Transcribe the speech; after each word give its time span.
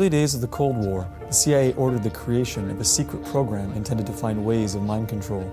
Early 0.00 0.08
days 0.08 0.34
of 0.34 0.40
the 0.40 0.48
Cold 0.48 0.78
War, 0.78 1.06
the 1.26 1.30
CIA 1.30 1.74
ordered 1.74 2.02
the 2.02 2.08
creation 2.08 2.70
of 2.70 2.80
a 2.80 2.84
secret 2.84 3.22
program 3.26 3.70
intended 3.72 4.06
to 4.06 4.14
find 4.14 4.42
ways 4.42 4.74
of 4.74 4.80
mind 4.82 5.10
control. 5.10 5.44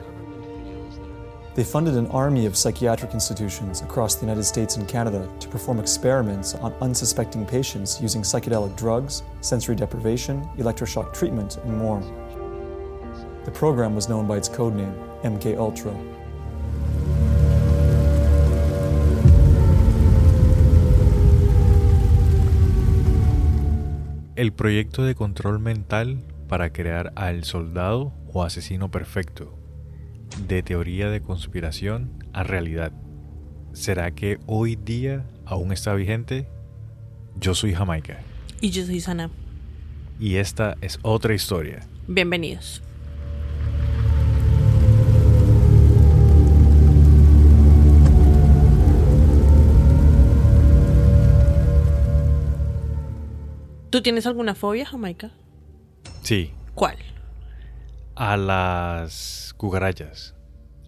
They 1.54 1.66
funded 1.66 1.96
an 1.96 2.08
army 2.12 2.46
of 2.46 2.56
psychiatric 2.56 3.14
institutions 3.14 3.82
across 3.82 4.16
the 4.16 4.22
United 4.22 4.46
States 4.46 4.78
and 4.78 4.88
Canada 4.88 5.30
to 5.42 5.50
perform 5.50 5.82
experiments 5.82 6.56
on 6.56 6.72
unsuspecting 6.76 7.46
patients 7.46 8.00
using 8.02 8.22
psychedelic 8.22 8.78
drugs, 8.78 9.22
sensory 9.42 9.76
deprivation, 9.76 10.48
electroshock 10.58 11.14
treatment, 11.14 11.58
and 11.66 11.78
more. 11.78 12.00
The 13.44 13.52
program 13.52 13.96
was 13.96 14.08
known 14.08 14.28
by 14.28 14.38
its 14.38 14.48
codename, 14.48 14.96
MK 15.24 15.58
Ultra. 15.58 15.94
El 24.38 24.54
proyecto 24.54 25.04
de 25.04 25.16
control 25.16 25.58
mental 25.58 26.24
para 26.48 26.72
crear 26.72 27.12
al 27.16 27.44
soldado 27.44 28.14
o 28.32 28.44
asesino 28.44 28.92
perfecto. 28.92 29.58
De 30.48 30.62
teoría 30.62 31.10
de 31.10 31.22
conspiración 31.22 32.24
a 32.34 32.44
realidad. 32.44 32.92
¿Será 33.74 34.12
que 34.12 34.38
hoy 34.46 34.76
día 34.76 35.26
aún 35.44 35.72
está 35.72 35.96
vigente? 35.96 36.48
Yo 37.40 37.56
soy 37.56 37.74
Jamaica. 37.74 38.20
Y 38.62 38.70
yo 38.70 38.86
soy 38.86 39.00
Sana. 39.00 39.32
Y 40.20 40.36
esta 40.36 40.78
es 40.82 41.00
otra 41.02 41.34
historia. 41.34 41.80
Bienvenidos. 42.08 42.84
¿Tú 53.90 54.02
tienes 54.02 54.26
alguna 54.28 54.56
fobia, 54.56 54.86
Jamaica? 54.86 55.32
Sí. 56.22 56.52
¿Cuál? 56.76 56.98
A 58.16 58.38
las 58.38 59.54
cucarachas. 59.58 60.36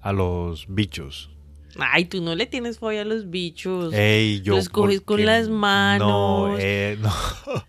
A 0.01 0.11
los 0.13 0.65
bichos. 0.67 1.31
Ay, 1.77 2.05
tú 2.05 2.21
no 2.21 2.35
le 2.35 2.45
tienes 2.45 2.79
fobia 2.79 3.01
a 3.01 3.05
los 3.05 3.29
bichos. 3.29 3.93
Ey, 3.93 4.41
yo. 4.41 4.55
Los 4.55 4.69
coges 4.69 5.01
con 5.01 5.25
las 5.25 5.49
manos. 5.49 6.07
No, 6.07 6.57
eh, 6.59 6.97
no. 6.99 7.11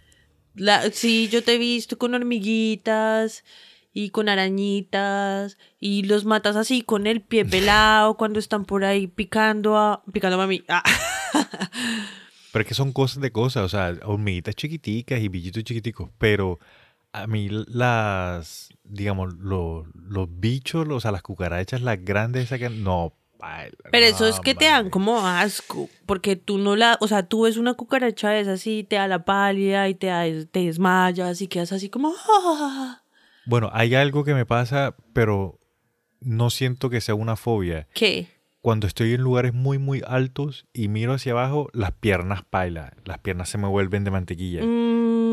La- 0.55 0.91
sí, 0.91 1.29
yo 1.29 1.45
te 1.45 1.55
he 1.55 1.59
visto 1.59 1.97
con 1.99 2.15
hormiguitas 2.15 3.45
y 3.93 4.11
con 4.11 4.29
arañitas 4.29 5.59
y 5.79 6.03
los 6.05 6.25
matas 6.25 6.57
así 6.57 6.83
con 6.83 7.07
el 7.07 7.23
pie 7.23 7.45
pelado 7.47 8.17
cuando 8.17 8.39
están 8.39 8.65
por 8.65 8.85
ahí 8.85 9.07
picando 9.07 9.77
a 9.77 10.03
picando 10.13 10.41
a 10.41 10.47
mí. 10.47 10.63
Ah. 10.69 10.83
Pero 12.53 12.63
es 12.63 12.69
que 12.69 12.75
son 12.75 12.93
cosas 12.93 13.23
de 13.23 13.31
cosas, 13.33 13.65
o 13.65 13.69
sea, 13.69 13.95
hormiguitas 14.05 14.55
chiquiticas 14.57 15.21
y 15.21 15.29
bichitos 15.29 15.63
chiquiticos, 15.65 16.11
pero 16.19 16.59
a 17.13 17.27
mí 17.27 17.49
las, 17.51 18.71
digamos, 18.85 19.35
los, 19.35 19.87
los 19.95 20.29
bichos, 20.31 20.87
los, 20.87 20.99
o 20.99 21.01
sea, 21.01 21.13
las 21.13 21.23
cucarachas, 21.23 21.81
las 21.83 22.05
grandes, 22.05 22.45
esas 22.45 22.59
que, 22.59 22.71
no, 22.71 23.13
baila, 23.39 23.77
Pero 23.91 24.07
eso 24.07 24.25
no, 24.25 24.31
es 24.31 24.41
que 24.41 24.55
te 24.55 24.65
dan 24.67 24.91
como 24.91 25.27
asco, 25.27 25.89
porque 26.07 26.37
tú 26.37 26.59
no 26.59 26.77
la, 26.77 26.99
o 27.01 27.09
sea, 27.09 27.25
tú 27.25 27.43
ves 27.43 27.57
una 27.57 27.75
cucaracha 27.75 28.31
de 28.31 28.41
esas 28.41 28.67
y 28.67 28.85
te 28.85 28.97
da 28.97 29.07
la 29.09 29.25
pálida 29.25 29.89
y 29.89 29.95
te, 29.95 30.09
da- 30.09 30.25
te 30.51 30.61
desmayas 30.67 31.41
y 31.41 31.47
quedas 31.49 31.73
así 31.73 31.89
como... 31.89 32.13
Bueno, 33.47 33.71
hay 33.73 33.95
algo 33.95 34.25
que 34.25 34.35
me 34.35 34.47
pasa, 34.47 34.95
pero 35.13 35.59
no 36.21 36.51
siento 36.51 36.91
que 36.91 37.01
sea 37.01 37.15
una 37.15 37.37
fobia. 37.37 37.89
¿Qué? 37.95 38.29
Cuando 38.61 38.87
estoy 38.87 39.15
en 39.15 39.23
lugares 39.23 39.55
muy, 39.55 39.79
muy 39.79 40.03
altos 40.07 40.67
y 40.75 40.89
miro 40.89 41.15
hacia 41.15 41.33
abajo, 41.33 41.69
las 41.73 41.93
piernas 41.93 42.43
paila, 42.45 42.93
las 43.05 43.19
piernas 43.19 43.49
se 43.49 43.57
me 43.59 43.67
vuelven 43.69 44.05
de 44.05 44.11
mantequilla. 44.11 44.63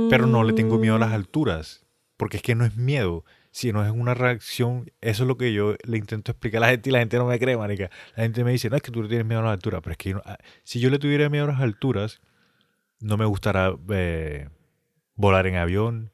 Pero 0.09 0.27
no 0.27 0.43
le 0.45 0.53
tengo 0.53 0.79
miedo 0.79 0.95
a 0.95 0.99
las 0.99 1.09
Mm, 1.09 1.13
alturas, 1.15 1.85
porque 2.15 2.37
es 2.37 2.43
que 2.43 2.55
no 2.55 2.63
es 2.63 2.77
miedo, 2.77 3.25
sino 3.51 3.83
es 3.83 3.91
una 3.91 4.13
reacción. 4.13 4.91
Eso 5.01 5.23
es 5.23 5.27
lo 5.27 5.37
que 5.37 5.51
yo 5.51 5.75
le 5.85 5.97
intento 5.97 6.31
explicar 6.31 6.59
a 6.63 6.67
la 6.67 6.71
gente 6.71 6.89
y 6.89 6.93
la 6.93 6.99
gente 6.99 7.17
no 7.17 7.25
me 7.25 7.37
cree, 7.37 7.57
marica. 7.57 7.89
La 8.15 8.23
gente 8.23 8.45
me 8.45 8.51
dice, 8.51 8.69
no, 8.69 8.77
es 8.77 8.81
que 8.81 8.91
tú 8.91 9.03
le 9.03 9.09
tienes 9.09 9.25
miedo 9.27 9.41
a 9.41 9.43
las 9.43 9.53
alturas, 9.53 9.81
pero 9.83 9.91
es 9.91 9.97
que 9.97 10.09
yo 10.11 10.15
no- 10.15 10.21
ah, 10.25 10.37
si 10.63 10.79
yo 10.79 10.89
le 10.89 10.97
tuviera 10.99 11.27
miedo 11.29 11.43
a 11.43 11.47
las 11.51 11.59
alturas, 11.61 12.21
no 13.01 13.17
me 13.17 13.25
gustará 13.25 13.75
eh, 13.89 14.47
volar 15.15 15.47
en 15.47 15.55
avión, 15.55 16.13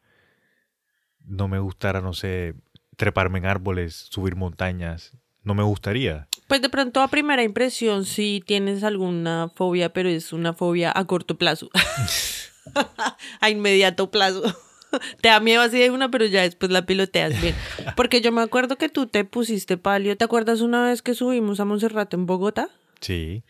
no 1.26 1.48
me 1.48 1.60
gustará, 1.60 2.02
no 2.02 2.14
sé, 2.14 2.56
treparme 2.98 3.38
en 3.40 3.46
árboles, 3.46 3.94
subir 3.96 4.36
montañas, 4.36 5.16
no 5.44 5.54
me 5.54 5.64
gustaría. 5.64 6.28
Pues 6.54 6.62
de 6.62 6.70
pronto 6.70 7.02
a 7.02 7.08
primera 7.08 7.42
impresión 7.42 8.06
sí 8.06 8.44
tienes 8.46 8.84
alguna 8.84 9.50
fobia, 9.56 9.92
pero 9.92 10.08
es 10.08 10.32
una 10.34 10.54
fobia 10.54 10.94
a 10.96 11.08
corto 11.08 11.36
plazo. 11.36 11.72
a 13.40 13.50
inmediato 13.50 14.12
plazo. 14.12 14.44
Te 15.22 15.30
da 15.30 15.40
miedo 15.40 15.64
así 15.64 15.80
de 15.80 15.90
una, 15.90 16.12
pero 16.12 16.28
ya 16.28 16.44
después 16.44 16.72
la 16.72 16.86
piloteas 16.86 17.42
bien. 17.42 17.56
Porque 17.96 18.22
yo 18.22 18.32
me 18.32 18.44
acuerdo 18.44 18.76
que 18.76 18.88
tú 18.88 19.08
te 19.08 19.26
pusiste 19.26 19.78
palio. 19.78 20.16
¿Te 20.16 20.26
acuerdas 20.26 20.62
una 20.62 20.84
vez 20.84 21.02
que 21.02 21.16
subimos 21.16 21.60
a 21.60 21.66
Monserrate 21.66 22.18
en 22.18 22.28
Bogotá? 22.28 22.70
Sí. 23.02 23.42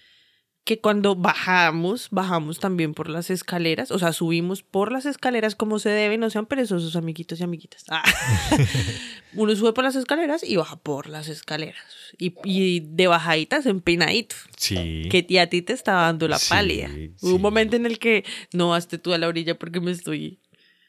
Que 0.65 0.79
cuando 0.79 1.15
bajamos, 1.15 2.07
bajamos 2.09 2.59
también 2.59 2.93
por 2.93 3.09
las 3.09 3.29
escaleras. 3.29 3.91
O 3.91 3.99
sea, 3.99 4.13
subimos 4.13 4.63
por 4.63 4.93
las 4.93 5.05
escaleras 5.05 5.55
como 5.55 5.77
se 5.77 5.89
debe. 5.89 6.17
No 6.17 6.29
sean 6.29 6.45
perezosos, 6.45 6.95
amiguitos 6.95 7.41
y 7.41 7.43
amiguitas. 7.43 7.83
Ah. 7.89 8.01
Uno 9.35 9.55
sube 9.55 9.73
por 9.73 9.83
las 9.83 9.95
escaleras 9.95 10.43
y 10.43 10.55
baja 10.55 10.77
por 10.77 11.09
las 11.09 11.27
escaleras. 11.27 11.83
Y, 12.17 12.33
y 12.45 12.79
de 12.81 13.07
bajaditas 13.07 13.65
empinadito. 13.65 14.35
Sí. 14.55 15.09
Que 15.09 15.39
a 15.41 15.47
ti 15.49 15.61
te 15.61 15.73
estaba 15.73 16.03
dando 16.03 16.27
la 16.27 16.37
Sí, 16.37 16.49
pálida. 16.49 16.87
sí. 16.93 17.11
Hubo 17.21 17.35
un 17.35 17.41
momento 17.41 17.75
en 17.75 17.85
el 17.85 17.99
que 17.99 18.23
no 18.53 18.69
baste 18.69 18.97
tú 18.97 19.13
a 19.13 19.17
la 19.17 19.27
orilla 19.27 19.57
porque 19.59 19.81
me 19.81 19.91
estoy 19.91 20.39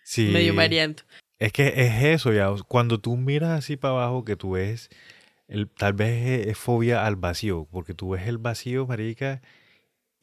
sí. 0.05 0.29
medio 0.33 0.55
mareando. 0.55 1.03
Es 1.39 1.53
que 1.53 1.67
es 1.77 2.05
eso 2.05 2.33
ya. 2.33 2.49
Cuando 2.69 3.01
tú 3.01 3.17
miras 3.17 3.51
así 3.59 3.77
para 3.77 3.95
abajo, 3.95 4.25
que 4.25 4.37
tú 4.37 4.53
ves, 4.53 4.89
el, 5.49 5.69
tal 5.69 5.95
vez 5.95 6.43
es, 6.43 6.47
es 6.49 6.59
fobia 6.59 7.05
al 7.07 7.17
vacío, 7.17 7.67
porque 7.73 7.93
tú 7.95 8.11
ves 8.11 8.29
el 8.29 8.39
vacío, 8.39 8.87
marica, 8.87 9.43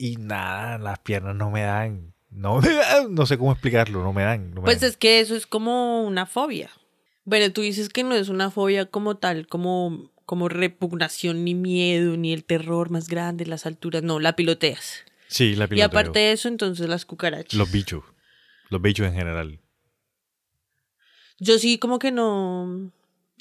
y 0.01 0.15
nada, 0.17 0.77
las 0.77 0.99
piernas 0.99 1.35
no 1.35 1.51
me 1.51 1.61
dan. 1.61 2.13
No 2.29 2.59
me 2.61 2.69
dan, 2.73 3.13
no 3.13 3.25
sé 3.25 3.37
cómo 3.37 3.51
explicarlo, 3.51 4.03
no 4.03 4.13
me 4.13 4.23
dan. 4.23 4.51
no 4.51 4.61
me 4.61 4.65
Pues 4.65 4.81
dan. 4.81 4.89
es 4.89 4.97
que 4.97 5.19
eso 5.19 5.35
es 5.35 5.45
como 5.45 6.03
una 6.05 6.25
fobia. 6.25 6.69
Bueno, 7.25 7.51
tú 7.53 7.61
dices 7.61 7.89
que 7.89 8.03
no 8.03 8.15
es 8.15 8.29
una 8.29 8.49
fobia 8.51 8.85
como 8.87 9.17
tal, 9.17 9.47
como, 9.47 10.11
como 10.25 10.49
repugnación, 10.49 11.43
ni 11.43 11.53
miedo, 11.55 12.17
ni 12.17 12.33
el 12.33 12.43
terror 12.45 12.89
más 12.89 13.07
grande, 13.09 13.45
las 13.45 13.65
alturas. 13.65 14.01
No, 14.01 14.19
la 14.19 14.35
piloteas. 14.35 15.03
Sí, 15.27 15.55
la 15.55 15.65
Y 15.65 15.67
piloteo. 15.67 15.85
aparte 15.87 16.19
de 16.19 16.31
eso, 16.31 16.47
entonces 16.47 16.87
las 16.89 17.05
cucarachas. 17.05 17.53
Los 17.53 17.71
bichos. 17.71 18.03
Los 18.69 18.81
bichos 18.81 19.05
en 19.07 19.13
general. 19.13 19.59
Yo 21.39 21.57
sí 21.59 21.77
como 21.79 21.99
que 21.99 22.11
no, 22.11 22.91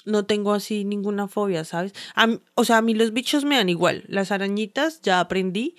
no 0.05 0.25
tengo 0.27 0.53
así 0.53 0.85
ninguna 0.85 1.29
fobia, 1.29 1.65
¿sabes? 1.65 1.93
A 2.15 2.29
o 2.55 2.65
sea, 2.65 2.79
a 2.79 2.83
mí 2.83 2.95
los 2.95 3.13
bichos 3.13 3.45
me 3.45 3.57
dan 3.57 3.69
igual. 3.69 4.05
Las 4.09 4.33
arañitas 4.33 5.01
ya 5.03 5.21
aprendí 5.21 5.77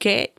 que 0.00 0.32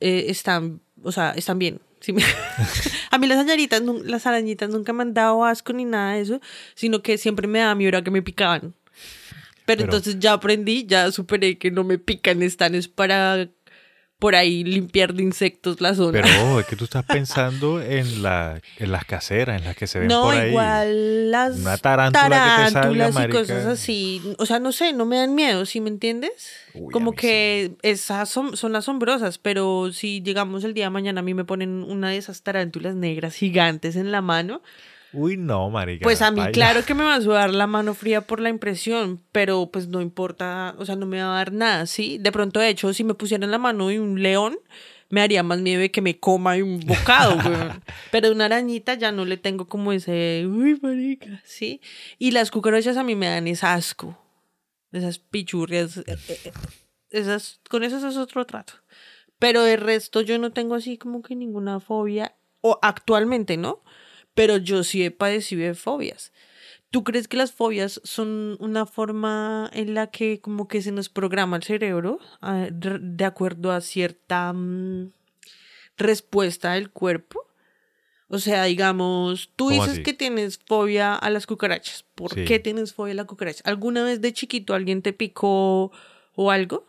eh, 0.00 0.26
están, 0.28 0.82
o 1.02 1.10
sea, 1.12 1.30
están 1.30 1.58
bien. 1.58 1.80
Sí 2.00 2.12
me- 2.12 2.22
a 3.10 3.16
mí 3.16 3.26
las 3.26 3.38
arañitas, 3.38 3.80
las 4.04 4.26
arañitas 4.26 4.68
nunca 4.68 4.92
me 4.92 5.02
han 5.02 5.14
dado 5.14 5.42
asco 5.46 5.72
ni 5.72 5.86
nada 5.86 6.12
de 6.14 6.20
eso, 6.20 6.40
sino 6.74 7.00
que 7.00 7.16
siempre 7.16 7.46
me 7.48 7.60
da 7.60 7.74
miedo 7.74 7.96
a 7.96 8.02
que 8.04 8.10
me 8.10 8.20
picaban. 8.20 8.60
Pero, 8.60 8.74
Pero- 9.64 9.82
entonces 9.84 10.18
ya 10.18 10.34
aprendí, 10.34 10.84
ya 10.86 11.10
superé 11.10 11.56
que 11.56 11.70
no 11.70 11.84
me 11.84 11.96
pican, 11.98 12.42
están 12.42 12.74
es 12.74 12.88
para 12.88 13.48
por 14.24 14.34
ahí 14.36 14.64
limpiar 14.64 15.12
de 15.12 15.22
insectos 15.22 15.82
la 15.82 15.94
zona. 15.94 16.22
Pero 16.22 16.58
es 16.60 16.64
que 16.66 16.76
tú 16.76 16.84
estás 16.90 17.04
pensando 17.04 17.82
en, 17.82 18.22
la, 18.22 18.58
en 18.78 18.90
las 18.90 19.04
caseras, 19.04 19.58
en 19.60 19.66
las 19.66 19.76
que 19.76 19.86
se 19.86 19.98
ven 19.98 20.08
No, 20.08 20.22
por 20.22 20.34
ahí. 20.34 20.48
igual 20.48 21.30
las 21.30 21.58
Una 21.58 21.76
tarántula 21.76 22.22
que 22.24 22.30
te 22.30 22.38
salga, 22.38 22.70
tarántulas 22.72 23.10
y 23.10 23.12
marica. 23.12 23.38
cosas 23.38 23.66
así. 23.66 24.22
O 24.38 24.46
sea, 24.46 24.60
no 24.60 24.72
sé, 24.72 24.94
no 24.94 25.04
me 25.04 25.18
dan 25.18 25.34
miedo, 25.34 25.66
¿sí 25.66 25.78
me 25.82 25.90
entiendes? 25.90 26.32
Uy, 26.72 26.90
Como 26.90 27.12
que 27.12 27.72
esas 27.82 28.30
son, 28.30 28.56
son 28.56 28.74
asombrosas, 28.76 29.36
pero 29.36 29.92
si 29.92 30.22
llegamos 30.22 30.64
el 30.64 30.72
día 30.72 30.84
de 30.84 30.90
mañana 30.90 31.20
a 31.20 31.22
mí 31.22 31.34
me 31.34 31.44
ponen 31.44 31.84
una 31.84 32.08
de 32.08 32.16
esas 32.16 32.40
tarántulas 32.40 32.94
negras 32.94 33.34
gigantes 33.34 33.94
en 33.94 34.10
la 34.10 34.22
mano, 34.22 34.62
Uy, 35.14 35.36
no, 35.36 35.70
marica. 35.70 36.02
pues 36.02 36.20
a 36.22 36.30
mí 36.30 36.42
claro 36.52 36.84
que 36.84 36.94
me 36.94 37.04
va 37.04 37.14
a 37.14 37.20
sudar 37.20 37.54
la 37.54 37.66
mano 37.66 37.94
fría 37.94 38.20
por 38.20 38.40
la 38.40 38.48
impresión, 38.48 39.22
pero 39.32 39.70
pues 39.70 39.88
no 39.88 40.00
importa, 40.00 40.74
o 40.78 40.84
sea, 40.84 40.96
no 40.96 41.06
me 41.06 41.22
va 41.22 41.32
a 41.32 41.36
dar 41.36 41.52
nada, 41.52 41.86
¿sí? 41.86 42.18
De 42.18 42.32
pronto, 42.32 42.60
de 42.60 42.68
hecho, 42.68 42.92
si 42.92 43.04
me 43.04 43.14
pusieran 43.14 43.50
la 43.50 43.58
mano 43.58 43.88
de 43.88 44.00
un 44.00 44.22
león, 44.22 44.58
me 45.10 45.20
haría 45.20 45.44
más 45.44 45.60
miedo 45.60 45.80
de 45.80 45.92
que 45.92 46.00
me 46.00 46.18
coma 46.18 46.56
un 46.56 46.80
bocado, 46.80 47.36
weón. 47.48 47.82
Pero 48.10 48.32
una 48.32 48.46
arañita 48.46 48.94
ya 48.94 49.12
no 49.12 49.24
le 49.24 49.36
tengo 49.36 49.68
como 49.68 49.92
ese, 49.92 50.44
uy, 50.46 50.78
marica, 50.82 51.40
¿sí? 51.44 51.80
Y 52.18 52.32
las 52.32 52.50
cucarachas 52.50 52.96
a 52.96 53.04
mí 53.04 53.14
me 53.14 53.26
dan 53.28 53.46
ese 53.46 53.64
asco, 53.64 54.18
esas 54.90 55.20
pichurrias, 55.20 55.98
eh, 55.98 56.04
eh, 56.08 56.40
eh, 56.44 56.52
esas, 57.10 57.60
con 57.70 57.84
esas 57.84 58.02
es 58.02 58.16
otro 58.16 58.44
trato. 58.44 58.74
Pero 59.38 59.62
de 59.62 59.76
resto 59.76 60.20
yo 60.20 60.38
no 60.38 60.50
tengo 60.50 60.74
así 60.74 60.98
como 60.98 61.22
que 61.22 61.36
ninguna 61.36 61.78
fobia, 61.78 62.34
o 62.60 62.78
actualmente, 62.82 63.56
¿no? 63.56 63.83
Pero 64.34 64.56
yo 64.56 64.82
sí 64.84 65.04
he 65.04 65.10
padecido 65.10 65.62
de 65.62 65.74
fobias. 65.74 66.32
¿Tú 66.90 67.02
crees 67.02 67.26
que 67.28 67.36
las 67.36 67.52
fobias 67.52 68.00
son 68.04 68.56
una 68.60 68.86
forma 68.86 69.68
en 69.72 69.94
la 69.94 70.08
que 70.10 70.40
como 70.40 70.68
que 70.68 70.80
se 70.82 70.92
nos 70.92 71.08
programa 71.08 71.56
el 71.56 71.62
cerebro 71.64 72.20
de 72.70 73.24
acuerdo 73.24 73.72
a 73.72 73.80
cierta 73.80 74.52
mm, 74.52 75.12
respuesta 75.96 76.72
del 76.74 76.90
cuerpo? 76.90 77.40
O 78.28 78.38
sea, 78.38 78.64
digamos, 78.64 79.50
tú 79.54 79.66
¿Cómo 79.68 79.74
dices 79.82 79.92
así? 79.94 80.02
que 80.02 80.12
tienes 80.12 80.58
fobia 80.58 81.14
a 81.14 81.30
las 81.30 81.46
cucarachas. 81.46 82.04
¿Por 82.14 82.32
Sí. 82.34 82.44
qué 82.44 82.58
tienes 82.58 82.94
fobia 82.94 83.12
a 83.12 83.16
la 83.16 83.24
cucaracha? 83.26 83.62
¿Alguna 83.66 84.02
vez 84.04 84.20
de 84.20 84.32
chiquito 84.32 84.74
alguien 84.74 85.02
te 85.02 85.12
picó 85.12 85.92
o 86.34 86.50
algo? 86.50 86.86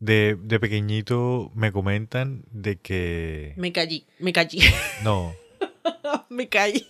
De, 0.00 0.36
de 0.40 0.60
pequeñito 0.60 1.50
me 1.54 1.72
comentan 1.72 2.44
de 2.50 2.78
que... 2.78 3.54
Me 3.56 3.72
callé, 3.72 4.04
me 4.18 4.32
callé, 4.32 4.60
No, 5.02 5.32
me 6.28 6.48
caí. 6.48 6.86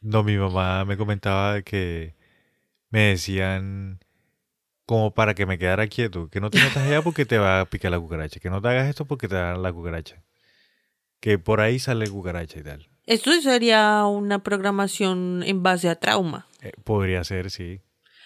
no, 0.00 0.22
mi 0.22 0.36
mamá 0.36 0.84
me 0.84 0.96
comentaba 0.96 1.62
que 1.62 2.14
me 2.90 3.00
decían 3.10 4.00
como 4.86 5.12
para 5.12 5.34
que 5.34 5.44
me 5.44 5.58
quedara 5.58 5.86
quieto, 5.86 6.30
que 6.30 6.40
no 6.40 6.50
te 6.50 6.58
metas 6.58 6.78
allá 6.78 7.02
porque 7.02 7.26
te 7.26 7.36
va 7.36 7.60
a 7.60 7.66
picar 7.66 7.90
la 7.90 8.00
cucaracha, 8.00 8.40
que 8.40 8.48
no 8.48 8.62
te 8.62 8.68
hagas 8.68 8.88
esto 8.88 9.04
porque 9.04 9.28
te 9.28 9.34
va 9.34 9.42
a 9.42 9.46
dar 9.48 9.58
la 9.58 9.72
cucaracha, 9.72 10.22
que 11.20 11.38
por 11.38 11.60
ahí 11.60 11.78
sale 11.78 12.08
cucaracha 12.08 12.58
y 12.58 12.62
tal. 12.62 12.88
Esto 13.04 13.38
sería 13.40 14.04
una 14.04 14.42
programación 14.42 15.42
en 15.46 15.62
base 15.62 15.88
a 15.88 15.96
trauma. 15.96 16.46
Eh, 16.62 16.72
podría 16.84 17.22
ser, 17.24 17.50
sí. 17.50 17.80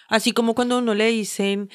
Así 0.08 0.32
como 0.32 0.54
cuando 0.54 0.78
uno 0.78 0.94
le 0.94 1.06
dicen, 1.06 1.70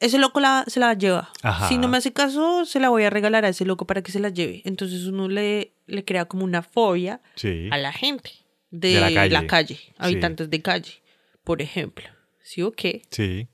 ese 0.00 0.18
loco 0.18 0.40
la, 0.40 0.64
se 0.68 0.80
la 0.80 0.94
lleva. 0.94 1.30
Ajá. 1.42 1.68
Si 1.68 1.76
no 1.78 1.88
me 1.88 1.96
hace 1.96 2.12
caso, 2.12 2.64
se 2.64 2.80
la 2.80 2.88
voy 2.88 3.02
a 3.04 3.10
regalar 3.10 3.44
a 3.44 3.48
ese 3.48 3.64
loco 3.64 3.86
para 3.86 4.02
que 4.02 4.12
se 4.12 4.20
la 4.20 4.28
lleve. 4.28 4.62
Entonces 4.64 5.04
uno 5.06 5.28
le, 5.28 5.72
le 5.86 6.04
crea 6.04 6.26
como 6.26 6.44
una 6.44 6.62
fobia 6.62 7.20
Sí. 7.34 7.68
a 7.72 7.78
la 7.78 7.92
gente 7.92 8.30
de, 8.70 8.94
De 8.94 9.00
la 9.10 9.26
la 9.28 9.46
calle. 9.46 9.74
Sí. 9.76 9.92
habitantes 9.98 10.50
de 10.50 10.62
calle, 10.62 11.02
por 11.44 11.60
ejemplo. 11.62 12.04
¿Sí 12.42 12.62
o 12.62 12.72
qué? 12.72 13.02
Sí. 13.10 13.48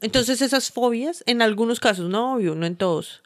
Entonces 0.00 0.42
esas 0.42 0.70
fobias, 0.70 1.22
en 1.26 1.40
algunos 1.42 1.78
casos, 1.78 2.08
no 2.10 2.34
obvio, 2.34 2.54
no 2.54 2.66
en 2.66 2.76
todos, 2.76 3.22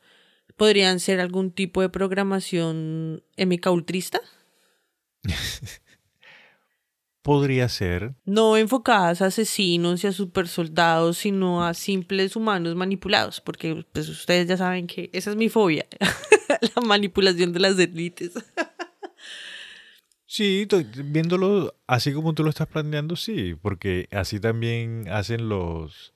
podrían 0.56 1.00
ser 1.00 1.20
algún 1.20 1.50
tipo 1.50 1.80
de 1.80 1.88
programación 1.88 3.22
MK 3.38 3.66
ultrista, 3.70 4.20
Podría 7.26 7.68
ser. 7.68 8.14
no 8.24 8.56
enfocadas 8.56 9.20
a 9.20 9.26
asesinos 9.26 10.04
y 10.04 10.06
a 10.06 10.12
supersoldados, 10.12 11.18
sino 11.18 11.64
a 11.64 11.74
simples 11.74 12.36
humanos 12.36 12.76
manipulados, 12.76 13.40
porque 13.40 13.84
pues 13.92 14.08
ustedes 14.08 14.46
ya 14.46 14.56
saben 14.56 14.86
que 14.86 15.10
esa 15.12 15.30
es 15.30 15.36
mi 15.36 15.48
fobia, 15.48 15.86
la 16.76 16.82
manipulación 16.82 17.52
de 17.52 17.58
las 17.58 17.76
élites. 17.80 18.32
Sí, 20.24 20.68
viéndolo 21.04 21.74
así 21.88 22.12
como 22.12 22.32
tú 22.32 22.44
lo 22.44 22.50
estás 22.50 22.68
planteando, 22.68 23.16
sí, 23.16 23.56
porque 23.60 24.06
así 24.12 24.38
también 24.38 25.08
hacen 25.10 25.48
los, 25.48 26.14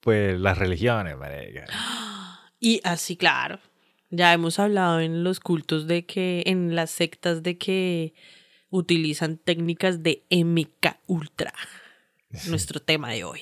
pues, 0.00 0.40
las 0.40 0.58
religiones, 0.58 1.16
marica. 1.16 1.66
Y 2.62 2.80
así, 2.82 3.16
claro. 3.16 3.58
Ya 4.10 4.32
hemos 4.32 4.58
hablado 4.58 4.98
en 4.98 5.22
los 5.22 5.38
cultos 5.38 5.86
de 5.86 6.04
que, 6.04 6.42
en 6.46 6.74
las 6.74 6.90
sectas 6.90 7.42
de 7.42 7.56
que 7.56 8.12
utilizan 8.70 9.36
técnicas 9.38 10.02
de 10.02 10.24
MK 10.30 10.98
Ultra. 11.06 11.52
Nuestro 12.48 12.80
tema 12.80 13.10
de 13.10 13.24
hoy. 13.24 13.40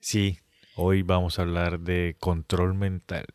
Sí, 0.00 0.38
hoy 0.76 1.02
vamos 1.02 1.38
a 1.38 1.42
hablar 1.42 1.80
de 1.80 2.16
control 2.20 2.74
mental. 2.74 3.26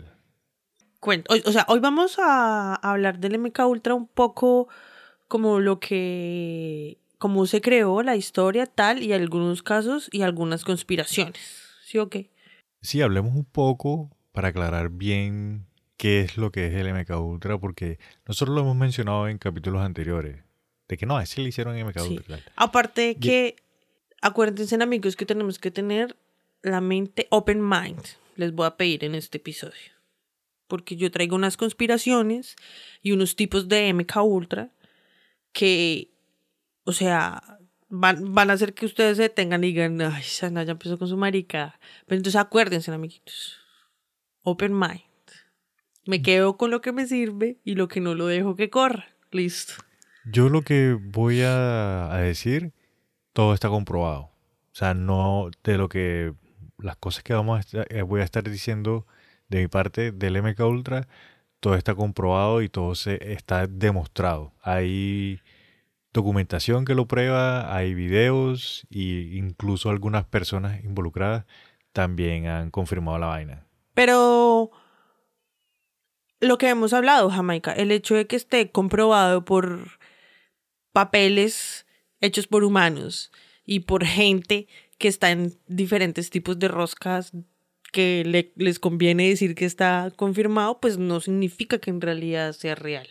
Cuen- 0.99 1.25
o, 1.29 1.49
o 1.49 1.51
sea, 1.51 1.65
hoy 1.67 1.79
vamos 1.79 2.17
a 2.19 2.75
hablar 2.75 3.19
del 3.19 3.35
MK 3.39 3.59
Ultra 3.67 3.95
un 3.95 4.07
poco 4.07 4.69
como 5.27 5.59
lo 5.59 5.79
que, 5.79 6.99
cómo 7.17 7.45
se 7.47 7.61
creó 7.61 8.03
la 8.03 8.15
historia 8.15 8.67
tal 8.67 9.01
y 9.01 9.13
algunos 9.13 9.63
casos 9.63 10.09
y 10.11 10.21
algunas 10.21 10.63
conspiraciones. 10.63 11.63
¿Sí 11.83 11.97
o 11.97 12.09
qué? 12.09 12.29
Sí, 12.81 13.01
hablemos 13.01 13.33
un 13.35 13.45
poco 13.45 14.11
para 14.31 14.49
aclarar 14.49 14.89
bien 14.89 15.65
qué 15.97 16.21
es 16.21 16.37
lo 16.37 16.51
que 16.51 16.67
es 16.67 16.75
el 16.75 16.87
MK 16.87 17.09
Ultra, 17.19 17.57
porque 17.57 17.97
nosotros 18.27 18.55
lo 18.55 18.61
hemos 18.61 18.75
mencionado 18.75 19.27
en 19.27 19.37
capítulos 19.37 19.81
anteriores, 19.83 20.43
de 20.91 20.97
que 20.97 21.05
no, 21.05 21.15
a 21.15 21.23
ese 21.23 21.41
le 21.41 21.49
hicieron 21.49 21.75
MK 21.81 21.99
Sí. 21.99 22.17
Ultra. 22.17 22.39
Aparte 22.57 23.01
de 23.01 23.15
que, 23.15 23.55
acuérdense 24.21 24.75
amigos 24.75 25.15
que 25.15 25.25
tenemos 25.25 25.57
que 25.57 25.71
tener 25.71 26.17
la 26.61 26.81
mente 26.81 27.27
open 27.29 27.67
mind. 27.67 28.03
Les 28.35 28.51
voy 28.53 28.67
a 28.67 28.75
pedir 28.75 29.05
en 29.05 29.15
este 29.15 29.37
episodio. 29.37 29.91
Porque 30.67 30.97
yo 30.97 31.09
traigo 31.09 31.37
unas 31.37 31.55
conspiraciones 31.55 32.57
y 33.01 33.13
unos 33.13 33.37
tipos 33.37 33.69
de 33.69 33.93
MK 33.93 34.17
Ultra 34.17 34.69
que, 35.53 36.09
o 36.83 36.91
sea, 36.91 37.41
van, 37.87 38.33
van 38.33 38.49
a 38.49 38.53
hacer 38.53 38.73
que 38.73 38.85
ustedes 38.85 39.15
se 39.15 39.23
detengan 39.23 39.63
y 39.63 39.67
digan, 39.67 40.01
ay, 40.01 40.23
Sana 40.23 40.63
ya 40.63 40.73
empezó 40.73 40.97
con 40.97 41.07
su 41.07 41.15
marica. 41.15 41.79
Pero 42.05 42.17
entonces 42.17 42.39
acuérdense, 42.39 42.91
amiguitos. 42.91 43.59
Open 44.43 44.77
mind. 44.77 45.01
Me 46.05 46.21
quedo 46.21 46.57
con 46.57 46.69
lo 46.69 46.81
que 46.81 46.91
me 46.91 47.07
sirve 47.07 47.59
y 47.63 47.75
lo 47.75 47.87
que 47.87 48.01
no 48.01 48.13
lo 48.13 48.27
dejo 48.27 48.57
que 48.57 48.69
corra. 48.69 49.07
Listo. 49.31 49.75
Yo 50.25 50.49
lo 50.49 50.61
que 50.61 50.97
voy 50.99 51.41
a, 51.41 52.09
decir, 52.17 52.73
todo 53.33 53.53
está 53.53 53.69
comprobado. 53.69 54.23
O 54.23 54.73
sea, 54.73 54.93
no 54.93 55.49
de 55.63 55.77
lo 55.77 55.89
que 55.89 56.33
las 56.77 56.95
cosas 56.97 57.23
que 57.23 57.33
vamos 57.33 57.57
a 57.57 57.61
estar- 57.61 57.87
eh, 57.89 58.01
voy 58.03 58.21
a 58.21 58.23
estar 58.23 58.43
diciendo 58.49 59.05
de 59.49 59.61
mi 59.61 59.67
parte 59.67 60.11
del 60.11 60.37
MK 60.37 60.59
Ultra, 60.65 61.07
todo 61.59 61.75
está 61.75 61.95
comprobado 61.95 62.61
y 62.61 62.69
todo 62.69 62.95
se 62.95 63.33
está 63.33 63.67
demostrado. 63.67 64.53
Hay 64.61 65.39
documentación 66.13 66.85
que 66.85 66.95
lo 66.95 67.07
prueba, 67.07 67.75
hay 67.75 67.93
videos 67.93 68.85
e 68.89 69.33
incluso 69.33 69.89
algunas 69.89 70.25
personas 70.25 70.83
involucradas 70.83 71.45
también 71.93 72.47
han 72.47 72.71
confirmado 72.71 73.19
la 73.19 73.27
vaina. 73.27 73.67
Pero 73.93 74.71
lo 76.39 76.57
que 76.57 76.69
hemos 76.69 76.93
hablado, 76.93 77.29
Jamaica, 77.29 77.71
el 77.73 77.91
hecho 77.91 78.15
de 78.15 78.27
que 78.27 78.35
esté 78.35 78.71
comprobado 78.71 79.45
por 79.45 79.99
papeles 80.93 81.85
hechos 82.19 82.47
por 82.47 82.63
humanos 82.63 83.31
y 83.65 83.81
por 83.81 84.05
gente 84.05 84.67
que 84.97 85.07
está 85.07 85.31
en 85.31 85.57
diferentes 85.67 86.29
tipos 86.29 86.59
de 86.59 86.67
roscas 86.67 87.31
que 87.91 88.23
le- 88.25 88.53
les 88.55 88.79
conviene 88.79 89.27
decir 89.29 89.55
que 89.55 89.65
está 89.65 90.11
confirmado, 90.15 90.79
pues 90.79 90.97
no 90.97 91.19
significa 91.19 91.79
que 91.79 91.89
en 91.89 91.99
realidad 92.01 92.53
sea 92.53 92.75
real. 92.75 93.07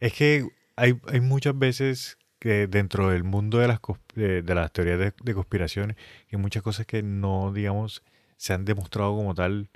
Es 0.00 0.12
que 0.12 0.46
hay, 0.76 0.94
hay 1.06 1.20
muchas 1.20 1.58
veces 1.58 2.18
que 2.38 2.66
dentro 2.66 3.08
del 3.10 3.24
mundo 3.24 3.58
de 3.58 3.68
las, 3.68 3.78
de, 4.14 4.42
de 4.42 4.54
las 4.54 4.70
teorías 4.72 4.98
de, 4.98 5.14
de 5.22 5.34
conspiración, 5.34 5.96
hay 6.30 6.38
muchas 6.38 6.62
cosas 6.62 6.86
que 6.86 7.02
no, 7.02 7.52
digamos, 7.52 8.02
se 8.36 8.52
han 8.52 8.64
demostrado 8.64 9.16
como 9.16 9.34
tal 9.34 9.70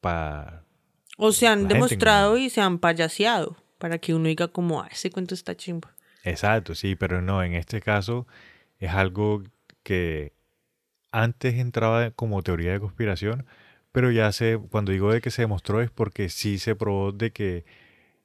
para... 0.00 0.64
O 1.16 1.32
se 1.32 1.46
han 1.46 1.62
La 1.64 1.68
gente 1.68 1.74
demostrado 1.74 2.36
en- 2.36 2.42
y 2.44 2.50
se 2.50 2.60
han 2.60 2.78
payaseado 2.78 3.56
para 3.78 3.98
que 3.98 4.14
uno 4.14 4.28
diga 4.28 4.48
como, 4.48 4.80
ah, 4.82 4.88
ese 4.90 5.10
cuento 5.10 5.34
está 5.34 5.56
chimbo. 5.56 5.88
Exacto, 6.24 6.74
sí, 6.74 6.96
pero 6.96 7.22
no, 7.22 7.42
en 7.42 7.54
este 7.54 7.80
caso 7.80 8.26
es 8.78 8.90
algo 8.90 9.42
que 9.82 10.32
antes 11.12 11.54
entraba 11.54 12.10
como 12.12 12.42
teoría 12.42 12.72
de 12.72 12.80
conspiración, 12.80 13.46
pero 13.92 14.10
ya 14.10 14.30
se, 14.32 14.58
cuando 14.70 14.92
digo 14.92 15.12
de 15.12 15.20
que 15.20 15.30
se 15.30 15.42
demostró 15.42 15.80
es 15.80 15.90
porque 15.90 16.28
sí 16.28 16.58
se 16.58 16.76
probó 16.76 17.12
de 17.12 17.32
que 17.32 17.64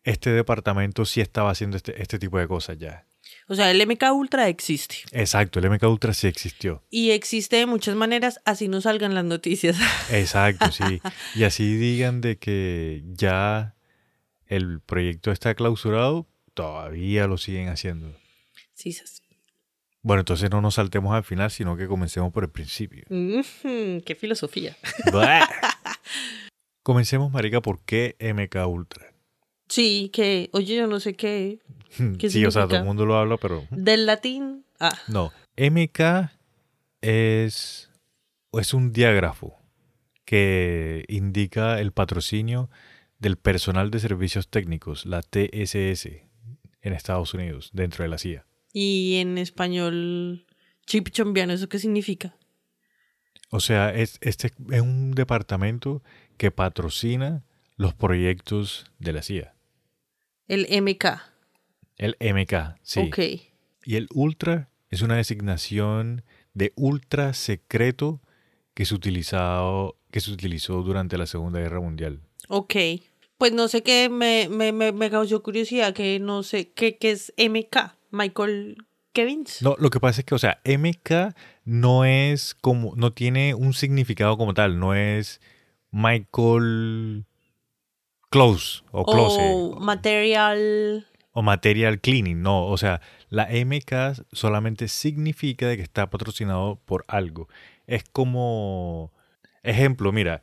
este 0.04 0.30
departamento 0.30 1.06
sí 1.06 1.22
estaba 1.22 1.52
haciendo 1.52 1.78
este, 1.78 2.00
este 2.02 2.20
tipo 2.20 2.38
de 2.38 2.48
cosas 2.48 2.78
ya. 2.78 3.06
O 3.48 3.56
sea, 3.56 3.72
el 3.72 3.86
MK 3.86 4.04
Ultra 4.14 4.48
existe. 4.48 4.98
Exacto, 5.12 5.60
el 5.60 5.70
MK 5.70 5.84
Ultra 5.84 6.14
sí 6.14 6.28
existió. 6.28 6.84
Y 6.92 7.12
existe 7.12 7.56
de 7.58 7.66
muchas 7.66 7.96
maneras, 7.96 8.40
así 8.46 8.68
no 8.68 8.82
salgan 8.82 9.16
las 9.16 9.26
noticias. 9.26 9.78
Exacto, 10.12 10.72
sí. 10.72 11.02
Y 11.36 11.44
así 11.44 11.76
digan 11.76 12.22
de 12.22 12.38
que 12.38 13.04
ya 13.14 13.76
el 14.46 14.80
proyecto 14.80 15.32
está 15.32 15.56
clausurado, 15.56 16.28
todavía 16.56 17.28
lo 17.28 17.38
siguen 17.38 17.70
haciendo. 17.70 18.16
Sí, 18.74 18.92
sas. 18.92 19.22
Bueno, 20.02 20.22
entonces 20.22 20.50
no 20.52 20.62
nos 20.62 20.76
saltemos 20.76 21.16
al 21.16 21.24
final, 21.24 21.50
sino 21.52 21.76
que 21.78 21.88
comencemos 21.88 22.32
por 22.32 22.44
el 22.44 22.50
principio. 22.50 23.06
Qué 23.10 24.18
filosofía. 24.20 24.76
Comencemos, 26.84 27.32
marica, 27.32 27.62
¿por 27.62 27.80
qué 27.86 28.16
MK 28.20 28.68
Ultra? 28.68 29.12
Sí, 29.68 30.12
que, 30.14 30.50
oye, 30.54 30.76
yo 30.76 30.86
no 30.86 31.00
sé 31.00 31.16
qué. 31.16 31.60
¿Qué 32.20 32.30
sí, 32.30 32.46
o 32.46 32.52
sea, 32.52 32.68
todo 32.68 32.78
el 32.78 32.86
mundo 32.86 33.08
lo 33.08 33.18
habla, 33.18 33.38
pero 33.38 33.66
Del 33.72 34.06
latín. 34.06 34.64
Ah, 34.80 34.96
no. 35.08 35.32
MK 35.58 36.32
es, 37.02 37.90
es 38.54 38.74
un 38.76 38.94
diágrafo 38.94 39.58
que 40.24 41.06
indica 41.08 41.80
el 41.80 41.92
patrocinio 41.92 42.70
del 43.18 43.38
personal 43.38 43.90
de 43.90 44.00
servicios 44.00 44.50
técnicos, 44.50 45.08
la 45.08 45.22
TSS, 45.22 46.10
en 46.86 46.94
Estados 46.94 47.34
Unidos, 47.34 47.72
dentro 47.74 48.04
de 48.04 48.10
la 48.10 48.18
CIA. 48.18 48.46
y 48.72 49.18
en 49.18 49.38
español, 49.38 50.46
chip 50.86 51.10
chombiano, 51.10 51.54
¿eso 51.54 51.68
qué 51.68 51.80
significa? 51.80 52.36
O 53.50 53.60
sea, 53.60 53.94
es, 53.94 54.18
este 54.22 54.52
es 54.72 54.82
un 54.82 55.12
departamento 55.12 56.04
que 56.38 56.52
patrocina 56.52 57.44
los 57.78 57.94
proyectos 57.94 58.86
de 59.00 59.14
la 59.14 59.22
CIA. 59.22 59.56
El 60.48 60.68
MK. 60.82 61.06
El 61.98 62.18
MK, 62.20 62.78
sí. 62.84 63.00
Ok. 63.00 63.20
Y 63.86 63.96
el 63.96 64.08
ultra 64.14 64.70
es 64.90 65.02
una 65.02 65.16
designación 65.16 66.24
de 66.54 66.74
ultra 66.76 67.34
secreto 67.34 68.22
que 68.74 68.86
se, 68.86 68.94
utilizado, 68.94 69.98
que 70.12 70.20
se 70.20 70.32
utilizó 70.32 70.82
durante 70.84 71.18
la 71.18 71.26
Segunda 71.26 71.60
Guerra 71.60 71.80
Mundial. 71.80 72.22
Ok. 72.50 72.76
Pues 73.38 73.52
no 73.52 73.68
sé 73.68 73.84
qué, 73.84 74.10
me, 74.10 74.48
me, 74.50 74.72
me, 74.72 74.92
me 74.92 75.10
causó 75.10 75.44
curiosidad 75.44 75.94
que 75.94 76.20
no 76.20 76.44
sé 76.44 76.72
qué, 76.72 76.98
qué 76.98 77.12
es 77.12 77.34
MK, 77.38 77.96
Michael 78.12 78.78
Kevins. 79.12 79.62
No, 79.62 79.76
lo 79.78 79.90
que 79.90 80.00
pasa 80.00 80.22
es 80.22 80.26
que, 80.26 80.36
o 80.36 80.40
sea, 80.40 80.62
MK 80.64 81.36
no 81.66 82.06
es 82.06 82.54
como, 82.56 82.94
no 82.96 83.12
tiene 83.14 83.54
un 83.56 83.74
significado 83.74 84.38
como 84.38 84.54
tal, 84.54 84.80
no 84.80 84.94
es 84.94 85.42
Michael 85.92 87.26
Close 88.30 88.84
o 88.92 89.06
Close 89.06 89.40
o 89.40 89.80
material. 89.80 91.08
o 91.32 91.42
Material 91.42 92.00
Cleaning, 92.02 92.42
no, 92.42 92.68
o 92.68 92.78
sea, 92.78 93.02
la 93.30 93.48
MK 93.50 94.26
solamente 94.32 94.88
significa 94.88 95.68
de 95.68 95.78
que 95.78 95.84
está 95.84 96.10
patrocinado 96.10 96.80
por 96.86 97.06
algo. 97.08 97.48
Es 97.88 98.04
como, 98.04 99.12
ejemplo, 99.64 100.12
mira, 100.12 100.42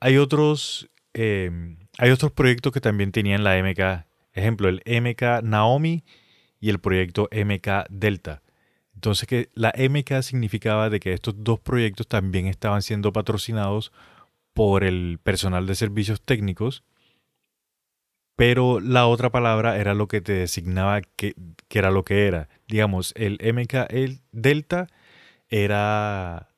hay 0.00 0.18
otros, 0.18 0.88
eh, 1.14 1.76
hay 1.98 2.10
otros 2.10 2.32
proyectos 2.32 2.72
que 2.72 2.80
también 2.80 3.12
tenían 3.12 3.44
la 3.44 3.56
MK. 3.62 4.06
Ejemplo, 4.32 4.68
el 4.68 4.82
MK 4.84 5.42
Naomi 5.42 6.04
y 6.60 6.70
el 6.70 6.80
proyecto 6.80 7.28
MK 7.32 7.88
Delta. 7.88 8.42
Entonces 8.94 9.28
que 9.28 9.50
la 9.54 9.72
MK 9.76 10.22
significaba 10.22 10.90
de 10.90 11.00
que 11.00 11.12
estos 11.12 11.34
dos 11.42 11.60
proyectos 11.60 12.08
también 12.08 12.46
estaban 12.46 12.82
siendo 12.82 13.12
patrocinados 13.12 13.92
por 14.52 14.84
el 14.84 15.18
personal 15.22 15.66
de 15.66 15.74
servicios 15.74 16.22
técnicos, 16.22 16.84
pero 18.36 18.80
la 18.80 19.06
otra 19.06 19.30
palabra 19.30 19.78
era 19.78 19.94
lo 19.94 20.08
que 20.08 20.20
te 20.20 20.32
designaba 20.32 21.02
que, 21.02 21.34
que 21.68 21.78
era 21.78 21.90
lo 21.90 22.04
que 22.04 22.26
era. 22.26 22.48
Digamos, 22.68 23.12
el 23.16 23.38
MK 23.42 23.90
el 23.90 24.20
Delta 24.32 24.88
era 25.48 26.53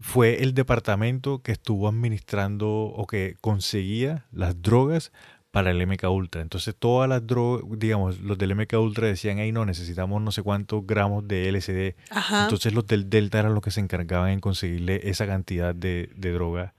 fue 0.00 0.42
el 0.42 0.54
departamento 0.54 1.42
que 1.42 1.52
estuvo 1.52 1.88
administrando 1.88 2.68
o 2.68 3.06
que 3.06 3.36
conseguía 3.40 4.26
las 4.30 4.60
drogas 4.62 5.12
para 5.50 5.70
el 5.70 5.84
MK 5.86 6.04
Ultra. 6.10 6.42
Entonces 6.42 6.76
todas 6.78 7.08
las 7.08 7.26
drogas, 7.26 7.64
digamos, 7.78 8.20
los 8.20 8.38
del 8.38 8.54
MK 8.54 8.74
Ultra 8.74 9.06
decían, 9.06 9.38
hey, 9.38 9.50
no, 9.50 9.64
necesitamos 9.64 10.22
no 10.22 10.30
sé 10.30 10.42
cuántos 10.42 10.86
gramos 10.86 11.26
de 11.26 11.50
LSD. 11.50 11.96
Ajá. 12.10 12.44
Entonces 12.44 12.72
los 12.74 12.86
del 12.86 13.10
Delta 13.10 13.40
eran 13.40 13.54
los 13.54 13.62
que 13.62 13.70
se 13.70 13.80
encargaban 13.80 14.30
en 14.30 14.40
conseguirle 14.40 15.00
esa 15.04 15.26
cantidad 15.26 15.74
de, 15.74 16.10
de 16.14 16.32
droga 16.32 16.74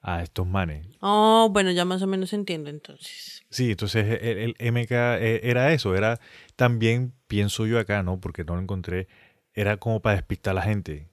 a 0.00 0.22
estos 0.22 0.46
manes. 0.46 0.86
Oh, 1.00 1.48
bueno, 1.52 1.70
ya 1.70 1.84
más 1.84 2.02
o 2.02 2.06
menos 2.06 2.32
entiendo 2.32 2.70
entonces. 2.70 3.44
Sí, 3.50 3.70
entonces 3.70 4.18
el, 4.22 4.56
el 4.58 4.72
MK 4.72 4.90
eh, 4.90 5.40
era 5.44 5.72
eso, 5.72 5.94
era 5.94 6.18
también, 6.56 7.12
pienso 7.28 7.66
yo 7.66 7.78
acá, 7.78 8.02
¿no? 8.02 8.18
Porque 8.18 8.44
no 8.44 8.56
lo 8.56 8.62
encontré, 8.62 9.08
era 9.54 9.76
como 9.76 10.00
para 10.00 10.16
despistar 10.16 10.52
a 10.52 10.54
la 10.54 10.62
gente. 10.62 11.11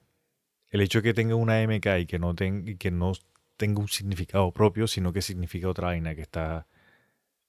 El 0.71 0.81
hecho 0.81 0.99
de 0.99 1.03
que 1.03 1.13
tenga 1.13 1.35
una 1.35 1.61
MK 1.61 1.99
y 1.99 2.05
que 2.05 2.19
no, 2.19 2.35
ten- 2.35 2.67
y 2.67 2.75
que 2.75 2.91
no 2.91 3.13
tenga 3.57 3.81
un 3.81 3.87
significado 3.89 4.51
propio, 4.51 4.87
sino 4.87 5.11
que 5.11 5.21
significa 5.21 5.67
otra 5.67 5.87
vaina, 5.87 6.15
que 6.15 6.21
está 6.21 6.67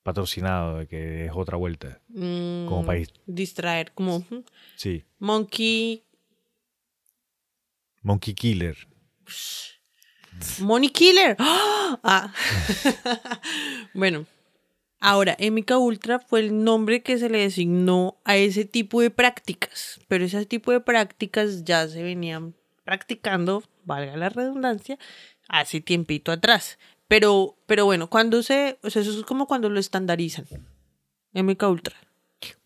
patrocinado, 0.03 0.87
que 0.89 1.27
es 1.27 1.33
otra 1.35 1.57
vuelta. 1.59 2.01
Como 2.13 2.83
Mm, 2.83 2.87
país. 2.87 3.09
Distraer, 3.27 3.93
como. 3.93 4.25
Sí, 4.77 5.05
Monkey. 5.19 6.03
Monkey 8.03 8.35
Killer. 8.35 8.77
Money 10.61 10.89
Killer. 10.91 11.37
¡Ah! 12.03 12.33
bueno, 13.95 14.27
ahora, 15.01 15.37
MK 15.39 15.77
Ultra 15.79 16.19
fue 16.19 16.41
el 16.41 16.65
nombre 16.65 17.03
que 17.03 17.19
se 17.19 17.29
le 17.29 17.39
designó 17.41 18.19
a 18.25 18.37
ese 18.37 18.65
tipo 18.65 19.01
de 19.03 19.11
prácticas, 19.11 20.01
pero 20.09 20.25
ese 20.25 20.47
tipo 20.47 20.73
de 20.73 20.81
prácticas 20.81 21.65
ya 21.65 21.87
se 21.89 22.03
venían 22.03 22.55
practicando, 22.85 23.63
valga 23.85 24.17
la 24.17 24.29
redundancia, 24.29 24.99
hace 25.49 25.81
tiempito 25.81 26.33
atrás. 26.33 26.79
Pero, 27.09 27.57
pero 27.67 27.85
bueno, 27.85 28.09
cuando 28.09 28.43
se, 28.43 28.79
o 28.83 28.91
sea, 28.91 29.03
eso 29.03 29.19
es 29.19 29.25
como 29.25 29.47
cuando 29.47 29.69
lo 29.69 29.81
estandarizan. 29.81 30.47
MK 31.33 31.63
Ultra. 31.69 31.97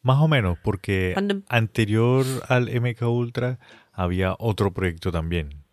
Más 0.02 0.18
o 0.20 0.28
menos, 0.28 0.58
porque 0.62 1.10
Cuando- 1.14 1.42
anterior 1.48 2.24
al 2.48 2.68
MK 2.68 3.02
Ultra 3.08 3.58
había 3.92 4.36
otro 4.38 4.72
proyecto 4.72 5.10
también. 5.10 5.64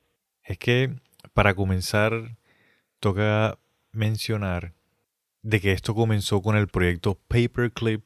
Es 0.43 0.57
que 0.57 0.95
para 1.33 1.53
comenzar 1.53 2.38
toca 3.00 3.60
mencionar 3.91 4.74
de 5.43 5.60
que 5.60 5.71
esto 5.74 5.93
comenzó 5.93 6.41
con 6.41 6.55
el 6.55 6.67
proyecto 6.67 7.15
Paperclip 7.27 8.03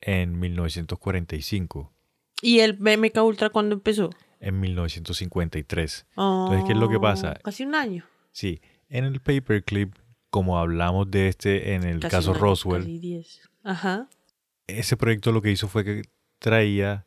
en 0.00 0.38
1945, 0.38 1.92
¿Y 2.42 2.60
el 2.60 2.78
MK 2.78 3.22
Ultra 3.22 3.48
cuándo 3.50 3.74
empezó? 3.76 4.10
En 4.40 4.60
1953. 4.60 6.06
Entonces, 6.10 6.64
¿qué 6.64 6.72
es 6.72 6.78
lo 6.78 6.88
que 6.88 6.98
pasa? 7.00 7.34
Oh, 7.38 7.42
Casi 7.44 7.64
un 7.64 7.74
año. 7.74 8.04
Sí, 8.32 8.60
en 8.88 9.04
el 9.04 9.20
Paperclip, 9.20 9.94
como 10.30 10.58
hablamos 10.58 11.10
de 11.10 11.28
este 11.28 11.74
en 11.74 11.84
el 11.84 12.00
Casi 12.00 12.10
caso 12.10 12.30
año, 12.32 12.40
Roswell, 12.40 12.82
casi 12.82 12.98
diez. 12.98 13.40
Ajá. 13.64 14.08
ese 14.66 14.96
proyecto 14.96 15.32
lo 15.32 15.42
que 15.42 15.50
hizo 15.50 15.68
fue 15.68 15.84
que 15.84 16.02
traía 16.38 17.06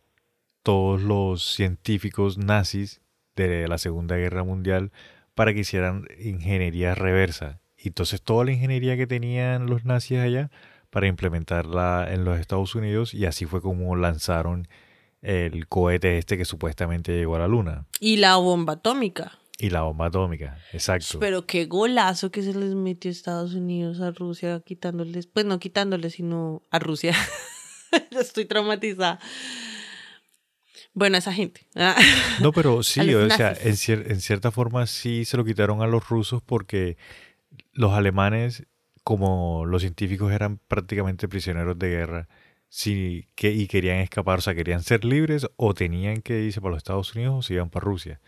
todos 0.64 1.02
los 1.02 1.44
científicos 1.44 2.38
nazis 2.38 3.02
de 3.36 3.68
la 3.68 3.78
Segunda 3.78 4.18
Guerra 4.18 4.44
Mundial 4.44 4.92
para 5.36 5.54
que 5.54 5.60
hicieran 5.62 6.06
ingeniería 6.20 6.96
reversa. 6.96 7.62
Y 7.78 7.90
entonces 7.90 8.22
toda 8.22 8.44
la 8.44 8.52
ingeniería 8.52 8.98
que 8.98 9.08
tenían 9.08 9.68
los 9.68 9.86
nazis 9.86 10.20
allá 10.20 10.52
para 10.90 11.08
implementarla 11.08 12.08
en 12.12 12.26
los 12.26 12.40
Estados 12.40 12.76
Unidos 12.76 13.14
y 13.14 13.26
así 13.26 13.46
fue 13.46 13.62
como 13.62 13.96
lanzaron 13.96 14.68
el 15.22 15.68
cohete 15.68 16.18
este 16.18 16.38
que 16.38 16.46
supuestamente 16.46 17.12
llegó 17.14 17.36
a 17.36 17.40
la 17.40 17.48
luna 17.48 17.86
Y 18.00 18.18
la 18.18 18.38
bomba 18.38 18.74
atómica. 18.74 19.38
y 19.58 19.70
la 19.70 19.82
bomba 19.82 20.06
atómica, 20.08 20.58
exacto. 20.72 21.20
Pero 21.20 21.46
qué 21.46 21.66
golazo 21.66 22.32
que 22.32 22.42
se 22.44 22.54
les 22.54 22.74
metió 22.76 23.12
Estados 23.12 23.54
Unidos 23.54 24.00
a 24.02 24.12
Rusia 24.12 24.62
quitándoles, 24.66 25.28
pues 25.28 25.46
no 25.46 25.60
quitándoles, 25.60 26.14
sino 26.14 26.64
a 26.72 26.80
Rusia. 26.80 27.14
Estoy 28.12 28.46
traumatizada. 28.46 29.20
Bueno, 30.94 31.18
esa 31.18 31.34
gente. 31.34 31.68
No, 32.42 32.52
pero 32.52 32.84
sí, 32.84 33.14
o 33.14 33.30
sea, 33.30 33.52
en, 33.62 33.74
cier- 33.74 34.10
en 34.10 34.22
cierta 34.22 34.52
forma 34.52 34.88
sí 34.88 35.26
se 35.26 35.38
lo 35.38 35.44
quitaron 35.46 35.82
a 35.82 35.88
los 35.88 36.08
rusos 36.08 36.42
porque 36.42 36.98
los 37.74 37.94
alemanes, 37.94 38.66
como 39.04 39.66
los 39.66 39.82
científicos 39.82 40.32
eran 40.32 40.58
prácticamente 40.68 41.28
prisioneros 41.28 41.78
de 41.78 41.90
guerra, 41.90 42.30
sí, 42.70 43.28
que, 43.36 43.52
y 43.52 43.68
querían 43.68 43.98
escapar, 43.98 44.40
o 44.40 44.42
sea, 44.42 44.56
querían 44.56 44.82
ser 44.84 45.04
libres 45.04 45.48
o 45.58 45.74
tenían 45.74 46.22
que 46.22 46.42
irse 46.44 46.62
para 46.62 46.72
los 46.72 46.78
Estados 46.78 47.14
Unidos 47.16 47.36
o 47.38 47.42
se 47.42 47.56
iban 47.56 47.70
para 47.70 47.84
Rusia. 47.84 48.22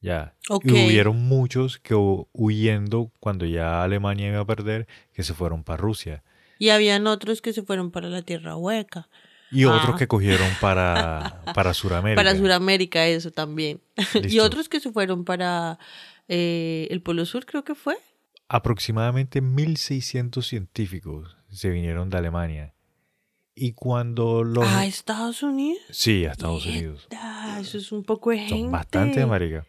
Ya. 0.00 0.34
Y 0.64 0.70
hubieron 0.72 1.16
muchos 1.22 1.78
que 1.78 1.94
hu- 1.94 2.28
huyendo 2.32 3.10
cuando 3.20 3.46
ya 3.46 3.82
Alemania 3.82 4.28
iba 4.28 4.40
a 4.40 4.44
perder, 4.46 4.86
que 5.12 5.22
se 5.22 5.32
fueron 5.32 5.64
para 5.64 5.78
Rusia. 5.78 6.22
Y 6.58 6.68
habían 6.70 7.06
otros 7.06 7.40
que 7.40 7.52
se 7.52 7.62
fueron 7.62 7.90
para 7.90 8.08
la 8.08 8.20
tierra 8.22 8.56
hueca. 8.56 9.08
Y 9.50 9.64
otros 9.66 9.94
Ah. 9.94 9.98
que 9.98 10.06
cogieron 10.08 10.48
para, 10.60 11.42
para 11.54 11.72
Sudamérica. 11.74 12.22
Para 12.22 12.36
Sudamérica, 12.36 13.06
eso 13.06 13.30
también. 13.30 13.80
y 14.28 14.40
otros 14.40 14.68
que 14.68 14.80
se 14.80 14.90
fueron 14.92 15.24
para 15.24 15.78
eh, 16.28 16.86
el 16.90 17.00
Polo 17.00 17.24
Sur, 17.24 17.46
creo 17.46 17.64
que 17.64 17.74
fue. 17.74 17.96
aproximadamente 18.48 19.40
1.600 19.42 20.42
científicos 20.42 21.36
se 21.50 21.70
vinieron 21.70 22.10
de 22.10 22.18
Alemania. 22.18 22.74
Y 23.54 23.72
cuando 23.72 24.42
los... 24.42 24.66
A 24.66 24.84
Estados 24.84 25.42
Unidos. 25.42 25.80
Sí, 25.90 26.24
a 26.26 26.32
Estados 26.32 26.66
Unidos. 26.66 27.08
Ah, 27.16 27.58
eso 27.60 27.78
es 27.78 27.92
un 27.92 28.02
poco 28.02 28.30
de 28.30 28.38
gente. 28.38 28.62
Son 28.62 28.70
bastante, 28.72 29.24
marica. 29.26 29.64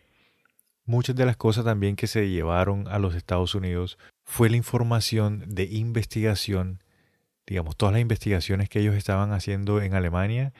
Muchas 0.85 1.15
de 1.15 1.25
las 1.25 1.37
cosas 1.37 1.65
también 1.65 1.95
que 1.95 2.07
se 2.07 2.29
llevaron 2.29 2.87
a 2.87 2.99
los 2.99 3.15
Estados 3.15 3.55
Unidos 3.55 3.97
fue 4.23 4.49
la 4.49 4.57
información 4.57 5.43
de 5.47 5.65
investigación, 5.65 6.83
digamos, 7.45 7.75
todas 7.75 7.93
las 7.93 8.01
investigaciones 8.01 8.69
que 8.69 8.79
ellos 8.79 8.95
estaban 8.95 9.31
haciendo 9.33 9.81
en 9.81 9.93
Alemania, 9.93 10.53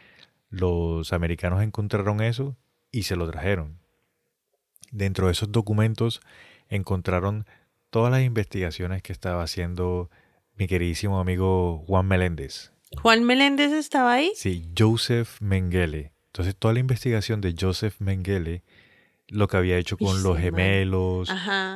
los 0.50 1.14
americanos 1.14 1.62
encontraron 1.62 2.22
eso 2.22 2.56
y 2.92 3.04
se 3.04 3.16
lo 3.16 3.30
trajeron. 3.30 3.80
Dentro 4.92 5.28
de 5.28 5.34
esos 5.34 5.52
documentos 5.52 6.22
encontraron 6.70 7.46
todas 7.90 8.12
las 8.12 8.24
investigaciones 8.24 9.02
que 9.02 9.14
estaba 9.14 9.44
haciendo 9.44 10.10
mi 10.56 10.68
queridísimo 10.68 11.20
amigo 11.20 11.84
Juan 11.88 12.08
Meléndez. 12.08 12.75
Juan 13.02 13.24
Meléndez 13.24 13.72
estaba 13.72 14.14
ahí. 14.14 14.32
Sí, 14.36 14.70
Joseph 14.78 15.42
Mengele. 15.42 16.14
Entonces, 16.28 16.56
toda 16.56 16.74
la 16.74 16.80
investigación 16.80 17.42
de 17.42 17.56
Joseph 17.60 17.96
Mengele, 18.00 18.64
lo 19.28 19.48
que 19.48 19.58
había 19.58 19.78
hecho 19.78 19.98
con 19.98 20.22
los 20.22 20.38
gemelos, 20.38 21.32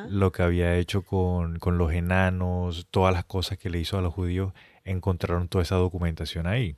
lo 0.09 0.31
que 0.31 0.43
había 0.43 0.75
hecho 0.75 1.01
con, 1.03 1.59
con 1.59 1.77
los 1.77 1.93
enanos, 1.93 2.87
todas 2.91 3.13
las 3.13 3.25
cosas 3.25 3.57
que 3.57 3.69
le 3.69 3.79
hizo 3.79 3.97
a 3.97 4.01
los 4.01 4.13
judíos, 4.13 4.53
encontraron 4.83 5.47
toda 5.47 5.63
esa 5.63 5.75
documentación 5.75 6.45
ahí. 6.47 6.75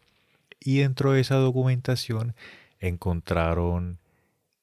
Y 0.59 0.79
dentro 0.79 1.13
de 1.13 1.21
esa 1.21 1.35
documentación 1.35 2.35
encontraron 2.79 3.99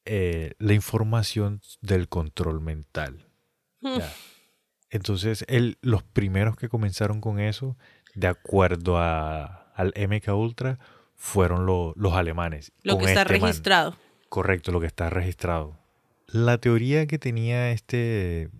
eh, 0.04 0.54
la 0.58 0.74
información 0.74 1.60
del 1.80 2.08
control 2.08 2.60
mental. 2.60 3.26
Mm. 3.80 3.98
Ya. 3.98 4.12
Entonces, 4.90 5.44
los 5.82 6.02
primeros 6.02 6.56
que 6.56 6.68
comenzaron 6.68 7.20
con 7.20 7.40
eso, 7.40 7.76
de 8.14 8.26
acuerdo 8.26 8.98
a, 8.98 9.57
al 9.78 9.92
MK 9.96 10.28
Ultra, 10.34 10.78
fueron 11.16 11.64
lo- 11.66 11.94
los 11.96 12.12
alemanes. 12.14 12.72
Lo 12.82 12.98
que 12.98 13.06
está 13.06 13.22
este 13.22 13.34
man. 13.34 13.40
registrado. 13.42 13.96
Correcto, 14.28 14.72
lo 14.72 14.80
que 14.80 14.86
está 14.86 15.08
registrado. 15.10 15.78
La 16.26 16.58
teoría 16.58 17.06
que 17.06 17.18
tenía 17.18 17.70
este 17.70 18.50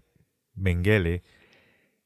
Mengele 0.54 1.22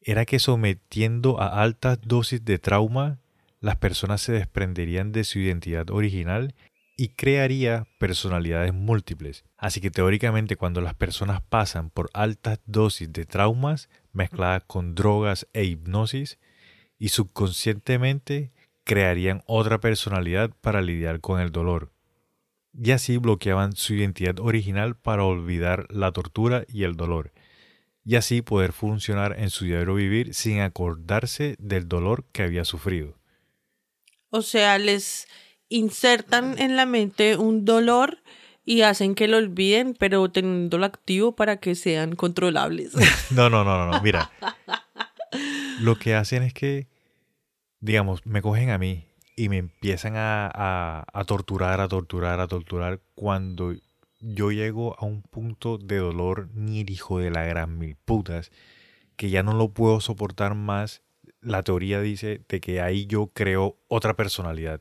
era 0.00 0.24
que 0.24 0.38
sometiendo 0.40 1.40
a 1.40 1.62
altas 1.62 2.00
dosis 2.04 2.44
de 2.44 2.58
trauma, 2.58 3.20
las 3.60 3.76
personas 3.76 4.20
se 4.20 4.32
desprenderían 4.32 5.12
de 5.12 5.22
su 5.24 5.38
identidad 5.38 5.88
original 5.90 6.54
y 6.96 7.08
crearía 7.10 7.86
personalidades 7.98 8.74
múltiples. 8.74 9.44
Así 9.56 9.80
que 9.80 9.90
teóricamente 9.90 10.56
cuando 10.56 10.80
las 10.80 10.94
personas 10.94 11.40
pasan 11.40 11.88
por 11.90 12.10
altas 12.12 12.58
dosis 12.66 13.12
de 13.12 13.24
traumas 13.24 13.88
mezcladas 14.12 14.64
con 14.66 14.94
drogas 14.94 15.46
e 15.52 15.64
hipnosis 15.64 16.38
y 16.98 17.08
subconscientemente 17.08 18.51
crearían 18.84 19.42
otra 19.46 19.80
personalidad 19.80 20.50
para 20.60 20.82
lidiar 20.82 21.20
con 21.20 21.40
el 21.40 21.52
dolor. 21.52 21.92
Y 22.74 22.92
así 22.92 23.18
bloqueaban 23.18 23.76
su 23.76 23.94
identidad 23.94 24.40
original 24.40 24.96
para 24.96 25.24
olvidar 25.24 25.86
la 25.90 26.12
tortura 26.12 26.64
y 26.68 26.84
el 26.84 26.96
dolor. 26.96 27.32
Y 28.04 28.16
así 28.16 28.42
poder 28.42 28.72
funcionar 28.72 29.38
en 29.38 29.50
su 29.50 29.64
diario 29.64 29.94
vivir 29.94 30.34
sin 30.34 30.60
acordarse 30.60 31.56
del 31.58 31.86
dolor 31.86 32.24
que 32.32 32.42
había 32.42 32.64
sufrido. 32.64 33.18
O 34.30 34.42
sea, 34.42 34.78
les 34.78 35.28
insertan 35.68 36.58
en 36.58 36.76
la 36.76 36.86
mente 36.86 37.36
un 37.36 37.64
dolor 37.64 38.18
y 38.64 38.82
hacen 38.82 39.14
que 39.14 39.28
lo 39.28 39.38
olviden, 39.38 39.94
pero 39.94 40.30
teniéndolo 40.30 40.86
activo 40.86 41.34
para 41.34 41.58
que 41.58 41.74
sean 41.74 42.14
controlables. 42.14 42.92
No, 43.30 43.48
no, 43.48 43.64
no, 43.64 43.78
no, 43.78 43.92
no. 43.92 44.02
Mira. 44.02 44.30
Lo 45.80 45.98
que 45.98 46.14
hacen 46.14 46.42
es 46.42 46.52
que, 46.52 46.86
digamos, 47.82 48.24
me 48.24 48.40
cogen 48.40 48.70
a 48.70 48.78
mí 48.78 49.04
y 49.36 49.48
me 49.48 49.58
empiezan 49.58 50.14
a, 50.16 51.04
a, 51.12 51.24
torturar, 51.24 51.80
a 51.80 51.88
torturar, 51.88 52.40
a 52.40 52.46
torturar 52.46 53.00
cuando 53.14 53.74
yo 54.20 54.52
llego 54.52 54.96
a 54.98 55.04
un 55.04 55.22
punto 55.22 55.78
de 55.78 55.96
dolor 55.98 56.48
ni 56.54 56.80
el 56.80 56.90
hijo 56.90 57.18
de 57.18 57.30
la 57.30 57.44
gran 57.44 57.78
mil 57.78 57.96
putas 57.96 58.52
que 59.16 59.30
ya 59.30 59.42
no 59.42 59.52
lo 59.52 59.68
puedo 59.70 60.00
soportar 60.00 60.54
más. 60.54 61.02
La 61.40 61.64
teoría 61.64 62.00
dice 62.00 62.40
de 62.48 62.60
que 62.60 62.80
ahí 62.80 63.06
yo 63.06 63.30
creo 63.34 63.76
otra 63.88 64.14
personalidad. 64.14 64.80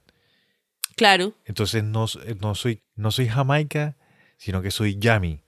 Claro. 0.95 1.33
Entonces 1.45 1.83
no, 1.83 2.05
no, 2.39 2.55
soy, 2.55 2.83
no 2.95 3.09
soy 3.09 3.27
Jamaica, 3.27 3.97
sino 4.37 4.61
que 4.61 4.69
soy 4.69 4.99
Yami. 4.99 5.41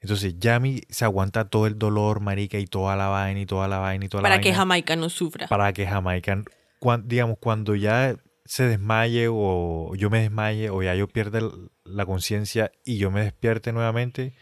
Entonces 0.00 0.38
Yami 0.38 0.82
se 0.88 1.04
aguanta 1.04 1.50
todo 1.50 1.66
el 1.66 1.78
dolor, 1.78 2.20
marica, 2.20 2.58
y 2.58 2.66
toda 2.66 2.96
la 2.96 3.08
vaina, 3.08 3.40
y 3.40 3.46
toda 3.46 3.68
la 3.68 3.78
vaina, 3.78 4.06
y 4.06 4.08
toda 4.08 4.22
Para 4.22 4.36
la 4.36 4.40
que 4.40 4.50
vaina. 4.50 4.58
Jamaica 4.58 4.96
no 4.96 5.10
sufra. 5.10 5.48
Para 5.48 5.72
que 5.74 5.86
Jamaica, 5.86 6.44
cuan- 6.84 7.08
digamos, 7.08 7.38
cuando 7.40 7.74
ya 7.74 8.16
se 8.44 8.64
desmaye 8.68 9.26
o 9.30 9.94
yo 9.96 10.10
me 10.10 10.20
desmaye 10.20 10.68
o 10.68 10.82
ya 10.82 10.94
yo 10.94 11.08
pierda 11.08 11.40
la 11.84 12.04
conciencia 12.04 12.70
y 12.84 12.98
yo 12.98 13.10
me 13.10 13.22
despierte 13.22 13.72
nuevamente, 13.72 14.34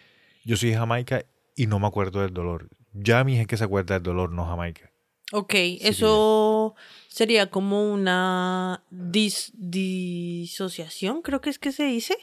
yo 0.45 0.57
soy 0.57 0.73
Jamaica 0.75 1.25
y 1.55 1.69
no 1.69 1.79
me 1.79 1.87
acuerdo 1.87 2.21
del 2.23 2.35
dolor. 2.35 2.69
Yami 2.95 3.35
es 3.37 3.41
el 3.43 3.47
que 3.47 3.57
se 3.57 3.65
acuerda 3.65 3.95
del 3.95 4.03
dolor, 4.03 4.33
no 4.33 4.45
Jamaica. 4.45 4.91
Ok, 5.35 5.55
eso 5.81 6.75
sería 7.09 7.49
como 7.49 7.91
una 7.93 8.83
dis- 8.91 9.53
disociación, 9.55 11.23
creo 11.23 11.41
que 11.41 11.51
es 11.51 11.59
que 11.59 11.73
se 11.73 11.85
dice. 11.85 12.17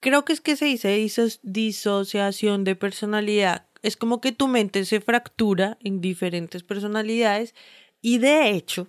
Creo 0.00 0.24
que 0.26 0.34
es 0.34 0.40
que 0.42 0.54
se 0.56 0.66
dice 0.66 0.96
diso- 0.98 1.40
disociación 1.42 2.62
de 2.64 2.76
personalidad. 2.76 3.66
Es 3.82 3.96
como 3.96 4.20
que 4.20 4.32
tu 4.32 4.46
mente 4.48 4.84
se 4.84 5.00
fractura 5.00 5.78
en 5.82 6.00
diferentes 6.00 6.62
personalidades 6.62 7.54
y 8.02 8.18
de 8.18 8.50
hecho, 8.50 8.86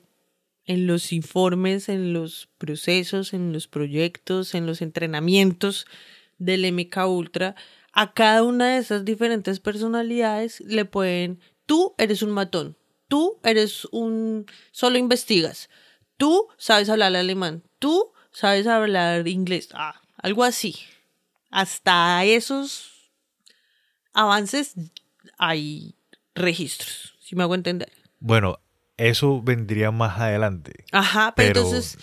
en 0.65 0.87
los 0.87 1.11
informes, 1.11 1.89
en 1.89 2.13
los 2.13 2.49
procesos, 2.57 3.33
en 3.33 3.53
los 3.53 3.67
proyectos, 3.67 4.55
en 4.55 4.65
los 4.65 4.81
entrenamientos 4.81 5.85
del 6.37 6.71
MK 6.71 6.97
Ultra, 7.07 7.55
a 7.93 8.13
cada 8.13 8.43
una 8.43 8.73
de 8.73 8.77
esas 8.79 9.05
diferentes 9.05 9.59
personalidades 9.59 10.59
le 10.61 10.85
pueden, 10.85 11.39
tú 11.65 11.95
eres 11.97 12.21
un 12.21 12.31
matón, 12.31 12.77
tú 13.07 13.39
eres 13.43 13.85
un, 13.91 14.45
solo 14.71 14.97
investigas, 14.97 15.69
tú 16.17 16.47
sabes 16.57 16.89
hablar 16.89 17.15
alemán, 17.15 17.63
tú 17.79 18.11
sabes 18.31 18.67
hablar 18.67 19.27
inglés, 19.27 19.69
ah, 19.73 20.01
algo 20.17 20.43
así. 20.43 20.75
Hasta 21.51 22.25
esos 22.25 23.11
avances 24.11 24.73
hay 25.37 25.95
registros, 26.33 27.15
si 27.21 27.35
me 27.35 27.43
hago 27.43 27.55
entender. 27.55 27.91
Bueno, 28.19 28.59
eso 28.97 29.41
vendría 29.41 29.91
más 29.91 30.19
adelante. 30.19 30.85
Ajá, 30.91 31.33
pero, 31.35 31.53
Pero- 31.53 31.59
entonces, 31.65 31.97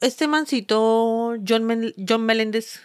este 0.00 0.28
mancito, 0.28 1.34
John, 1.46 1.64
Mel- 1.64 1.94
John 2.08 2.24
Meléndez, 2.24 2.80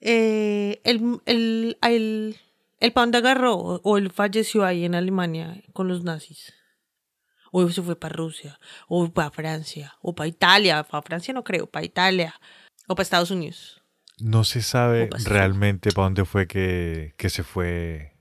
eh, 0.00 0.80
el, 0.84 1.20
el, 1.26 1.78
el, 1.82 2.36
el 2.80 2.92
pa' 2.92 3.02
dónde 3.02 3.18
agarró 3.18 3.54
o 3.56 3.98
él 3.98 4.10
falleció 4.10 4.64
ahí 4.64 4.84
en 4.84 4.94
Alemania 4.94 5.62
con 5.72 5.88
los 5.88 6.02
nazis. 6.04 6.52
O 7.54 7.68
se 7.68 7.82
fue 7.82 7.96
para 7.96 8.14
Rusia, 8.14 8.58
o 8.88 9.08
para 9.12 9.30
Francia, 9.30 9.94
o 10.00 10.14
para 10.14 10.26
Italia, 10.26 10.82
para 10.84 11.02
Francia 11.02 11.34
no 11.34 11.44
creo, 11.44 11.66
para 11.66 11.84
Italia, 11.84 12.34
o 12.88 12.94
para 12.94 13.02
Estados 13.02 13.30
Unidos. 13.30 13.82
No 14.18 14.42
se 14.44 14.62
sabe 14.62 15.10
realmente 15.24 15.90
para 15.92 16.04
dónde 16.06 16.24
fue 16.24 16.46
que, 16.46 17.12
que 17.18 17.28
se 17.28 17.42
fue 17.42 18.16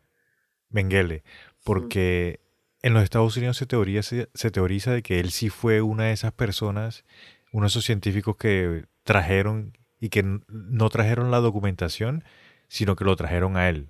Mengele, 0.70 1.24
porque 1.64 2.42
en 2.84 2.94
los 2.94 3.04
Estados 3.04 3.38
Unidos 3.38 3.58
se 3.58 3.66
teoriza, 3.66 4.28
se 4.34 4.52
teoriza 4.52 4.92
de 4.92 5.02
que 5.04 5.20
él 5.20 5.32
sí 5.32 5.50
fue 5.50 5.82
una 5.82 6.06
de 6.06 6.14
esas 6.14 6.32
personas, 6.32 7.06
uno 7.52 7.66
de 7.66 7.68
esos 7.70 7.86
científicos 7.86 8.36
que 8.38 8.86
trajeron 9.04 9.78
y 10.00 10.10
que 10.10 10.24
no 10.24 10.90
trajeron 10.90 11.32
la 11.32 11.40
documentación, 11.40 12.24
sino 12.68 12.96
que 12.96 13.04
lo 13.04 13.16
trajeron 13.16 13.58
a 13.58 13.70
él 13.70 13.90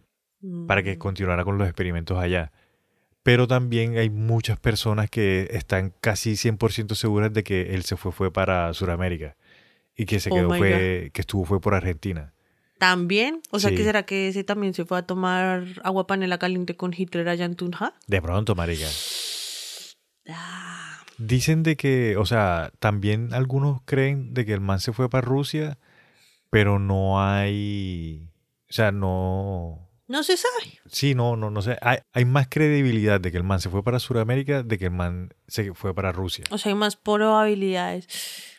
para 0.67 0.83
que 0.83 0.95
Mm. 0.95 0.99
continuara 0.99 1.43
con 1.43 1.57
los 1.57 1.67
experimentos 1.67 2.17
allá. 2.17 2.51
Pero 3.23 3.47
también 3.47 3.97
hay 3.97 4.09
muchas 4.09 4.59
personas 4.59 5.09
que 5.09 5.47
están 5.51 5.93
casi 6.01 6.35
100% 6.35 6.95
seguras 6.95 7.31
de 7.31 7.43
que 7.43 7.75
él 7.75 7.83
se 7.83 7.95
fue, 7.95 8.11
fue 8.11 8.33
para 8.33 8.73
Sudamérica 8.73 9.35
y 9.95 10.05
que 10.05 10.19
se 10.19 10.31
Oh 10.31 10.35
quedó 10.35 10.47
fue, 10.55 11.11
que 11.13 11.21
estuvo 11.21 11.45
fue 11.45 11.61
por 11.61 11.75
Argentina. 11.75 12.33
También, 12.81 13.43
o 13.51 13.59
sea, 13.59 13.69
Sí. 13.69 13.75
que 13.75 13.83
será 13.83 14.07
que 14.07 14.27
ese 14.27 14.43
también 14.43 14.73
se 14.73 14.85
fue 14.85 14.97
a 14.97 15.03
tomar 15.03 15.65
agua 15.83 16.07
panela 16.07 16.39
caliente 16.39 16.75
con 16.75 16.95
Hitler 16.97 17.29
allá 17.29 17.45
en 17.45 17.55
Tunja? 17.55 17.93
De 18.07 18.19
pronto, 18.23 18.55
marica. 18.55 18.87
Ah, 20.27 21.03
Dicen 21.19 21.61
de 21.61 21.77
que, 21.77 22.17
o 22.17 22.25
sea, 22.25 22.71
también 22.79 23.35
algunos 23.35 23.81
creen 23.85 24.33
de 24.33 24.47
que 24.47 24.53
el 24.53 24.61
man 24.61 24.79
se 24.79 24.93
fue 24.93 25.11
para 25.11 25.21
Rusia, 25.21 25.77
pero 26.49 26.79
no 26.79 27.23
hay, 27.23 28.27
o 28.67 28.73
sea, 28.73 28.91
no, 28.91 29.87
no 30.07 30.23
se 30.23 30.35
sabe. 30.37 30.79
sí, 30.87 31.13
no, 31.13 31.35
no, 31.35 31.51
no 31.51 31.61
sé, 31.61 31.77
hay, 31.81 31.99
hay 32.13 32.25
más 32.25 32.47
credibilidad 32.49 33.21
de 33.21 33.31
que 33.31 33.37
el 33.37 33.43
man 33.43 33.61
se 33.61 33.69
fue 33.69 33.83
para 33.83 33.99
Sudamérica 33.99 34.63
de 34.63 34.79
que 34.79 34.85
el 34.85 34.91
man 34.91 35.31
se 35.47 35.71
fue 35.75 35.93
para 35.93 36.11
Rusia. 36.11 36.45
O 36.49 36.57
sea, 36.57 36.71
hay 36.71 36.75
más 36.75 36.95
probabilidades. 36.95 38.07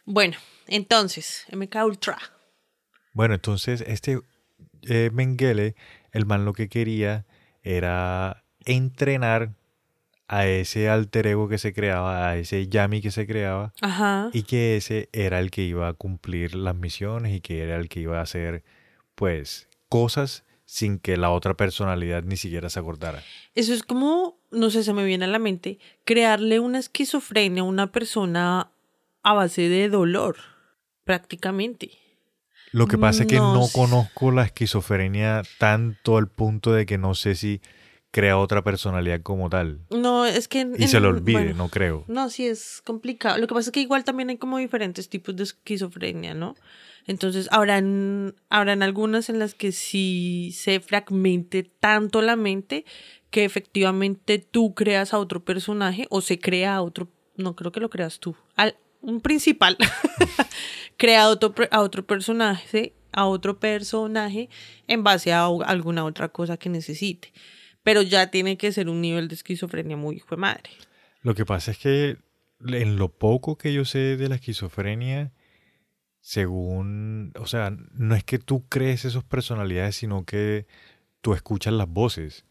Bueno, 0.04 0.36
entonces, 0.68 1.44
MK 1.50 1.74
Ultra. 1.84 2.18
Bueno, 3.12 3.34
entonces 3.34 3.82
este 3.86 4.20
eh, 4.82 5.10
Mengele, 5.12 5.74
el 6.12 6.26
man 6.26 6.44
lo 6.44 6.52
que 6.52 6.68
quería 6.68 7.24
era 7.62 8.44
entrenar 8.64 9.54
a 10.28 10.46
ese 10.46 10.88
alter 10.88 11.26
ego 11.26 11.48
que 11.48 11.58
se 11.58 11.74
creaba, 11.74 12.28
a 12.28 12.36
ese 12.38 12.66
Yami 12.66 13.02
que 13.02 13.10
se 13.10 13.26
creaba, 13.26 13.74
Ajá. 13.82 14.30
y 14.32 14.44
que 14.44 14.76
ese 14.76 15.10
era 15.12 15.38
el 15.40 15.50
que 15.50 15.62
iba 15.62 15.88
a 15.88 15.92
cumplir 15.92 16.54
las 16.54 16.74
misiones 16.74 17.34
y 17.34 17.40
que 17.40 17.62
era 17.62 17.76
el 17.76 17.88
que 17.88 18.00
iba 18.00 18.18
a 18.18 18.22
hacer, 18.22 18.64
pues, 19.14 19.68
cosas 19.90 20.44
sin 20.64 20.98
que 20.98 21.18
la 21.18 21.28
otra 21.30 21.54
personalidad 21.54 22.22
ni 22.22 22.38
siquiera 22.38 22.70
se 22.70 22.80
acordara. 22.80 23.22
Eso 23.54 23.74
es 23.74 23.82
como, 23.82 24.38
no 24.50 24.70
sé, 24.70 24.84
se 24.84 24.94
me 24.94 25.04
viene 25.04 25.26
a 25.26 25.28
la 25.28 25.38
mente, 25.38 25.78
crearle 26.04 26.60
una 26.60 26.78
esquizofrenia 26.78 27.60
a 27.62 27.66
una 27.66 27.92
persona 27.92 28.70
a 29.22 29.34
base 29.34 29.68
de 29.68 29.90
dolor, 29.90 30.36
prácticamente. 31.04 31.90
Lo 32.72 32.86
que 32.86 32.98
pasa 32.98 33.22
es 33.22 33.28
que 33.28 33.36
No 33.36 33.54
no 33.54 33.68
conozco 33.72 34.30
la 34.30 34.44
esquizofrenia 34.44 35.42
tanto 35.58 36.16
al 36.16 36.28
punto 36.28 36.72
de 36.72 36.86
que 36.86 36.98
no 36.98 37.14
sé 37.14 37.34
si 37.34 37.60
crea 38.10 38.36
otra 38.38 38.62
personalidad 38.62 39.22
como 39.22 39.48
tal. 39.48 39.80
No, 39.90 40.26
es 40.26 40.46
que... 40.46 40.70
Y 40.78 40.88
se 40.88 41.00
lo 41.00 41.08
olvide, 41.08 41.38
bueno, 41.38 41.54
no 41.54 41.68
creo. 41.68 42.04
No, 42.08 42.28
sí 42.28 42.46
es 42.46 42.82
complicado. 42.84 43.38
Lo 43.38 43.46
que 43.46 43.54
pasa 43.54 43.70
es 43.70 43.72
que 43.72 43.80
igual 43.80 44.04
también 44.04 44.28
hay 44.28 44.36
como 44.36 44.58
diferentes 44.58 45.08
tipos 45.08 45.34
de 45.34 45.44
esquizofrenia, 45.44 46.34
¿no? 46.34 46.54
Entonces, 47.06 47.48
habrán, 47.50 48.34
habrán 48.50 48.82
algunas 48.82 49.28
en 49.28 49.38
las 49.38 49.54
que 49.54 49.72
sí 49.72 50.52
se 50.54 50.80
fragmente 50.80 51.62
tanto 51.62 52.20
la 52.22 52.36
mente 52.36 52.84
que 53.30 53.44
efectivamente 53.44 54.38
tú 54.38 54.74
creas 54.74 55.14
a 55.14 55.18
otro 55.18 55.42
personaje 55.42 56.06
o 56.10 56.20
se 56.20 56.38
crea 56.38 56.76
a 56.76 56.82
otro, 56.82 57.08
no 57.36 57.56
creo 57.56 57.72
que 57.72 57.80
lo 57.80 57.88
creas 57.88 58.20
tú, 58.20 58.36
al, 58.56 58.76
un 59.02 59.20
principal 59.20 59.76
crea 60.96 61.24
a 61.24 61.28
otro, 61.28 61.54
a 61.70 61.80
otro 61.80 62.06
personaje, 62.06 62.94
a 63.12 63.26
otro 63.26 63.58
personaje 63.60 64.48
en 64.86 65.04
base 65.04 65.32
a 65.32 65.46
alguna 65.46 66.04
otra 66.04 66.28
cosa 66.30 66.56
que 66.56 66.68
necesite. 66.68 67.32
Pero 67.82 68.02
ya 68.02 68.30
tiene 68.30 68.56
que 68.56 68.72
ser 68.72 68.88
un 68.88 69.00
nivel 69.00 69.28
de 69.28 69.34
esquizofrenia 69.34 69.96
muy 69.96 70.16
hijo 70.16 70.36
de 70.36 70.40
madre. 70.40 70.70
Lo 71.22 71.34
que 71.34 71.44
pasa 71.44 71.72
es 71.72 71.78
que 71.78 72.16
en 72.66 72.96
lo 72.96 73.08
poco 73.08 73.58
que 73.58 73.72
yo 73.72 73.84
sé 73.84 74.16
de 74.16 74.28
la 74.28 74.36
esquizofrenia, 74.36 75.32
según, 76.20 77.32
o 77.38 77.46
sea, 77.46 77.76
no 77.92 78.14
es 78.14 78.22
que 78.22 78.38
tú 78.38 78.66
crees 78.68 79.04
esas 79.04 79.24
personalidades, 79.24 79.96
sino 79.96 80.24
que 80.24 80.66
tú 81.20 81.34
escuchas 81.34 81.72
las 81.74 81.88
voces. 81.88 82.44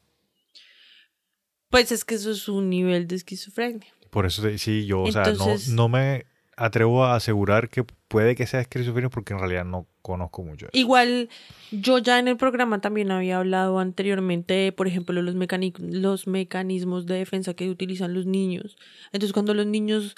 Pues 1.69 1.93
es 1.93 2.03
que 2.03 2.15
eso 2.15 2.31
es 2.31 2.49
un 2.49 2.69
nivel 2.69 3.07
de 3.07 3.15
esquizofrenia. 3.15 3.87
Por 4.09 4.25
eso 4.25 4.43
sí, 4.57 4.85
yo, 4.85 5.03
o 5.03 5.11
sea, 5.11 5.23
Entonces- 5.23 5.69
no, 5.69 5.83
no 5.83 5.89
me 5.89 6.25
atrevo 6.61 7.03
a 7.03 7.15
asegurar 7.15 7.69
que 7.69 7.83
puede 8.07 8.35
que 8.35 8.45
sea 8.45 8.61
esquizofrenia 8.61 9.09
porque 9.09 9.33
en 9.33 9.39
realidad 9.39 9.65
no 9.65 9.87
conozco 10.01 10.43
mucho. 10.43 10.67
eso. 10.67 10.77
Igual, 10.77 11.29
yo 11.71 11.97
ya 11.97 12.19
en 12.19 12.27
el 12.27 12.37
programa 12.37 12.81
también 12.81 13.09
había 13.11 13.37
hablado 13.37 13.79
anteriormente, 13.79 14.71
por 14.71 14.87
ejemplo, 14.87 15.19
los, 15.21 15.35
los 15.79 16.27
mecanismos 16.27 17.05
de 17.07 17.15
defensa 17.15 17.55
que 17.55 17.69
utilizan 17.69 18.13
los 18.13 18.27
niños. 18.27 18.77
Entonces, 19.11 19.33
cuando 19.33 19.53
los 19.55 19.65
niños 19.65 20.15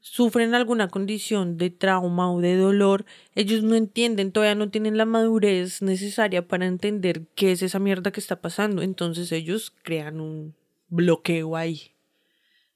sufren 0.00 0.54
alguna 0.54 0.88
condición 0.88 1.58
de 1.58 1.70
trauma 1.70 2.32
o 2.32 2.40
de 2.40 2.56
dolor, 2.56 3.04
ellos 3.34 3.62
no 3.62 3.74
entienden, 3.74 4.32
todavía 4.32 4.54
no 4.54 4.70
tienen 4.70 4.96
la 4.96 5.04
madurez 5.04 5.82
necesaria 5.82 6.46
para 6.48 6.66
entender 6.66 7.26
qué 7.34 7.52
es 7.52 7.62
esa 7.62 7.78
mierda 7.78 8.10
que 8.10 8.20
está 8.20 8.40
pasando. 8.40 8.80
Entonces, 8.80 9.32
ellos 9.32 9.74
crean 9.82 10.20
un 10.20 10.54
bloqueo 10.88 11.56
ahí. 11.56 11.92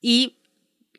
Y 0.01 0.37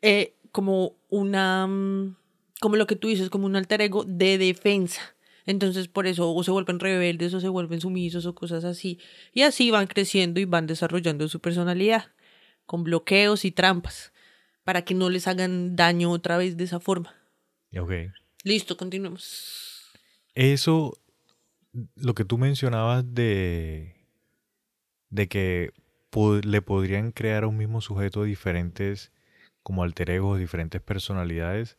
eh, 0.02 0.34
como 0.52 0.96
una, 1.08 1.66
mm, 1.66 2.16
como 2.60 2.76
lo 2.76 2.86
que 2.86 2.96
tú 2.96 3.08
dices, 3.08 3.30
como 3.30 3.46
un 3.46 3.56
alter 3.56 3.80
ego 3.80 4.04
de 4.04 4.38
defensa. 4.38 5.00
Entonces 5.46 5.88
por 5.88 6.06
eso 6.06 6.32
o 6.32 6.44
se 6.44 6.50
vuelven 6.50 6.78
rebeldes 6.78 7.34
o 7.34 7.40
se 7.40 7.48
vuelven 7.48 7.80
sumisos 7.80 8.26
o 8.26 8.34
cosas 8.34 8.64
así. 8.64 8.98
Y 9.32 9.42
así 9.42 9.70
van 9.70 9.86
creciendo 9.86 10.40
y 10.40 10.44
van 10.44 10.66
desarrollando 10.66 11.28
su 11.28 11.40
personalidad 11.40 12.06
con 12.66 12.84
bloqueos 12.84 13.44
y 13.44 13.50
trampas 13.50 14.12
para 14.64 14.82
que 14.82 14.94
no 14.94 15.10
les 15.10 15.26
hagan 15.26 15.74
daño 15.74 16.10
otra 16.10 16.36
vez 16.36 16.56
de 16.56 16.64
esa 16.64 16.78
forma. 16.78 17.14
Ok. 17.76 17.92
Listo, 18.44 18.76
continuemos. 18.76 19.90
Eso, 20.34 20.96
lo 21.96 22.14
que 22.14 22.24
tú 22.24 22.38
mencionabas 22.38 23.04
de, 23.12 23.96
de 25.08 25.28
que 25.28 25.72
le 26.44 26.62
podrían 26.62 27.12
crear 27.12 27.44
a 27.44 27.48
un 27.48 27.56
mismo 27.56 27.80
sujeto 27.80 28.24
diferentes, 28.24 29.12
como 29.62 29.82
alter 29.82 30.10
egos, 30.10 30.38
diferentes 30.38 30.80
personalidades, 30.80 31.76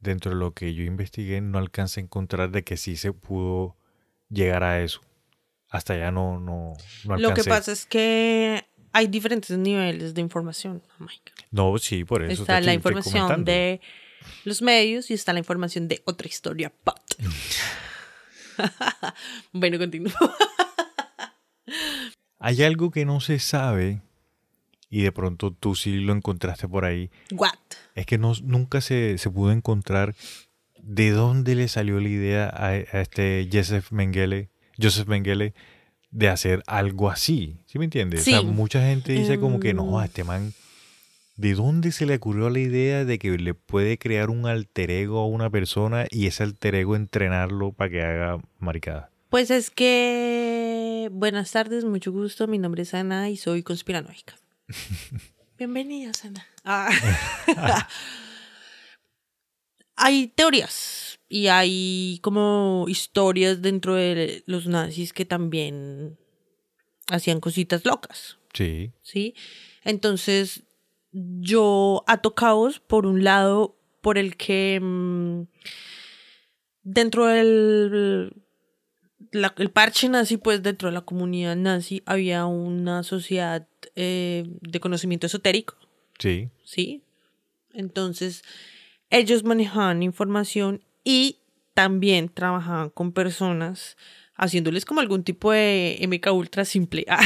dentro 0.00 0.32
de 0.32 0.36
lo 0.36 0.52
que 0.52 0.74
yo 0.74 0.82
investigué, 0.84 1.40
no 1.40 1.58
alcancé 1.58 2.00
a 2.00 2.04
encontrar 2.04 2.50
de 2.50 2.64
que 2.64 2.76
sí 2.76 2.96
se 2.96 3.12
pudo 3.12 3.76
llegar 4.28 4.62
a 4.64 4.82
eso. 4.82 5.00
Hasta 5.70 5.94
allá 5.94 6.10
no, 6.10 6.38
no, 6.38 6.74
no 7.04 7.16
Lo 7.16 7.28
que 7.28 7.42
alcancé. 7.42 7.48
pasa 7.50 7.72
es 7.72 7.86
que 7.86 8.66
hay 8.92 9.06
diferentes 9.06 9.56
niveles 9.56 10.12
de 10.14 10.20
información. 10.20 10.82
No, 11.50 11.78
sí, 11.78 12.04
por 12.04 12.22
eso. 12.22 12.36
te 12.36 12.42
Está 12.42 12.54
la 12.60 12.72
estoy- 12.72 12.74
información 12.74 13.44
de 13.44 13.80
los 14.44 14.60
medios 14.60 15.10
y 15.10 15.14
está 15.14 15.32
la 15.32 15.38
información 15.38 15.88
de 15.88 16.02
otra 16.04 16.28
historia. 16.28 16.72
Bueno, 19.52 19.78
continúo. 19.78 20.12
Hay 22.38 22.62
algo 22.64 22.90
que 22.90 23.04
no 23.04 23.20
se 23.20 23.38
sabe 23.38 24.02
y 24.92 25.00
de 25.02 25.10
pronto 25.10 25.52
tú 25.52 25.74
sí 25.74 25.96
lo 26.00 26.12
encontraste 26.12 26.68
por 26.68 26.84
ahí. 26.84 27.10
What? 27.32 27.54
Es 27.94 28.04
que 28.04 28.18
no, 28.18 28.34
nunca 28.44 28.82
se, 28.82 29.16
se 29.16 29.30
pudo 29.30 29.50
encontrar 29.50 30.14
de 30.82 31.10
dónde 31.12 31.54
le 31.54 31.66
salió 31.68 31.98
la 31.98 32.08
idea 32.10 32.46
a, 32.48 32.66
a 32.66 33.00
este 33.00 33.48
Joseph 33.50 33.90
Mengele, 33.90 34.50
Joseph 34.80 35.08
Mengele 35.08 35.54
de 36.10 36.28
hacer 36.28 36.62
algo 36.66 37.08
así. 37.10 37.56
¿Sí 37.64 37.78
me 37.78 37.86
entiendes? 37.86 38.20
O 38.20 38.24
sea, 38.24 38.40
Sí. 38.40 38.46
mucha 38.46 38.86
gente 38.86 39.12
dice 39.14 39.40
como 39.40 39.60
que 39.60 39.72
no, 39.72 39.84
Em. 39.88 39.94
a 39.96 40.04
este 40.04 40.24
man, 40.24 40.52
¿de 41.36 41.54
dónde 41.54 41.90
se 41.90 42.04
le 42.04 42.16
ocurrió 42.16 42.50
la 42.50 42.58
idea 42.58 43.06
de 43.06 43.18
que 43.18 43.30
le 43.38 43.54
puede 43.54 43.96
crear 43.96 44.28
un 44.28 44.44
alter 44.46 44.90
ego 44.90 45.20
a 45.20 45.26
una 45.26 45.48
persona 45.48 46.04
y 46.10 46.26
ese 46.26 46.42
alter 46.42 46.74
ego 46.74 46.96
entrenarlo 46.96 47.72
para 47.72 47.90
que 47.90 48.02
haga 48.02 48.38
maricada? 48.58 49.08
Pues 49.30 49.50
es 49.50 49.70
que. 49.70 51.08
Buenas 51.12 51.50
tardes, 51.52 51.84
mucho 51.86 52.12
gusto. 52.12 52.46
Mi 52.46 52.58
nombre 52.58 52.82
es 52.82 52.92
Ana 52.92 53.30
y 53.30 53.36
soy 53.38 53.62
conspiranoica. 53.62 54.34
Bienvenida, 55.58 56.12
Ana. 56.24 56.46
Ah. 56.64 56.90
hay 59.96 60.28
teorías 60.28 61.20
y 61.28 61.46
hay 61.48 62.18
como 62.22 62.86
historias 62.88 63.62
dentro 63.62 63.94
de 63.94 64.42
los 64.46 64.66
nazis 64.66 65.12
que 65.12 65.24
también 65.24 66.18
hacían 67.08 67.40
cositas 67.40 67.84
locas. 67.84 68.38
Sí, 68.54 68.92
¿sí? 69.02 69.34
Entonces, 69.84 70.64
yo 71.12 72.04
ato 72.06 72.34
cabos, 72.34 72.80
por 72.80 73.06
un 73.06 73.24
lado, 73.24 73.78
por 74.00 74.18
el 74.18 74.36
que 74.36 74.78
mm, 74.82 75.42
dentro 76.82 77.26
del 77.26 78.32
la- 79.30 79.54
el 79.56 79.70
parche 79.70 80.08
nazi, 80.08 80.36
pues 80.36 80.62
dentro 80.62 80.88
de 80.88 80.94
la 80.94 81.00
comunidad 81.02 81.56
nazi 81.56 82.02
había 82.06 82.44
una 82.46 83.02
sociedad 83.02 83.68
eh, 83.96 84.44
de 84.60 84.80
conocimiento 84.80 85.26
esotérico, 85.26 85.76
sí, 86.18 86.50
¿sí? 86.64 87.02
Entonces, 87.74 88.42
ellos 89.10 89.44
manejaban 89.44 90.02
información 90.02 90.82
y 91.04 91.38
también 91.74 92.28
trabajaban 92.28 92.90
con 92.90 93.12
personas 93.12 93.96
haciéndoles 94.34 94.84
como 94.84 95.00
algún 95.00 95.24
tipo 95.24 95.52
de 95.52 95.98
MK 96.00 96.32
ultra 96.32 96.64
simple. 96.64 97.06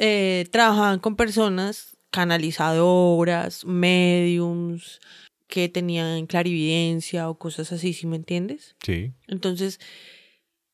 Eh, 0.00 0.46
trabajaban 0.52 1.00
con 1.00 1.16
personas 1.16 1.96
canalizadoras, 2.12 3.64
mediums, 3.64 5.00
que 5.48 5.68
tenían 5.68 6.26
clarividencia 6.26 7.28
o 7.28 7.36
cosas 7.36 7.72
así, 7.72 7.92
¿sí 7.92 8.06
me 8.06 8.14
entiendes? 8.14 8.76
sí. 8.84 9.12
Entonces, 9.26 9.80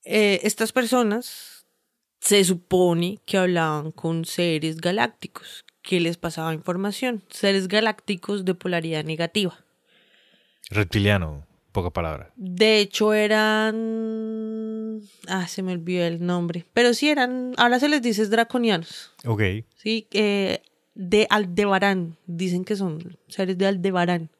eh, 0.05 0.41
estas 0.43 0.73
personas 0.73 1.54
se 2.25 2.43
supone 2.43 3.19
que 3.27 3.37
hablaban 3.37 3.93
con 3.93 4.25
seres 4.25 4.79
galácticos, 4.79 5.67
que 5.83 6.01
les 6.01 6.17
pasaba 6.17 6.55
información, 6.55 7.23
seres 7.29 7.69
galácticos 7.69 8.47
de 8.47 8.55
polaridad 8.55 9.05
negativa. 9.05 9.63
Reptiliano, 10.71 11.47
pocas 11.71 11.93
palabras. 11.93 12.33
De 12.37 12.81
hecho, 12.81 13.13
eran... 13.13 15.03
Ah, 15.29 15.47
se 15.49 15.63
me 15.63 15.73
olvidó 15.73 16.05
el 16.05 16.25
nombre. 16.25 16.65
Pero 16.73 16.95
sí 16.95 17.11
eran... 17.11 17.53
Ahora 17.59 17.79
se 17.79 17.91
les 17.91 18.01
dice 18.01 18.27
draconianos. 18.27 19.13
Ok, 19.27 19.43
Sí, 19.77 20.09
eh, 20.13 20.63
de 20.95 21.27
Aldebarán. 21.29 22.17
Dicen 22.27 22.65
que 22.65 22.77
son 22.77 23.19
seres 23.29 23.59
de 23.59 23.67
Aldebarán. 23.67 24.31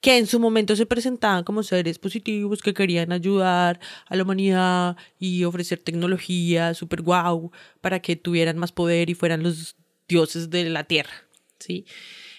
Que 0.00 0.16
en 0.18 0.26
su 0.26 0.40
momento 0.40 0.76
se 0.76 0.86
presentaban 0.86 1.44
como 1.44 1.62
seres 1.62 1.98
positivos 1.98 2.62
que 2.62 2.72
querían 2.74 3.12
ayudar 3.12 3.80
a 4.06 4.16
la 4.16 4.22
humanidad 4.22 4.96
y 5.18 5.44
ofrecer 5.44 5.78
tecnología 5.80 6.72
super 6.74 7.02
guau 7.02 7.50
para 7.82 8.00
que 8.00 8.16
tuvieran 8.16 8.56
más 8.56 8.72
poder 8.72 9.10
y 9.10 9.14
fueran 9.14 9.42
los 9.42 9.76
dioses 10.08 10.48
de 10.48 10.64
la 10.70 10.84
tierra. 10.84 11.12
¿sí? 11.58 11.84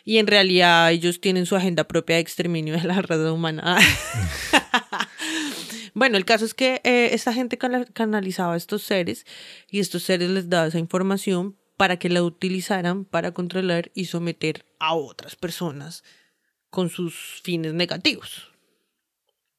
Y 0.03 0.17
en 0.17 0.25
realidad 0.25 0.91
ellos 0.91 1.21
tienen 1.21 1.45
su 1.45 1.55
agenda 1.55 1.87
propia 1.87 2.15
de 2.15 2.21
exterminio 2.23 2.75
de 2.75 2.83
la 2.83 3.01
raza 3.01 3.31
humana. 3.31 3.77
Bueno, 5.93 6.15
el 6.17 6.23
caso 6.23 6.45
es 6.45 6.53
que 6.53 6.79
eh, 6.85 7.09
esta 7.11 7.33
gente 7.33 7.57
cana- 7.57 7.85
canalizaba 7.85 8.53
a 8.53 8.57
estos 8.57 8.81
seres 8.81 9.25
y 9.69 9.79
estos 9.81 10.03
seres 10.03 10.29
les 10.29 10.49
daba 10.49 10.67
esa 10.67 10.79
información 10.79 11.57
para 11.75 11.99
que 11.99 12.07
la 12.09 12.23
utilizaran 12.23 13.03
para 13.03 13.33
controlar 13.33 13.91
y 13.93 14.05
someter 14.05 14.65
a 14.79 14.93
otras 14.95 15.35
personas 15.35 16.03
con 16.71 16.89
sus 16.89 17.13
fines 17.43 17.73
negativos. 17.75 18.51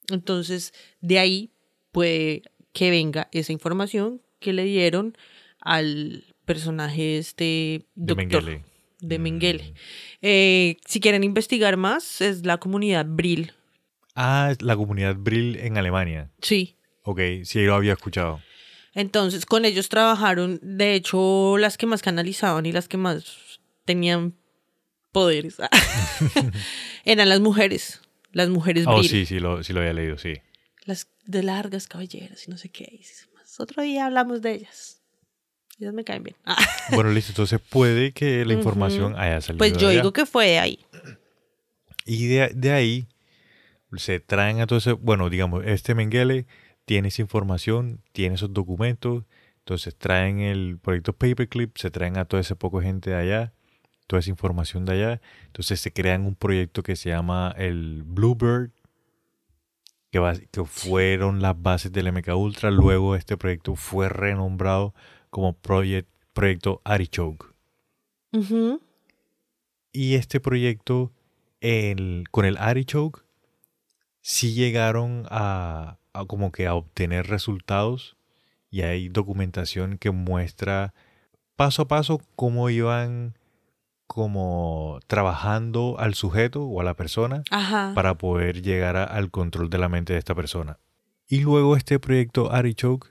Entonces, 0.09 0.75
de 1.01 1.19
ahí 1.21 1.53
puede 1.93 2.43
que 2.73 2.91
venga 2.91 3.29
esa 3.33 3.53
información 3.53 4.21
que 4.41 4.53
le 4.53 4.65
dieron 4.65 5.17
al 5.61 6.25
personaje 6.45 7.19
este 7.19 7.45
de 7.95 8.15
doctor 8.15 8.43
Mengele. 8.43 8.65
de 9.01 9.19
Mm. 9.19 9.23
Mengele. 9.23 9.75
Eh, 10.21 10.77
si 10.87 10.99
quieren 10.99 11.23
investigar 11.23 11.77
más, 11.77 12.21
es 12.21 12.45
la 12.45 12.59
comunidad 12.59 13.07
Brill. 13.09 13.53
Ah, 14.17 14.49
es 14.51 14.61
la 14.63 14.75
comunidad 14.75 15.15
Brill 15.17 15.57
en 15.57 15.79
Alemania. 15.79 16.31
Sí, 16.41 16.77
Ok, 17.05 17.21
sí 17.45 17.65
lo 17.65 17.75
había 17.75 17.95
escuchado. 17.95 18.41
Entonces, 18.95 19.45
con 19.47 19.65
ellos 19.65 19.89
trabajaron, 19.89 20.61
de 20.63 20.95
hecho, 20.95 21.57
las 21.59 21.77
que 21.77 21.87
más 21.87 22.01
canalizaban 22.03 22.65
y 22.67 22.73
las 22.73 22.87
que 22.89 22.97
más 22.97 23.61
tenían 23.85 24.35
poderes 25.13 25.57
eran 27.05 27.29
las 27.29 27.41
mujeres, 27.41 28.01
las 28.33 28.49
mujeres 28.49 28.85
Oh, 28.89 29.03
sí, 29.03 29.27
sí 29.27 29.39
lo, 29.39 29.63
sí 29.63 29.73
lo 29.73 29.81
había 29.81 29.93
leído, 29.93 30.19
sí. 30.19 30.35
las 30.85 31.09
de 31.25 31.43
largas 31.43 31.87
cabelleras 31.87 32.47
y 32.49 32.51
no 32.51 32.57
sé 32.59 32.69
qué. 32.71 33.01
Otro 33.59 33.83
día 33.83 34.07
hablamos 34.07 34.41
de 34.43 34.55
ellas. 34.55 35.03
Ellas 35.79 35.93
me 35.95 36.05
caen 36.05 36.23
bien. 36.23 36.37
Ah, 36.45 36.57
Bueno, 36.93 37.11
listo, 37.11 37.33
entonces 37.33 37.61
puede 37.61 38.13
que 38.13 38.45
la 38.45 38.55
información 38.55 39.15
haya 39.19 39.41
salido. 39.41 39.59
pues 39.59 39.75
de 39.75 39.79
yo 39.79 39.89
allá. 39.89 39.99
digo 40.01 40.13
que 40.13 40.27
fue 40.27 40.47
de 40.49 40.59
ahí. 40.59 40.79
Y 42.05 42.27
de, 42.27 42.51
de 42.55 42.73
ahí 42.73 43.07
se 43.97 44.21
traen 44.21 44.61
a 44.61 44.67
todo 44.67 44.79
ese, 44.79 44.93
bueno, 44.93 45.29
digamos, 45.29 45.65
este 45.67 45.95
Mengele 45.95 46.47
tiene 46.87 47.09
esa 47.09 47.23
información, 47.23 48.01
tiene 48.13 48.35
esos 48.37 48.53
documentos, 48.53 49.25
entonces 49.59 49.95
traen 49.97 50.41
el 50.41 50.79
proyecto 50.83 51.13
Paperclip, 51.13 51.77
se 51.77 51.91
traen 51.91 52.17
a 52.19 52.25
toda 52.25 52.41
esa 52.41 52.55
poco 52.57 52.81
gente 52.81 53.11
de 53.11 53.17
allá, 53.17 53.53
toda 54.13 54.21
esa 54.21 54.29
información 54.29 54.85
de 54.85 54.93
allá, 54.93 55.21
entonces 55.47 55.81
se 55.81 55.91
crean 55.91 56.27
un 56.27 56.35
proyecto 56.35 56.83
que 56.83 56.97
se 56.97 57.09
llama 57.09 57.55
el 57.57 58.03
Bluebird, 58.05 58.71
que, 60.11 60.19
va- 60.19 60.37
que 60.37 60.65
fueron 60.67 61.41
las 61.41 61.61
bases 61.63 61.91
del 61.93 62.13
MK 62.13 62.29
Ultra, 62.37 62.71
luego 62.71 63.17
este 63.17 63.39
proyecto 63.39 63.75
fue 63.75 64.11
renombrado 64.11 64.93
como 65.31 65.55
Project, 65.55 66.07
Proyecto 66.35 66.83
Artichoke. 66.85 67.47
Y 69.93 70.15
este 70.17 70.41
proyecto, 70.41 71.11
el, 71.63 72.25
con 72.31 72.45
el 72.45 72.59
Artichoke, 72.59 73.23
sí 74.21 74.53
llegaron 74.53 75.25
a, 75.31 75.97
a 76.13 76.25
como 76.27 76.53
que 76.53 76.67
a 76.67 76.75
obtener 76.75 77.29
resultados. 77.29 78.17
Y 78.71 78.83
hay 78.83 79.09
documentación 79.09 79.97
que 79.97 80.11
muestra 80.11 80.93
paso 81.57 81.83
a 81.83 81.89
paso 81.89 82.21
cómo 82.37 82.69
iban 82.71 83.37
como 84.13 85.01
trabajando 85.07 85.97
al 85.99 86.13
sujeto 86.15 86.65
o 86.65 86.81
a 86.81 86.85
la 86.85 86.95
persona 86.95 87.43
Ajá. 87.51 87.93
para 87.95 88.19
poder 88.19 88.61
llegar 88.61 88.97
a- 88.97 89.05
al 89.05 89.31
control 89.31 89.71
de 89.71 89.79
la 89.79 89.89
mente 89.89 90.13
de 90.13 90.19
esta 90.19 90.35
persona. 90.35 90.79
Y 91.29 91.41
luego 91.41 91.77
este 91.77 91.99
proyecto 91.99 92.53
Artichoke 92.53 93.09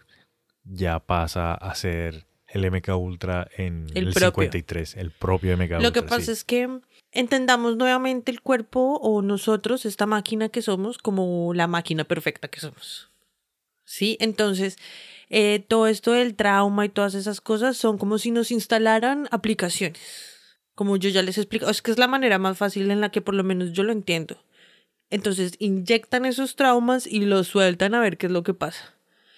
ya 0.63 0.99
pasa 0.99 1.55
a 1.55 1.73
ser 1.73 2.27
el 2.47 2.65
MK 2.65 2.89
Ultra 2.97 3.47
en 3.57 3.87
El 3.95 4.09
el, 4.09 4.13
propio. 4.13 4.43
53, 4.43 4.95
el 4.97 5.09
propio 5.11 5.53
MK 5.57 5.61
Ultra. 5.63 5.79
Lo 5.79 5.91
que 5.91 6.03
pasa 6.03 6.25
sí. 6.25 6.31
es 6.33 6.43
que 6.43 6.69
entendamos 7.11 7.77
nuevamente 7.77 8.29
el 8.31 8.41
cuerpo 8.41 8.99
o 9.01 9.23
nosotros, 9.23 9.85
esta 9.87 10.05
máquina 10.05 10.49
que 10.49 10.61
somos, 10.61 10.99
como 10.99 11.53
la 11.55 11.65
máquina 11.67 12.03
perfecta 12.03 12.47
que 12.47 12.59
somos. 12.59 13.09
¿Sí? 13.85 14.17
Entonces, 14.19 14.77
eh, 15.29 15.65
todo 15.67 15.87
esto 15.87 16.11
del 16.11 16.35
trauma 16.35 16.85
y 16.85 16.89
todas 16.89 17.15
esas 17.15 17.41
cosas 17.41 17.75
son 17.75 17.97
como 17.97 18.19
si 18.19 18.29
nos 18.31 18.51
instalaran 18.51 19.27
aplicaciones. 19.31 20.30
Como 20.75 20.97
yo 20.97 21.09
ya 21.09 21.21
les 21.21 21.37
explico, 21.37 21.69
es 21.69 21.81
que 21.81 21.91
es 21.91 21.97
la 21.97 22.07
manera 22.07 22.39
más 22.39 22.57
fácil 22.57 22.89
en 22.91 23.01
la 23.01 23.09
que 23.09 23.21
por 23.21 23.35
lo 23.35 23.43
menos 23.43 23.71
yo 23.73 23.83
lo 23.83 23.91
entiendo. 23.91 24.43
Entonces, 25.09 25.53
inyectan 25.59 26.25
esos 26.25 26.55
traumas 26.55 27.05
y 27.05 27.25
los 27.25 27.47
sueltan 27.47 27.93
a 27.93 27.99
ver 27.99 28.17
qué 28.17 28.27
es 28.27 28.31
lo 28.31 28.43
que 28.43 28.53
pasa. 28.53 28.95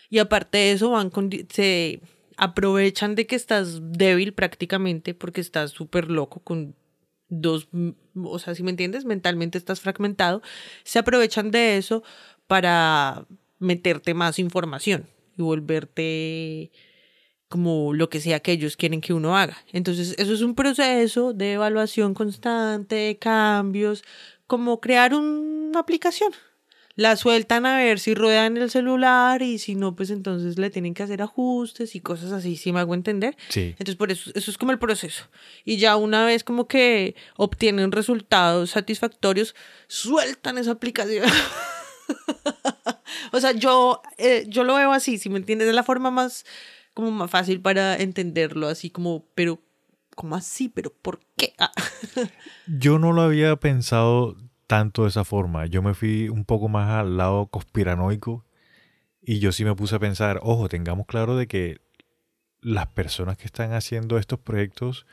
Y 0.10 0.20
aparte 0.20 0.60
de 0.60 0.72
eso, 0.72 0.92
van 0.92 1.10
con, 1.10 1.32
se 1.50 2.00
aprovechan 2.38 3.16
de 3.16 3.26
que 3.26 3.36
estás 3.36 3.80
débil 3.82 4.34
prácticamente 4.34 5.14
porque 5.14 5.42
estás 5.42 5.72
súper 5.72 6.10
loco 6.10 6.40
con 6.40 6.76
dos, 7.30 7.68
o 8.16 8.40
sea, 8.40 8.54
si 8.56 8.64
me 8.64 8.72
entiendes, 8.72 9.06
mentalmente 9.06 9.58
estás 9.58 9.82
fragmentado. 9.82 10.42
Se 10.84 11.00
aprovechan 11.00 11.52
de 11.52 11.78
eso 11.78 12.04
para 12.48 13.26
meterte 13.60 14.14
más 14.14 14.40
información 14.40 15.08
y 15.38 15.42
volverte 15.42 16.72
como 17.54 17.94
lo 17.94 18.10
que 18.10 18.20
sea 18.20 18.40
que 18.40 18.52
ellos 18.52 18.76
quieren 18.76 19.00
que 19.00 19.14
uno 19.14 19.38
haga. 19.38 19.56
Entonces, 19.74 20.16
eso 20.18 20.34
es 20.34 20.42
un 20.42 20.56
proceso 20.56 21.34
de 21.34 21.54
evaluación 21.54 22.16
constante, 22.16 22.96
de 22.96 23.18
cambios, 23.20 24.04
como 24.48 24.82
crear 24.82 25.14
una 25.14 25.80
aplicación. 25.80 26.34
La 26.96 27.16
sueltan 27.16 27.68
a 27.68 27.78
ver 27.78 28.00
si 28.00 28.16
rueda 28.16 28.48
en 28.48 28.58
el 28.58 28.72
celular 28.72 29.44
y 29.44 29.60
si 29.60 29.76
no, 29.76 29.96
pues 29.96 30.10
entonces 30.10 30.58
le 30.58 30.72
tienen 30.72 30.96
que 30.96 31.04
hacer 31.04 31.22
ajustes 31.22 31.94
y 31.94 32.00
cosas 32.00 32.32
así, 32.32 32.58
si 32.58 32.72
me 32.72 32.80
hago 32.80 32.96
entender. 32.96 33.38
Sí. 33.50 33.76
Entonces, 33.78 33.98
por 33.98 34.12
eso, 34.12 34.32
eso 34.34 34.50
es 34.50 34.58
como 34.58 34.72
el 34.72 34.80
proceso. 34.80 35.26
Y 35.64 35.78
ya 35.78 35.96
una 35.96 36.26
vez 36.26 36.44
como 36.44 36.68
que 36.68 37.14
obtienen 37.38 37.92
resultados 37.92 38.72
satisfactorios, 38.72 39.54
sueltan 39.86 40.58
esa 40.58 40.72
aplicación. 40.72 41.30
o 43.32 43.40
sea, 43.40 43.52
yo, 43.52 44.02
eh, 44.18 44.46
yo 44.48 44.64
lo 44.64 44.74
veo 44.74 44.92
así, 44.92 45.20
si 45.20 45.30
me 45.30 45.38
entiendes, 45.38 45.68
de 45.68 45.74
la 45.74 45.84
forma 45.84 46.10
más, 46.10 46.46
como 46.94 47.12
más 47.12 47.30
fácil 47.32 47.62
para 47.62 47.96
entenderlo, 47.98 48.68
así 48.68 48.90
como, 48.90 49.26
pero, 49.36 49.60
¿cómo 50.16 50.36
así? 50.36 50.70
¿Pero 50.70 50.92
por 50.94 51.20
qué? 51.38 51.54
Ah. 51.58 51.72
Yo 52.68 53.00
no 53.00 53.12
lo 53.14 53.22
había 53.22 53.56
pensado 53.58 54.36
tanto 54.68 55.04
de 55.04 55.10
esa 55.10 55.24
forma. 55.24 55.66
Yo 55.66 55.82
me 55.82 55.94
fui 55.94 56.30
un 56.30 56.46
poco 56.46 56.70
más 56.70 56.90
al 56.90 57.18
lado 57.18 57.48
conspiranoico 57.48 58.46
y 59.22 59.40
yo 59.40 59.52
sí 59.52 59.64
me 59.66 59.76
puse 59.76 59.96
a 59.96 60.00
pensar, 60.00 60.40
ojo, 60.44 60.68
tengamos 60.70 61.06
claro 61.06 61.38
de 61.38 61.48
que 61.48 61.80
las 62.62 62.88
personas 62.88 63.38
que 63.38 63.46
están 63.46 63.74
haciendo 63.74 64.18
estos 64.18 64.40
proyectos 64.40 65.06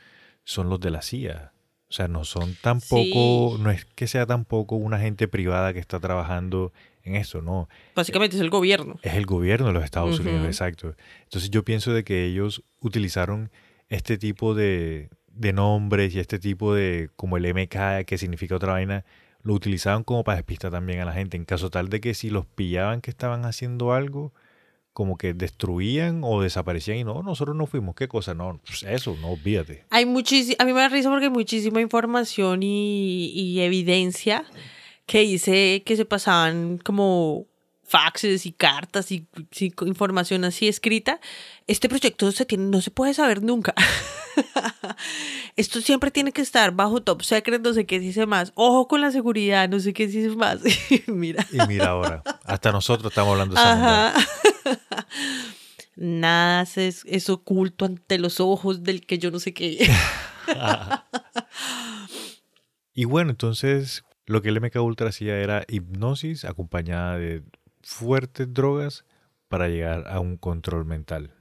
son 0.43 0.69
los 0.69 0.79
de 0.79 0.89
la 0.91 1.01
CIA. 1.01 1.53
O 1.89 1.93
sea, 1.93 2.07
no 2.07 2.23
son 2.23 2.55
tampoco, 2.61 3.55
Sí. 3.57 3.61
no 3.63 3.69
es 3.71 3.85
que 3.85 4.07
sea 4.07 4.25
tampoco 4.25 4.75
una 4.77 4.99
gente 4.99 5.27
privada 5.27 5.73
que 5.73 5.79
está 5.79 5.99
trabajando 5.99 6.71
en 7.03 7.15
esto, 7.15 7.41
no. 7.41 7.67
Básicamente 7.95 8.35
es 8.35 8.41
el 8.41 8.49
gobierno. 8.49 8.99
Es 9.01 9.13
el 9.15 9.25
gobierno 9.25 9.67
de 9.67 9.73
los 9.73 9.83
Estados. 9.83 10.19
Unidos, 10.19 10.45
exacto. 10.45 10.95
Entonces 11.23 11.49
yo 11.49 11.63
pienso 11.63 11.93
de 11.93 12.03
que 12.03 12.25
ellos 12.25 12.63
utilizaron 12.79 13.51
este 13.89 14.17
tipo 14.17 14.53
de, 14.53 15.09
de 15.27 15.53
nombres 15.53 16.13
y 16.15 16.19
este 16.19 16.39
tipo 16.39 16.73
de, 16.73 17.09
como 17.15 17.37
el 17.37 17.53
MK, 17.53 18.05
que 18.05 18.17
significa 18.17 18.55
otra 18.55 18.73
vaina, 18.73 19.05
lo 19.43 19.53
utilizaban 19.53 20.03
como 20.03 20.23
para 20.23 20.37
despistar 20.37 20.71
también 20.71 20.99
a 20.99 21.05
la 21.05 21.13
gente, 21.13 21.37
en 21.37 21.45
caso 21.45 21.69
tal 21.69 21.89
de 21.89 21.99
que 21.99 22.13
si 22.13 22.29
los 22.29 22.45
pillaban 22.45 23.01
que 23.01 23.09
estaban 23.09 23.45
haciendo 23.45 23.93
algo, 23.93 24.33
como 24.93 25.17
que 25.17 25.33
destruían 25.33 26.21
o 26.23 26.41
desaparecían 26.41 26.97
y 26.97 27.03
no, 27.03 27.23
nosotros 27.23 27.55
no 27.55 27.65
fuimos, 27.65 27.95
¿qué 27.95 28.07
cosa? 28.07 28.33
No, 28.33 28.59
pues 28.65 28.83
eso, 28.83 29.17
no, 29.21 29.31
olvídate. 29.31 29.85
Hay 29.89 30.05
muchísima, 30.05 30.57
a 30.59 30.65
mí 30.65 30.73
me 30.73 30.81
da 30.81 30.89
risa 30.89 31.09
porque 31.09 31.25
hay 31.25 31.31
muchísima 31.31 31.81
información 31.81 32.61
y, 32.61 33.31
y 33.33 33.61
evidencia 33.61 34.45
que 35.05 35.19
dice 35.19 35.83
que 35.85 35.95
se 35.95 36.05
pasaban 36.05 36.77
como 36.77 37.47
faxes 37.91 38.45
y 38.45 38.53
cartas 38.53 39.11
y, 39.11 39.27
información 39.85 40.45
así 40.45 40.67
escrita. 40.69 41.19
Este 41.67 41.89
proyecto 41.89 42.31
se 42.31 42.45
tiene, 42.45 42.65
no 42.65 42.81
se 42.81 42.89
puede 42.89 43.13
saber 43.13 43.43
nunca. 43.43 43.75
Esto 45.57 45.81
siempre 45.81 46.09
tiene 46.09 46.31
que 46.31 46.41
estar 46.41 46.71
bajo 46.71 47.01
top 47.01 47.21
secret, 47.23 47.61
no 47.61 47.73
sé 47.73 47.85
qué 47.85 47.99
dice 47.99 48.25
más. 48.25 48.53
Ojo 48.55 48.87
con 48.87 49.01
la 49.01 49.11
seguridad, 49.11 49.67
no 49.67 49.79
sé 49.81 49.91
qué 49.91 50.07
dice 50.07 50.29
más. 50.29 50.61
Mira. 51.07 51.45
Y 51.51 51.57
mira 51.67 51.89
ahora, 51.89 52.23
hasta 52.45 52.71
nosotros 52.71 53.11
estamos 53.11 53.33
hablando 53.33 53.55
de 53.55 53.61
esa. 53.61 54.13
Nada 55.97 56.65
es, 56.75 57.03
es 57.05 57.29
oculto 57.29 57.83
ante 57.83 58.17
los 58.17 58.39
ojos 58.39 58.83
del 58.83 59.05
que 59.05 59.19
yo 59.19 59.29
no 59.31 59.39
sé 59.39 59.53
qué. 59.53 59.91
Y 62.93 63.05
bueno, 63.05 63.31
entonces 63.31 64.03
lo 64.31 64.41
que 64.41 64.49
el 64.49 64.61
MK 64.61 64.75
Ultra 64.77 65.09
hacía 65.09 65.37
era 65.37 65.65
hipnosis 65.67 66.45
acompañada 66.45 67.17
de 67.17 67.43
fuertes 67.81 68.53
drogas 68.53 69.05
para 69.47 69.67
llegar 69.67 70.07
a 70.07 70.19
un 70.19 70.37
control 70.37 70.85
mental. 70.85 71.33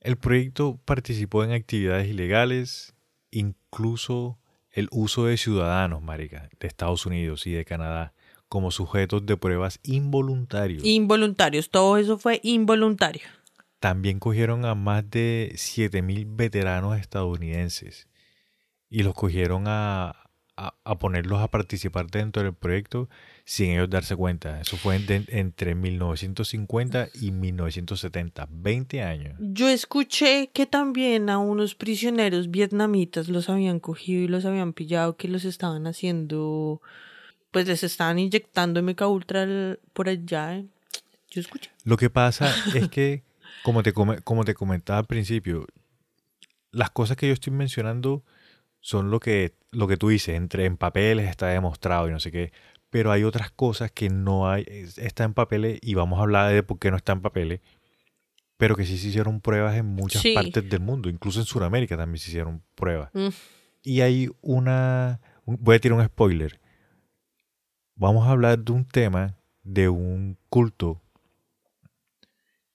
El 0.00 0.16
proyecto 0.16 0.80
participó 0.84 1.44
en 1.44 1.52
actividades 1.52 2.08
ilegales, 2.08 2.94
incluso 3.30 4.38
el 4.70 4.88
uso 4.90 5.26
de 5.26 5.36
ciudadanos, 5.36 6.02
marica, 6.02 6.48
de 6.58 6.66
Estados 6.66 7.06
Unidos 7.06 7.46
y 7.46 7.52
de 7.52 7.64
Canadá 7.64 8.12
como 8.48 8.72
sujetos 8.72 9.24
de 9.26 9.36
pruebas 9.36 9.78
involuntarios. 9.84 10.84
Involuntarios, 10.84 11.70
todo 11.70 11.96
eso 11.98 12.18
fue 12.18 12.40
involuntario. 12.42 13.22
También 13.78 14.18
cogieron 14.18 14.64
a 14.64 14.74
más 14.74 15.08
de 15.08 15.52
7.000 15.54 16.26
veteranos 16.28 16.98
estadounidenses 16.98 18.08
y 18.88 19.04
los 19.04 19.14
cogieron 19.14 19.64
a, 19.68 20.19
a- 20.62 20.74
a 20.84 20.98
ponerlos 20.98 21.40
a 21.40 21.48
participar 21.48 22.06
dentro 22.10 22.42
del 22.42 22.52
proyecto 22.54 23.08
sin 23.44 23.70
ellos 23.70 23.88
darse 23.88 24.14
cuenta. 24.14 24.60
Eso 24.60 24.76
fue 24.76 24.96
en- 24.96 25.24
entre 25.28 25.74
1950 25.74 27.08
y 27.14 27.30
1970, 27.32 28.46
20 28.50 29.02
años. 29.02 29.34
Yo 29.40 29.68
escuché 29.68 30.50
que 30.52 30.66
también 30.66 31.30
a 31.30 31.38
unos 31.38 31.74
prisioneros 31.74 32.50
vietnamitas 32.50 33.28
los 33.28 33.48
habían 33.48 33.80
cogido 33.80 34.22
y 34.22 34.28
los 34.28 34.44
habían 34.44 34.72
pillado, 34.72 35.16
que 35.16 35.28
los 35.28 35.44
estaban 35.44 35.86
haciendo, 35.86 36.82
pues 37.50 37.66
les 37.66 37.82
estaban 37.82 38.18
inyectando 38.18 38.80
MK 38.80 39.06
Ultra 39.08 39.46
por 39.92 40.08
allá. 40.08 40.56
¿eh? 40.58 40.66
Yo 41.30 41.40
escuché. 41.40 41.70
Lo 41.84 41.96
que 41.96 42.10
pasa 42.10 42.52
es 42.74 42.88
que, 42.90 43.22
como 43.62 43.82
te, 43.82 43.92
como 43.92 44.44
te 44.44 44.54
comentaba 44.54 44.98
al 44.98 45.06
principio, 45.06 45.66
las 46.70 46.90
cosas 46.90 47.16
que 47.16 47.26
yo 47.28 47.32
estoy 47.32 47.52
mencionando 47.52 48.22
son 48.80 49.10
lo 49.10 49.20
que, 49.20 49.54
lo 49.72 49.86
que 49.88 49.96
tú 49.96 50.08
dices, 50.08 50.34
entre 50.36 50.64
en 50.66 50.76
papeles 50.76 51.28
está 51.28 51.46
demostrado 51.48 52.08
y 52.08 52.10
no 52.12 52.20
sé 52.20 52.30
qué, 52.32 52.52
pero 52.90 53.12
hay 53.12 53.22
otras 53.24 53.50
cosas 53.52 53.92
que 53.92 54.08
no 54.10 54.50
hay, 54.50 54.64
es- 54.66 54.98
está 54.98 55.24
en 55.24 55.32
papeles 55.34 55.78
y 55.82 55.94
vamos 55.94 56.18
a 56.18 56.22
hablar 56.22 56.52
de 56.52 56.62
por 56.62 56.78
qué 56.78 56.90
no 56.90 56.96
está 56.96 57.12
en 57.12 57.20
papeles, 57.22 57.60
pero 58.56 58.74
que 58.76 58.84
sí 58.84 58.98
se 58.98 59.08
hicieron 59.08 59.40
pruebas 59.40 59.76
en 59.76 59.86
muchas 59.86 60.22
Sí. 60.22 60.34
partes 60.34 60.68
del 60.68 60.80
mundo, 60.80 61.08
incluso 61.08 61.38
en 61.40 61.46
Sudamérica 61.46 61.96
también 61.96 62.18
se 62.18 62.30
hicieron 62.30 62.62
pruebas. 62.74 63.10
Mm. 63.14 63.28
Y 63.84 64.00
hay 64.02 64.28
una, 64.42 65.20
un- 65.44 65.56
voy 65.60 65.76
a 65.76 65.78
tirar 65.80 65.98
un 65.98 66.04
spoiler, 66.04 66.60
vamos 67.94 68.26
a 68.26 68.30
hablar 68.32 68.58
de 68.58 68.72
un 68.72 68.84
tema 68.84 69.36
de 69.62 69.88
un 69.88 70.36
culto 70.48 71.00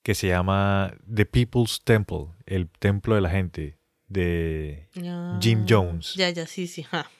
que 0.02 0.14
se 0.14 0.28
llama 0.28 0.94
The 1.12 1.26
People's 1.26 1.82
Temple, 1.84 2.28
el 2.46 2.68
templo 2.68 3.14
de 3.16 3.20
la 3.20 3.30
gente, 3.30 3.76
de 4.08 4.88
Jim 5.40 5.60
Ah, 5.62 5.66
Jones. 5.68 6.14
Ya, 6.14 6.30
ya, 6.30 6.46
sí, 6.46 6.66
sí. 6.66 6.82
ja. 6.82 7.10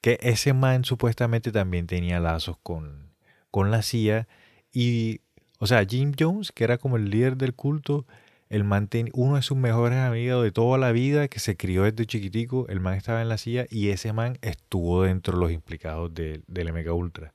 que 0.00 0.18
ese 0.20 0.52
man 0.52 0.84
supuestamente 0.84 1.52
también 1.52 1.86
tenía 1.86 2.18
lazos 2.18 2.56
con, 2.62 3.10
con 3.52 3.70
la 3.70 3.82
CIA 3.82 4.26
y, 4.72 5.20
o 5.58 5.66
sea, 5.68 5.84
Jim 5.84 6.12
Jones, 6.18 6.50
que 6.50 6.64
era 6.64 6.76
como 6.78 6.96
el 6.96 7.08
líder 7.10 7.36
del 7.36 7.54
culto, 7.54 8.04
el 8.48 8.64
man 8.64 8.88
ten- 8.88 9.10
uno 9.14 9.36
de 9.36 9.42
sus 9.42 9.56
mejores 9.56 9.98
amigos 9.98 10.42
de 10.42 10.50
toda 10.50 10.76
la 10.76 10.90
vida, 10.92 11.28
que 11.28 11.38
se 11.38 11.56
crió 11.56 11.84
desde 11.84 12.04
chiquitico, 12.04 12.66
el 12.68 12.80
man 12.80 12.94
estaba 12.94 13.22
en 13.22 13.28
la 13.28 13.38
CIA 13.38 13.66
y 13.70 13.90
ese 13.90 14.12
man 14.12 14.38
estuvo 14.42 15.04
dentro 15.04 15.34
de 15.38 15.40
los 15.44 15.52
implicados 15.52 16.12
de- 16.12 16.42
del 16.48 16.68
MK 16.72 16.92
Ultra. 16.92 17.32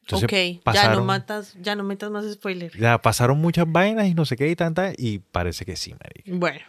Entonces, 0.00 0.24
ok, 0.56 0.72
ya 0.74 0.94
no 0.94 1.04
matas, 1.04 1.54
ya 1.60 1.76
no 1.76 1.84
metas 1.84 2.10
más 2.10 2.24
spoiler. 2.32 2.72
ya 2.78 2.96
pasaron 3.02 3.38
muchas 3.38 3.70
vainas 3.70 4.06
y 4.08 4.14
no 4.14 4.24
sé 4.24 4.36
qué 4.36 4.48
y 4.50 4.56
tanta 4.56 4.92
y 4.96 5.18
parece 5.18 5.66
que 5.66 5.76
sí, 5.76 5.92
marica. 5.92 6.30
Bueno, 6.34 6.60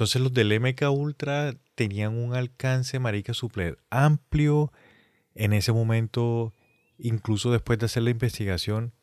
Entonces 0.00 0.22
los 0.22 0.32
del 0.32 0.58
MK 0.58 0.90
Ultra 0.90 1.54
tenían 1.74 2.16
un 2.16 2.34
alcance, 2.34 2.98
marica, 2.98 3.34
súper 3.34 3.76
amplio. 3.90 4.72
En 5.34 5.52
ese 5.52 5.72
momento, 5.72 6.54
incluso 6.96 7.52
después 7.52 7.78
de 7.78 7.84
hacer 7.84 8.04
la 8.04 8.08
investigación, 8.08 8.94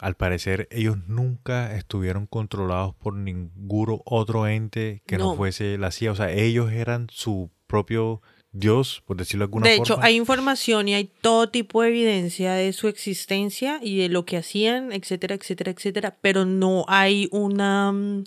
al 0.00 0.16
parecer 0.16 0.66
ellos 0.72 0.96
nunca 1.06 1.76
estuvieron 1.76 2.26
controlados 2.26 2.92
por 2.96 3.14
ningún 3.14 4.00
otro 4.04 4.48
ente 4.48 5.04
que 5.06 5.16
no, 5.16 5.26
No. 5.30 5.36
fuese 5.36 5.78
la 5.78 5.92
CIA. 5.92 6.10
O 6.10 6.16
sea, 6.16 6.32
ellos 6.32 6.72
eran 6.72 7.06
su 7.08 7.48
propio 7.68 8.20
Dios, 8.50 9.00
por 9.06 9.16
decirlo 9.18 9.44
de 9.44 9.46
alguna 9.46 9.68
De 9.68 9.76
forma. 9.76 9.94
hecho, 9.94 10.02
hay 10.02 10.16
información 10.16 10.88
y 10.88 10.94
hay 10.94 11.04
todo 11.20 11.50
tipo 11.50 11.82
de 11.82 11.88
evidencia 11.90 12.54
de 12.54 12.72
su 12.72 12.88
existencia 12.88 13.78
y 13.80 13.96
de 13.98 14.08
lo 14.08 14.24
que 14.24 14.38
hacían, 14.38 14.90
etcétera, 14.90 15.36
etcétera, 15.36 15.70
etcétera, 15.70 16.18
pero 16.20 16.44
no 16.44 16.84
hay 16.88 17.28
una 17.30 17.92
mm, 17.92 18.24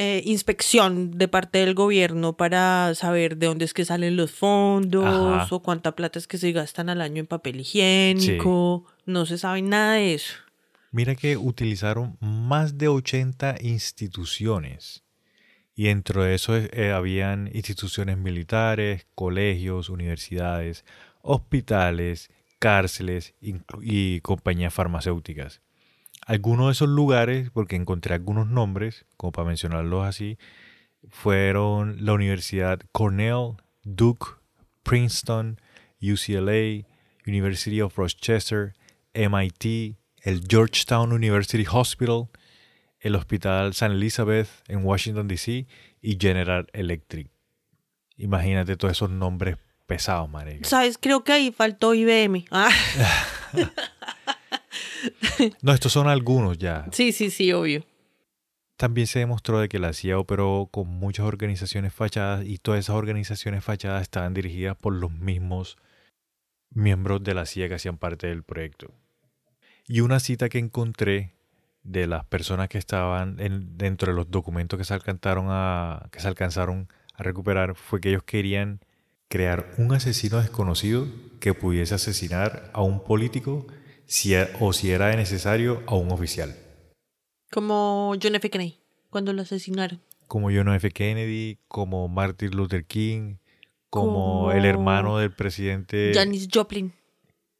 eh, 0.00 0.22
inspección 0.24 1.18
de 1.18 1.26
parte 1.26 1.58
del 1.58 1.74
gobierno 1.74 2.36
para 2.36 2.94
saber 2.94 3.36
de 3.36 3.48
dónde 3.48 3.64
es 3.64 3.74
que 3.74 3.84
salen 3.84 4.16
los 4.16 4.30
fondos 4.30 5.04
Ajá. 5.04 5.48
o 5.50 5.60
cuánta 5.60 5.96
plata 5.96 6.20
es 6.20 6.28
que 6.28 6.38
se 6.38 6.52
gastan 6.52 6.88
al 6.88 7.00
año 7.00 7.18
en 7.18 7.26
papel 7.26 7.58
higiénico. 7.58 8.84
No 9.06 9.26
se 9.26 9.38
sabe 9.38 9.60
nada 9.60 9.94
de 9.94 10.14
eso. 10.14 10.34
Mira 10.92 11.16
que 11.16 11.36
utilizaron 11.36 12.16
más 12.20 12.78
de 12.78 12.86
80 12.86 13.56
instituciones. 13.60 15.02
Y 15.74 15.86
dentro 15.86 16.22
de 16.22 16.36
eso 16.36 16.56
eh, 16.56 16.92
habían 16.92 17.50
instituciones 17.52 18.18
militares, 18.18 19.04
colegios, 19.16 19.88
universidades, 19.88 20.84
hospitales, 21.22 22.30
cárceles 22.60 23.34
y 23.40 24.20
compañías 24.20 24.72
farmacéuticas. 24.72 25.60
Algunos 26.28 26.66
de 26.66 26.72
esos 26.72 26.90
lugares, 26.90 27.50
porque 27.50 27.74
encontré 27.74 28.12
algunos 28.12 28.46
nombres, 28.48 29.06
como 29.16 29.32
para 29.32 29.48
mencionarlos 29.48 30.06
así, 30.06 30.36
fueron 31.08 32.04
la 32.04 32.12
Universidad 32.12 32.80
Cornell, 32.92 33.54
Duke, 33.82 34.26
Princeton, 34.82 35.58
UCLA, 36.02 36.86
University 37.26 37.80
of 37.80 37.96
Rochester, 37.96 38.74
MIT, 39.14 39.96
el 40.20 40.44
Georgetown 40.46 41.14
University 41.14 41.64
Hospital, 41.66 42.28
el 43.00 43.14
Hospital 43.14 43.72
San 43.72 43.92
Elizabeth 43.92 44.48
en 44.66 44.84
Washington, 44.84 45.28
D.C. 45.28 45.66
y 46.02 46.18
General 46.20 46.66
Electric. 46.74 47.30
Imagínate 48.18 48.76
todos 48.76 48.92
esos 48.92 49.08
nombres 49.08 49.56
pesados, 49.86 50.28
marica. 50.28 50.68
¿Sabes? 50.68 50.98
Creo 50.98 51.24
que 51.24 51.32
ahí 51.32 51.52
faltó 51.52 51.94
IBM. 51.94 52.44
Ah, 52.50 52.70
No, 55.62 55.72
estos 55.72 55.92
son 55.92 56.08
algunos 56.08 56.58
ya. 56.58 56.86
sí, 56.92 57.12
sí, 57.12 57.30
sí, 57.30 57.52
obvio. 57.52 57.84
También 58.76 59.06
se 59.08 59.18
demostró 59.18 59.58
de 59.58 59.68
que 59.68 59.78
la 59.80 59.92
CIA 59.92 60.18
operó 60.20 60.68
con 60.70 60.86
muchas 60.86 61.26
organizaciones 61.26 61.92
fachadas 61.92 62.44
y 62.46 62.58
todas 62.58 62.78
esas 62.80 62.94
organizaciones 62.96 63.64
fachadas 63.64 64.02
estaban 64.02 64.34
dirigidas 64.34 64.76
por 64.76 64.92
los 64.94 65.10
mismos 65.10 65.76
miembros 66.70 67.22
de 67.24 67.34
la 67.34 67.46
CIA 67.46 67.68
que 67.68 67.74
hacían 67.74 67.96
parte 67.98 68.28
del 68.28 68.42
proyecto. 68.44 68.92
Y 69.86 70.00
una 70.00 70.20
cita 70.20 70.48
que 70.48 70.58
encontré 70.58 71.32
de 71.82 72.06
las 72.06 72.24
personas 72.26 72.68
que 72.68 72.78
estaban 72.78 73.40
en- 73.40 73.76
dentro 73.78 74.12
de 74.12 74.16
los 74.16 74.30
documentos 74.30 74.78
que 74.78 74.84
se 74.84 74.94
alcanzaron 74.94 75.46
a 75.48 76.08
que 76.12 76.20
se 76.20 76.28
alcanzaron 76.28 76.88
a 77.14 77.22
recuperar 77.22 77.74
fue 77.74 78.00
que 78.00 78.10
ellos 78.10 78.22
querían 78.24 78.80
crear 79.28 79.74
un 79.78 79.92
asesino 79.92 80.38
desconocido 80.38 81.06
que 81.40 81.54
pudiese 81.54 81.94
asesinar 81.94 82.70
a 82.74 82.82
un 82.82 83.02
político 83.02 83.66
si 84.08 84.34
e- 84.34 84.48
o 84.58 84.72
si 84.72 84.90
era 84.90 85.14
necesario 85.14 85.82
a 85.86 85.94
un 85.94 86.10
oficial. 86.10 86.56
Como 87.52 88.14
John 88.20 88.34
F. 88.34 88.50
Kennedy, 88.50 88.78
cuando 89.10 89.32
lo 89.32 89.42
asesinaron. 89.42 90.00
como 90.26 90.50
John 90.50 90.68
F. 90.74 90.90
Kennedy, 90.90 91.58
como 91.68 92.08
Martin 92.08 92.50
Luther 92.56 92.84
King, 92.84 93.36
como 93.90 94.08
Como 94.48 94.52
el 94.52 94.64
hermano 94.66 95.18
del 95.18 95.32
presidente, 95.32 96.12
Janis 96.14 96.48
Joplin. 96.52 96.92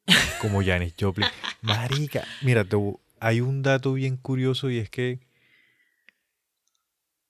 como 0.42 0.62
Janis 0.62 0.94
Joplin. 0.98 1.26
Marica, 1.62 2.24
mira, 2.42 2.64
te 2.64 2.76
hay 3.20 3.40
un 3.40 3.62
dato 3.62 3.92
bien 3.94 4.16
curioso 4.16 4.70
y 4.70 4.78
es 4.78 4.90
que 4.90 5.20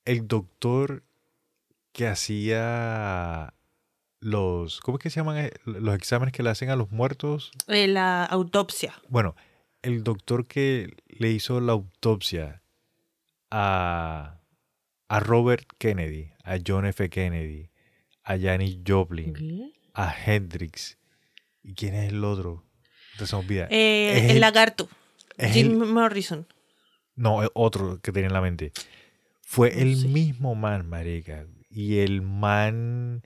el 0.04 0.26
doctor 0.26 1.04
que 1.92 2.06
hacía 2.08 3.54
los, 4.20 4.80
¿cómo 4.80 4.98
es 4.98 5.02
que 5.02 5.10
se 5.10 5.20
llaman 5.20 5.36
eh, 5.38 5.52
los 5.64 5.94
exámenes 5.94 6.32
que 6.32 6.42
le 6.42 6.50
hacen 6.50 6.70
a 6.70 6.76
los 6.76 6.90
muertos? 6.90 7.50
Eh, 7.68 7.86
la 7.86 8.24
autopsia. 8.24 8.94
Bueno, 9.08 9.36
el 9.82 10.02
doctor 10.04 10.46
que 10.46 10.94
le 11.08 11.30
hizo 11.30 11.60
la 11.60 11.72
autopsia 11.72 12.62
a, 13.50 14.40
a 15.08 15.20
Robert 15.20 15.66
Kennedy, 15.78 16.30
a 16.44 16.58
John 16.64 16.86
F. 16.86 17.08
Kennedy, 17.10 17.70
a 18.24 18.38
Janis 18.38 18.78
Joplin, 18.86 19.72
a 19.94 20.14
Hendrix. 20.26 20.98
¿Y 21.62 21.74
quién 21.74 21.94
es 21.94 22.12
el 22.12 22.24
otro? 22.24 22.64
Olvida. 23.32 23.66
Eh, 23.70 24.26
el, 24.26 24.30
el- 24.32 24.40
lagarto. 24.40 24.88
Jim 25.38 25.82
el- 25.82 25.88
Morrison. 25.88 26.46
No, 27.16 27.42
el 27.42 27.50
otro 27.54 27.98
que 28.00 28.12
tenía 28.12 28.28
en 28.28 28.32
la 28.32 28.40
mente. 28.40 28.72
Fue 29.42 29.80
el 29.82 30.06
mismo 30.08 30.54
man, 30.54 30.88
marica. 30.88 31.46
Y 31.70 31.98
el 31.98 32.22
man 32.22 33.22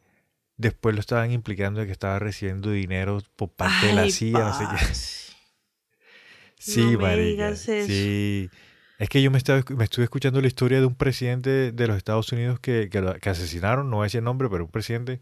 después 0.57 0.95
lo 0.95 1.01
estaban 1.01 1.31
implicando 1.33 1.81
de 1.81 1.87
que 1.87 1.93
estaba 1.93 2.19
recibiendo 2.19 2.71
dinero 2.71 3.23
por 3.37 3.51
parte 3.51 3.87
de 3.87 3.93
la 3.95 4.03
CIA, 4.11 4.39
no 4.45 4.59
sé 4.59 4.65
qué. 4.71 4.95
Sí, 6.59 6.93
No 6.93 7.01
marica. 7.01 7.57
Sí. 7.87 8.51
Es 8.99 9.09
que 9.09 9.21
yo 9.21 9.33
me, 9.33 9.39
estaba, 9.39 9.65
me 9.77 9.83
estuve 9.83 10.05
escuchando 10.05 10.41
la 10.41 10.47
historia 10.47 10.79
de 10.79 10.87
un 10.87 10.95
presidente 10.95 11.73
de 11.73 11.87
los 11.89 11.97
Estados 11.97 12.31
Unidos 12.31 12.61
que, 12.61 12.89
que, 12.89 13.01
lo- 13.01 13.15
que 13.15 13.31
asesinaron, 13.31 13.91
no 13.91 13.97
voy 13.97 14.05
a 14.05 14.07
decir 14.07 14.19
el 14.19 14.25
nombre, 14.25 14.49
pero 14.49 14.65
un 14.65 14.71
presidente. 14.71 15.21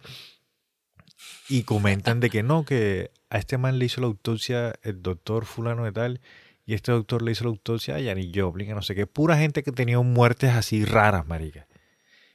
Y 1.48 1.62
comentan 1.62 2.20
de 2.20 2.28
que 2.30 2.42
no, 2.42 2.64
que 2.64 3.10
a 3.30 3.38
este 3.38 3.56
man 3.58 3.78
le 3.78 3.86
hizo 3.86 4.00
la 4.02 4.06
autopsia 4.08 4.74
el 4.82 5.02
doctor 5.02 5.46
fulano 5.46 5.84
de 5.84 5.92
tal, 5.92 6.20
y 6.66 6.74
este 6.74 6.92
doctor 6.92 7.22
le 7.22 7.32
hizo 7.32 7.44
la 7.44 7.50
autopsia 7.50 7.96
a 7.96 8.02
Janis 8.02 8.30
Joplin, 8.34 8.68
que 8.68 8.74
no 8.74 8.82
sé 8.82 8.94
qué. 8.94 9.06
Pura 9.06 9.36
gente 9.38 9.62
que 9.62 9.72
tenía 9.72 9.98
muertes 10.00 10.50
así 10.50 10.84
raras, 10.84 11.26
marica. 11.26 11.66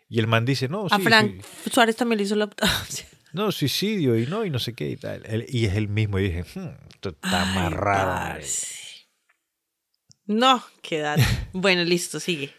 Y 0.08 0.20
el 0.20 0.28
man 0.28 0.46
dice, 0.46 0.68
no, 0.70 0.86
A 0.88 0.98
sí, 0.98 1.04
Frank 1.04 1.42
sí, 1.64 1.70
Suárez 1.72 1.96
también 1.96 2.18
le 2.20 2.24
hizo 2.26 2.36
la 2.36 2.46
autopsia. 2.46 3.08
no, 3.34 3.52
suicidio 3.52 4.18
y 4.18 4.26
no, 4.28 4.46
y 4.46 4.50
no 4.50 4.60
sé 4.60 4.74
qué 4.74 4.90
y 4.92 4.96
tal. 4.98 5.24
Y 5.50 5.66
es 5.66 5.76
el 5.76 5.88
mismo. 5.88 6.20
Y 6.20 6.24
dije, 6.30 6.44
"Hmm, 6.44 6.70
esto 6.94 7.10
está 7.10 7.46
más 7.46 7.72
Ay, 7.72 7.78
raro. 7.78 8.12
marica". 8.14 8.34
parce. 8.36 8.86
No, 10.28 10.64
qué 10.82 11.16
bueno, 11.54 11.84
listo, 11.84 12.20
sigue. 12.20 12.52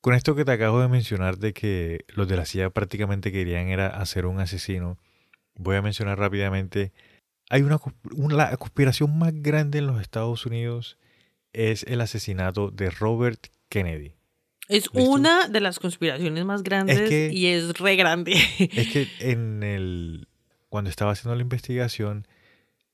Con 0.00 0.14
esto 0.14 0.34
que 0.34 0.44
te 0.44 0.52
acabo 0.52 0.80
de 0.80 0.88
mencionar 0.88 1.38
de 1.38 1.52
que 1.52 2.04
los 2.08 2.28
de 2.28 2.36
la 2.36 2.44
CIA 2.44 2.70
prácticamente 2.70 3.32
querían 3.32 3.68
era 3.68 3.88
hacer 3.88 4.26
un 4.26 4.40
asesino, 4.40 4.98
voy 5.54 5.76
a 5.76 5.82
mencionar 5.82 6.18
rápidamente, 6.18 6.92
hay 7.50 7.62
una, 7.62 7.78
cons- 7.78 7.94
un- 8.14 8.36
la 8.36 8.56
conspiración 8.58 9.18
más 9.18 9.32
grande 9.34 9.78
en 9.78 9.86
los 9.86 10.00
Estados 10.00 10.44
Unidos 10.46 10.98
es 11.52 11.82
el 11.84 12.00
asesinato 12.02 12.70
de 12.70 12.90
Robert 12.90 13.46
Kennedy. 13.70 14.14
Es 14.68 14.84
¿Listo? 14.92 15.10
una 15.10 15.48
de 15.48 15.60
las 15.60 15.78
conspiraciones 15.78 16.44
más 16.44 16.62
grandes 16.62 17.08
que- 17.08 17.30
y 17.32 17.46
es 17.46 17.78
re 17.78 17.96
grande. 17.96 18.32
Es 18.58 18.88
que 18.92 19.08
en 19.20 19.62
el 19.62 20.28
cuando 20.68 20.90
estaba 20.90 21.12
haciendo 21.12 21.34
la 21.34 21.42
investigación 21.42 22.26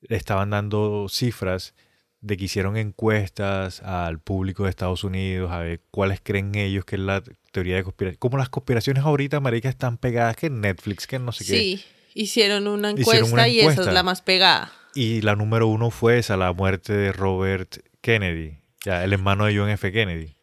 le 0.02 0.16
estaban 0.16 0.50
dando 0.50 1.06
cifras 1.08 1.74
de 2.20 2.36
que 2.36 2.44
hicieron 2.44 2.76
encuestas 2.76 3.82
al 3.82 4.18
público 4.20 4.64
de 4.64 4.70
Estados 4.70 5.04
Unidos 5.04 5.50
a 5.50 5.58
ver 5.58 5.80
cuáles 5.90 6.20
creen 6.22 6.54
ellos 6.54 6.84
que 6.84 6.96
es 6.96 7.02
la 7.02 7.22
teoría 7.52 7.76
de 7.76 7.82
conspiración. 7.84 8.18
Como 8.18 8.38
las 8.38 8.48
conspiraciones 8.48 9.02
ahorita, 9.04 9.40
marica, 9.40 9.68
están 9.68 9.98
pegadas 9.98 10.36
que 10.36 10.48
Netflix, 10.50 11.06
que 11.06 11.18
no 11.18 11.32
sé 11.32 11.44
qué. 11.44 11.50
Sí, 11.50 11.84
hicieron 12.14 12.66
una 12.68 12.92
Hicieron 12.92 13.26
encuesta 13.26 13.48
y 13.48 13.60
esa 13.60 13.82
es 13.82 13.92
la 13.92 14.02
más 14.02 14.22
pegada. 14.22 14.72
Y 14.94 15.20
la 15.22 15.34
número 15.36 15.66
uno 15.66 15.90
fue 15.90 16.18
esa, 16.18 16.36
la 16.36 16.52
muerte 16.52 16.92
de 16.92 17.12
Robert 17.12 17.78
Kennedy, 18.00 18.58
ya, 18.84 19.04
el 19.04 19.12
hermano 19.12 19.44
de 19.46 19.56
John 19.58 19.68
F. 19.68 19.90
Kennedy. 19.92 20.34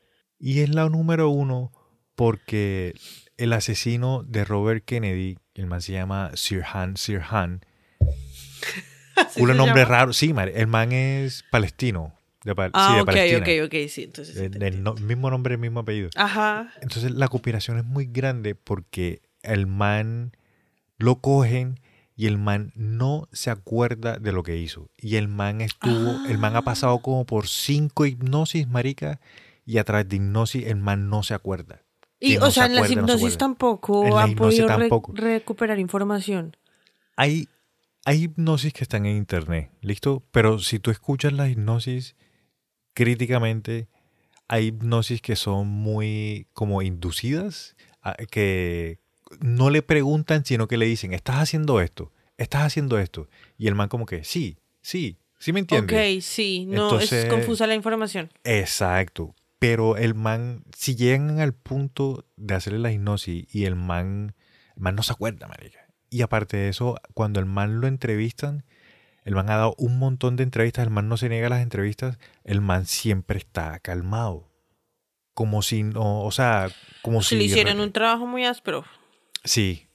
Y 0.42 0.62
es 0.62 0.70
la 0.74 0.90
número 0.90 1.30
uno 1.30 1.72
porque 2.16 2.94
el 3.38 3.54
asesino 3.54 4.24
de 4.24 4.44
Robert 4.44 4.84
Kennedy, 4.86 5.38
el 5.54 5.68
man 5.68 5.82
se 5.82 5.94
llama 5.94 6.32
Sirhan 6.36 6.98
Sirhan, 6.98 7.62
¿Así 9.16 9.42
un 9.42 9.56
nombre 9.56 9.82
llama? 9.84 9.86
raro. 9.98 10.14
Sí, 10.14 10.34
el 10.54 10.68
man 10.68 10.92
es 10.92 11.44
palestino. 11.52 12.14
De, 12.44 12.56
Pal- 12.56 12.70
sí, 12.70 12.72
Ah, 12.74 12.96
de 12.96 13.02
ok, 13.02 13.06
Palestina. 13.06 13.40
ok, 13.40 13.66
ok, 13.68 13.90
sí, 13.90 14.04
entonces. 14.04 14.36
sí 14.36 14.60
no- 14.82 14.96
mismo 14.96 15.30
nombre, 15.30 15.58
mismo 15.58 15.82
apellido. 15.82 16.10
Ajá. 16.16 16.74
Entonces 16.82 17.12
la 17.12 17.28
conspiración 17.28 17.78
es 17.78 17.86
muy 17.86 18.06
grande 18.06 18.56
porque 18.56 19.22
el 19.44 19.68
man 19.68 20.32
lo 20.98 21.18
cogen 21.22 21.80
y 22.16 22.26
el 22.26 22.40
man 22.40 22.72
no 22.76 23.28
se 23.32 23.52
acuerda 23.52 24.18
de 24.18 24.32
lo 24.32 24.42
que 24.42 24.58
hizo. 24.58 24.90
Y 24.98 25.18
el 25.18 25.28
man 25.28 25.62
estuvo, 25.62 26.26
el 26.28 26.40
man 26.40 26.56
ha 26.56 26.64
pasado 26.64 26.96
Ah. 26.98 27.02
como 27.04 27.26
por 27.26 27.48
cinco 27.48 28.08
hipnosis, 28.08 28.68
marica, 28.68 29.20
y 29.72 29.78
a 29.78 29.84
través 29.84 30.10
de 30.10 30.18
hipnosis 30.18 30.66
el 30.68 30.76
man 30.78 31.10
no 31.10 31.24
se 31.24 31.34
acuerda. 31.34 31.82
Y, 32.20 32.38
o 32.38 32.42
no 32.42 32.46
se 32.48 32.52
sea, 32.54 32.66
en 32.66 32.74
las 32.76 32.82
no 32.84 32.88
se 32.88 32.94
hipnosis 32.94 33.16
acuerda. 33.22 33.38
tampoco 33.38 34.18
han 34.20 34.32
hipnosis 34.32 34.60
podido 34.62 34.68
re- 34.68 34.84
tampoco. 34.90 35.12
recuperar 35.16 35.80
información. 35.80 36.56
Hay, 37.16 37.48
hay 38.06 38.24
hipnosis 38.24 38.74
que 38.74 38.84
están 38.84 39.06
en 39.06 39.16
internet, 39.18 39.72
¿listo? 39.82 40.24
Pero 40.32 40.60
si 40.60 40.80
tú 40.80 40.92
escuchas 40.92 41.34
la 41.34 41.48
hipnosis 41.50 42.16
críticamente, 42.94 43.88
hay 44.48 44.68
hipnosis 44.68 45.22
que 45.22 45.36
son 45.36 45.68
muy 45.68 46.48
como 46.54 46.82
inducidas, 46.82 47.76
que 48.30 49.00
no 49.40 49.70
le 49.70 49.82
preguntan, 49.82 50.44
sino 50.46 50.68
que 50.68 50.78
le 50.78 50.86
dicen, 50.86 51.14
estás 51.14 51.38
haciendo 51.38 51.80
esto, 51.82 52.12
estás 52.38 52.64
haciendo 52.64 53.00
esto. 53.00 53.30
Y 53.58 53.68
el 53.68 53.76
man 53.76 53.88
como 53.88 54.06
que, 54.06 54.24
sí, 54.24 54.58
sí, 54.82 55.18
sí 55.40 55.54
me 55.54 55.62
entiende. 55.62 56.16
Ok, 56.18 56.22
sí, 56.22 56.66
no, 56.68 56.84
Entonces- 56.84 57.26
es 57.26 57.26
confusa 57.34 57.66
la 57.68 57.76
información. 57.76 58.30
Exacto. 58.44 59.34
Pero 59.62 59.96
el 59.96 60.16
man, 60.16 60.64
si 60.76 60.96
llegan 60.96 61.40
al 61.40 61.54
punto 61.54 62.26
de 62.36 62.56
hacerle 62.56 62.80
la 62.80 62.92
hipnosis 62.92 63.46
y 63.54 63.66
el 63.66 63.76
man, 63.76 64.34
el 64.76 64.82
man 64.82 64.96
no 64.96 65.04
se 65.04 65.14
acuerda, 65.14 65.48
marica. 65.48 65.86
Y 66.10 66.24
aparte 66.24 66.58
de 66.58 66.70
eso, 66.70 67.00
cuando 67.14 67.40
el 67.40 67.46
man 67.46 67.80
lo 67.80 67.86
entrevistan, 67.86 68.66
el 69.24 69.36
man 69.36 69.52
ha 69.52 69.58
dado 69.58 69.76
un 69.78 70.00
montón 70.00 70.36
de 70.36 70.42
entrevistas, 70.42 70.84
el 70.84 70.90
man 70.90 71.08
no 71.08 71.16
se 71.16 71.30
niega 71.30 71.46
a 71.46 71.52
las 71.52 71.62
entrevistas, 71.62 72.18
el 72.44 72.60
man 72.60 72.88
siempre 72.88 73.38
está 73.38 73.78
calmado. 73.78 74.50
Como 75.36 75.62
si 75.62 75.84
no, 75.84 76.24
o 76.24 76.32
sea, 76.32 76.70
como 77.04 77.22
Si 77.22 77.30
si... 77.30 77.36
le 77.36 77.44
hicieron 77.44 77.82
un 77.82 77.92
trabajo 77.92 78.26
muy 78.26 78.46
áspero. 78.46 78.84
Sí. 79.44 79.90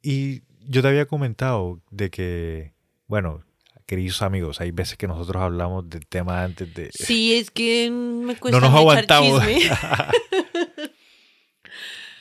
Y 0.00 0.42
yo 0.60 0.80
te 0.80 0.86
había 0.86 1.06
comentado 1.06 1.80
de 1.90 2.08
que, 2.08 2.72
bueno, 3.08 3.42
queridos 3.86 4.22
amigos, 4.22 4.60
hay 4.60 4.70
veces 4.70 4.96
que 4.96 5.06
nosotros 5.06 5.42
hablamos 5.42 5.88
del 5.88 6.06
tema 6.06 6.42
antes 6.44 6.72
de... 6.74 6.90
Sí, 6.92 7.34
es 7.34 7.50
que 7.50 7.90
me 7.90 8.36
cuesta 8.36 8.60
no 8.60 8.66
nos 8.68 8.78
aguantamos. 8.78 9.42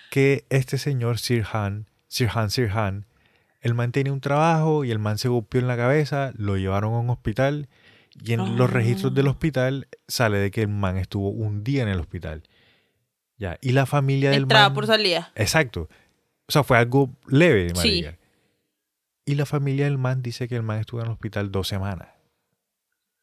que 0.09 0.45
este 0.49 0.77
señor 0.77 1.19
Sirhan, 1.19 1.87
Sirhan 2.07 2.49
Sirhan, 2.49 3.05
el 3.61 3.73
man 3.73 3.91
tenía 3.91 4.11
un 4.11 4.21
trabajo 4.21 4.83
y 4.83 4.91
el 4.91 4.99
man 4.99 5.17
se 5.17 5.27
golpeó 5.29 5.61
en 5.61 5.67
la 5.67 5.77
cabeza, 5.77 6.31
lo 6.35 6.57
llevaron 6.57 6.93
a 6.93 6.99
un 6.99 7.09
hospital 7.09 7.69
y 8.23 8.33
en 8.33 8.57
los 8.57 8.69
registros 8.69 9.13
del 9.13 9.27
Ah. 9.27 9.31
hospital 9.31 9.87
sale 10.07 10.37
de 10.39 10.51
que 10.51 10.61
el 10.63 10.67
man 10.67 10.97
estuvo 10.97 11.29
un 11.29 11.63
día 11.63 11.83
en 11.83 11.89
el 11.89 11.99
hospital. 11.99 12.43
Ya, 13.37 13.57
y 13.61 13.71
la 13.71 13.85
familia 13.85 14.31
del 14.31 14.43
Entrada 14.43 14.69
man... 14.69 14.73
por 14.75 14.87
salida. 14.87 15.31
Exacto. 15.35 15.87
O 16.47 16.51
sea, 16.51 16.63
fue 16.63 16.77
algo 16.77 17.09
leve, 17.27 17.71
Sí. 17.75 18.05
Y 19.31 19.35
la 19.35 19.45
familia 19.45 19.85
del 19.85 19.97
man 19.97 20.21
dice 20.21 20.49
que 20.49 20.57
el 20.57 20.61
man 20.61 20.81
estuvo 20.81 20.99
en 20.99 21.05
el 21.07 21.13
hospital 21.13 21.53
dos 21.53 21.65
semanas. 21.69 22.09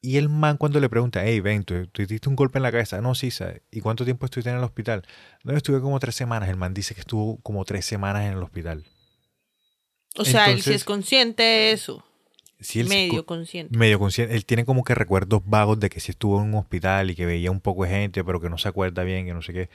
Y 0.01 0.17
el 0.17 0.31
man 0.31 0.57
cuando 0.57 0.81
le 0.81 0.89
pregunta, 0.89 1.21
hey, 1.23 1.41
ven, 1.41 1.65
¿tú, 1.65 1.87
tú 1.89 2.31
un 2.31 2.35
golpe 2.35 2.59
en 2.59 2.63
la 2.63 2.73
cabeza? 2.73 3.03
No, 3.03 3.15
sí, 3.15 3.31
¿sabes? 3.31 3.61
¿Y 3.71 3.83
cuánto 3.83 4.07
tiempo 4.07 4.25
estuviste 4.25 4.49
en 4.49 4.57
el 4.57 4.65
hospital? 4.65 5.03
No, 5.45 5.55
estuve 5.55 5.83
como 5.83 6.01
tres 6.01 6.15
semanas. 6.15 6.49
El 6.49 6.57
man 6.57 6.73
dice 6.73 6.95
que 6.95 7.01
estuvo 7.01 7.37
como 7.43 7.63
tres 7.67 7.85
semanas 7.85 8.25
en 8.25 8.33
el 8.33 8.43
hospital. 8.43 8.87
O 10.17 10.25
sea, 10.25 10.51
él 10.51 10.63
sí 10.63 10.73
es 10.73 10.85
consciente 10.85 11.43
de 11.43 11.73
eso. 11.73 12.03
Sí, 12.59 12.81
él 12.81 12.89
medio 12.89 13.27
co- 13.27 13.27
consciente. 13.27 13.77
medio 13.77 13.99
consciente. 13.99 14.35
Él 14.35 14.47
tiene 14.47 14.65
como 14.65 14.85
que 14.85 14.95
recuerdos 14.95 15.43
vagos 15.45 15.79
de 15.79 15.91
que 15.91 16.01
sí 16.01 16.13
estuvo 16.13 16.41
en 16.41 16.49
un 16.49 16.55
hospital 16.55 17.11
y 17.11 17.17
que 17.17 17.27
veía 17.27 17.51
un 17.51 17.61
poco 17.61 17.85
de 17.85 17.91
gente, 17.91 18.25
pero 18.25 18.41
que 18.41 18.49
no 18.49 18.57
se 18.57 18.69
acuerda 18.69 19.03
bien, 19.03 19.27
que 19.27 19.35
no 19.35 19.43
sé 19.43 19.53
qué. 19.53 19.69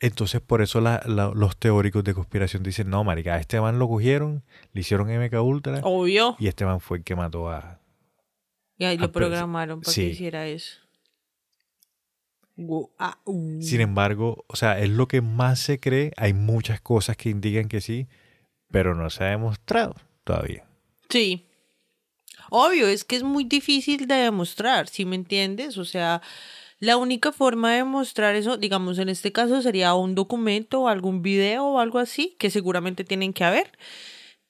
Entonces, 0.00 0.40
por 0.40 0.60
eso 0.60 0.80
la- 0.80 1.02
la- 1.06 1.32
los 1.34 1.56
teóricos 1.56 2.04
de 2.04 2.14
conspiración 2.14 2.62
dicen, 2.62 2.90
no, 2.90 3.04
marica, 3.04 3.34
a 3.34 3.38
este 3.40 3.60
man 3.60 3.78
lo 3.78 3.88
cogieron, 3.88 4.42
le 4.72 4.80
hicieron 4.80 5.08
MK 5.10 5.40
Ultra 5.40 5.80
Obvio. 5.82 6.36
y 6.38 6.48
este 6.48 6.64
man 6.66 6.80
fue 6.80 6.98
el 6.98 7.04
que 7.04 7.14
mató 7.16 7.48
a... 7.50 7.80
Y 8.76 8.84
ahí 8.84 8.96
Ah, 8.98 9.02
lo 9.02 9.12
programaron 9.12 9.80
para 9.80 9.92
sí. 9.92 10.02
que 10.02 10.08
hiciera 10.10 10.46
eso. 10.46 10.78
Ah, 12.98 13.18
uh. 13.24 13.62
Sin 13.62 13.80
embargo, 13.80 14.44
o 14.48 14.56
sea, 14.56 14.78
es 14.78 14.88
lo 14.88 15.08
que 15.08 15.20
más 15.22 15.58
se 15.58 15.80
cree. 15.80 16.12
Hay 16.16 16.32
muchas 16.34 16.80
cosas 16.80 17.16
que 17.16 17.30
indican 17.30 17.68
que 17.68 17.80
sí, 17.80 18.06
pero 18.70 18.94
no 18.94 19.10
se 19.10 19.24
ha 19.24 19.28
demostrado 19.28 19.94
todavía. 20.22 20.64
Sí. 21.08 21.46
Obvio, 22.50 22.86
es 22.88 23.04
que 23.04 23.16
es 23.16 23.22
muy 23.24 23.44
difícil 23.44 24.06
de 24.06 24.14
demostrar, 24.16 24.88
¿sí 24.88 25.04
me 25.04 25.16
entiendes? 25.16 25.78
O 25.78 25.84
sea, 25.84 26.20
la 26.84 26.96
única 26.96 27.32
forma 27.32 27.70
de 27.72 27.78
demostrar 27.78 28.34
eso, 28.36 28.56
digamos, 28.56 28.98
en 28.98 29.08
este 29.08 29.32
caso 29.32 29.60
sería 29.62 29.94
un 29.94 30.14
documento 30.14 30.82
o 30.82 30.88
algún 30.88 31.22
video 31.22 31.64
o 31.64 31.78
algo 31.80 31.98
así, 31.98 32.36
que 32.38 32.50
seguramente 32.50 33.04
tienen 33.04 33.32
que 33.32 33.44
haber, 33.44 33.70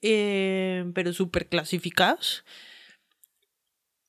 eh, 0.03 0.85
pero 0.95 1.13
súper 1.13 1.47
clasificados. 1.49 2.45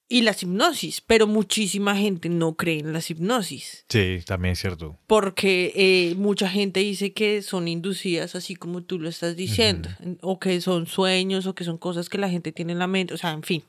Y 0.07 0.21
las 0.21 0.43
hipnosis, 0.43 1.01
pero 1.01 1.25
muchísima 1.25 1.95
gente 1.97 2.29
no 2.29 2.53
cree 2.55 2.77
en 2.79 2.93
las 2.93 3.09
hipnosis. 3.09 3.85
Sí, 3.89 4.19
también 4.23 4.51
es 4.53 4.59
cierto. 4.59 4.99
Porque 5.07 5.73
eh, 5.75 6.13
mucha 6.15 6.47
gente 6.47 6.79
dice 6.81 7.11
que 7.11 7.41
son 7.41 7.67
inducidas 7.67 8.35
así 8.35 8.55
como 8.55 8.83
tú 8.83 8.99
lo 8.99 9.09
estás 9.09 9.35
diciendo, 9.35 9.89
en- 9.99 10.19
o 10.21 10.39
que 10.39 10.61
son 10.61 10.85
sueños, 10.85 11.47
o 11.47 11.55
que 11.55 11.63
son 11.63 11.79
cosas 11.79 12.07
que 12.07 12.19
la 12.19 12.29
gente 12.29 12.51
tiene 12.51 12.73
en 12.73 12.79
la 12.79 12.85
mente, 12.87 13.15
o 13.15 13.17
sea, 13.17 13.31
en 13.31 13.41
fin. 13.41 13.63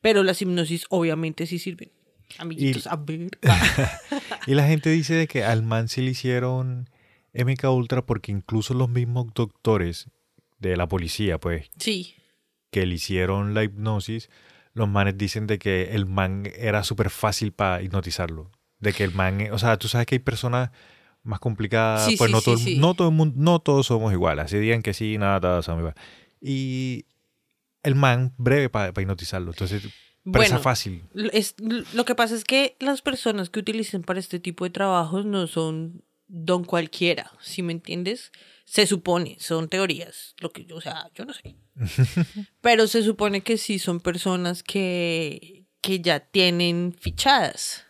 Pero 0.00 0.22
las 0.22 0.40
hipnosis 0.40 0.84
obviamente 0.88 1.46
sí 1.46 1.58
sirven. 1.58 1.90
Amiguitos, 2.38 2.86
a 2.86 2.96
ver. 2.96 3.30
Y 4.46 4.54
la 4.54 4.66
gente 4.66 4.90
dice 4.90 5.14
de 5.14 5.26
que 5.26 5.44
al 5.44 5.62
man 5.62 5.88
sí 5.88 6.02
le 6.02 6.10
hicieron 6.12 6.88
MK 7.34 7.64
Ultra 7.64 8.04
porque 8.06 8.32
incluso 8.32 8.74
los 8.74 8.88
mismos 8.88 9.26
doctores 9.34 10.08
de 10.58 10.76
la 10.76 10.88
policía, 10.88 11.38
pues, 11.38 11.68
Sí, 11.78 12.14
que 12.70 12.86
le 12.86 12.94
hicieron 12.94 13.54
la 13.54 13.64
hipnosis, 13.64 14.30
los 14.72 14.88
manes 14.88 15.16
dicen 15.18 15.46
de 15.46 15.58
que 15.58 15.94
el 15.94 16.06
man 16.06 16.44
era 16.56 16.84
súper 16.84 17.10
fácil 17.10 17.52
para 17.52 17.82
hipnotizarlo. 17.82 18.50
De 18.78 18.92
que 18.92 19.04
el 19.04 19.14
man, 19.14 19.48
o 19.52 19.58
sea, 19.58 19.78
tú 19.78 19.88
sabes 19.88 20.06
que 20.06 20.16
hay 20.16 20.18
personas 20.20 20.70
más 21.22 21.40
complicadas, 21.40 22.06
Sí, 22.06 22.16
pues 22.16 22.28
sí, 22.30 22.34
no, 22.34 22.40
todo, 22.42 22.56
sí. 22.58 22.78
no 22.78 22.94
todo 22.94 23.08
el 23.08 23.14
mundo, 23.14 23.34
no 23.38 23.58
todos 23.58 23.86
somos 23.86 24.12
iguales. 24.12 24.44
Así 24.44 24.58
digan 24.58 24.82
que 24.82 24.94
sí, 24.94 25.18
nada, 25.18 25.40
todos 25.40 25.64
somos 25.64 25.80
iguales. 25.80 26.00
Y 26.40 27.06
el 27.82 27.94
man 27.94 28.34
breve 28.36 28.68
para 28.68 28.88
hipnotizarlo. 28.90 29.50
Entonces, 29.50 29.82
presa 30.32 30.54
Bueno, 30.56 30.62
fácil. 30.62 31.04
es, 31.32 31.54
lo 31.94 32.04
que 32.04 32.14
pasa 32.14 32.34
es 32.34 32.44
que 32.44 32.76
las 32.80 33.02
personas 33.02 33.50
que 33.50 33.60
utilizan 33.60 34.02
para 34.02 34.20
este 34.20 34.40
tipo 34.40 34.64
de 34.64 34.70
trabajos 34.70 35.24
no 35.24 35.46
son 35.46 36.02
don 36.28 36.64
cualquiera, 36.64 37.32
¿sí 37.40 37.62
me 37.62 37.72
entiendes? 37.72 38.32
Se 38.64 38.86
supone, 38.86 39.36
son 39.38 39.68
teorías, 39.68 40.34
lo 40.38 40.50
que 40.50 40.64
yo, 40.64 40.76
o 40.76 40.80
sea, 40.80 41.08
yo 41.14 41.24
no 41.24 41.32
sé. 41.32 41.56
Pero 42.60 42.86
se 42.88 43.02
supone 43.02 43.42
que 43.42 43.58
sí 43.58 43.78
son 43.78 44.00
personas 44.00 44.62
que, 44.62 45.66
que 45.80 46.00
ya 46.00 46.20
tienen 46.20 46.94
fichadas. 46.98 47.84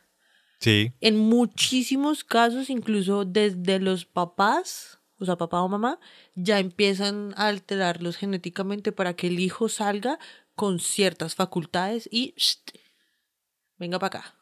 Sí, 0.61 0.93
En 1.01 1.17
muchísimos 1.19 2.25
casos, 2.25 2.71
incluso 2.71 3.25
desde 3.25 3.79
los 3.79 4.05
papás, 4.07 4.99
o 5.19 5.25
sea, 5.25 5.37
papá 5.37 5.61
o 5.63 5.69
mamá, 5.69 5.99
ya 6.35 6.59
empiezan 6.59 7.35
a 7.37 7.49
alterarlos 7.49 8.17
genéticamente 8.17 8.91
para 8.91 9.15
que 9.15 9.29
el 9.29 9.39
hijo 9.39 9.69
salga 9.69 10.19
con 10.57 10.81
ciertas 10.81 11.35
facultades 11.37 12.09
y 12.11 12.35
¡sht! 12.37 12.77
venga 13.79 13.99
para 13.99 14.19
acá. 14.19 14.35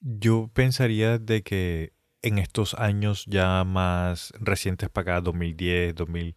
yo 0.00 0.48
pensaría 0.54 1.18
de 1.18 1.42
que 1.42 1.92
en 2.22 2.38
estos 2.38 2.74
años 2.74 3.24
ya 3.26 3.62
más 3.64 4.32
recientes 4.40 4.88
para 4.88 5.16
acá, 5.16 5.20
2010, 5.20 5.94
2000... 5.94 6.34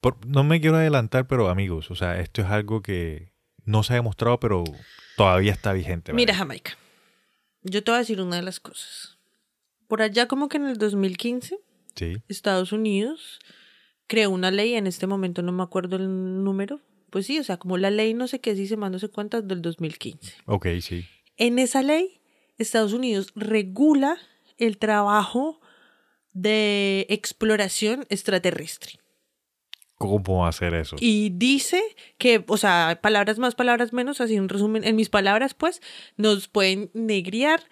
por- 0.00 0.24
no 0.26 0.44
me 0.44 0.60
quiero 0.60 0.76
adelantar, 0.76 1.26
pero 1.26 1.48
amigos, 1.48 1.90
o 1.90 1.94
sea, 1.96 2.20
esto 2.20 2.42
es 2.42 2.48
algo 2.48 2.80
que 2.82 3.32
no 3.64 3.82
se 3.82 3.94
ha 3.94 3.96
demostrado, 3.96 4.38
pero 4.38 4.64
todavía 5.16 5.52
está 5.52 5.72
vigente. 5.72 6.12
¿vale? 6.12 6.22
Mira, 6.22 6.34
Jamaica, 6.34 6.76
yo 7.62 7.82
te 7.82 7.90
voy 7.90 7.96
a 7.96 8.00
decir 8.00 8.20
una 8.20 8.36
de 8.36 8.42
las 8.42 8.60
cosas. 8.60 9.18
Por 9.88 10.00
allá 10.02 10.28
como 10.28 10.48
que 10.48 10.58
en 10.58 10.66
el 10.66 10.76
2015, 10.78 11.58
Sí, 11.96 12.16
Estados 12.28 12.72
Unidos 12.72 13.38
creó 14.08 14.30
una 14.30 14.50
ley, 14.50 14.74
en 14.74 14.86
este 14.86 15.06
momento 15.06 15.42
no 15.42 15.52
me 15.52 15.62
acuerdo 15.62 15.96
el 15.96 16.42
número, 16.44 16.80
pues 17.14 17.26
sí, 17.26 17.38
o 17.38 17.44
sea, 17.44 17.58
como 17.58 17.78
la 17.78 17.92
ley 17.92 18.12
no 18.12 18.26
sé 18.26 18.40
qué, 18.40 18.56
se 18.56 18.76
más 18.76 18.90
no 18.90 18.98
sé 18.98 19.08
cuántas 19.08 19.46
del 19.46 19.62
2015. 19.62 20.34
ok, 20.46 20.66
sí. 20.80 21.06
En 21.36 21.60
esa 21.60 21.80
ley, 21.80 22.20
Estados 22.58 22.92
Unidos 22.92 23.30
regula 23.36 24.18
el 24.58 24.78
trabajo 24.78 25.60
de 26.32 27.06
exploración 27.08 28.04
extraterrestre. 28.08 28.94
¿Cómo 29.94 30.44
hacer 30.44 30.74
eso? 30.74 30.96
Y 30.98 31.30
dice 31.30 31.80
que, 32.18 32.42
o 32.48 32.56
sea, 32.56 32.98
palabras 33.00 33.38
más, 33.38 33.54
palabras 33.54 33.92
menos, 33.92 34.20
así 34.20 34.36
un 34.40 34.48
resumen, 34.48 34.82
en 34.82 34.96
mis 34.96 35.08
palabras, 35.08 35.54
pues, 35.54 35.82
nos 36.16 36.48
pueden 36.48 36.90
negriar 36.94 37.62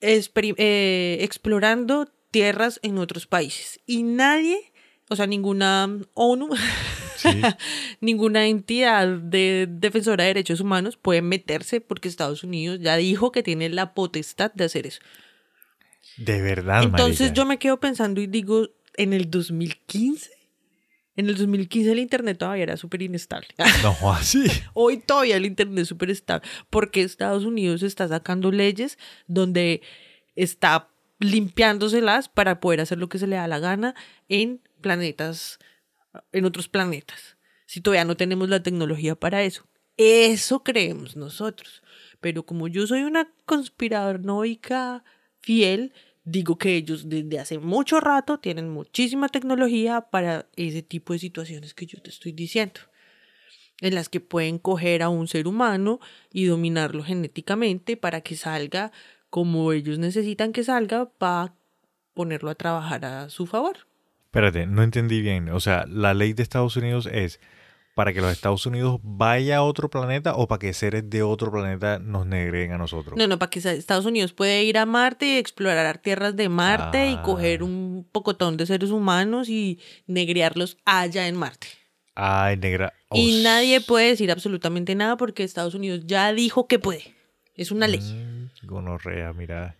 eh, 0.00 1.18
explorando 1.22 2.06
tierras 2.30 2.78
en 2.84 2.98
otros 2.98 3.26
países. 3.26 3.80
Y 3.84 4.04
nadie, 4.04 4.72
o 5.10 5.16
sea, 5.16 5.26
ninguna 5.26 5.98
ONU, 6.14 6.48
Sí, 7.16 7.28
ninguna 8.00 8.46
entidad 8.46 9.06
de 9.06 9.66
defensora 9.68 10.24
de 10.24 10.28
derechos 10.28 10.60
humanos 10.60 10.96
puede 10.96 11.20
meterse 11.20 11.82
porque 11.82 12.08
Estados 12.08 12.42
Unidos 12.44 12.80
ya 12.80 12.96
dijo 12.96 13.30
que 13.30 13.42
tiene 13.42 13.68
la 13.68 13.92
potestad 13.92 14.50
de 14.54 14.64
hacer 14.64 14.86
eso. 14.86 15.00
de 16.16 16.40
verdad, 16.40 16.82
Entonces 16.84 17.20
marica. 17.20 17.34
yo 17.34 17.44
me 17.44 17.58
quedo 17.58 17.78
pensando 17.78 18.22
y 18.22 18.26
digo, 18.26 18.68
en 18.96 19.12
el 19.12 19.30
2015, 19.30 20.30
en 21.16 21.28
el 21.28 21.36
2015 21.36 21.92
el 21.92 21.98
Internet 21.98 22.38
todavía 22.38 22.62
era 22.62 22.76
súper 22.78 23.02
inestable. 23.02 23.48
No, 23.82 24.12
así. 24.14 24.44
Hoy 24.72 24.96
todavía 24.98 25.36
el 25.36 25.44
Internet 25.44 25.80
es 25.82 25.88
súper 25.88 26.08
estable 26.10 26.48
porque 26.70 27.02
Estados 27.02 27.44
Unidos 27.44 27.82
está 27.82 28.08
sacando 28.08 28.50
leyes 28.50 28.96
donde 29.26 29.82
está 30.36 30.88
limpiándoselas 31.18 32.28
para 32.30 32.60
poder 32.60 32.80
hacer 32.80 32.96
lo 32.96 33.08
que 33.10 33.18
se 33.18 33.26
le 33.26 33.36
da 33.36 33.46
la 33.46 33.58
gana 33.58 33.94
en 34.30 34.60
planetas, 34.80 35.58
en 36.32 36.44
otros 36.44 36.68
planetas. 36.68 37.36
Si 37.66 37.80
todavía 37.80 38.04
no 38.04 38.16
tenemos 38.16 38.48
la 38.48 38.62
tecnología 38.62 39.14
para 39.14 39.42
eso. 39.42 39.66
Eso 39.96 40.64
creemos 40.64 41.16
nosotros. 41.16 41.82
Pero 42.20 42.44
como 42.44 42.68
yo 42.68 42.86
soy 42.86 43.02
una 43.02 43.32
conspiranoica 43.46 45.04
fiel, 45.40 45.92
digo 46.24 46.58
que 46.58 46.76
ellos 46.76 47.08
desde 47.08 47.38
hace 47.38 47.58
mucho 47.58 48.00
rato 48.00 48.38
tienen 48.38 48.68
muchísima 48.70 49.28
tecnología 49.28 50.02
para 50.02 50.48
ese 50.56 50.82
tipo 50.82 51.12
de 51.12 51.18
situaciones 51.18 51.74
que 51.74 51.86
yo 51.86 52.00
te 52.00 52.10
estoy 52.10 52.32
diciendo, 52.32 52.80
en 53.80 53.94
las 53.94 54.08
que 54.08 54.20
pueden 54.20 54.58
coger 54.58 55.02
a 55.02 55.08
un 55.08 55.28
ser 55.28 55.46
humano 55.46 56.00
y 56.32 56.44
dominarlo 56.44 57.02
genéticamente 57.02 57.96
para 57.96 58.20
que 58.20 58.36
salga 58.36 58.92
como 59.30 59.72
ellos 59.72 59.98
necesitan 59.98 60.52
que 60.52 60.64
salga 60.64 61.08
para 61.08 61.54
ponerlo 62.14 62.50
a 62.50 62.54
trabajar 62.56 63.04
a 63.04 63.30
su 63.30 63.46
favor. 63.46 63.89
Espérate, 64.30 64.64
no 64.66 64.84
entendí 64.84 65.20
bien. 65.22 65.48
O 65.48 65.58
sea, 65.58 65.84
la 65.88 66.14
ley 66.14 66.34
de 66.34 66.44
Estados 66.44 66.76
Unidos 66.76 67.08
es 67.10 67.40
para 67.96 68.12
que 68.12 68.20
los 68.20 68.30
Estados 68.30 68.64
Unidos 68.64 69.00
vaya 69.02 69.56
a 69.56 69.62
otro 69.62 69.90
planeta 69.90 70.36
o 70.36 70.46
para 70.46 70.60
que 70.60 70.72
seres 70.72 71.10
de 71.10 71.24
otro 71.24 71.50
planeta 71.50 71.98
nos 71.98 72.26
negren 72.26 72.70
a 72.70 72.78
nosotros. 72.78 73.16
No, 73.18 73.26
no, 73.26 73.40
para 73.40 73.50
que 73.50 73.58
Estados 73.58 74.06
Unidos 74.06 74.32
puede 74.32 74.62
ir 74.62 74.78
a 74.78 74.86
Marte 74.86 75.26
y 75.26 75.36
explorar 75.38 75.98
tierras 75.98 76.36
de 76.36 76.48
Marte 76.48 77.10
y 77.10 77.16
coger 77.18 77.62
Ah. 77.62 77.64
un 77.64 78.06
pocotón 78.12 78.56
de 78.56 78.66
seres 78.66 78.90
humanos 78.90 79.48
y 79.48 79.80
negrearlos 80.06 80.78
allá 80.84 81.26
en 81.26 81.36
Marte. 81.36 81.66
Ay, 82.14 82.56
negra. 82.56 82.92
Y 83.10 83.40
Oh, 83.40 83.42
nadie 83.42 83.80
puede 83.80 84.10
decir 84.10 84.30
absolutamente 84.30 84.94
nada 84.94 85.16
porque 85.16 85.42
Estados 85.42 85.74
Unidos 85.74 86.02
ya 86.06 86.32
dijo 86.32 86.68
que 86.68 86.78
puede. 86.78 87.16
Es 87.56 87.72
una 87.72 87.88
ley. 87.88 87.98
mm, 88.00 88.66
Gonorrea, 88.68 89.32
mira. 89.32 89.74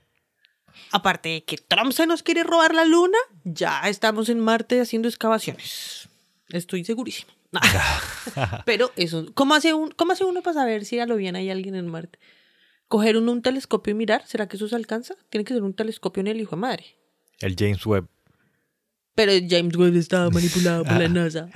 Aparte 0.93 1.29
de 1.29 1.45
que 1.45 1.57
Trump 1.57 1.93
se 1.93 2.07
nos 2.07 2.23
quiere 2.23 2.43
robar 2.43 2.75
la 2.75 2.85
luna, 2.85 3.19
ya 3.45 3.83
estamos 3.89 4.29
en 4.29 4.41
Marte 4.41 4.81
haciendo 4.81 5.09
excavaciones. 5.09 6.09
Estoy 6.49 6.85
segurísimo. 6.85 7.31
Pero 8.65 8.93
eso, 8.97 9.27
¿cómo 9.35 9.55
hace, 9.55 9.75
un, 9.75 9.91
¿cómo 9.91 10.13
hace 10.13 10.25
uno 10.25 10.43
para 10.43 10.55
saber 10.55 10.85
si 10.85 10.99
a 10.99 11.07
lo 11.07 11.17
bien 11.17 11.37
hay 11.37 11.51
alguien 11.51 11.75
en 11.75 11.89
Marte? 11.89 12.19
¿Coger 12.89 13.17
un, 13.17 13.29
un 13.29 13.43
telescopio 13.43 13.93
y 13.93 13.95
mirar? 13.95 14.27
¿Será 14.27 14.49
que 14.49 14.57
eso 14.57 14.69
se 14.69 14.77
alcanza? 14.77 15.15
Tiene 15.29 15.45
que 15.45 15.55
ser 15.55 15.63
un 15.63 15.75
telescopio 15.75 16.21
en 16.21 16.27
el 16.27 16.41
hijo 16.41 16.57
de 16.57 16.61
madre. 16.61 16.97
El 17.39 17.55
James 17.57 17.85
Webb. 17.87 18.09
Pero 19.15 19.33
James 19.49 19.77
Webb 19.77 19.97
estaba 19.97 20.31
manipulado 20.31 20.85
por 20.85 20.99
la 20.99 21.09
NASA. 21.09 21.49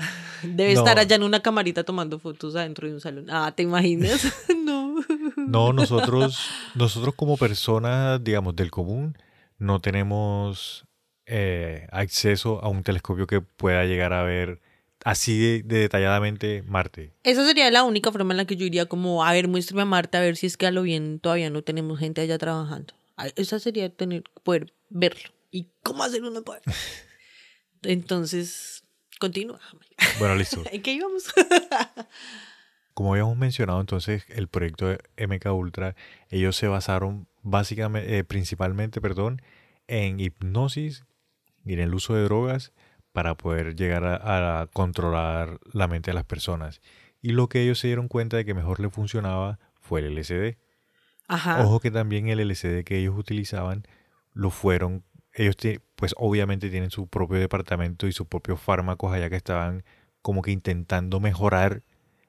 Debe 0.45 0.75
No. 0.75 0.81
estar 0.81 0.99
allá 0.99 1.17
en 1.17 1.23
una 1.23 1.41
camarita 1.41 1.85
tomando 1.85 2.19
fotos 2.19 2.55
adentro 2.57 2.87
de 2.89 2.95
un 2.95 3.01
salón. 3.01 3.27
Ah, 3.31 3.53
¿te 3.55 3.63
imaginas? 3.63 4.23
no. 4.65 4.95
No, 5.37 5.73
nosotros, 5.73 6.39
nosotros 6.75 7.15
como 7.17 7.37
personas, 7.37 8.23
digamos, 8.23 8.55
del 8.57 8.71
común, 8.71 9.17
no 9.59 9.81
tenemos 9.81 10.85
eh, 11.27 11.87
acceso 11.93 12.63
a 12.63 12.69
un 12.69 12.83
telescopio 12.83 13.27
que 13.27 13.41
pueda 13.41 13.85
llegar 13.85 14.13
a 14.13 14.23
ver 14.23 14.61
así 15.05 15.39
de, 15.39 15.63
de 15.63 15.79
detalladamente 15.81 16.63
Marte. 16.67 17.13
Esa 17.25 17.45
sería 17.47 17.71
la 17.71 17.83
única 17.85 18.11
forma 18.11 18.33
en 18.33 18.39
la 18.39 18.45
que 18.47 18.57
yo 18.57 18.65
iría 18.67 18.87
como, 18.87 19.25
a 19.25 19.33
ver, 19.33 19.49
muéstrame 19.49 19.83
a 19.83 19.87
Marte 19.87 20.17
a 20.17 20.21
ver 20.21 20.37
si 20.37 20.47
es 20.47 20.57
que 20.57 20.67
a 20.67 20.71
lo 20.71 20.83
bien 20.83 21.19
todavía 21.21 21.51
no 21.51 21.63
tenemos 21.63 21.99
gente 21.99 22.21
allá 22.23 22.39
trabajando. 22.39 22.95
Ah, 23.17 23.29
Esa 23.37 23.59
sería 23.59 23.89
tener, 23.91 24.25
poder 24.43 24.73
verlo. 24.91 25.31
¿Y 25.51 25.69
cómo 25.83 26.03
hacer 26.05 26.23
uno 26.25 26.43
para? 26.43 26.63
Entonces, 27.83 28.84
continúa. 29.19 29.61
Bueno, 30.19 30.35
listo. 30.37 30.63
¿En 30.73 30.83
qué 30.83 30.93
íbamos? 30.93 31.33
Como 32.95 33.13
habíamos 33.13 33.37
mencionado, 33.37 33.81
entonces 33.81 34.25
el 34.29 34.49
proyecto 34.49 34.87
de 34.87 34.99
MK 35.27 35.47
Ultra, 35.53 35.97
ellos 36.31 36.57
se 36.57 36.69
basaron 36.69 37.27
básicamente, 37.43 38.19
eh, 38.19 38.25
principalmente, 38.25 39.01
perdón, 39.01 39.43
en 39.89 40.21
hipnosis 40.21 41.05
y 41.65 41.73
en 41.73 41.81
el 41.81 41.95
uso 41.95 42.15
de 42.15 42.23
drogas 42.23 42.73
para 43.13 43.37
poder 43.37 43.75
llegar 43.75 44.05
a, 44.05 44.61
a 44.61 44.67
controlar 44.69 45.59
la 45.73 45.89
mente 45.89 46.13
de 46.13 46.15
las 46.15 46.25
personas. 46.25 46.81
Y 47.21 47.31
lo 47.31 47.49
que 47.49 47.63
ellos 47.63 47.79
se 47.79 47.89
dieron 47.89 48.07
cuenta 48.09 48.37
de 48.37 48.45
que 48.45 48.55
mejor 48.55 48.81
le 48.81 48.91
funcionaba 48.91 49.59
fue 49.81 50.01
el 50.01 50.15
LSD. 50.15 50.57
Ajá. 51.27 51.65
Ojo 51.65 51.81
que 51.81 51.91
también 51.91 52.29
el 52.29 52.47
LSD 52.47 52.85
que 52.85 52.99
ellos 52.99 53.17
utilizaban 53.17 53.87
lo 54.33 54.51
fueron, 54.51 55.05
ellos 55.33 55.57
pues 56.05 56.15
obviamente 56.19 56.69
tienen 56.69 56.91
su 56.91 57.07
propio 57.07 57.39
departamento 57.39 58.07
y 58.07 58.13
sus 58.13 58.27
propios 58.27 58.61
fármacos 58.61 59.11
allá 59.11 59.31
que 59.31 59.37
estaban 59.37 59.85
como 60.21 60.43
que 60.43 60.51
intentando 60.51 61.19
mejorar 61.19 61.83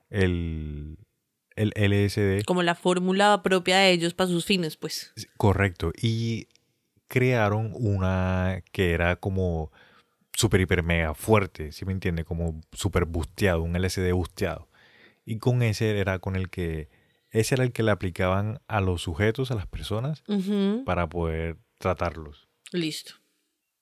el, 0.10 0.98
el 1.58 1.74
LSD. 1.76 2.46
Como 2.46 2.64
la 2.64 2.76
fórmula 2.76 3.44
propia 3.44 3.80
de 3.80 3.92
ellos 3.92 4.14
para 4.14 4.30
sus 4.30 4.46
fines, 4.46 4.78
pues. 4.78 5.14
Correcto. 5.36 5.92
Y 6.02 6.48
crearon 7.10 7.72
una 7.74 8.62
que 8.72 8.94
era 8.94 9.18
como 9.18 9.74
super 10.32 10.62
hiper 10.62 10.82
mega 10.82 11.14
fuerte, 11.14 11.74
¿sí 11.74 11.84
me 11.84 11.92
entiende? 11.92 12.24
Como 12.24 12.62
super 12.72 13.04
busteado, 13.04 13.62
un 13.62 13.76
LSD 13.76 14.10
busteado. 14.14 14.70
Y 15.26 15.40
con 15.40 15.64
ese 15.64 16.00
era 16.00 16.20
con 16.20 16.38
el 16.38 16.50
que, 16.50 16.88
ese 17.30 17.56
era 17.56 17.66
el 17.66 17.74
que 17.74 17.84
le 17.84 17.92
aplicaban 17.92 18.62
a 18.70 18.80
los 18.80 19.02
sujetos, 19.02 19.52
a 19.52 19.56
las 19.56 19.68
personas, 19.68 20.24
para 20.86 21.10
poder 21.10 21.58
tratarlos. 21.78 22.48
Listo. 22.72 23.16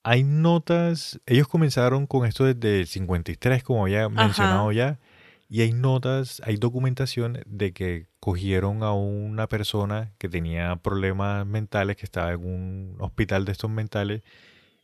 Hay 0.04 0.24
notas, 0.24 1.22
ellos 1.26 1.48
comenzaron 1.48 2.08
con 2.08 2.26
esto 2.26 2.44
desde 2.44 2.82
el 2.82 2.88
53, 2.88 3.64
como 3.64 3.84
había 3.84 4.10
mencionado 4.10 4.72
ya, 4.74 5.00
y 5.48 5.62
hay 5.62 5.72
notas, 5.72 6.42
hay 6.46 6.58
documentación 6.58 7.42
de 7.46 7.74
que 7.74 8.08
cogieron 8.20 8.84
a 8.84 8.94
una 8.94 9.48
persona 9.48 10.12
que 10.18 10.28
tenía 10.28 10.76
problemas 10.78 11.46
mentales, 11.46 11.96
que 11.96 12.06
estaba 12.06 12.34
en 12.34 12.46
un 12.46 12.98
hospital 13.00 13.46
de 13.46 13.54
estos 13.54 13.70
mentales, 13.70 14.24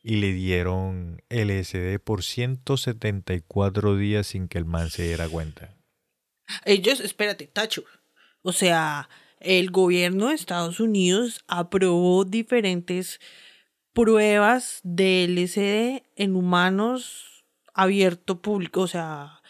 y 0.02 0.18
le 0.18 0.32
dieron 0.32 1.22
LSD 1.30 2.00
por 2.00 2.24
174 2.24 3.98
días 3.98 4.28
sin 4.28 4.48
que 4.48 4.58
el 4.58 4.66
man 4.66 4.90
se 4.90 5.04
diera 5.04 5.28
cuenta. 5.28 5.76
Ellos, 6.66 7.00
espérate, 7.02 7.48
Tacho. 7.48 7.84
O 8.42 8.54
sea, 8.54 9.10
el 9.40 9.72
gobierno 9.72 10.30
de 10.30 10.36
Estados 10.36 10.80
Unidos 10.80 11.44
aprobó 11.48 12.26
diferentes 12.26 13.20
pruebas 13.94 14.80
de 14.84 15.26
LSD 15.28 16.04
en 16.16 16.36
humanos 16.36 17.46
abierto 17.74 18.42
público. 18.42 18.82
O 18.82 18.88
sea, 18.88 19.42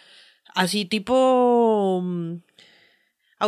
así 0.54 0.86
tipo 0.86 2.02
mm, 2.04 2.36
a 3.40 3.48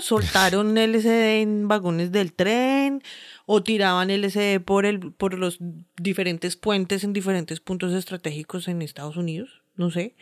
soltaron 0.00 0.74
LSD 0.78 1.40
en 1.40 1.68
vagones 1.68 2.12
del 2.12 2.32
tren 2.32 3.02
o 3.46 3.62
tiraban 3.62 4.10
LSD 4.10 4.60
por, 4.60 4.84
el, 4.84 5.12
por 5.12 5.38
los 5.38 5.58
diferentes 5.96 6.56
puentes 6.56 7.04
en 7.04 7.12
diferentes 7.12 7.60
puntos 7.60 7.94
estratégicos 7.94 8.68
en 8.68 8.82
Estados 8.82 9.16
Unidos. 9.16 9.62
No 9.76 9.90
sé. 9.90 10.14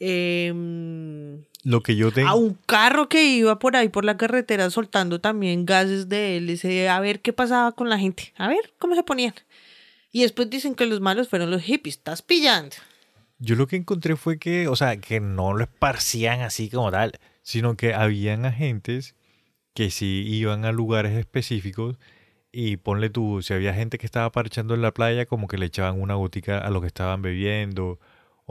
Em, 0.00 1.44
Lo 1.62 1.82
que 1.82 1.94
yo 1.94 2.10
tengo... 2.10 2.28
a 2.28 2.34
un 2.34 2.58
carro 2.66 3.10
que 3.10 3.22
iba 3.22 3.58
por 3.58 3.76
ahí 3.76 3.90
por 3.90 4.06
la 4.06 4.16
carretera 4.16 4.70
soltando 4.70 5.20
también 5.20 5.66
gases 5.66 6.08
de 6.08 6.40
LSD 6.40 6.88
a 6.88 6.98
ver 7.00 7.20
qué 7.20 7.34
pasaba 7.34 7.72
con 7.72 7.90
la 7.90 7.98
gente, 7.98 8.32
a 8.36 8.48
ver 8.48 8.72
cómo 8.78 8.94
se 8.94 9.02
ponían. 9.02 9.34
Y 10.10 10.22
después 10.22 10.48
dicen 10.48 10.74
que 10.74 10.86
los 10.86 11.00
malos 11.00 11.28
fueron 11.28 11.50
los 11.50 11.62
hippies, 11.62 11.96
estás 11.96 12.22
pillando. 12.22 12.76
Yo 13.38 13.56
lo 13.56 13.66
que 13.66 13.76
encontré 13.76 14.16
fue 14.16 14.38
que, 14.38 14.68
o 14.68 14.74
sea, 14.74 14.96
que 14.96 15.20
no 15.20 15.52
lo 15.52 15.64
esparcían 15.64 16.40
así 16.40 16.70
como 16.70 16.90
tal, 16.90 17.12
sino 17.42 17.76
que 17.76 17.94
habían 17.94 18.46
agentes 18.46 19.14
que 19.74 19.90
sí 19.90 20.24
iban 20.26 20.64
a 20.64 20.72
lugares 20.72 21.12
específicos 21.12 21.96
y 22.52 22.78
ponle 22.78 23.10
tú, 23.10 23.42
si 23.42 23.52
había 23.52 23.74
gente 23.74 23.98
que 23.98 24.06
estaba 24.06 24.32
parchando 24.32 24.74
en 24.74 24.82
la 24.82 24.92
playa, 24.92 25.26
como 25.26 25.46
que 25.46 25.58
le 25.58 25.66
echaban 25.66 26.00
una 26.00 26.14
gotica 26.14 26.58
a 26.58 26.70
lo 26.70 26.80
que 26.80 26.86
estaban 26.86 27.22
bebiendo, 27.22 28.00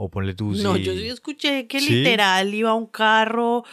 o 0.02 0.08
ponle 0.08 0.34
tú, 0.34 0.52
No, 0.54 0.76
yo 0.76 0.94
sí 0.94 1.08
escuché 1.08 1.66
que 1.66 1.80
¿Sí? 1.80 1.90
literal 1.90 2.54
iba 2.54 2.72
un 2.74 2.86
carro 2.86 3.64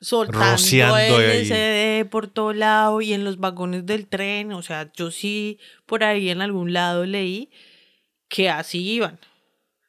soltando 0.00 0.50
Rociando 0.52 0.94
ahí. 0.96 1.48
LSD 1.48 2.04
por 2.10 2.26
todo 2.28 2.52
lado 2.52 3.00
y 3.00 3.12
en 3.14 3.24
los 3.24 3.38
vagones 3.38 3.86
del 3.86 4.06
tren, 4.06 4.52
o 4.52 4.62
sea, 4.62 4.92
yo 4.92 5.10
sí 5.10 5.58
por 5.86 6.04
ahí 6.04 6.28
en 6.28 6.42
algún 6.42 6.72
lado 6.72 7.06
leí 7.06 7.50
que 8.28 8.50
así 8.50 8.80
iban. 8.86 9.18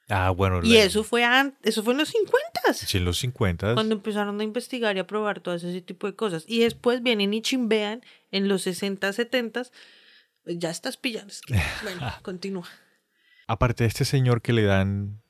Ah, 0.09 0.29
bueno, 0.29 0.59
Y 0.63 0.73
la- 0.73 0.83
eso 0.83 1.03
fue 1.03 1.23
an- 1.23 1.57
eso 1.63 1.81
fue 1.83 1.93
en 1.93 1.99
los 1.99 2.09
50 2.09 2.73
sí, 2.73 2.97
en 2.97 3.05
los 3.05 3.17
50 3.17 3.73
cuando 3.73 3.95
empezaron 3.95 4.39
a 4.39 4.43
investigar 4.43 4.95
y 4.95 4.99
a 4.99 5.07
probar 5.07 5.39
todo 5.39 5.55
ese 5.55 5.81
tipo 5.81 6.07
de 6.07 6.15
cosas. 6.15 6.43
Y 6.47 6.59
después 6.59 7.01
vienen 7.01 7.33
y 7.33 7.41
chimbean 7.41 8.01
en 8.31 8.47
los 8.47 8.61
60, 8.63 9.11
70, 9.13 9.63
pues 10.43 10.59
ya 10.59 10.69
estás 10.69 10.97
pillando. 10.97 11.31
Es 11.33 11.41
que, 11.41 11.59
bueno, 11.83 12.01
continúa. 12.21 12.67
Aparte 13.47 13.83
de 13.85 13.87
este 13.87 14.05
señor 14.05 14.41
que 14.41 14.53
le 14.53 14.63
dan, 14.63 15.22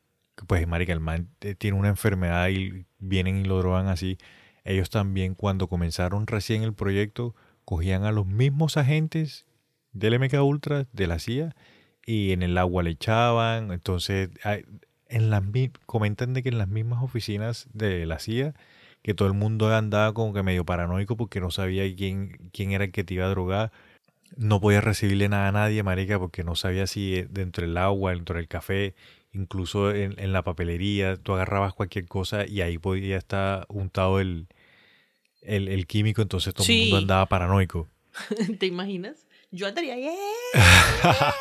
pues, 0.47 0.67
marica, 0.67 0.93
el 0.93 0.99
man 0.99 1.29
eh, 1.41 1.55
tiene 1.55 1.77
una 1.77 1.89
enfermedad 1.89 2.49
y 2.49 2.85
vienen 2.99 3.37
y 3.37 3.43
lo 3.43 3.57
drogan 3.59 3.87
así. 3.87 4.17
Ellos 4.63 4.89
también, 4.89 5.35
cuando 5.35 5.67
comenzaron 5.67 6.27
recién 6.27 6.63
el 6.63 6.73
proyecto, 6.73 7.35
cogían 7.65 8.03
a 8.03 8.11
los 8.11 8.25
mismos 8.25 8.77
agentes 8.77 9.45
del 9.91 10.19
MK 10.19 10.33
Ultra, 10.41 10.87
de 10.91 11.07
la 11.07 11.19
CIA, 11.19 11.55
y 12.05 12.31
en 12.31 12.43
el 12.43 12.57
agua 12.57 12.83
le 12.83 12.91
echaban. 12.91 13.71
Entonces, 13.71 14.29
en 15.07 15.29
las, 15.29 15.43
comentan 15.85 16.33
de 16.33 16.43
que 16.43 16.49
en 16.49 16.57
las 16.57 16.67
mismas 16.67 17.03
oficinas 17.03 17.67
de 17.73 18.05
la 18.05 18.19
CIA, 18.19 18.53
que 19.01 19.13
todo 19.13 19.27
el 19.27 19.33
mundo 19.33 19.73
andaba 19.75 20.13
como 20.13 20.33
que 20.33 20.43
medio 20.43 20.65
paranoico 20.65 21.17
porque 21.17 21.41
no 21.41 21.51
sabía 21.51 21.83
quién, 21.95 22.49
quién 22.53 22.71
era 22.71 22.85
el 22.85 22.91
que 22.91 23.03
te 23.03 23.15
iba 23.15 23.25
a 23.25 23.29
drogar. 23.29 23.71
No 24.35 24.59
podía 24.61 24.81
recibirle 24.81 25.29
nada 25.29 25.49
a 25.49 25.51
nadie, 25.51 25.83
marica, 25.83 26.17
porque 26.17 26.43
no 26.43 26.55
sabía 26.55 26.87
si 26.87 27.15
eh, 27.17 27.27
dentro 27.29 27.67
del 27.67 27.77
agua, 27.77 28.11
dentro 28.13 28.37
del 28.37 28.47
café, 28.47 28.95
incluso 29.33 29.93
en, 29.93 30.15
en 30.19 30.31
la 30.33 30.43
papelería, 30.43 31.17
tú 31.17 31.33
agarrabas 31.33 31.73
cualquier 31.73 32.07
cosa 32.07 32.45
y 32.47 32.61
ahí 32.61 32.77
podía 32.77 33.17
estar 33.17 33.65
untado 33.69 34.19
el, 34.19 34.47
el, 35.41 35.67
el 35.67 35.87
químico, 35.87 36.21
entonces 36.21 36.53
todo 36.53 36.67
el 36.67 36.79
mundo 36.79 36.97
andaba 36.97 37.25
paranoico. 37.27 37.89
¿Te 38.59 38.65
imaginas? 38.67 39.27
Yo 39.51 39.67
andaría, 39.67 39.95
"Yeah". 39.97 40.13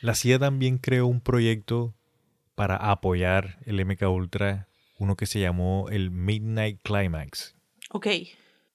La 0.00 0.14
CIA 0.14 0.38
también 0.38 0.76
creó 0.78 1.06
un 1.06 1.20
proyecto 1.20 1.94
para 2.54 2.76
apoyar 2.76 3.58
el 3.64 3.80
MK 3.80 4.02
Ultra, 4.02 4.68
uno 4.98 5.16
que 5.16 5.26
se 5.26 5.40
llamó 5.40 5.88
el 5.90 6.10
Midnight 6.10 6.80
Climax. 6.82 7.54
Ok. 7.90 8.06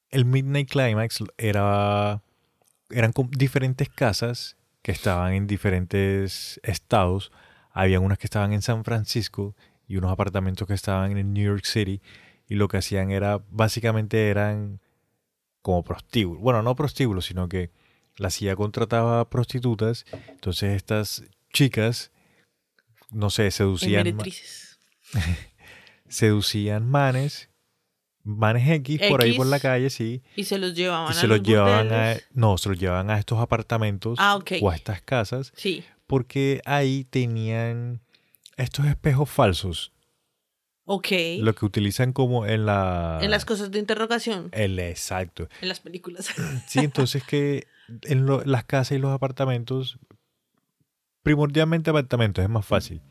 El 0.09 0.25
Midnight 0.25 0.69
Climax 0.69 1.23
era 1.37 2.23
eran 2.89 3.13
diferentes 3.29 3.87
casas 3.89 4.57
que 4.81 4.91
estaban 4.91 5.33
en 5.33 5.47
diferentes 5.47 6.59
estados. 6.63 7.31
Había 7.71 7.99
unas 7.99 8.17
que 8.17 8.27
estaban 8.27 8.53
en 8.53 8.61
San 8.61 8.83
Francisco 8.83 9.55
y 9.87 9.97
unos 9.97 10.11
apartamentos 10.11 10.67
que 10.67 10.73
estaban 10.73 11.17
en 11.17 11.33
New 11.33 11.45
York 11.45 11.65
City 11.65 12.01
y 12.47 12.55
lo 12.55 12.67
que 12.67 12.77
hacían 12.77 13.11
era 13.11 13.43
básicamente 13.49 14.29
eran 14.29 14.81
como 15.61 15.83
prostíbulos. 15.83 16.41
Bueno, 16.41 16.63
no 16.63 16.75
prostíbulos, 16.75 17.25
sino 17.25 17.49
que 17.49 17.71
la 18.17 18.29
CIA 18.29 18.55
contrataba 18.55 19.29
prostitutas, 19.29 20.05
entonces 20.29 20.75
estas 20.75 21.23
chicas 21.53 22.11
no 23.11 23.29
sé, 23.29 23.51
seducían 23.51 24.17
seducían 26.07 26.87
manes, 26.87 27.48
manes 28.37 28.67
X, 28.69 29.01
por 29.09 29.23
ahí 29.23 29.33
por 29.35 29.47
la 29.47 29.59
calle, 29.59 29.89
sí, 29.89 30.21
Y 30.35 30.43
se 30.45 30.57
los 30.57 30.73
llevaban 30.75 31.13
y 31.13 31.17
a 31.17 31.19
se 31.19 31.27
los 31.27 31.41
llevaban 31.41 31.91
a, 31.93 32.15
no, 32.33 32.57
se 32.57 32.69
los 32.69 32.79
llevaban 32.79 33.09
a 33.09 33.17
estos 33.19 33.39
apartamentos 33.39 34.17
Ah, 34.21 34.35
ok. 34.35 34.53
o 34.61 34.69
a 34.69 34.75
estas 34.75 35.01
casas, 35.01 35.51
Sí. 35.55 35.83
porque 36.07 36.61
ahí 36.65 37.05
tenían 37.09 38.01
estos 38.57 38.85
espejos 38.87 39.29
falsos, 39.29 39.91
Ok. 40.85 41.07
lo 41.39 41.53
que 41.55 41.65
utilizan 41.65 42.13
como 42.13 42.45
en 42.45 42.65
la... 42.65 43.19
En 43.21 43.29
las 43.31 43.45
cosas 43.45 43.69
de 43.71 43.79
interrogación. 43.79 44.49
el 44.53 44.79
exacto. 44.79 45.47
En 45.61 45.67
las 45.69 45.79
películas. 45.79 46.29
Sí, 46.67 46.79
entonces 46.79 47.23
que 47.23 47.67
en 48.03 48.25
lo- 48.25 48.43
las 48.45 48.63
casas 48.65 48.97
y 48.97 48.99
los 48.99 49.11
apartamentos, 49.11 49.97
primordialmente 51.23 51.89
apartamentos, 51.89 52.43
es 52.43 52.49
más 52.49 52.65
fácil. 52.65 53.01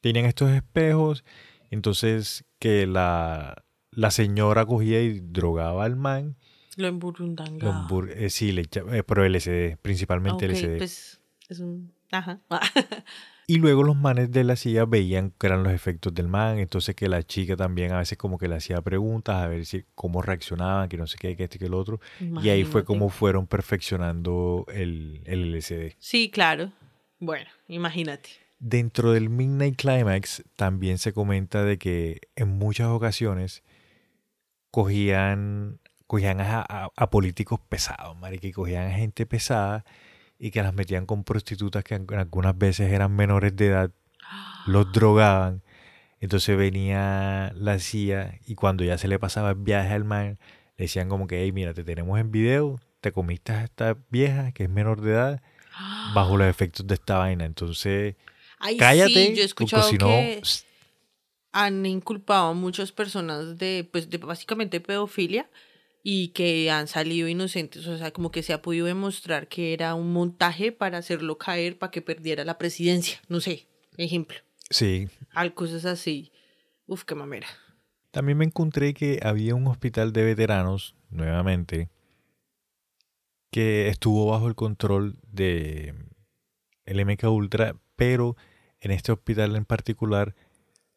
Tenían 0.00 0.24
estos 0.26 0.50
espejos, 0.50 1.24
entonces 1.70 2.44
que 2.58 2.86
la, 2.86 3.64
la 3.92 4.10
señora 4.10 4.64
cogía 4.66 5.02
y 5.02 5.20
drogaba 5.20 5.84
al 5.84 5.96
man. 5.96 6.36
Lo 6.76 6.86
emburundanga. 6.86 7.64
lo 7.66 7.72
embur- 7.72 8.12
eh, 8.14 8.30
sí, 8.30 8.52
le 8.52 8.62
echa- 8.62 8.84
eh, 8.92 9.02
pero 9.02 9.24
LSD, 9.24 9.76
principalmente 9.82 10.46
Ok, 10.46 10.52
LSD. 10.52 10.78
pues 10.78 11.20
es 11.48 11.60
un... 11.60 11.92
Ajá. 12.12 12.40
Y 13.46 13.56
luego 13.56 13.82
los 13.82 13.96
manes 13.96 14.30
de 14.30 14.44
la 14.44 14.54
silla 14.54 14.84
veían 14.84 15.32
que 15.36 15.48
eran 15.48 15.64
los 15.64 15.72
efectos 15.72 16.14
del 16.14 16.28
man, 16.28 16.60
entonces 16.60 16.94
que 16.94 17.08
la 17.08 17.24
chica 17.24 17.56
también 17.56 17.90
a 17.92 17.98
veces 17.98 18.16
como 18.16 18.38
que 18.38 18.46
le 18.46 18.54
hacía 18.54 18.80
preguntas 18.80 19.36
a 19.42 19.48
ver 19.48 19.66
si 19.66 19.84
cómo 19.96 20.22
reaccionaban, 20.22 20.88
que 20.88 20.96
no 20.96 21.08
sé 21.08 21.18
qué, 21.18 21.34
que 21.36 21.44
este 21.44 21.58
que 21.58 21.66
el 21.66 21.74
otro. 21.74 22.00
Y 22.42 22.48
ahí 22.48 22.62
fue 22.62 22.84
como 22.84 23.08
fueron 23.08 23.48
perfeccionando 23.48 24.66
el, 24.72 25.22
el 25.24 25.52
LSD. 25.56 25.96
Sí, 25.98 26.30
claro. 26.30 26.72
Bueno, 27.18 27.46
imagínate. 27.66 28.30
Dentro 28.60 29.10
del 29.12 29.30
Midnight 29.30 29.74
Climax 29.76 30.44
también 30.54 30.98
se 30.98 31.12
comenta 31.12 31.64
de 31.64 31.76
que 31.78 32.20
en 32.36 32.48
muchas 32.50 32.86
ocasiones 32.88 33.64
cogían, 34.70 35.78
cogían 36.06 36.40
a, 36.40 36.60
a- 36.60 36.88
a 36.96 37.10
políticos 37.10 37.60
pesados, 37.68 38.16
marica, 38.18 38.46
y 38.46 38.52
cogían 38.52 38.86
a 38.88 38.94
gente 38.94 39.26
pesada 39.26 39.84
y 40.38 40.50
que 40.50 40.62
las 40.62 40.74
metían 40.74 41.06
con 41.06 41.24
prostitutas 41.24 41.84
que 41.84 41.94
algunas 41.94 42.56
veces 42.56 42.92
eran 42.92 43.14
menores 43.14 43.54
de 43.56 43.66
edad, 43.68 43.90
los 44.66 44.90
drogaban. 44.92 45.62
Entonces 46.20 46.56
venía 46.56 47.52
la 47.56 47.78
CIA 47.78 48.38
y 48.46 48.54
cuando 48.54 48.84
ya 48.84 48.98
se 48.98 49.08
le 49.08 49.18
pasaba 49.18 49.50
el 49.50 49.56
viaje 49.56 49.92
al 49.94 50.04
man, 50.04 50.38
le 50.76 50.84
decían 50.84 51.08
como 51.08 51.26
que, 51.26 51.42
hey, 51.42 51.52
mira, 51.52 51.72
te 51.74 51.84
tenemos 51.84 52.18
en 52.20 52.30
video, 52.30 52.80
te 53.00 53.12
comiste 53.12 53.52
a 53.52 53.64
esta 53.64 53.96
vieja 54.10 54.52
que 54.52 54.64
es 54.64 54.70
menor 54.70 55.00
de 55.00 55.12
edad 55.12 55.42
bajo 56.14 56.36
los 56.36 56.46
efectos 56.50 56.86
de 56.86 56.94
esta 56.94 57.16
vaina. 57.18 57.44
Entonces, 57.46 58.16
Ay, 58.58 58.76
cállate, 58.76 59.28
sí, 59.28 59.34
yo 59.34 59.42
he 59.44 59.48
porque 59.48 59.82
si 59.82 59.96
no, 59.98 60.06
que 60.06 60.40
han 61.52 61.84
inculpado 61.86 62.48
a 62.48 62.54
muchas 62.54 62.92
personas 62.92 63.58
de, 63.58 63.88
pues, 63.90 64.10
de 64.10 64.18
básicamente 64.18 64.80
pedofilia 64.80 65.48
y 66.02 66.28
que 66.28 66.70
han 66.70 66.88
salido 66.88 67.28
inocentes. 67.28 67.86
O 67.86 67.98
sea, 67.98 68.10
como 68.10 68.30
que 68.30 68.42
se 68.42 68.52
ha 68.52 68.62
podido 68.62 68.86
demostrar 68.86 69.48
que 69.48 69.72
era 69.72 69.94
un 69.94 70.12
montaje 70.12 70.72
para 70.72 70.98
hacerlo 70.98 71.38
caer 71.38 71.78
para 71.78 71.90
que 71.90 72.02
perdiera 72.02 72.44
la 72.44 72.58
presidencia. 72.58 73.20
No 73.28 73.40
sé, 73.40 73.66
ejemplo. 73.96 74.38
sí. 74.70 75.08
Al 75.32 75.54
cosas 75.54 75.84
así. 75.84 76.32
Uf, 76.86 77.04
qué 77.04 77.14
mamera. 77.14 77.46
También 78.10 78.38
me 78.38 78.44
encontré 78.44 78.94
que 78.94 79.20
había 79.22 79.54
un 79.54 79.68
hospital 79.68 80.12
de 80.12 80.24
veteranos, 80.24 80.96
nuevamente, 81.10 81.88
que 83.52 83.88
estuvo 83.88 84.26
bajo 84.26 84.48
el 84.48 84.56
control 84.56 85.16
de 85.22 85.94
el 86.84 87.04
MK 87.04 87.24
Ultra, 87.24 87.76
pero 87.94 88.36
en 88.80 88.90
este 88.90 89.12
hospital 89.12 89.54
en 89.54 89.64
particular 89.64 90.34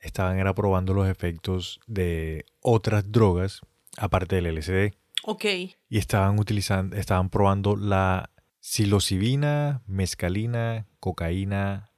estaban 0.03 0.37
era 0.37 0.53
probando 0.53 0.93
los 0.93 1.07
efectos 1.09 1.79
de 1.87 2.45
otras 2.61 3.11
drogas 3.11 3.61
aparte 3.97 4.35
del 4.41 4.47
LSD 4.57 4.93
Ok. 5.23 5.45
y 5.45 5.97
estaban 5.97 6.37
utilizando 6.39 6.95
estaban 6.95 7.29
probando 7.29 7.75
la 7.75 8.29
psilocibina, 8.59 9.81
mescalina, 9.87 10.85
cocaína, 10.99 11.89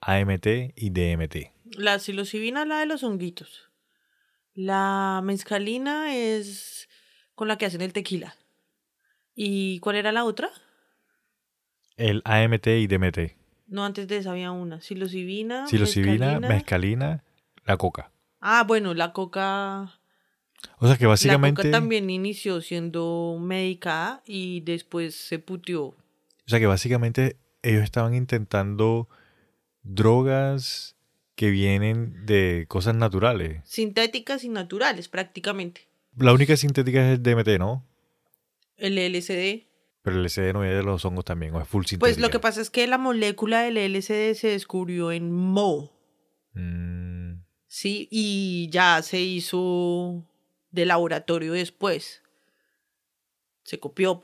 AMT 0.00 0.46
y 0.76 0.90
DMT. 0.90 1.52
La 1.76 1.98
psilocibina, 1.98 2.64
la 2.64 2.80
de 2.80 2.86
los 2.86 3.02
honguitos. 3.02 3.70
La 4.54 5.20
mescalina 5.24 6.14
es 6.16 6.88
con 7.34 7.48
la 7.48 7.58
que 7.58 7.66
hacen 7.66 7.80
el 7.80 7.92
tequila. 7.92 8.36
¿Y 9.34 9.80
cuál 9.80 9.96
era 9.96 10.12
la 10.12 10.24
otra? 10.24 10.50
El 11.96 12.22
AMT 12.24 12.66
y 12.68 12.86
DMT. 12.86 13.18
No, 13.66 13.84
antes 13.84 14.06
de 14.08 14.18
esa 14.18 14.30
había 14.32 14.50
una. 14.52 14.80
Psilocibina. 14.80 15.66
Psilocibina, 15.66 16.16
mescalina. 16.40 16.48
mescalina, 16.48 17.23
la 17.64 17.76
coca. 17.76 18.10
Ah, 18.40 18.64
bueno, 18.66 18.94
la 18.94 19.12
coca. 19.12 19.98
O 20.78 20.86
sea 20.86 20.96
que 20.96 21.04
La 21.04 21.10
básicamente, 21.10 21.62
coca 21.62 21.70
también 21.70 22.08
inició 22.10 22.60
siendo 22.60 23.38
medicada 23.40 24.22
y 24.26 24.60
después 24.60 25.14
se 25.14 25.38
puteó. 25.38 25.82
o 25.86 25.94
sea 26.46 26.58
que 26.58 26.66
básicamente 26.66 27.36
ellos 27.62 27.82
estaban 27.82 28.14
intentando 28.14 29.08
drogas 29.82 30.96
que 31.34 31.50
vienen 31.50 32.24
de 32.26 32.66
cosas 32.68 32.94
naturales. 32.94 33.60
Sintéticas 33.64 34.44
y 34.44 34.48
naturales, 34.48 35.08
prácticamente. 35.08 35.88
La 36.16 36.32
única 36.32 36.56
sintética 36.56 37.04
es 37.10 37.18
el 37.18 37.22
DMT, 37.22 37.58
¿no? 37.58 37.84
El 38.76 38.96
LSD. 38.96 39.66
Pero 40.02 40.16
el 40.16 40.24
LSD 40.26 40.52
no 40.52 40.64
es 40.64 40.74
de 40.76 40.82
los 40.82 41.04
hongos 41.04 41.24
también, 41.24 41.54
o 41.54 41.60
es 41.60 41.66
full 41.68 41.84
sintética. 41.84 42.00
Pues 42.00 42.18
lo 42.18 42.30
que 42.30 42.38
pasa 42.38 42.60
es 42.60 42.70
que 42.70 42.86
la 42.86 42.98
molécula 42.98 43.62
del 43.62 43.76
LSD 43.92 44.34
se 44.34 44.48
descubrió 44.48 45.10
en 45.12 45.32
Mo. 45.32 45.90
Mm, 46.52 47.13
Sí, 47.74 48.06
y 48.08 48.68
ya 48.70 49.02
se 49.02 49.20
hizo 49.20 50.22
de 50.70 50.86
laboratorio 50.86 51.54
después. 51.54 52.22
Se 53.64 53.80
copió 53.80 54.20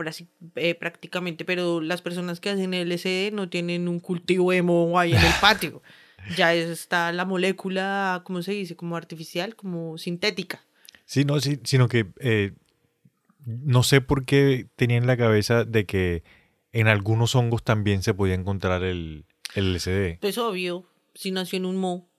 eh, 0.54 0.76
prácticamente, 0.76 1.44
pero 1.44 1.80
las 1.80 2.00
personas 2.00 2.38
que 2.38 2.50
hacen 2.50 2.74
LSD 2.74 3.32
no 3.32 3.48
tienen 3.48 3.88
un 3.88 3.98
cultivo 3.98 4.52
de 4.52 4.62
moho 4.62 4.96
ahí 5.00 5.14
en 5.14 5.24
el 5.24 5.32
patio. 5.40 5.82
Ya 6.36 6.54
está 6.54 7.10
la 7.12 7.24
molécula, 7.24 8.22
¿cómo 8.24 8.42
se 8.42 8.52
dice? 8.52 8.76
Como 8.76 8.94
artificial, 8.94 9.56
como 9.56 9.98
sintética. 9.98 10.62
Sí, 11.04 11.24
no, 11.24 11.40
sí, 11.40 11.58
sino 11.64 11.88
que 11.88 12.06
eh, 12.20 12.52
no 13.46 13.82
sé 13.82 14.00
por 14.00 14.26
qué 14.26 14.68
tenía 14.76 14.98
en 14.98 15.08
la 15.08 15.16
cabeza 15.16 15.64
de 15.64 15.86
que 15.86 16.22
en 16.72 16.86
algunos 16.86 17.34
hongos 17.34 17.64
también 17.64 18.02
se 18.04 18.14
podía 18.14 18.34
encontrar 18.34 18.84
el, 18.84 19.24
el 19.54 19.74
LSD. 19.74 20.20
Pues 20.20 20.38
obvio, 20.38 20.84
si 21.14 21.32
nació 21.32 21.56
en 21.56 21.64
un 21.64 21.78
moho. 21.78 22.09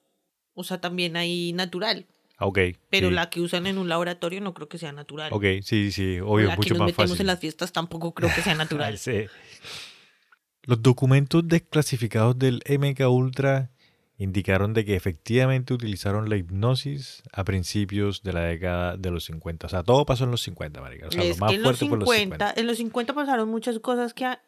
O 0.62 0.64
sea, 0.64 0.80
también 0.82 1.16
hay 1.18 1.54
natural. 1.54 2.06
Ah, 2.38 2.46
ok. 2.48 2.58
Pero 2.90 3.10
sí. 3.10 3.14
la 3.14 3.30
que 3.30 3.42
usan 3.42 3.68
en 3.68 3.78
un 3.78 3.88
laboratorio 3.90 4.42
no 4.42 4.54
creo 4.54 4.68
que 4.68 4.78
sea 4.80 4.92
natural. 4.92 5.32
Ok, 5.32 5.44
sí, 5.62 5.92
sí, 5.92 6.20
obvio, 6.20 6.48
la 6.48 6.56
mucho 6.56 6.70
que 6.70 6.74
nos 6.74 6.80
más 6.80 6.88
metemos 6.88 7.12
fácil. 7.12 7.22
en 7.22 7.28
las 7.28 7.40
fiestas 7.40 7.72
tampoco 7.72 8.14
creo 8.14 8.32
que 8.34 8.42
sea 8.42 8.56
natural. 8.64 8.98
Sí. 8.98 9.26
Los 10.64 10.82
documentos 10.82 11.48
desclasificados 11.48 12.38
del 12.38 12.62
MK 12.68 13.00
Ultra 13.10 13.72
indicaron 14.18 14.74
de 14.76 14.86
que 14.86 14.96
efectivamente 14.96 15.74
utilizaron 15.74 16.30
la 16.30 16.38
hipnosis 16.38 17.24
a 17.34 17.44
principios 17.44 18.22
de 18.22 18.34
la 18.34 18.42
década 18.42 18.96
de 18.96 19.10
los 19.10 19.24
50. 19.26 19.66
O 19.66 19.70
sea, 19.70 19.82
todo 19.84 20.06
pasó 20.06 20.26
en 20.26 20.32
los 20.32 20.42
50, 20.44 20.80
marica. 20.80 21.08
O 21.08 21.12
sea, 21.12 21.24
es 21.24 21.38
lo 21.40 21.42
más 21.42 21.50
que 21.52 21.56
en 21.56 21.64
los, 21.64 21.80
fuerte 21.80 22.06
fue 22.06 22.18
en 22.18 22.22
50, 22.30 22.46
los 22.46 22.54
50. 22.54 22.62
en 22.62 22.68
los 22.68 22.78
50 22.78 23.14
pasaron 23.16 23.50
muchas 23.50 23.80
cosas 23.80 24.14
que... 24.14 24.26
ha- 24.26 24.42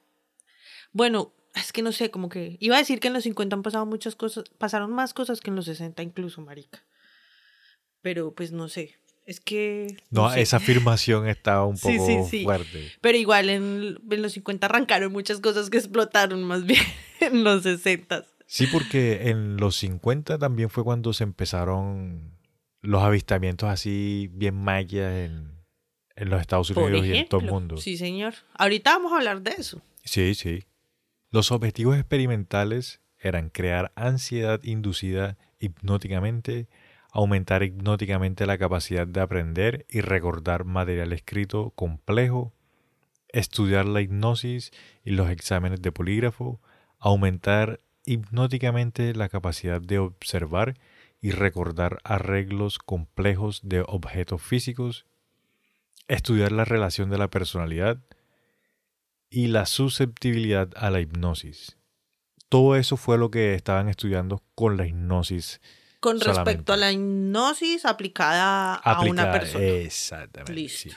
Bueno, 0.91 1.33
es 1.55 1.71
que 1.71 1.81
no 1.81 1.91
sé, 1.91 2.09
como 2.11 2.29
que... 2.29 2.57
Iba 2.59 2.75
a 2.75 2.79
decir 2.79 2.99
que 2.99 3.07
en 3.07 3.13
los 3.13 3.23
50 3.23 3.55
han 3.55 3.63
pasado 3.63 3.85
muchas 3.85 4.15
cosas, 4.15 4.45
pasaron 4.57 4.91
más 4.91 5.13
cosas 5.13 5.39
que 5.39 5.49
en 5.49 5.55
los 5.55 5.65
60 5.65 6.01
incluso, 6.01 6.41
marica. 6.41 6.83
Pero 8.01 8.33
pues 8.33 8.51
no 8.51 8.67
sé, 8.69 8.97
es 9.25 9.39
que... 9.39 9.97
No, 10.09 10.31
sé. 10.31 10.41
esa 10.41 10.57
afirmación 10.57 11.27
estaba 11.27 11.65
un 11.65 11.77
Sí, 11.77 11.97
poco 11.97 12.07
sí, 12.07 12.17
sí. 12.39 12.43
fuerte. 12.43 12.91
Pero 13.01 13.17
igual 13.17 13.49
en, 13.49 13.99
en 14.09 14.21
los 14.21 14.33
50 14.33 14.65
arrancaron 14.65 15.11
muchas 15.11 15.39
cosas 15.39 15.69
que 15.69 15.77
explotaron 15.77 16.43
más 16.43 16.65
bien 16.65 16.83
en 17.19 17.43
los 17.43 17.63
60. 17.63 18.25
Sí, 18.45 18.67
porque 18.67 19.29
en 19.29 19.57
los 19.57 19.75
50 19.77 20.37
también 20.37 20.69
fue 20.69 20.83
cuando 20.83 21.13
se 21.13 21.23
empezaron 21.23 22.37
los 22.81 23.01
avistamientos 23.01 23.69
así 23.69 24.29
bien 24.33 24.55
magias 24.55 25.13
en, 25.13 25.53
en 26.15 26.29
los 26.29 26.41
Estados 26.41 26.69
Unidos 26.71 27.05
y 27.05 27.15
en 27.15 27.27
todo 27.27 27.41
el 27.41 27.47
mundo. 27.47 27.77
Sí, 27.77 27.97
señor. 27.97 28.33
Ahorita 28.55 28.91
vamos 28.91 29.13
a 29.13 29.17
hablar 29.17 29.41
de 29.41 29.51
eso. 29.57 29.81
Sí, 30.03 30.35
sí. 30.35 30.65
Los 31.33 31.51
objetivos 31.51 31.97
experimentales 31.97 33.01
eran 33.17 33.49
crear 33.49 33.91
ansiedad 33.95 34.61
inducida 34.61 35.35
hipnóticamente, 35.57 36.67
aumentar 37.11 37.63
hipnóticamente 37.63 38.45
la 38.45 38.59
capacidad 38.59 39.07
de 39.07 39.19
aprender 39.19 39.87
y 39.89 40.01
recordar 40.01 40.63
material 40.63 41.11
escrito 41.11 41.71
complejo, 41.71 42.53
estudiar 43.29 43.87
la 43.87 44.01
hipnosis 44.01 44.69
y 45.03 45.09
los 45.09 45.31
exámenes 45.31 45.81
de 45.81 45.91
polígrafo, 45.91 46.61
aumentar 46.99 47.79
hipnóticamente 48.05 49.15
la 49.15 49.27
capacidad 49.27 49.81
de 49.81 49.97
observar 49.97 50.75
y 51.19 51.31
recordar 51.31 51.97
arreglos 52.03 52.77
complejos 52.77 53.61
de 53.63 53.81
objetos 53.87 54.39
físicos, 54.39 55.07
estudiar 56.07 56.51
la 56.51 56.65
relación 56.65 57.09
de 57.09 57.17
la 57.17 57.31
personalidad, 57.31 57.97
y 59.33 59.47
la 59.47 59.65
susceptibilidad 59.65 60.69
a 60.75 60.91
la 60.91 61.01
hipnosis. 61.01 61.75
Todo 62.49 62.75
eso 62.75 62.97
fue 62.97 63.17
lo 63.17 63.31
que 63.31 63.55
estaban 63.55 63.89
estudiando 63.89 64.43
con 64.53 64.77
la 64.77 64.85
hipnosis. 64.85 65.59
Con 65.99 66.21
respecto 66.21 66.71
a 66.71 66.77
la 66.77 66.91
hipnosis 66.91 67.83
aplicada, 67.85 68.75
a 68.75 69.01
una 69.01 69.31
persona. 69.31 69.65
Exactamente. 69.65 70.53
Listo. 70.53 70.89
sí. 70.89 70.95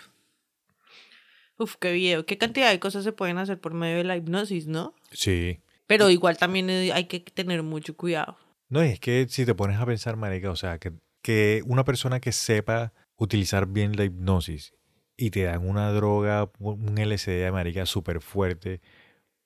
Uf, 1.59 1.77
qué 1.81 1.93
video. 1.93 2.27
Qué 2.27 2.37
cantidad 2.37 2.71
de 2.71 2.79
cosas 2.79 3.05
se 3.05 3.13
pueden 3.13 3.39
hacer 3.39 3.59
por 3.59 3.73
medio 3.73 3.97
de 3.97 4.05
la 4.05 4.17
hipnosis, 4.19 4.67
¿no? 4.67 4.95
Sí. 5.13 5.61
Pero 5.87 6.11
igual 6.11 6.37
también 6.37 6.69
hay 6.69 7.05
que 7.07 7.21
tener 7.21 7.63
mucho 7.63 7.97
cuidado. 7.97 8.37
No, 8.69 8.83
es 8.83 9.01
que 9.01 9.27
si 9.31 9.47
te 9.47 9.55
pones 9.55 9.81
a 9.81 9.87
pensar, 9.87 10.17
marica, 10.17 10.51
o 10.51 10.57
sea, 10.57 10.79
que, 10.79 10.93
que 11.23 11.63
una 11.65 11.85
persona 11.85 12.21
que 12.21 12.33
sepa 12.33 12.93
utilizar 13.17 13.67
bien 13.67 13.97
la 13.97 14.05
hipnosis 14.05 14.75
y 15.17 15.31
te 15.31 15.45
dan 15.45 15.67
una 15.69 15.91
droga, 15.93 16.51
un 16.59 16.99
LSD, 16.99 17.51
marica, 17.53 17.87
súper 17.87 18.21
fuerte, 18.21 18.81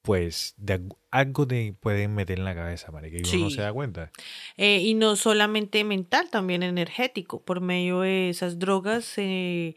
pues 0.02 0.54
de 0.56 0.80
algo- 1.10 1.46
te 1.46 1.72
pueden 1.78 2.14
meter 2.14 2.38
en 2.38 2.44
la 2.44 2.54
cabeza, 2.54 2.90
marica, 2.90 3.18
y 3.18 3.20
uno 3.36 3.44
no 3.44 3.50
se 3.50 3.60
da 3.60 3.72
cuenta. 3.72 4.10
Eh, 4.56 4.78
y 4.82 4.94
no 4.94 5.14
solamente 5.16 5.84
mental, 5.84 6.28
también 6.30 6.62
energético. 6.62 7.42
Por 7.42 7.60
medio 7.60 8.00
de 8.00 8.30
esas 8.30 8.58
drogas, 8.58 9.12
eh, 9.18 9.76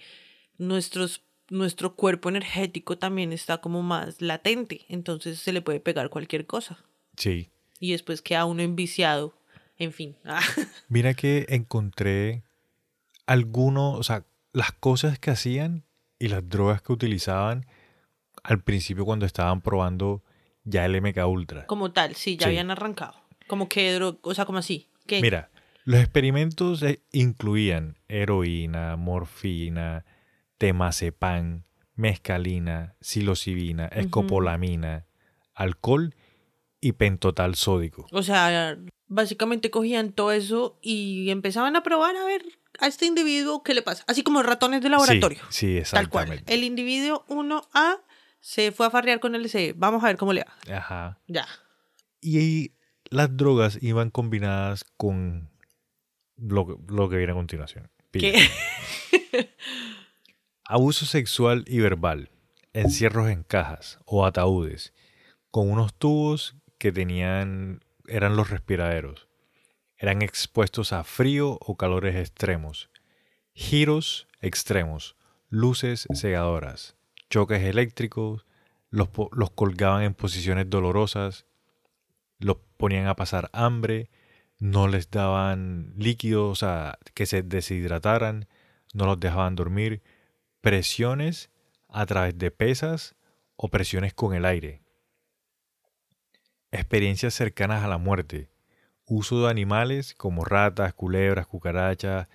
nuestros, 0.57 1.23
nuestro 1.49 1.95
cuerpo 1.95 2.29
energético 2.29 2.97
también 2.97 3.33
está 3.33 3.59
como 3.59 3.81
más 3.83 4.21
latente. 4.21 4.85
Entonces 4.87 5.39
se 5.39 5.51
le 5.53 5.61
puede 5.61 5.79
pegar 5.81 6.09
cualquier 6.09 6.45
cosa. 6.45 6.79
Sí. 7.17 7.49
Y 7.79 7.91
después 7.91 8.21
queda 8.21 8.45
uno 8.45 8.61
enviciado. 8.63 9.33
En 9.77 9.91
fin. 9.91 10.15
Mira 10.87 11.13
que 11.15 11.45
encontré 11.49 12.43
algunos, 13.25 13.99
o 13.99 14.03
sea, 14.03 14.25
las 14.53 14.71
cosas 14.71 15.19
que 15.19 15.31
hacían 15.31 15.83
y 16.19 16.29
las 16.29 16.47
drogas 16.47 16.81
que 16.81 16.93
utilizaban 16.93 17.65
al 18.43 18.61
principio 18.63 19.03
cuando 19.05 19.25
estaban 19.25 19.61
probando 19.61 20.23
ya 20.63 20.85
el 20.85 20.95
MK 21.01 21.25
Ultra. 21.27 21.65
como 21.65 21.91
tal, 21.91 22.15
sí, 22.15 22.37
ya 22.37 22.45
Sí. 22.45 22.49
habían 22.51 22.71
arrancado. 22.71 23.15
Como 23.47 23.67
que, 23.67 23.99
o 24.21 24.33
sea, 24.33 24.45
como 24.45 24.59
así. 24.59 24.89
¿Qué? 25.05 25.21
Mira, 25.21 25.49
los 25.83 25.99
experimentos 25.99 26.81
eh, 26.83 27.01
incluían 27.11 27.97
heroína, 28.07 28.95
morfina, 28.95 30.05
temazepam, 30.57 31.63
mescalina, 31.95 32.95
psilocibina, 33.01 33.87
escopolamina, 33.87 35.05
alcohol 35.53 36.15
y 36.79 36.93
pentotal 36.93 37.55
sódico. 37.55 38.07
O 38.11 38.23
sea, 38.23 38.77
básicamente 39.07 39.69
cogían 39.69 40.13
todo 40.13 40.31
eso 40.31 40.79
y 40.81 41.29
empezaban 41.29 41.75
a 41.75 41.83
probar 41.83 42.15
a 42.15 42.23
ver 42.25 42.43
a 42.79 42.87
este 42.87 43.05
individuo 43.05 43.63
qué 43.63 43.73
le 43.73 43.81
pasa. 43.81 44.03
Así 44.07 44.23
como 44.23 44.41
ratones 44.43 44.81
de 44.81 44.89
laboratorio. 44.89 45.39
Sí, 45.49 45.81
sí, 45.83 45.91
Tal 45.91 46.09
cual. 46.09 46.23
exactamente. 46.25 46.53
El 46.53 46.63
individuo 46.63 47.25
1A 47.27 47.99
se 48.39 48.71
fue 48.71 48.87
a 48.87 48.89
farrear 48.89 49.19
con 49.19 49.35
el 49.35 49.49
C. 49.49 49.73
Vamos 49.75 50.03
a 50.03 50.07
ver 50.07 50.17
cómo 50.17 50.33
le 50.33 50.43
va. 50.43 50.77
Ajá. 50.77 51.19
Ya. 51.27 51.47
Y 52.21 52.37
ahí 52.39 52.75
las 53.09 53.35
drogas 53.37 53.77
iban 53.81 54.09
combinadas 54.09 54.85
con 54.97 55.49
lo, 56.37 56.65
que- 56.67 56.75
lo 56.93 57.09
que 57.09 57.17
viene 57.17 57.31
a 57.31 57.35
continuación. 57.35 57.89
Pilla. 58.11 58.31
¿Qué? 58.31 59.49
Abuso 60.65 61.05
sexual 61.05 61.65
y 61.67 61.79
verbal, 61.79 62.29
encierros 62.73 63.29
en 63.29 63.43
cajas 63.43 63.99
o 64.05 64.25
ataúdes, 64.25 64.93
con 65.51 65.69
unos 65.69 65.93
tubos 65.93 66.55
que 66.77 66.91
tenían, 66.91 67.83
eran 68.07 68.35
los 68.35 68.49
respiraderos. 68.49 69.27
Eran 70.03 70.21
expuestos 70.21 70.91
a 70.91 71.05
frío 71.05 71.57
o 71.61 71.77
calores 71.77 72.17
extremos, 72.17 72.89
giros 73.53 74.27
extremos, 74.41 75.15
luces 75.47 76.09
cegadoras, 76.13 76.97
choques 77.29 77.61
eléctricos, 77.61 78.45
los, 78.89 79.07
los 79.31 79.51
colgaban 79.51 80.03
en 80.03 80.13
posiciones 80.13 80.69
dolorosas, 80.69 81.45
los 82.37 82.57
ponían 82.75 83.07
a 83.07 83.15
pasar 83.15 83.49
hambre, 83.53 84.09
no 84.59 84.89
les 84.89 85.09
daban 85.09 85.93
líquidos, 85.95 86.59
sea, 86.59 86.99
que 87.13 87.25
se 87.25 87.41
deshidrataran, 87.41 88.49
no 88.93 89.05
los 89.05 89.21
dejaban 89.21 89.55
dormir, 89.55 90.03
presiones 90.59 91.49
a 91.87 92.05
través 92.05 92.37
de 92.37 92.51
pesas 92.51 93.15
o 93.55 93.69
presiones 93.69 94.13
con 94.13 94.33
el 94.33 94.43
aire, 94.43 94.81
experiencias 96.71 97.33
cercanas 97.33 97.85
a 97.85 97.87
la 97.87 97.97
muerte, 97.97 98.49
uso 99.15 99.43
de 99.43 99.49
animales 99.49 100.13
como 100.15 100.45
ratas, 100.45 100.93
culebras, 100.93 101.47
cucarachas 101.47 102.27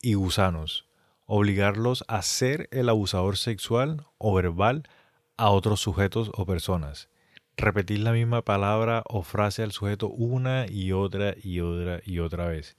y 0.00 0.14
gusanos, 0.14 0.88
obligarlos 1.26 2.04
a 2.08 2.22
ser 2.22 2.68
el 2.72 2.88
abusador 2.88 3.36
sexual 3.36 4.06
o 4.18 4.34
verbal 4.34 4.88
a 5.36 5.50
otros 5.50 5.80
sujetos 5.80 6.30
o 6.34 6.46
personas, 6.46 7.08
repetir 7.56 8.00
la 8.00 8.12
misma 8.12 8.42
palabra 8.42 9.02
o 9.08 9.22
frase 9.22 9.62
al 9.62 9.72
sujeto 9.72 10.08
una 10.08 10.66
y 10.68 10.92
otra 10.92 11.34
y 11.42 11.60
otra 11.60 12.00
y 12.04 12.18
otra 12.20 12.46
vez, 12.46 12.76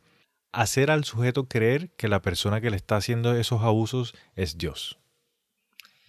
hacer 0.52 0.90
al 0.90 1.04
sujeto 1.04 1.48
creer 1.48 1.92
que 1.92 2.08
la 2.08 2.22
persona 2.22 2.62
que 2.62 2.70
le 2.70 2.78
está 2.78 2.98
haciendo 2.98 3.36
esos 3.36 3.62
abusos 3.62 4.16
es 4.36 4.58
Dios. 4.58 4.98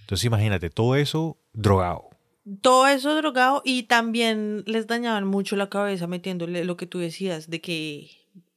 Entonces 0.01 0.25
imagínate, 0.25 0.71
todo 0.71 0.97
eso 0.97 1.37
drogado. 1.53 2.16
Todo 2.61 2.87
eso 2.87 3.15
drogado 3.17 3.63
y 3.65 3.85
también 3.85 4.63
les 4.67 4.87
dañaban 4.87 5.27
mucho 5.27 5.57
la 5.57 5.69
cabeza 5.69 6.07
metiéndole 6.07 6.65
lo 6.65 6.77
que 6.77 6.87
tú 6.87 7.01
decías 7.01 7.51
de 7.51 7.61
que 7.61 8.11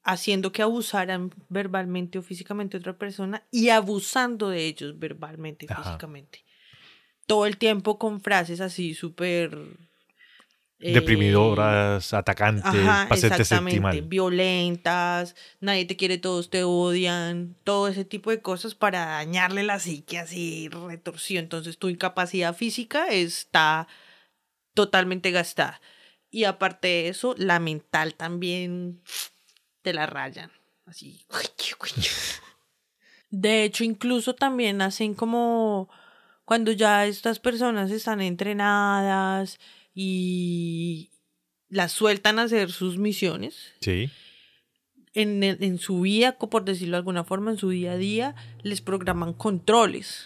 haciendo 0.03 0.51
que 0.51 0.61
abusaran 0.61 1.33
verbalmente 1.49 2.19
o 2.19 2.21
físicamente 2.21 2.77
a 2.77 2.79
otra 2.79 2.97
persona 2.97 3.43
y 3.51 3.69
abusando 3.69 4.49
de 4.49 4.65
ellos 4.65 4.97
verbalmente 4.97 5.65
y 5.65 5.73
físicamente. 5.73 6.43
Todo 7.25 7.45
el 7.45 7.57
tiempo 7.57 7.97
con 7.97 8.21
frases 8.21 8.61
así 8.61 8.93
súper... 8.93 9.57
eh, 10.81 10.93
Deprimidoras, 10.93 12.13
atacantes, 12.13 12.63
Ajá, 12.63 13.13
exactamente. 13.13 13.99
Violentas, 13.99 15.35
nadie 15.59 15.83
te 15.83 15.97
quiere, 15.97 16.17
todos 16.17 16.49
te 16.49 16.63
odian, 16.63 17.57
todo 17.65 17.89
ese 17.89 18.05
tipo 18.05 18.29
de 18.29 18.41
cosas 18.41 18.75
para 18.75 19.05
dañarle 19.05 19.63
la 19.63 19.79
psique 19.79 20.17
así 20.17 20.69
retorcido. 20.69 21.41
Entonces 21.41 21.77
tu 21.77 21.89
incapacidad 21.89 22.55
física 22.55 23.07
está 23.07 23.89
totalmente 24.73 25.31
gastada. 25.31 25.81
Y 26.31 26.45
aparte 26.45 26.87
de 26.87 27.09
eso, 27.09 27.35
la 27.37 27.59
mental 27.59 28.13
también 28.13 29.01
te 29.81 29.91
la 29.93 30.05
rayan. 30.05 30.49
Así. 30.85 31.25
De 33.31 33.65
hecho, 33.65 33.83
incluso 33.83 34.33
también 34.33 34.81
hacen 34.81 35.13
como 35.13 35.89
cuando 36.45 36.71
ya 36.71 37.05
estas 37.05 37.39
personas 37.39 37.91
están 37.91 38.21
entrenadas 38.21 39.59
y 40.01 41.11
las 41.67 41.91
sueltan 41.91 42.39
a 42.39 42.43
hacer 42.43 42.71
sus 42.71 42.97
misiones, 42.97 43.73
Sí. 43.81 44.09
en, 45.13 45.43
en 45.43 45.77
su 45.77 45.99
vida, 46.01 46.37
por 46.37 46.63
decirlo 46.63 46.93
de 46.93 46.99
alguna 46.99 47.25
forma, 47.25 47.51
en 47.51 47.57
su 47.57 47.69
día 47.69 47.91
a 47.91 47.97
día, 47.97 48.33
les 48.63 48.79
programan 48.79 49.33
controles, 49.33 50.25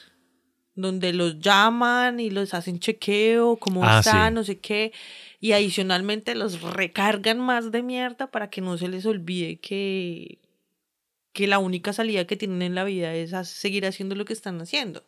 donde 0.76 1.12
los 1.14 1.40
llaman 1.40 2.20
y 2.20 2.30
los 2.30 2.54
hacen 2.54 2.80
chequeo, 2.80 3.58
cómo 3.58 3.84
Ah, 3.84 4.00
están, 4.00 4.30
sí. 4.30 4.36
no 4.36 4.44
sé 4.44 4.60
qué, 4.60 4.92
y 5.40 5.54
adicionalmente 5.54 6.36
los 6.36 6.62
recargan 6.62 7.40
más 7.40 7.72
de 7.72 7.82
mierda 7.82 8.30
para 8.30 8.50
que 8.52 8.62
no 8.62 8.78
se 8.78 8.88
les 8.90 9.06
olvide 9.08 9.58
que, 9.60 10.38
que 11.34 11.48
la 11.48 11.58
única 11.58 11.94
salida 11.94 12.26
que 12.28 12.38
tienen 12.38 12.62
en 12.62 12.76
la 12.76 12.84
vida 12.84 13.16
es 13.16 13.32
seguir 13.48 13.88
haciendo 13.88 14.14
lo 14.14 14.24
que 14.26 14.34
están 14.34 14.62
haciendo. 14.62 15.04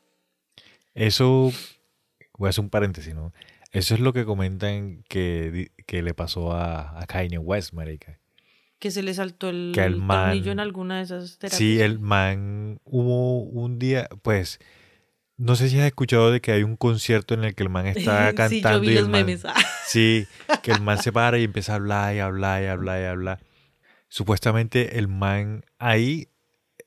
Eso, 0.96 1.52
voy 2.38 2.48
a 2.48 2.50
hacer 2.50 2.64
un 2.64 2.70
paréntesis, 2.72 3.14
¿no? 3.14 3.32
Eso 3.78 3.94
es 3.96 4.00
lo 4.00 4.14
que 4.14 4.26
comentan 4.26 5.04
que, 5.10 5.72
que 5.86 6.02
le 6.02 6.14
pasó 6.14 6.54
a, 6.54 7.00
a 7.02 7.06
Kanye 7.08 7.38
West, 7.38 7.74
marica. 7.74 8.20
Que 8.80 8.92
se 8.92 9.02
le 9.04 9.14
saltó 9.14 9.50
el, 9.50 9.72
Que 9.74 9.84
el 9.84 9.96
man- 9.98 10.28
tornillo 10.30 10.52
en 10.52 10.60
alguna 10.60 10.98
de 10.98 11.04
esas 11.04 11.38
terapias. 11.38 11.58
Sí, 11.58 11.80
el 11.82 12.00
man 12.00 12.80
hubo 12.84 13.40
un 13.44 13.80
día, 13.80 14.08
pues, 14.22 14.60
no 15.38 15.56
sé 15.56 15.70
si 15.70 15.80
has 15.80 15.86
escuchado 15.86 16.32
de 16.32 16.42
que 16.42 16.52
hay 16.52 16.64
un 16.64 16.76
concierto 16.78 17.34
en 17.34 17.44
el 17.46 17.56
que 17.56 17.64
el 17.64 17.70
man 17.70 17.88
está 17.88 18.34
cantando 18.34 18.50
sí, 18.50 18.62
yo 18.62 18.80
vi 18.82 18.88
y 18.88 18.90
el 18.92 19.02
los 19.02 19.10
man- 19.10 19.26
memes. 19.26 19.44
Sí, 19.88 20.26
que 20.64 20.72
el 20.72 20.82
man 20.82 20.98
se 21.02 21.12
para 21.12 21.38
y 21.38 21.44
empieza 21.44 21.74
a 21.74 21.76
hablar 21.76 22.16
y 22.16 22.20
hablar 22.20 22.64
y 22.64 22.66
hablar 22.68 23.02
y 23.02 23.06
hablar. 23.06 23.40
Supuestamente 24.08 24.98
el 24.98 25.08
man 25.08 25.64
ahí 25.80 26.30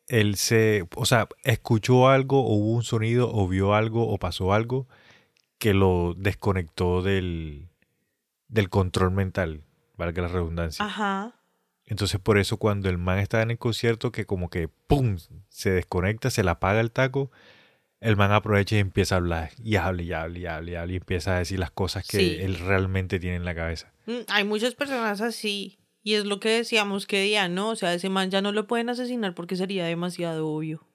él 0.08 0.36
se, 0.36 0.84
o 0.96 1.04
sea, 1.04 1.28
escuchó 1.44 2.08
algo 2.08 2.40
o 2.44 2.54
hubo 2.54 2.72
un 2.72 2.82
sonido 2.82 3.30
o 3.32 3.46
vio 3.48 3.74
algo 3.74 4.08
o 4.08 4.18
pasó 4.18 4.52
algo 4.54 4.88
que 5.58 5.74
lo 5.74 6.14
desconectó 6.16 7.02
del, 7.02 7.68
del 8.48 8.68
control 8.70 9.10
mental, 9.12 9.62
valga 9.96 10.22
la 10.22 10.28
redundancia. 10.28 10.84
Ajá. 10.84 11.34
Entonces 11.84 12.20
por 12.20 12.38
eso 12.38 12.58
cuando 12.58 12.88
el 12.90 12.98
man 12.98 13.18
está 13.18 13.40
en 13.42 13.50
el 13.50 13.58
concierto 13.58 14.12
que 14.12 14.26
como 14.26 14.50
que 14.50 14.68
¡pum! 14.68 15.16
se 15.48 15.70
desconecta, 15.70 16.30
se 16.30 16.44
le 16.44 16.50
apaga 16.50 16.80
el 16.80 16.90
taco, 16.92 17.30
el 18.00 18.16
man 18.16 18.30
aprovecha 18.30 18.76
y 18.76 18.78
empieza 18.78 19.14
a 19.14 19.18
hablar 19.18 19.50
y 19.62 19.76
habla 19.76 20.02
y 20.02 20.12
habla 20.12 20.38
y 20.38 20.46
habla 20.46 20.70
y 20.70 20.74
habla 20.76 20.92
y 20.92 20.96
empieza 20.96 21.34
a 21.34 21.38
decir 21.38 21.58
las 21.58 21.70
cosas 21.70 22.06
que 22.06 22.18
Sí. 22.18 22.36
él 22.40 22.58
realmente 22.58 23.18
tiene 23.18 23.36
en 23.36 23.44
la 23.44 23.54
cabeza. 23.54 23.92
Mm, 24.06 24.18
Hay 24.28 24.44
muchas 24.44 24.74
personas 24.74 25.20
así. 25.20 25.78
Y 26.04 26.14
es 26.14 26.24
lo 26.24 26.38
que 26.40 26.48
decíamos 26.50 27.06
que 27.06 27.20
día, 27.22 27.48
¿no? 27.48 27.70
O 27.70 27.76
sea, 27.76 27.92
ese 27.92 28.08
man 28.08 28.30
ya 28.30 28.40
no 28.40 28.52
lo 28.52 28.66
pueden 28.66 28.88
asesinar 28.88 29.34
porque 29.34 29.56
sería 29.56 29.84
demasiado 29.84 30.46
obvio. 30.48 30.86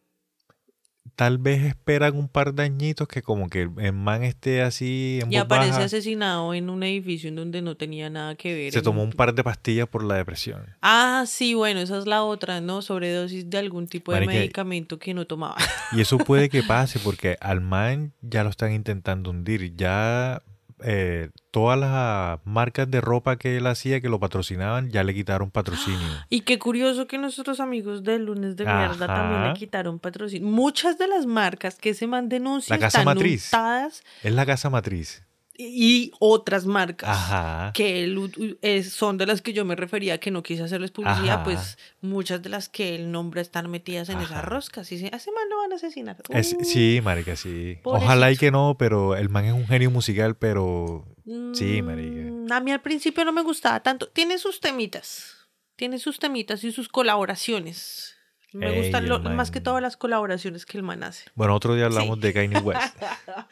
Tal 1.16 1.38
vez 1.38 1.62
esperan 1.64 2.16
un 2.16 2.28
par 2.28 2.56
de 2.56 2.64
añitos 2.64 3.08
que 3.08 3.22
como 3.22 3.48
que 3.48 3.70
el 3.78 3.94
man 3.94 4.24
esté 4.24 4.64
así 4.64 5.20
en 5.22 5.32
Y 5.32 5.36
voz 5.36 5.46
aparece 5.46 5.72
baja. 5.74 5.84
asesinado 5.86 6.54
en 6.56 6.72
un 6.72 6.82
edificio 6.82 7.30
en 7.30 7.36
donde 7.36 7.62
no 7.62 7.76
tenía 7.78 8.10
nada 8.10 8.34
que 8.36 8.56
ver. 8.56 8.74
Se 8.74 8.82
tomó 8.82 9.04
un 9.04 9.12
par 9.12 9.36
de 9.36 9.44
pastillas 9.44 9.88
por 9.88 10.04
la 10.04 10.16
depresión. 10.16 10.66
Ah, 10.82 11.26
sí, 11.28 11.54
bueno, 11.54 11.82
esa 11.82 12.00
es 12.00 12.08
la 12.08 12.24
otra, 12.24 12.62
¿no? 12.62 12.82
Sobredosis 12.82 13.48
de 13.48 13.58
algún 13.60 13.88
tipo 13.88 14.12
de 14.12 14.22
Marica, 14.22 14.34
medicamento 14.40 14.98
que 14.98 15.14
no 15.14 15.28
tomaba. 15.28 15.58
Y 15.92 16.02
eso 16.02 16.18
puede 16.18 16.50
que 16.50 16.64
pase 16.68 16.98
porque 17.00 17.38
al 17.42 17.62
man 17.62 18.14
ya 18.22 18.44
lo 18.44 18.50
están 18.50 18.72
intentando 18.74 19.30
hundir. 19.30 19.76
Ya 19.76 20.42
eh, 20.84 21.30
todas 21.52 21.80
las 21.80 22.40
marcas 22.46 22.90
de 22.90 23.02
ropa 23.02 23.38
que 23.38 23.58
él 23.58 23.68
hacía, 23.68 24.02
que 24.02 24.10
lo 24.10 24.20
patrocinaban, 24.20 24.90
ya 24.90 25.04
le 25.04 25.14
quitaron 25.14 25.52
patrocinio. 25.52 26.00
Y 26.30 26.42
qué 26.42 26.60
curioso 26.60 27.08
que 27.08 27.18
nuestros 27.18 27.60
amigos 27.60 28.04
del 28.04 28.26
lunes 28.26 28.56
de 28.56 28.66
mierda 28.66 29.08
también 29.08 29.44
le 29.44 29.54
quitaron 29.54 30.00
patrocinio. 30.00 30.48
Muchas 30.48 30.98
de 30.98 31.08
las 31.08 31.26
marcas 31.26 31.76
que 31.76 31.92
ese 31.92 32.08
man 32.08 32.30
denuncia 32.30 32.76
La 32.76 32.80
casa 32.80 33.00
están 33.00 33.16
matriz. 33.16 33.46
untadas 33.54 34.04
Es 34.24 34.34
la 34.34 34.46
casa 34.46 34.70
matriz. 34.70 35.24
Y 35.56 36.12
otras 36.20 36.66
marcas. 36.66 37.10
Ajá. 37.10 37.72
que 37.74 38.04
él 38.04 38.58
es- 38.62 38.92
son 38.94 39.18
de 39.18 39.26
las 39.28 39.42
que 39.42 39.54
yo 39.54 39.66
me 39.66 39.76
refería 39.76 40.20
que 40.20 40.32
no 40.32 40.42
quise 40.44 40.64
hacerles 40.64 40.92
publicidad, 40.92 41.36
Ajá. 41.36 41.44
pues 41.44 41.78
muchas 42.02 42.42
de 42.42 42.50
las 42.50 42.70
que 42.70 42.96
él 42.96 43.12
nombra 43.12 43.42
están 43.42 43.70
metidas 43.70 44.10
en 44.10 44.18
Ajá. 44.18 44.26
esas 44.26 44.46
roscas. 44.46 44.92
Y 44.92 44.98
se, 45.00 45.06
a 45.08 45.18
ese 45.18 45.32
man 45.32 45.44
lo 45.50 45.58
van 45.58 45.74
a 45.74 45.76
asesinar. 45.76 46.18
Es- 46.30 46.54
Uh, 46.60 46.64
sí, 46.64 47.00
marica, 47.04 47.36
sí. 47.36 47.78
pobrecito. 47.84 48.06
Ojalá 48.08 48.32
y 48.32 48.38
que 48.38 48.52
no, 48.52 48.76
pero 48.80 49.16
el 49.16 49.30
man 49.30 49.46
es 49.46 49.54
un 49.54 49.68
genio 49.68 49.92
musical, 49.92 50.36
pero 50.36 51.06
sí, 51.54 51.82
marica. 51.82 52.32
mm, 52.32 52.52
A 52.52 52.60
mí 52.60 52.72
al 52.72 52.82
principio 52.82 53.24
no 53.26 53.32
me 53.32 53.42
gustaba 53.44 53.80
tanto. 53.82 54.08
Tiene 54.10 54.38
sus 54.40 54.60
temitas. 54.60 55.36
Tiene 55.76 55.98
sus 56.00 56.20
temitas 56.20 56.64
y 56.64 56.72
sus 56.72 56.88
colaboraciones. 56.90 58.16
Me 58.54 58.70
Ey, 58.70 58.82
gustan 58.84 59.10
lo- 59.10 59.20
más 59.20 59.50
que 59.52 59.60
todas 59.62 59.82
las 59.82 59.98
colaboraciones 59.98 60.66
que 60.66 60.78
el 60.78 60.84
man 60.84 61.04
hace. 61.04 61.26
Bueno, 61.36 61.56
otro 61.56 61.74
día 61.76 61.86
hablamos 61.86 62.18
Sí. 62.18 62.22
de 62.22 62.34
Kanye 62.34 62.60
West. 62.60 62.96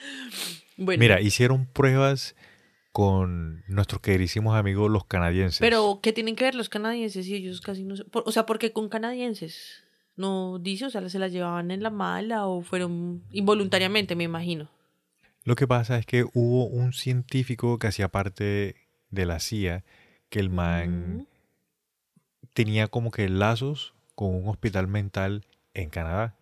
Bueno, 0.78 1.00
Mira, 1.00 1.22
hicieron 1.22 1.66
pruebas 1.68 2.36
con 2.92 3.64
nuestros 3.68 4.02
queridísimos 4.02 4.56
amigos 4.56 4.90
los 4.90 5.06
canadienses. 5.06 5.60
pero 5.60 6.00
¿qué 6.02 6.12
tienen 6.12 6.36
que 6.36 6.44
ver 6.46 6.56
los 6.56 6.70
canadienses 6.70 7.28
y 7.28 7.36
ellos 7.36 7.62
casi 7.62 7.84
no 7.84 7.96
sé? 7.96 8.04
por- 8.06 8.24
o 8.26 8.32
sea, 8.32 8.46
porque 8.46 8.72
con 8.74 8.90
canadienses 8.90 9.84
no 10.16 10.58
dice, 10.60 10.86
o 10.86 10.90
sea, 10.90 11.08
se 11.08 11.20
la 11.20 11.28
llevaban 11.28 11.72
en 11.72 11.84
la 11.84 11.90
mala 11.92 12.48
o 12.48 12.62
fueron 12.64 13.24
involuntariamente, 13.32 14.16
me 14.16 14.24
imagino. 14.24 14.70
Lo 15.44 15.56
que 15.56 15.68
pasa 15.68 15.98
es 15.98 16.06
que 16.06 16.26
hubo 16.34 16.66
un 16.66 16.94
científico 16.94 17.78
que 17.80 17.88
hacía 17.88 18.08
parte 18.10 18.76
de 19.10 19.26
la 19.26 19.40
CIA 19.40 19.84
que 20.30 20.40
el 20.40 20.50
man 20.50 21.28
tenía 22.54 22.88
como 22.88 23.12
que 23.12 23.30
lazos 23.30 23.94
con 24.22 24.36
un 24.36 24.48
hospital 24.50 24.88
mental 24.88 25.48
en 25.74 25.90
Canadá. 25.90 26.38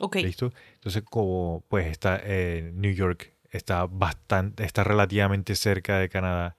Ok. 0.00 0.16
¿Listo? 0.16 0.52
Entonces, 0.74 1.04
como 1.04 1.62
pues 1.68 1.86
está 1.86 2.18
en 2.18 2.80
New 2.80 2.92
York, 2.92 3.36
está 3.52 3.86
bastante, 3.86 4.64
está 4.64 4.82
relativamente 4.82 5.54
cerca 5.54 6.00
de 6.00 6.08
Canadá, 6.08 6.56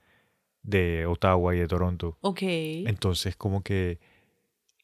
de 0.63 1.05
Ottawa 1.07 1.53
y 1.53 1.59
de 1.59 1.67
Toronto. 1.67 2.17
Ok. 2.21 2.39
Entonces, 2.43 3.35
como 3.35 3.63
que 3.63 3.99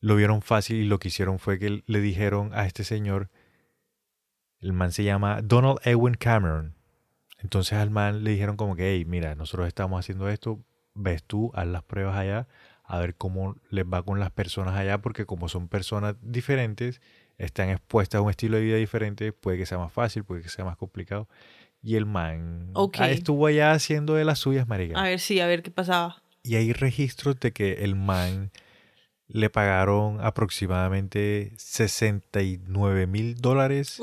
lo 0.01 0.17
vieron 0.17 0.41
fácil 0.41 0.75
y 0.75 0.83
lo 0.83 0.99
que 0.99 1.07
hicieron 1.07 1.39
fue 1.39 1.57
que 1.57 1.83
le 1.85 2.01
dijeron 2.01 2.51
a 2.53 2.65
este 2.65 2.83
señor, 2.83 3.29
el 4.59 4.73
man 4.73 4.91
se 4.91 5.05
llama 5.05 5.41
Donald 5.41 5.79
Edwin 5.85 6.15
Cameron. 6.15 6.75
Entonces 7.37 7.77
al 7.77 7.91
man 7.91 8.25
le 8.25 8.31
dijeron 8.31 8.57
como 8.57 8.75
que, 8.75 8.91
hey, 8.91 9.05
mira, 9.05 9.35
nosotros 9.35 9.69
estamos 9.69 10.01
haciendo 10.01 10.27
esto, 10.27 10.61
ves 10.95 11.23
tú, 11.23 11.49
haz 11.53 11.65
las 11.65 11.83
pruebas 11.83 12.17
allá, 12.17 12.49
a 12.87 12.99
ver 12.99 13.15
cómo 13.15 13.55
les 13.69 13.85
va 13.85 14.01
con 14.01 14.19
las 14.19 14.31
personas 14.31 14.75
allá, 14.75 14.99
porque 14.99 15.25
como 15.25 15.49
son 15.49 15.67
personas 15.67 16.15
diferentes, 16.21 17.01
están 17.37 17.69
expuestas 17.69 18.19
a 18.19 18.21
un 18.21 18.29
estilo 18.29 18.57
de 18.57 18.63
vida 18.63 18.77
diferente, 18.77 19.33
puede 19.33 19.57
que 19.57 19.65
sea 19.65 19.77
más 19.77 19.91
fácil, 19.91 20.23
puede 20.23 20.41
que 20.41 20.49
sea 20.49 20.65
más 20.65 20.77
complicado. 20.77 21.27
Y 21.83 21.95
el 21.95 22.05
man 22.05 22.71
ah, 22.75 23.09
estuvo 23.09 23.45
allá 23.45 23.71
haciendo 23.71 24.15
de 24.15 24.25
las 24.25 24.39
suyas, 24.39 24.67
marica. 24.67 24.99
A 24.99 25.03
ver, 25.03 25.19
sí, 25.19 25.39
a 25.39 25.47
ver 25.47 25.61
qué 25.61 25.69
pasaba. 25.69 26.23
Y 26.43 26.55
hay 26.55 26.73
registros 26.73 27.39
de 27.39 27.51
que 27.51 27.83
el 27.83 27.95
man 27.95 28.51
le 29.27 29.49
pagaron 29.49 30.19
aproximadamente 30.21 31.51
69 31.57 33.05
mil 33.05 33.35
dólares 33.35 33.99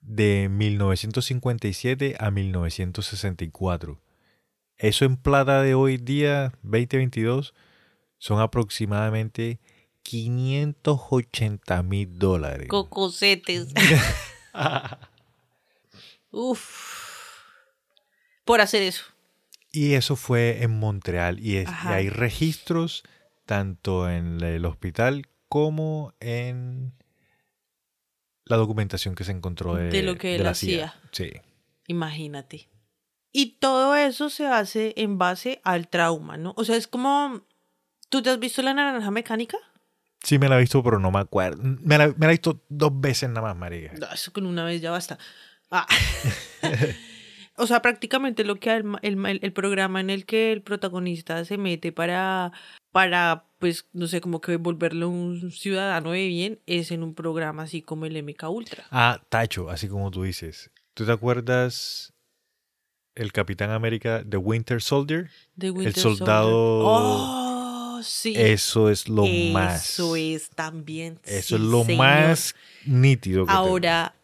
de 0.00 0.48
1957 0.48 2.16
a 2.18 2.30
1964. 2.30 4.00
Eso 4.78 5.04
en 5.04 5.16
plata 5.16 5.60
de 5.62 5.74
hoy 5.74 5.98
día, 5.98 6.52
2022, 6.62 7.54
son 8.20 8.38
aproximadamente 8.40 9.58
580 10.02 11.82
mil 11.82 12.16
dólares. 12.18 12.68
Cocosetes. 12.68 13.68
Uf. 16.30 17.40
Por 18.44 18.60
hacer 18.60 18.82
eso. 18.82 19.04
Y 19.72 19.94
eso 19.94 20.16
fue 20.16 20.62
en 20.62 20.78
Montreal. 20.78 21.38
Y, 21.40 21.56
es- 21.56 21.68
y 21.84 21.88
hay 21.88 22.08
registros 22.08 23.02
tanto 23.46 24.08
en 24.08 24.40
el 24.42 24.64
hospital 24.64 25.26
como 25.48 26.14
en 26.20 26.92
la 28.44 28.56
documentación 28.56 29.14
que 29.14 29.24
se 29.24 29.32
encontró 29.32 29.74
de, 29.74 29.90
De 29.90 30.02
lo 30.02 30.16
que 30.16 30.28
de 30.28 30.36
él 30.36 30.44
la 30.44 30.50
hacía. 30.50 30.94
Sí. 31.12 31.30
Imagínate. 31.86 32.68
Y 33.32 33.58
todo 33.60 33.94
eso 33.94 34.28
se 34.28 34.46
hace 34.46 34.92
en 34.96 35.18
base 35.18 35.60
al 35.62 35.88
trauma, 35.88 36.36
¿no? 36.36 36.52
O 36.56 36.64
sea, 36.64 36.76
es 36.76 36.86
como. 36.88 37.42
¿Tú 38.10 38.20
te 38.22 38.28
has 38.30 38.38
visto 38.38 38.60
la 38.60 38.74
naranja 38.74 39.10
mecánica? 39.10 39.56
Sí, 40.22 40.38
me 40.38 40.48
la 40.48 40.56
he 40.56 40.60
visto, 40.60 40.82
pero 40.82 40.98
no 40.98 41.10
me 41.10 41.20
acuerdo. 41.20 41.62
Me 41.62 41.96
la, 41.96 42.08
me 42.08 42.14
la 42.18 42.26
he 42.26 42.30
visto 42.32 42.60
dos 42.68 42.90
veces 43.00 43.30
nada 43.30 43.40
más, 43.42 43.56
marica. 43.56 43.94
No, 43.98 44.12
eso 44.12 44.32
con 44.32 44.44
una 44.44 44.64
vez 44.64 44.82
ya 44.82 44.90
basta. 44.90 45.18
Ah. 45.70 45.86
o 47.56 47.66
sea, 47.66 47.80
prácticamente 47.82 48.44
lo 48.44 48.56
que 48.56 48.74
el, 48.76 48.84
el, 49.02 49.38
el 49.42 49.52
programa 49.52 50.00
en 50.00 50.10
el 50.10 50.26
que 50.26 50.52
el 50.52 50.62
protagonista 50.62 51.44
se 51.44 51.56
mete 51.56 51.92
para, 51.92 52.52
para, 52.92 53.44
pues, 53.58 53.86
no 53.92 54.06
sé, 54.08 54.20
como 54.20 54.40
que 54.40 54.56
volverlo 54.56 55.08
un 55.08 55.50
ciudadano 55.52 56.10
de 56.10 56.26
bien, 56.26 56.58
es 56.66 56.90
en 56.90 57.02
un 57.02 57.14
programa 57.14 57.62
así 57.62 57.80
como 57.80 58.04
el 58.06 58.16
MK 58.22 58.42
Ultra. 58.50 58.84
Ah, 58.90 59.20
Tacho, 59.28 59.70
así 59.70 59.88
como 59.88 60.10
tú 60.10 60.24
dices. 60.24 60.70
¿Tú 60.94 61.06
te 61.06 61.12
acuerdas 61.12 62.12
el 63.14 63.32
Capitán 63.32 63.70
América 63.70 64.22
de 64.22 64.36
Winter 64.36 64.82
Soldier? 64.82 65.30
De 65.54 65.70
Winter 65.70 65.94
soldado- 65.94 66.50
Soldier. 66.50 66.84
Oh, 66.84 67.49
sí. 68.02 68.34
Eso 68.36 68.90
es 68.90 69.08
lo 69.08 69.26
más. 69.52 69.90
Eso 69.90 70.16
es 70.16 70.50
también. 70.50 71.18
Eso 71.24 71.56
sí, 71.56 71.62
es 71.62 71.68
lo 71.70 71.84
señor. 71.84 71.98
más 71.98 72.54
nítido 72.84 73.46
que 73.46 73.52
Ahora, 73.52 74.14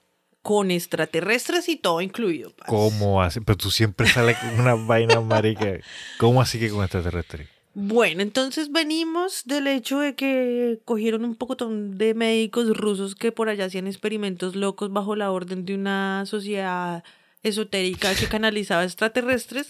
con 0.42 0.70
extraterrestres 0.70 1.68
y 1.68 1.76
todo 1.76 2.00
incluido. 2.00 2.52
¿Cómo 2.66 3.22
hace? 3.22 3.40
Pero 3.40 3.56
tú 3.56 3.70
siempre 3.70 4.06
sales 4.06 4.36
con 4.38 4.60
una 4.60 4.74
vaina 4.86 5.20
marica. 5.20 5.78
¿Cómo 6.18 6.40
así 6.40 6.58
que 6.58 6.70
con 6.70 6.82
extraterrestre? 6.82 7.48
Bueno, 7.78 8.22
entonces 8.22 8.72
venimos 8.72 9.42
del 9.44 9.66
hecho 9.66 9.98
de 9.98 10.14
que 10.14 10.80
cogieron 10.86 11.26
un 11.26 11.34
poco 11.34 11.56
de 11.56 12.14
médicos 12.14 12.74
rusos 12.74 13.14
que 13.14 13.32
por 13.32 13.50
allá 13.50 13.66
hacían 13.66 13.86
experimentos 13.86 14.56
locos 14.56 14.90
bajo 14.90 15.14
la 15.14 15.30
orden 15.30 15.66
de 15.66 15.74
una 15.74 16.24
sociedad 16.24 17.04
esotérica 17.42 18.14
que 18.14 18.26
canalizaba 18.30 18.82
extraterrestres 18.84 19.68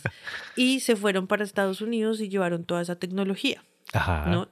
y 0.54 0.80
se 0.80 0.94
fueron 0.94 1.26
para 1.26 1.42
Estados 1.42 1.80
Unidos 1.80 2.20
y 2.20 2.28
llevaron 2.28 2.64
toda 2.64 2.80
esa 2.80 2.94
tecnología, 2.94 3.64
Ajá. 3.92 4.26
¿no? 4.26 4.48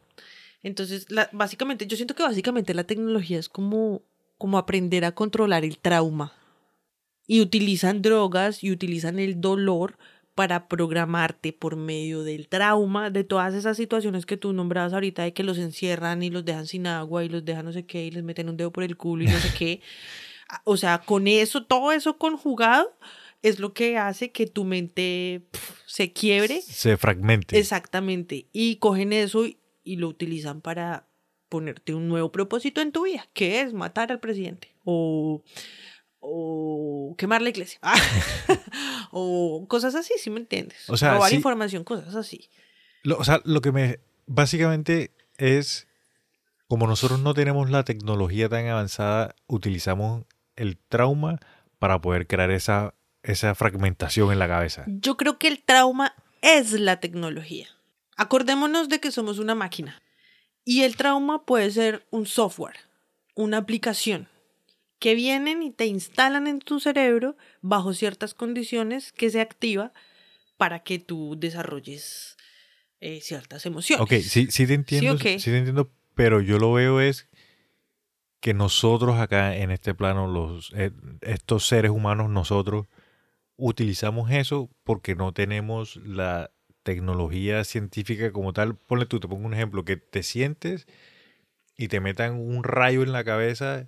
Entonces, 0.62 1.10
la- 1.10 1.28
básicamente, 1.32 1.86
yo 1.86 1.96
siento 1.96 2.14
que 2.14 2.22
básicamente 2.22 2.72
la 2.74 2.84
tecnología 2.84 3.38
es 3.38 3.48
como, 3.48 4.02
como 4.38 4.58
aprender 4.58 5.04
a 5.04 5.12
controlar 5.12 5.64
el 5.64 5.78
trauma. 5.78 6.32
Y 7.26 7.40
utilizan 7.40 8.02
drogas 8.02 8.62
y 8.62 8.70
utilizan 8.70 9.18
el 9.18 9.40
dolor 9.40 9.96
para 10.34 10.68
programarte 10.68 11.52
por 11.52 11.76
medio 11.76 12.22
del 12.24 12.48
trauma, 12.48 13.08
de 13.10 13.24
todas 13.24 13.54
esas 13.54 13.76
situaciones 13.76 14.26
que 14.26 14.36
tú 14.36 14.52
nombrabas 14.52 14.92
ahorita, 14.92 15.22
de 15.22 15.32
que 15.32 15.44
los 15.44 15.58
encierran 15.58 16.22
y 16.22 16.30
los 16.30 16.44
dejan 16.44 16.66
sin 16.66 16.86
agua 16.86 17.24
y 17.24 17.28
los 17.28 17.44
dejan 17.44 17.64
no 17.66 17.72
sé 17.72 17.86
qué 17.86 18.04
y 18.06 18.10
les 18.10 18.24
meten 18.24 18.48
un 18.48 18.56
dedo 18.56 18.72
por 18.72 18.82
el 18.84 18.96
culo 18.96 19.24
y 19.24 19.28
no 19.28 19.38
sé 19.38 19.52
qué. 19.58 19.80
O 20.64 20.76
sea, 20.76 20.98
con 20.98 21.26
eso, 21.28 21.64
todo 21.64 21.92
eso 21.92 22.18
conjugado 22.18 22.92
es 23.48 23.58
lo 23.60 23.72
que 23.74 23.96
hace 23.98 24.32
que 24.32 24.46
tu 24.46 24.64
mente 24.64 25.42
se 25.86 26.12
quiebre 26.12 26.60
Se 26.62 26.96
fragmente. 26.96 27.58
Exactamente. 27.58 28.48
Y 28.52 28.76
cogen 28.76 29.12
eso 29.12 29.46
y, 29.46 29.58
y 29.84 29.96
lo 29.96 30.08
utilizan 30.08 30.60
para 30.60 31.06
ponerte 31.48 31.94
un 31.94 32.08
nuevo 32.08 32.32
propósito 32.32 32.80
en 32.80 32.90
tu 32.90 33.04
vida, 33.04 33.28
que 33.32 33.60
es 33.60 33.72
matar 33.72 34.10
al 34.10 34.18
presidente 34.18 34.74
o, 34.84 35.42
o 36.20 37.14
quemar 37.18 37.42
la 37.42 37.50
iglesia 37.50 37.78
o 39.10 39.66
cosas 39.68 39.94
así, 39.94 40.14
¿sí 40.18 40.30
me 40.30 40.40
entiendes? 40.40 40.88
O 40.88 40.96
sea, 40.96 41.14
Robar 41.14 41.30
sí- 41.30 41.36
información, 41.36 41.84
cosas 41.84 42.14
así. 42.14 42.48
Lo- 43.02 43.18
o 43.18 43.24
sea, 43.24 43.40
lo 43.44 43.60
que 43.60 43.72
me 43.72 44.00
básicamente 44.26 45.10
es 45.36 45.86
como 46.66 46.86
nosotros 46.86 47.20
no 47.20 47.34
tenemos 47.34 47.70
la 47.70 47.84
tecnología 47.84 48.48
tan 48.48 48.66
avanzada, 48.66 49.36
utilizamos 49.46 50.24
el 50.56 50.78
trauma 50.78 51.38
para 51.78 52.00
poder 52.00 52.26
crear 52.26 52.50
esa, 52.50 52.94
esa 53.24 53.54
fragmentación 53.54 54.30
en 54.30 54.38
la 54.38 54.46
cabeza. 54.46 54.84
Yo 54.86 55.16
creo 55.16 55.38
que 55.38 55.48
el 55.48 55.62
trauma 55.62 56.14
es 56.42 56.72
la 56.72 57.00
tecnología. 57.00 57.68
Acordémonos 58.16 58.88
de 58.88 59.00
que 59.00 59.10
somos 59.10 59.38
una 59.38 59.54
máquina. 59.54 60.02
Y 60.64 60.82
el 60.82 60.96
trauma 60.96 61.44
puede 61.44 61.70
ser 61.70 62.06
un 62.10 62.26
software, 62.26 62.76
una 63.34 63.58
aplicación, 63.58 64.28
que 64.98 65.14
vienen 65.14 65.62
y 65.62 65.70
te 65.70 65.86
instalan 65.86 66.46
en 66.46 66.60
tu 66.60 66.80
cerebro 66.80 67.36
bajo 67.60 67.92
ciertas 67.92 68.34
condiciones 68.34 69.12
que 69.12 69.30
se 69.30 69.40
activa 69.40 69.92
para 70.56 70.80
que 70.80 70.98
tú 70.98 71.36
desarrolles 71.38 72.36
eh, 73.00 73.20
ciertas 73.20 73.66
emociones. 73.66 74.02
Ok, 74.02 74.22
sí, 74.22 74.46
sí 74.50 74.66
te 74.66 74.74
entiendo, 74.74 75.14
ok. 75.14 75.38
sí 75.38 75.50
te 75.50 75.58
entiendo, 75.58 75.90
pero 76.14 76.40
yo 76.40 76.58
lo 76.58 76.72
veo 76.72 77.00
es 77.00 77.28
que 78.40 78.54
nosotros 78.54 79.18
acá 79.18 79.56
en 79.56 79.70
este 79.70 79.94
plano, 79.94 80.26
los, 80.26 80.72
eh, 80.74 80.92
estos 81.22 81.66
seres 81.66 81.90
humanos, 81.90 82.30
nosotros 82.30 82.86
utilizamos 83.56 84.30
eso 84.30 84.68
porque 84.84 85.14
no 85.14 85.32
tenemos 85.32 85.96
la 85.96 86.50
tecnología 86.82 87.64
científica 87.64 88.32
como 88.32 88.52
tal. 88.52 88.76
Ponle 88.76 89.06
tú, 89.06 89.20
te 89.20 89.28
pongo 89.28 89.46
un 89.46 89.54
ejemplo, 89.54 89.84
que 89.84 89.96
te 89.96 90.22
sientes 90.22 90.86
y 91.76 91.88
te 91.88 92.00
metan 92.00 92.34
un 92.34 92.62
rayo 92.64 93.02
en 93.02 93.12
la 93.12 93.24
cabeza, 93.24 93.86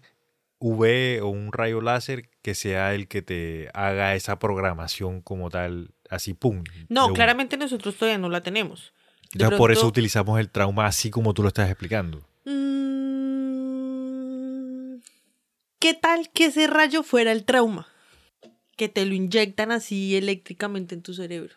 UV 0.58 1.20
o 1.22 1.28
un 1.28 1.52
rayo 1.52 1.80
láser, 1.82 2.30
que 2.42 2.54
sea 2.54 2.94
el 2.94 3.06
que 3.08 3.22
te 3.22 3.68
haga 3.74 4.14
esa 4.14 4.38
programación 4.38 5.20
como 5.20 5.50
tal, 5.50 5.90
así, 6.08 6.32
pum. 6.34 6.64
No, 6.88 7.12
claramente 7.12 7.56
nosotros 7.56 7.96
todavía 7.96 8.18
no 8.18 8.28
la 8.30 8.40
tenemos. 8.42 8.94
Entonces, 9.32 9.58
por 9.58 9.70
eso 9.72 9.80
pronto- 9.82 9.88
utilizamos 9.88 10.40
el 10.40 10.48
trauma 10.50 10.86
así 10.86 11.10
como 11.10 11.34
tú 11.34 11.42
lo 11.42 11.48
estás 11.48 11.68
explicando. 11.68 12.26
Mm, 13.66 15.00
¿Qué 15.78 15.94
tal 15.94 16.30
que 16.32 16.46
ese 16.46 16.66
rayo 16.66 17.02
fuera 17.02 17.32
el 17.32 17.44
trauma? 17.44 17.86
Que 18.76 18.88
te 18.88 19.04
lo 19.06 19.14
inyectan 19.14 19.72
así 19.72 20.16
eléctricamente 20.16 20.94
en 20.94 21.02
tu 21.02 21.14
cerebro. 21.14 21.54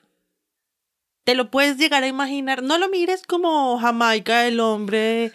Te 1.26 1.36
lo 1.36 1.51
puedes 1.51 1.78
llegar 1.78 2.03
a 2.03 2.07
imaginar. 2.07 2.63
No 2.63 2.78
lo 2.78 2.89
mires 2.89 3.24
como 3.24 3.78
Jamaica, 3.78 4.47
el 4.47 4.59
hombre 4.59 5.32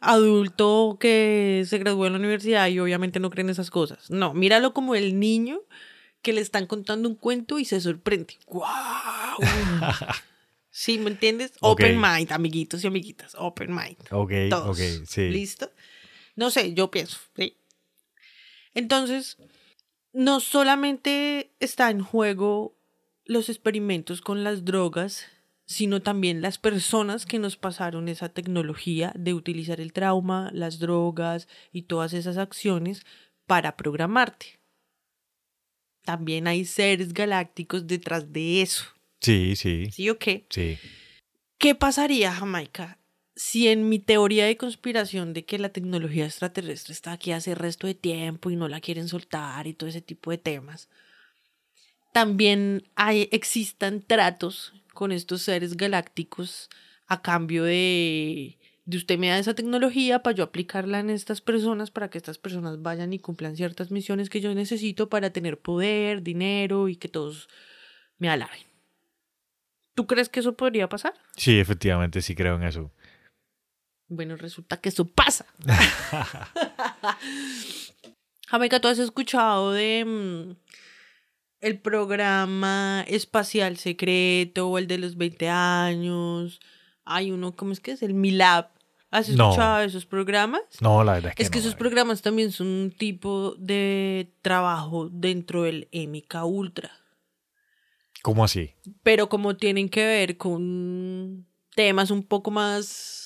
adulto 0.00 0.96
que 1.00 1.64
se 1.66 1.78
graduó 1.78 2.06
en 2.06 2.14
la 2.14 2.18
universidad 2.18 2.68
y 2.68 2.78
obviamente 2.78 3.20
no 3.20 3.30
cree 3.30 3.44
en 3.44 3.50
esas 3.50 3.70
cosas. 3.70 4.10
No, 4.10 4.34
míralo 4.34 4.72
como 4.72 4.94
el 4.94 5.18
niño 5.20 5.60
que 6.22 6.32
le 6.32 6.40
están 6.40 6.66
contando 6.66 7.08
un 7.08 7.14
cuento 7.14 7.58
y 7.58 7.64
se 7.64 7.80
sorprende. 7.80 8.36
¡Guau! 8.46 9.38
¿Sí, 10.70 10.98
me 10.98 11.10
entiendes? 11.10 11.52
Open 11.60 12.00
mind, 12.00 12.32
amiguitos 12.32 12.84
y 12.84 12.86
amiguitas. 12.86 13.34
Open 13.38 13.74
mind. 13.74 13.96
Ok, 14.10 14.32
Todos. 14.50 14.78
ok, 14.78 15.06
sí. 15.06 15.28
¿Listo? 15.28 15.70
No 16.34 16.50
sé, 16.50 16.74
yo 16.74 16.90
pienso. 16.90 17.18
¿sí? 17.34 17.56
Entonces, 18.74 19.38
no 20.16 20.40
solamente 20.40 21.52
está 21.60 21.90
en 21.90 22.00
juego 22.00 22.74
los 23.26 23.50
experimentos 23.50 24.22
con 24.22 24.44
las 24.44 24.64
drogas, 24.64 25.26
sino 25.66 26.00
también 26.00 26.40
las 26.40 26.56
personas 26.56 27.26
que 27.26 27.38
nos 27.38 27.58
pasaron 27.58 28.08
esa 28.08 28.30
tecnología 28.30 29.12
de 29.14 29.34
utilizar 29.34 29.78
el 29.78 29.92
trauma, 29.92 30.50
las 30.54 30.78
drogas 30.78 31.48
y 31.70 31.82
todas 31.82 32.14
esas 32.14 32.38
acciones 32.38 33.04
para 33.46 33.76
programarte. 33.76 34.58
También 36.02 36.46
hay 36.46 36.64
seres 36.64 37.12
galácticos 37.12 37.86
detrás 37.86 38.32
de 38.32 38.62
eso. 38.62 38.86
Sí, 39.20 39.54
sí, 39.54 39.90
¿Sí 39.90 40.08
o 40.08 40.18
qué? 40.18 40.46
sí. 40.48 40.78
¿Qué 41.58 41.74
pasaría, 41.74 42.32
Jamaica, 42.32 42.98
si 43.36 43.68
en 43.68 43.90
mi 43.90 43.98
teoría 43.98 44.46
de 44.46 44.56
conspiración 44.56 45.34
de 45.34 45.44
que 45.44 45.58
la 45.58 45.68
tecnología 45.68 46.24
extraterrestre 46.24 46.94
está 46.94 47.12
aquí 47.12 47.32
hace 47.32 47.54
resto 47.54 47.86
de 47.86 47.94
tiempo 47.94 48.50
y 48.50 48.56
no 48.56 48.66
la 48.66 48.80
quieren 48.80 49.08
soltar 49.08 49.66
y 49.66 49.74
todo 49.74 49.90
ese 49.90 50.00
tipo 50.00 50.30
de 50.30 50.38
temas, 50.38 50.88
también 52.14 52.88
hay, 52.94 53.28
existan 53.30 54.00
tratos 54.00 54.72
con 54.94 55.12
estos 55.12 55.42
seres 55.42 55.76
galácticos 55.76 56.70
a 57.06 57.20
cambio 57.20 57.64
de, 57.64 58.56
de 58.86 58.96
usted 58.96 59.18
me 59.18 59.28
da 59.28 59.38
esa 59.38 59.54
tecnología 59.54 60.22
para 60.22 60.34
yo 60.34 60.42
aplicarla 60.42 61.00
en 61.00 61.10
estas 61.10 61.42
personas 61.42 61.90
para 61.90 62.08
que 62.08 62.16
estas 62.16 62.38
personas 62.38 62.80
vayan 62.80 63.12
y 63.12 63.18
cumplan 63.18 63.54
ciertas 63.54 63.90
misiones 63.90 64.30
que 64.30 64.40
yo 64.40 64.54
necesito 64.54 65.10
para 65.10 65.28
tener 65.28 65.58
poder, 65.58 66.22
dinero 66.22 66.88
y 66.88 66.96
que 66.96 67.08
todos 67.08 67.48
me 68.16 68.30
alaben. 68.30 68.60
¿Tú 69.94 70.06
crees 70.06 70.30
que 70.30 70.40
eso 70.40 70.56
podría 70.56 70.88
pasar? 70.88 71.12
Sí, 71.36 71.58
efectivamente, 71.58 72.22
sí 72.22 72.34
creo 72.34 72.56
en 72.56 72.62
eso. 72.62 72.92
Bueno, 74.08 74.36
resulta 74.36 74.76
que 74.80 74.88
eso 74.88 75.04
pasa. 75.04 75.46
Jamaica, 78.48 78.80
¿tú 78.80 78.88
has 78.88 78.98
escuchado 78.98 79.72
de 79.72 80.04
mm, 80.04 80.56
el 81.60 81.80
programa 81.80 83.04
espacial 83.08 83.76
secreto 83.76 84.68
o 84.68 84.78
el 84.78 84.86
de 84.86 84.98
los 84.98 85.16
20 85.16 85.48
años? 85.48 86.60
Hay 87.04 87.30
uno, 87.32 87.54
¿cómo 87.56 87.72
es 87.72 87.80
que 87.80 87.92
es? 87.92 88.02
El 88.02 88.14
Milab. 88.14 88.68
¿Has 89.10 89.28
No. 89.30 89.50
escuchado 89.50 89.80
esos 89.82 90.04
programas? 90.06 90.62
No, 90.80 91.02
la 91.04 91.14
verdad 91.14 91.30
es 91.30 91.36
que 91.36 91.42
Es 91.44 91.50
que 91.50 91.58
no, 91.58 91.60
esos 91.60 91.74
programas 91.76 92.22
también 92.22 92.52
son 92.52 92.66
un 92.66 92.90
tipo 92.90 93.54
de 93.58 94.32
trabajo 94.42 95.08
dentro 95.10 95.62
del 95.62 95.88
MK 95.92 96.44
Ultra. 96.44 96.90
¿Cómo 98.22 98.44
así? 98.44 98.72
pero 99.04 99.28
como 99.28 99.56
tienen 99.56 99.88
que 99.88 100.04
ver 100.04 100.36
con 100.36 101.46
temas 101.76 102.10
un 102.10 102.24
poco 102.24 102.50
más 102.50 103.25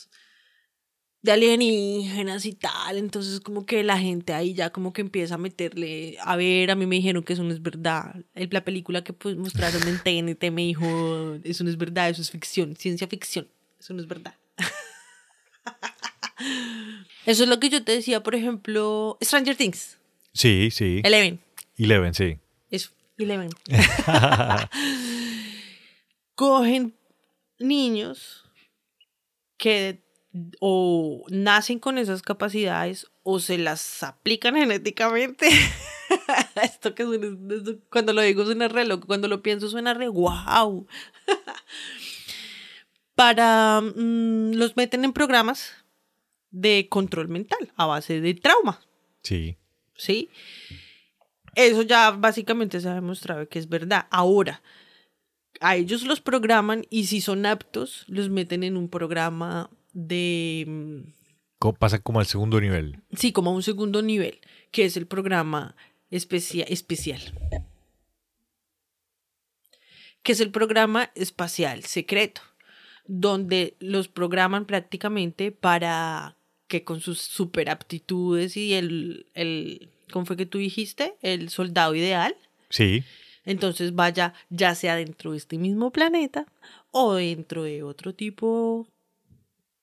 de 1.23 1.33
alienígenas 1.33 2.47
y 2.47 2.53
tal, 2.55 2.97
entonces 2.97 3.41
como 3.41 3.67
que 3.67 3.83
la 3.85 3.99
gente 3.99 4.33
ahí 4.33 4.55
ya 4.55 4.71
como 4.71 4.93
que 4.95 5.03
empieza 5.03 5.35
a 5.35 5.39
meterle, 5.39 6.17
a 6.23 6.35
ver, 6.37 6.71
a 6.71 6.75
mí 6.77 6.87
me 6.87 6.97
dijeron 6.97 7.23
que 7.23 7.35
eso 7.35 7.43
no 7.45 7.53
es 7.53 7.61
verdad, 7.63 8.15
El- 8.35 8.49
la 8.53 8.65
película 8.65 9.05
que 9.05 9.13
pues 9.13 9.37
mostraron 9.37 9.87
en 9.87 9.99
TNT 9.99 10.51
me 10.51 10.63
dijo, 10.63 11.37
eso 11.45 11.63
no 11.65 11.69
es 11.71 11.77
verdad, 11.77 12.09
eso 12.09 12.23
es 12.23 12.31
ficción, 12.31 12.75
ciencia 12.77 13.07
ficción, 13.07 13.49
eso 13.79 13.93
no 13.95 14.01
es 14.01 14.09
verdad. 14.09 14.35
Eso 17.27 17.43
es 17.43 17.49
lo 17.51 17.61
que 17.61 17.69
yo 17.69 17.85
te 17.85 17.93
decía, 17.93 18.23
por 18.23 18.35
ejemplo, 18.35 19.19
Stranger 19.23 19.55
Things, 19.55 19.99
Sí, 20.33 20.71
sí. 20.71 21.03
Eleven, 21.05 21.39
Eleven, 21.77 22.15
sí. 22.15 22.39
eso, 22.71 22.91
Eleven. 23.19 23.51
cogen 26.35 26.95
niños 27.59 28.45
que 29.59 30.01
o 30.61 31.25
nacen 31.29 31.79
con 31.81 31.99
esas 31.99 32.23
capacidades 32.23 33.11
o 33.23 33.41
se 33.41 33.59
las 33.59 34.03
aplican 34.03 34.55
genéticamente. 34.57 35.49
Esto 36.63 36.95
que 36.95 37.05
suena, 37.05 37.27
esto- 37.55 37.79
cuando 37.91 38.13
lo 38.13 38.21
digo 38.23 38.45
suena 38.45 38.69
re 38.69 38.85
loco, 38.85 39.07
cuando 39.07 39.29
lo 39.29 39.43
pienso 39.43 39.69
suena 39.69 39.95
re 39.95 40.09
wow. 40.09 40.87
Para 43.15 43.81
mm, 43.81 44.53
los 44.55 44.77
meten 44.77 45.05
en 45.05 45.13
programas 45.13 45.73
de 46.51 46.89
control 46.89 47.29
mental 47.29 47.73
a 47.77 47.87
base 47.87 48.21
de 48.21 48.35
trauma. 48.35 48.81
Sí. 49.23 49.57
¿sí? 49.95 50.31
Eso 51.55 51.83
ya 51.83 52.11
básicamente 52.13 52.81
se 52.81 52.89
ha 52.89 52.95
demostrado 52.95 53.49
que 53.49 53.59
es 53.59 53.69
verdad. 53.69 54.07
Ahora, 54.11 54.63
a 55.61 55.77
ellos 55.77 56.05
los 56.05 56.21
programan 56.21 56.87
y 56.91 57.07
si 57.07 57.21
son 57.21 57.45
aptos, 57.45 58.05
los 58.09 58.31
meten 58.31 58.63
en 58.63 58.77
un 58.77 58.89
programa 58.89 59.71
de, 59.93 60.65
mm, 60.67 61.73
Pasa 61.79 61.99
como 61.99 62.21
al 62.21 62.27
segundo 62.27 62.61
nivel. 62.61 63.01
sí, 63.15 63.33
como 63.33 63.51
a 63.51 63.55
un 63.55 63.63
segundo 63.63 64.01
nivel, 64.03 64.41
que 64.71 64.85
es 64.87 64.97
el 64.97 65.07
programa 65.07 65.77
especia- 66.11 66.65
especial. 66.69 67.21
Que 70.23 70.33
es 70.33 70.41
el 70.41 70.51
programa 70.51 71.11
espacial 71.15 71.85
secreto, 71.85 72.43
donde 73.07 73.75
los 73.81 74.09
programan 74.09 74.67
prácticamente 74.67 75.51
para 75.51 76.37
que 76.69 76.85
con 76.85 77.01
sus 77.01 77.21
super 77.21 77.69
aptitudes 77.71 78.57
y 78.57 78.75
el, 78.75 79.27
el, 79.35 79.89
¿cómo 80.13 80.27
fue 80.27 80.37
que 80.37 80.47
tú 80.47 80.59
dijiste? 80.59 81.15
El 81.23 81.49
soldado 81.49 81.95
ideal, 81.95 82.37
Sí. 82.69 83.03
entonces 83.45 83.95
vaya 83.95 84.35
ya 84.51 84.75
sea 84.75 84.95
dentro 84.97 85.33
de 85.33 85.39
este 85.39 85.59
mismo 85.59 85.91
planeta 85.91 86.47
o 86.93 87.15
dentro 87.15 87.65
de 87.65 87.83
otro 87.83 88.15
tipo 88.15 88.87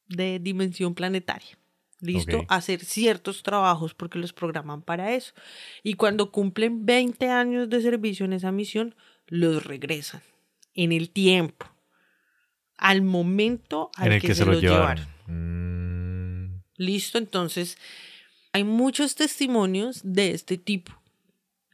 de 0.07 0.39
dimensión 0.39 0.95
planetaria. 0.95 1.57
¿Listo? 1.99 2.45
Hacer 2.47 2.85
ciertos 2.85 3.41
trabajos 3.41 3.95
porque 3.95 4.19
los 4.19 4.31
programan 4.31 4.83
para 4.83 5.13
eso. 5.13 5.33
Y 5.81 5.95
cuando 5.95 6.31
cumplen 6.31 6.85
20 6.85 7.29
años 7.29 7.69
de 7.69 7.81
servicio 7.81 8.25
en 8.25 8.33
esa 8.33 8.51
misión, 8.51 8.95
los 9.25 9.65
regresan 9.65 10.21
en 10.75 10.91
el 10.91 11.09
tiempo. 11.09 11.65
Al 12.77 13.01
momento 13.01 13.89
al 13.95 14.07
en 14.07 14.13
el 14.13 14.21
que, 14.21 14.35
se, 14.35 14.45
los 14.45 14.55
los 14.55 14.63
llevaron. 14.63 15.07
Mm, 15.25 16.61
Listo, 16.77 17.17
entonces 17.17 17.77
hay 18.53 18.63
muchos 18.63 19.15
testimonios 19.15 20.01
de 20.03 20.31
este 20.31 20.57
tipo 20.59 20.96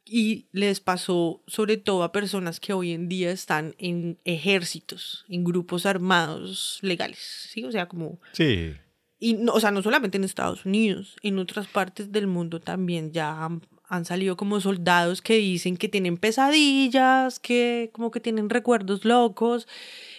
y 0.05 0.47
les 0.51 0.79
pasó 0.79 1.41
sobre 1.47 1.77
todo 1.77 2.03
a 2.03 2.11
personas 2.11 2.59
que 2.59 2.73
hoy 2.73 2.91
en 2.91 3.07
día 3.07 3.31
están 3.31 3.75
en 3.77 4.19
ejércitos, 4.25 5.25
en 5.29 5.43
grupos 5.43 5.85
armados 5.85 6.79
legales, 6.81 7.19
¿sí? 7.49 7.63
O 7.63 7.71
sea, 7.71 7.87
como... 7.87 8.19
Sí. 8.33 8.73
Y 9.19 9.35
no, 9.35 9.53
o 9.53 9.59
sea, 9.59 9.71
no 9.71 9.81
solamente 9.81 10.17
en 10.17 10.25
Estados 10.25 10.65
Unidos, 10.65 11.15
en 11.23 11.39
otras 11.39 11.67
partes 11.67 12.11
del 12.11 12.27
mundo 12.27 12.59
también 12.59 13.13
ya 13.13 13.45
han, 13.45 13.61
han 13.87 14.03
salido 14.03 14.35
como 14.35 14.59
soldados 14.59 15.21
que 15.21 15.37
dicen 15.37 15.77
que 15.77 15.87
tienen 15.87 16.17
pesadillas, 16.17 17.39
que 17.39 17.89
como 17.93 18.11
que 18.11 18.19
tienen 18.19 18.49
recuerdos 18.49 19.05
locos 19.05 19.67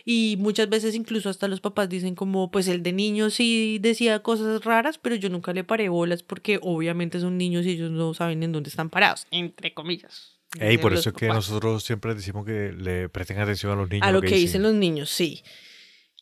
y 0.04 0.36
muchas 0.38 0.68
veces 0.68 0.94
incluso 0.94 1.30
hasta 1.30 1.48
los 1.48 1.60
papás 1.60 1.88
dicen 1.88 2.14
como 2.14 2.50
pues 2.50 2.68
el 2.68 2.82
de 2.82 2.92
niño 2.92 3.30
sí 3.30 3.78
decía 3.80 4.20
cosas 4.20 4.62
raras, 4.62 4.98
pero 4.98 5.14
yo 5.14 5.30
nunca 5.30 5.52
le 5.54 5.64
paré 5.64 5.88
bolas 5.88 6.22
porque 6.22 6.58
obviamente 6.62 7.20
son 7.20 7.38
niños 7.38 7.64
y 7.64 7.70
ellos 7.70 7.90
no 7.90 8.12
saben 8.12 8.42
en 8.42 8.52
dónde 8.52 8.68
están 8.68 8.90
parados, 8.90 9.26
entre 9.30 9.72
comillas. 9.72 10.36
Ey, 10.60 10.78
por 10.78 10.92
eso 10.92 11.08
es 11.08 11.16
que 11.16 11.26
nosotros 11.28 11.82
siempre 11.82 12.14
decimos 12.14 12.44
que 12.44 12.72
le 12.72 13.08
presten 13.08 13.38
atención 13.38 13.72
a 13.72 13.76
los 13.76 13.90
niños. 13.90 14.06
a 14.06 14.12
lo 14.12 14.20
que 14.20 14.36
dicen 14.36 14.62
los 14.62 14.74
niños, 14.74 15.10
sí. 15.10 15.42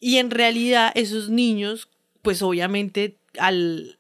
Y 0.01 0.16
en 0.16 0.30
realidad 0.30 0.93
esos 0.95 1.28
niños, 1.28 1.89
pues 2.22 2.41
obviamente 2.41 3.18
al 3.39 3.99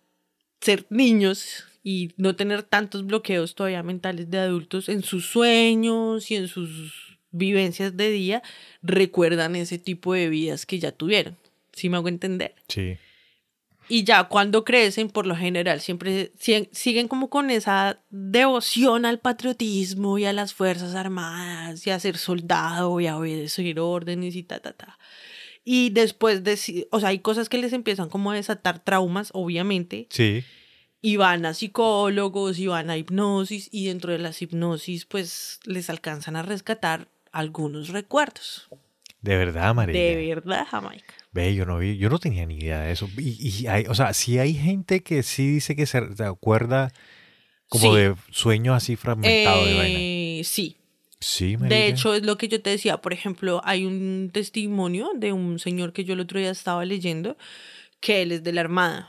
ser 0.60 0.86
niños 0.90 1.64
y 1.82 2.12
no 2.16 2.36
tener 2.36 2.62
tantos 2.62 3.04
bloqueos 3.04 3.54
todavía 3.54 3.82
mentales 3.82 4.30
de 4.30 4.38
adultos 4.38 4.88
en 4.88 5.02
sus 5.02 5.26
sueños 5.26 6.30
y 6.30 6.36
en 6.36 6.48
sus 6.48 7.11
vivencias 7.32 7.96
de 7.96 8.10
día, 8.10 8.42
recuerdan 8.82 9.56
ese 9.56 9.78
tipo 9.78 10.14
de 10.14 10.28
vidas 10.28 10.66
que 10.66 10.78
ya 10.78 10.92
tuvieron. 10.92 11.36
¿Sí 11.72 11.88
me 11.88 11.96
hago 11.96 12.08
entender? 12.08 12.54
Sí. 12.68 12.96
Y 13.88 14.04
ya 14.04 14.24
cuando 14.24 14.64
crecen, 14.64 15.08
por 15.10 15.26
lo 15.26 15.34
general, 15.36 15.80
siempre 15.80 16.32
si- 16.38 16.68
siguen 16.72 17.08
como 17.08 17.28
con 17.30 17.50
esa 17.50 17.98
devoción 18.10 19.04
al 19.04 19.18
patriotismo 19.18 20.18
y 20.18 20.24
a 20.24 20.32
las 20.32 20.54
Fuerzas 20.54 20.94
Armadas 20.94 21.84
y 21.86 21.90
a 21.90 21.98
ser 21.98 22.16
soldado 22.16 23.00
y 23.00 23.06
a 23.06 23.16
obedecer 23.18 23.80
órdenes 23.80 24.36
y 24.36 24.44
ta, 24.44 24.60
ta, 24.60 24.72
ta. 24.72 24.98
Y 25.64 25.90
después 25.90 26.42
de, 26.44 26.86
o 26.90 27.00
sea, 27.00 27.10
hay 27.10 27.18
cosas 27.18 27.48
que 27.48 27.58
les 27.58 27.72
empiezan 27.72 28.08
como 28.08 28.30
a 28.30 28.34
desatar 28.36 28.78
traumas, 28.82 29.30
obviamente, 29.32 30.06
Sí. 30.10 30.44
y 31.02 31.16
van 31.16 31.44
a 31.44 31.52
psicólogos 31.52 32.58
y 32.60 32.68
van 32.68 32.88
a 32.88 32.96
hipnosis 32.96 33.68
y 33.72 33.86
dentro 33.86 34.12
de 34.12 34.18
las 34.18 34.40
hipnosis 34.42 35.04
pues 35.06 35.58
les 35.64 35.90
alcanzan 35.90 36.36
a 36.36 36.42
rescatar 36.42 37.08
algunos 37.32 37.88
recuerdos. 37.88 38.68
De 39.20 39.36
verdad, 39.36 39.74
María. 39.74 39.98
De 40.00 40.26
verdad, 40.34 40.66
Jamaica. 40.70 41.14
Ve, 41.32 41.54
yo 41.54 41.64
no 41.64 41.78
vi, 41.78 41.96
yo 41.96 42.10
no 42.10 42.18
tenía 42.18 42.44
ni 42.44 42.58
idea 42.58 42.80
de 42.82 42.92
eso. 42.92 43.08
Y, 43.16 43.62
y 43.62 43.66
hay, 43.68 43.84
o 43.88 43.94
sea, 43.94 44.12
sí 44.14 44.38
hay 44.38 44.54
gente 44.54 45.02
que 45.02 45.22
sí 45.22 45.46
dice 45.54 45.74
que 45.76 45.86
se, 45.86 45.98
acuerda 46.24 46.92
como 47.68 47.94
Sí. 47.94 48.00
de 48.00 48.14
sueños 48.30 48.76
así 48.76 48.96
fragmentados 48.96 49.64
de 49.66 49.74
vaina. 49.74 49.98
Eh, 49.98 50.42
sí, 50.44 50.76
Sí, 51.20 51.52
De 51.52 51.58
marica. 51.58 51.84
hecho, 51.86 52.14
es 52.14 52.24
lo 52.24 52.36
que 52.36 52.48
yo 52.48 52.60
te 52.60 52.70
decía. 52.70 52.96
Por 53.00 53.12
ejemplo, 53.12 53.60
hay 53.64 53.84
un 53.86 54.30
testimonio 54.32 55.10
de 55.14 55.32
un 55.32 55.60
señor 55.60 55.92
que 55.92 56.02
yo 56.04 56.14
el 56.14 56.20
otro 56.20 56.40
día 56.40 56.50
estaba 56.50 56.84
leyendo, 56.84 57.36
que 58.00 58.22
él 58.22 58.32
es 58.32 58.42
de 58.42 58.52
la 58.52 58.62
Armada. 58.62 59.08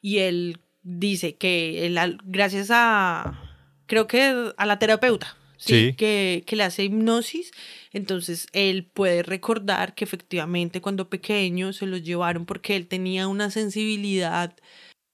Y 0.00 0.18
él 0.18 0.58
dice 0.82 1.36
que 1.36 1.86
él, 1.86 2.18
gracias 2.24 2.68
a, 2.72 3.40
creo 3.86 4.08
que 4.08 4.52
a 4.56 4.66
la 4.66 4.80
terapeuta, 4.80 5.36
Que, 5.64 6.42
que 6.46 6.56
le 6.56 6.64
hace 6.64 6.84
hipnosis, 6.84 7.52
entonces 7.92 8.48
él 8.52 8.84
puede 8.84 9.22
recordar 9.22 9.94
que 9.94 10.04
efectivamente 10.04 10.80
cuando 10.80 11.08
pequeño 11.08 11.72
se 11.72 11.86
lo 11.86 11.96
llevaron 11.96 12.46
porque 12.46 12.76
él 12.76 12.88
tenía 12.88 13.28
una 13.28 13.50
sensibilidad 13.50 14.56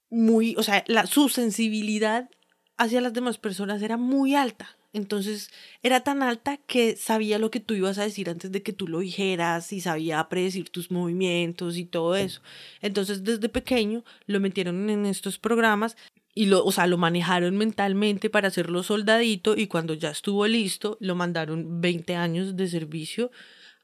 muy, 0.09 0.55
o 0.57 0.63
sea, 0.63 0.83
la, 0.87 1.05
su 1.05 1.29
sensibilidad 1.29 2.29
hacia 2.77 3.01
las 3.01 3.13
demás 3.13 3.37
personas 3.37 3.81
era 3.81 3.97
muy 3.97 4.35
alta. 4.35 4.75
Entonces 4.91 5.51
era 5.83 5.99
tan 5.99 6.23
alta 6.23 6.57
que 6.57 6.95
sabía 6.95 7.37
lo 7.37 7.51
que 7.51 7.59
tú 7.59 7.75
ibas 7.75 7.99
a 7.99 8.03
decir 8.03 8.27
antes 8.27 8.51
de 8.51 8.63
que 8.63 8.73
tú 8.73 8.87
lo 8.87 8.99
dijeras 8.99 9.71
y 9.71 9.81
sabía 9.81 10.27
predecir 10.29 10.71
tus 10.71 10.89
movimientos 10.89 11.77
y 11.77 11.85
todo 11.85 12.15
eso. 12.15 12.41
Entonces 12.81 13.23
desde 13.23 13.49
pequeño 13.49 14.03
lo 14.25 14.39
metieron 14.39 14.89
en 14.89 15.05
estos 15.05 15.37
programas 15.37 15.95
y 16.33 16.45
lo, 16.45 16.63
o 16.63 16.71
sea, 16.71 16.87
lo 16.87 16.97
manejaron 16.97 17.57
mentalmente 17.57 18.29
para 18.29 18.47
hacerlo 18.49 18.83
soldadito 18.83 19.55
y 19.57 19.67
cuando 19.67 19.93
ya 19.93 20.09
estuvo 20.09 20.47
listo 20.47 20.97
lo 20.99 21.15
mandaron 21.15 21.81
20 21.81 22.15
años 22.15 22.55
de 22.55 22.67
servicio 22.67 23.31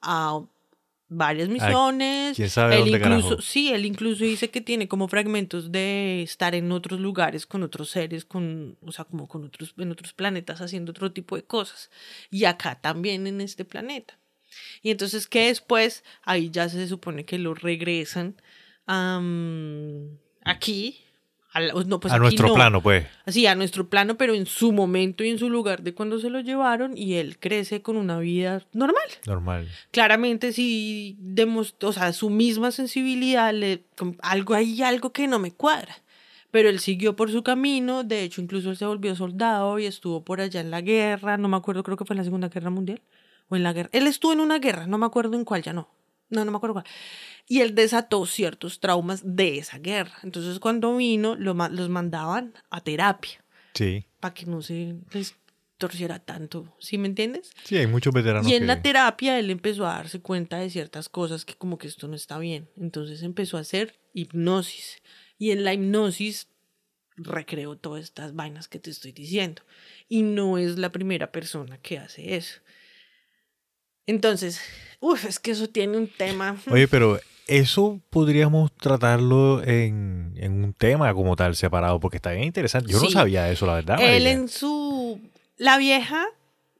a 0.01 0.41
varias 1.07 1.49
misiones. 1.49 2.35
quién 2.35 2.49
sabe 2.49 2.75
Él 2.75 2.81
dónde 2.81 2.97
incluso, 2.97 3.29
carajo. 3.29 3.41
sí, 3.41 3.71
él 3.71 3.85
incluso 3.85 4.23
dice 4.23 4.49
que 4.49 4.61
tiene 4.61 4.87
como 4.87 5.07
fragmentos 5.07 5.71
de 5.71 6.23
estar 6.23 6.55
en 6.55 6.71
otros 6.71 6.99
lugares 6.99 7.45
con 7.45 7.63
otros 7.63 7.89
seres, 7.89 8.25
con, 8.25 8.77
o 8.81 8.91
sea, 8.91 9.05
como 9.05 9.27
con 9.27 9.43
otros, 9.43 9.73
en 9.77 9.91
otros 9.91 10.13
planetas 10.13 10.61
haciendo 10.61 10.91
otro 10.91 11.11
tipo 11.11 11.35
de 11.35 11.43
cosas. 11.43 11.89
Y 12.31 12.45
acá 12.45 12.79
también 12.79 13.27
en 13.27 13.41
este 13.41 13.65
planeta. 13.65 14.17
Y 14.81 14.91
entonces 14.91 15.27
que 15.27 15.47
después, 15.47 16.03
ahí 16.23 16.49
ya 16.49 16.69
se 16.69 16.87
supone 16.87 17.25
que 17.25 17.37
lo 17.37 17.53
regresan 17.53 18.41
am, 18.85 20.17
aquí. 20.43 21.04
No, 21.85 21.99
pues 21.99 22.13
a 22.13 22.19
nuestro 22.19 22.49
no. 22.49 22.53
plano, 22.53 22.81
pues. 22.81 23.05
Así, 23.25 23.45
a 23.47 23.55
nuestro 23.55 23.89
plano, 23.89 24.17
pero 24.17 24.33
en 24.33 24.45
su 24.45 24.71
momento 24.71 25.23
y 25.23 25.29
en 25.29 25.39
su 25.39 25.49
lugar 25.49 25.83
de 25.83 25.93
cuando 25.93 26.19
se 26.19 26.29
lo 26.29 26.39
llevaron 26.41 26.97
y 26.97 27.15
él 27.15 27.37
crece 27.39 27.81
con 27.81 27.97
una 27.97 28.19
vida 28.19 28.63
normal. 28.73 29.03
Normal. 29.25 29.67
Claramente 29.91 30.51
sí 30.53 31.15
demostró, 31.19 31.89
o 31.89 31.93
sea, 31.93 32.13
su 32.13 32.29
misma 32.29 32.71
sensibilidad, 32.71 33.53
le, 33.53 33.83
algo 34.21 34.53
hay 34.53 34.81
algo 34.81 35.11
que 35.11 35.27
no 35.27 35.39
me 35.39 35.51
cuadra. 35.51 35.95
Pero 36.51 36.69
él 36.69 36.79
siguió 36.79 37.15
por 37.17 37.31
su 37.31 37.43
camino, 37.43 38.03
de 38.03 38.23
hecho 38.23 38.41
incluso 38.41 38.69
él 38.69 38.77
se 38.77 38.85
volvió 38.85 39.13
soldado 39.15 39.77
y 39.77 39.85
estuvo 39.85 40.23
por 40.23 40.39
allá 40.39 40.61
en 40.61 40.71
la 40.71 40.79
guerra, 40.79 41.37
no 41.37 41.49
me 41.49 41.57
acuerdo, 41.57 41.83
creo 41.83 41.97
que 41.97 42.05
fue 42.05 42.13
en 42.13 42.19
la 42.19 42.23
Segunda 42.23 42.47
Guerra 42.47 42.69
Mundial 42.69 43.01
o 43.49 43.55
en 43.55 43.63
la 43.63 43.73
guerra. 43.73 43.89
Él 43.91 44.07
estuvo 44.07 44.31
en 44.31 44.39
una 44.39 44.59
guerra, 44.59 44.87
no 44.87 44.97
me 44.97 45.05
acuerdo 45.05 45.35
en 45.35 45.43
cuál, 45.43 45.63
ya 45.63 45.73
no. 45.73 45.89
No, 46.29 46.43
no 46.43 46.51
me 46.51 46.57
acuerdo 46.57 46.73
cuál. 46.73 46.85
Y 47.47 47.61
él 47.61 47.75
desató 47.75 48.25
ciertos 48.25 48.79
traumas 48.79 49.21
de 49.23 49.57
esa 49.59 49.77
guerra. 49.79 50.13
Entonces 50.23 50.59
cuando 50.59 50.95
vino, 50.97 51.35
lo 51.35 51.53
los 51.53 51.89
mandaban 51.89 52.53
a 52.69 52.81
terapia 52.81 53.43
Sí. 53.73 54.05
para 54.19 54.33
que 54.33 54.45
no 54.45 54.61
se 54.61 54.95
les 55.11 55.35
torciera 55.77 56.19
tanto, 56.19 56.73
¿sí 56.79 56.97
me 56.97 57.07
entiendes? 57.07 57.51
Sí, 57.65 57.75
hay 57.77 57.85
muchos 57.85 58.13
veteranos 58.13 58.47
Y 58.49 58.55
en 58.55 58.61
que... 58.61 58.67
la 58.67 58.81
terapia 58.81 59.37
él 59.37 59.49
empezó 59.51 59.85
a 59.85 59.95
darse 59.95 60.21
cuenta 60.21 60.57
de 60.57 60.69
ciertas 60.69 61.09
cosas 61.09 61.43
que 61.43 61.53
como 61.55 61.77
que 61.77 61.87
esto 61.87 62.07
no 62.07 62.15
está 62.15 62.39
bien. 62.39 62.69
Entonces 62.77 63.21
empezó 63.23 63.57
a 63.57 63.61
hacer 63.61 63.99
hipnosis. 64.13 65.01
Y 65.37 65.51
en 65.51 65.65
la 65.65 65.73
hipnosis 65.73 66.47
recreó 67.17 67.75
todas 67.75 68.03
estas 68.05 68.33
vainas 68.35 68.69
que 68.69 68.79
te 68.79 68.89
estoy 68.89 69.11
diciendo. 69.11 69.61
Y 70.07 70.21
no 70.23 70.57
es 70.57 70.77
la 70.77 70.91
primera 70.93 71.31
persona 71.33 71.77
que 71.77 71.97
hace 71.99 72.35
eso. 72.37 72.61
Entonces, 74.05 74.61
uff, 75.11 75.25
es 75.25 75.39
que 75.39 75.51
eso 75.51 75.67
tiene 75.67 75.97
un 75.97 76.07
tema. 76.07 76.55
Oye, 76.69 76.87
pero 76.87 77.19
eso 77.47 77.99
podríamos 78.09 78.71
tratarlo 78.77 79.61
en, 79.63 80.33
en 80.37 80.63
un 80.63 80.73
tema 80.73 81.13
como 81.13 81.35
tal, 81.35 81.55
separado, 81.55 81.99
porque 81.99 82.17
está 82.17 82.31
bien 82.31 82.43
interesante. 82.45 82.91
Yo 82.91 82.99
no 82.99 83.05
Sí. 83.05 83.11
sabía 83.13 83.49
eso, 83.51 83.65
la 83.65 83.75
verdad. 83.75 83.97
Él 83.99 84.07
Marilia. 84.23 84.31
en 84.31 84.47
su... 84.47 85.19
La 85.57 85.77
vieja, 85.77 86.25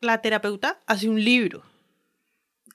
la 0.02 0.22
terapeuta, 0.22 0.80
hace 0.88 1.08
un 1.08 1.24
libro. 1.24 1.62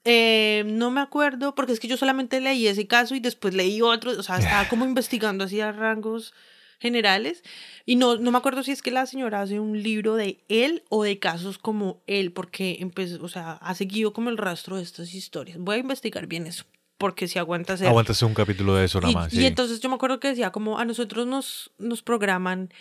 Eh, 0.05 0.62
no 0.66 0.90
me 0.90 1.01
acuerdo, 1.02 1.55
porque 1.55 1.72
es 1.72 1.81
que 1.81 1.89
yo 1.89 1.97
solamente 1.98 2.40
leí 2.40 2.66
ese 2.66 2.86
caso 2.86 3.14
y 3.14 3.20
después 3.20 3.52
leí 3.55 3.82
otro, 3.82 4.12
o 4.12 4.22
sea, 4.22 4.39
estaba 4.39 4.66
como 4.70 4.85
investigando 4.86 5.44
así 5.44 5.60
a 5.60 5.72
rangos 5.72 6.32
generales. 6.81 7.44
Y 7.86 7.97
no, 7.97 8.16
no 8.16 8.32
me 8.32 8.39
acuerdo 8.39 8.62
si 8.62 8.73
es 8.73 8.82
que 8.82 8.90
la 8.90 9.07
señora 9.07 9.43
hace 9.43 9.61
un 9.61 9.82
libro 9.82 10.16
de 10.16 10.43
él 10.48 10.82
o 10.89 11.05
de 11.05 11.19
casos 11.19 11.59
como 11.59 12.02
él, 12.07 12.32
porque 12.32 12.78
empezó, 12.81 13.23
o 13.23 13.28
sea, 13.28 13.52
ha 13.52 13.74
seguido 13.74 14.12
como 14.12 14.31
el 14.31 14.39
rastro 14.39 14.77
de 14.77 14.82
estas 14.82 15.15
historias. 15.15 15.59
Voy 15.59 15.77
a 15.77 15.78
investigar 15.78 16.27
bien 16.27 16.47
eso, 16.47 16.65
porque 16.98 17.28
si 17.28 17.39
aguanta 17.39 17.74
hacer 17.74 17.86
Aguántase 17.86 18.24
un 18.24 18.35
capítulo 18.35 18.74
de 18.74 18.86
eso 18.86 19.01
nada 19.01 19.12
más. 19.12 19.32
y 19.32 19.36
sí. 19.39 19.47
entonces 19.47 19.81
yo 19.81 19.89
me 19.89 19.94
acuerdo 19.94 20.19
que 20.19 20.28
decía 20.28 20.51
como 20.51 20.78
a 20.78 20.85
nosotros 20.85 21.27
nos, 21.27 21.70
nos 21.78 22.02
programan 22.02 22.73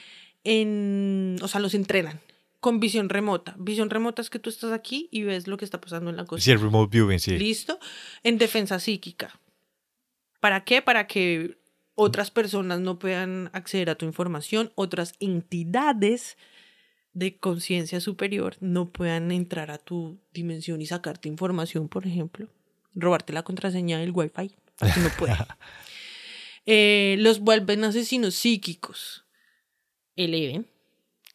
en, 0.43 1.35
o 1.41 1.47
sea, 1.47 1.59
los 1.59 1.73
entrenan 1.73 2.21
con 2.59 2.79
visión 2.79 3.09
remota. 3.09 3.55
Visión 3.57 3.89
remota 3.89 4.21
es 4.21 4.29
que 4.29 4.39
tú 4.39 4.49
estás 4.49 4.71
aquí 4.71 5.07
y 5.11 5.23
ves 5.23 5.47
lo 5.47 5.57
que 5.57 5.65
está 5.65 5.79
pasando 5.79 6.09
en 6.09 6.17
la 6.17 6.25
cosa. 6.25 6.43
Sí, 6.43 6.51
el 6.51 6.59
remote 6.59 6.89
viewing, 6.97 7.19
sí. 7.19 7.37
¿Listo? 7.37 7.79
En 8.23 8.37
defensa 8.37 8.79
psíquica. 8.79 9.39
¿Para 10.39 10.63
qué? 10.63 10.81
Para 10.81 11.07
que 11.07 11.58
otras 11.99 12.31
personas 12.31 12.79
no 12.79 12.97
puedan 12.97 13.49
acceder 13.51 13.89
a 13.89 13.95
tu 13.95 14.05
información, 14.05 14.71
otras 14.75 15.15
entidades 15.19 16.37
de 17.11 17.37
conciencia 17.37 17.99
superior 17.99 18.55
no 18.61 18.89
puedan 18.89 19.31
entrar 19.31 19.69
a 19.69 19.79
tu 19.79 20.17
dimensión 20.31 20.81
y 20.81 20.85
sacarte 20.85 21.27
información, 21.27 21.89
por 21.89 22.07
ejemplo, 22.07 22.47
robarte 22.95 23.33
la 23.33 23.43
contraseña 23.43 23.99
del 23.99 24.11
wifi. 24.11 24.51
Así 24.79 24.99
no 24.99 25.09
puede. 25.17 25.35
Eh, 26.71 27.15
los 27.19 27.39
vuelven 27.39 27.83
asesinos 27.83 28.35
psíquicos. 28.35 29.25
Eleven, 30.15 30.67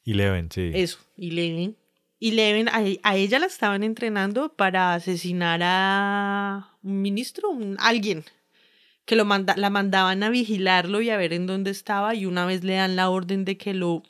Eleven, 0.04 0.48
sí. 0.52 0.70
eso, 0.74 0.98
Eleven. 1.16 1.76
Eleven, 2.20 2.68
a, 2.68 2.84
a 3.02 3.16
ella 3.16 3.40
la 3.40 3.46
estaban 3.46 3.82
entrenando 3.82 4.54
para 4.54 4.94
asesinar 4.94 5.60
a 5.64 6.76
un 6.84 7.02
ministro, 7.02 7.50
un, 7.50 7.76
alguien. 7.80 8.24
Que 9.04 9.16
lo 9.16 9.24
manda, 9.24 9.54
la 9.56 9.70
mandaban 9.70 10.22
a 10.22 10.30
vigilarlo 10.30 11.00
y 11.00 11.10
a 11.10 11.16
ver 11.16 11.32
en 11.32 11.46
dónde 11.46 11.70
estaba 11.70 12.14
y 12.14 12.26
una 12.26 12.46
vez 12.46 12.64
le 12.64 12.74
dan 12.74 12.96
la 12.96 13.10
orden 13.10 13.44
de 13.44 13.56
que 13.56 13.74
lo 13.74 14.02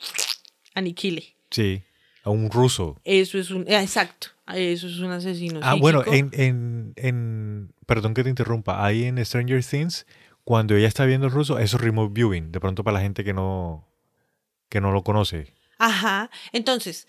aniquile. 0.73 1.35
Sí, 1.51 1.83
a 2.23 2.29
un 2.29 2.49
ruso. 2.49 2.99
Eso 3.03 3.37
es 3.37 3.51
un, 3.51 3.63
eh, 3.67 3.81
exacto, 3.81 4.27
eso 4.53 4.87
es 4.87 4.99
un 4.99 5.11
asesino. 5.11 5.59
Ah, 5.63 5.75
bueno, 5.75 6.03
en, 6.05 6.29
en, 6.33 6.93
en, 6.95 7.73
perdón 7.85 8.13
que 8.13 8.23
te 8.23 8.29
interrumpa, 8.29 8.85
ahí 8.85 9.03
en 9.05 9.23
Stranger 9.23 9.63
Things, 9.63 10.05
cuando 10.43 10.75
ella 10.75 10.87
está 10.87 11.05
viendo 11.05 11.27
el 11.27 11.33
ruso, 11.33 11.59
eso 11.59 11.77
es 11.77 11.83
remote 11.83 12.13
viewing, 12.13 12.51
de 12.51 12.59
pronto 12.59 12.83
para 12.83 12.95
la 12.95 13.01
gente 13.01 13.23
que 13.23 13.33
no, 13.33 13.87
que 14.69 14.79
no 14.81 14.91
lo 14.91 15.03
conoce. 15.03 15.53
Ajá, 15.77 16.29
entonces, 16.53 17.07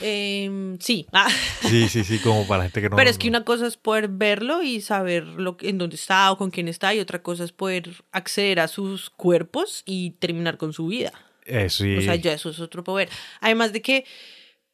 em, 0.00 0.78
sí. 0.78 1.06
Ah. 1.12 1.28
Sí, 1.62 1.88
sí, 1.88 2.04
sí, 2.04 2.18
como 2.18 2.46
para 2.46 2.58
la 2.58 2.64
gente 2.64 2.80
que 2.82 2.90
no... 2.90 2.96
Pero 2.96 3.10
es 3.10 3.18
que 3.18 3.28
una 3.28 3.44
cosa 3.44 3.66
es 3.66 3.76
poder 3.76 4.08
verlo 4.08 4.62
y 4.62 4.80
saber 4.80 5.24
lo, 5.24 5.56
en 5.60 5.78
dónde 5.78 5.96
está 5.96 6.30
o 6.32 6.38
con 6.38 6.50
quién 6.50 6.68
está, 6.68 6.94
y 6.94 7.00
otra 7.00 7.22
cosa 7.22 7.44
es 7.44 7.52
poder 7.52 7.90
acceder 8.12 8.60
a 8.60 8.68
sus 8.68 9.10
cuerpos 9.10 9.82
y 9.86 10.12
terminar 10.12 10.56
con 10.58 10.72
su 10.72 10.86
vida. 10.86 11.12
Eh, 11.44 11.70
sí. 11.70 11.96
O 11.96 12.02
sea, 12.02 12.14
ya 12.14 12.32
eso 12.32 12.50
es 12.50 12.60
otro 12.60 12.84
poder. 12.84 13.08
Además 13.40 13.72
de 13.72 13.82
que 13.82 14.04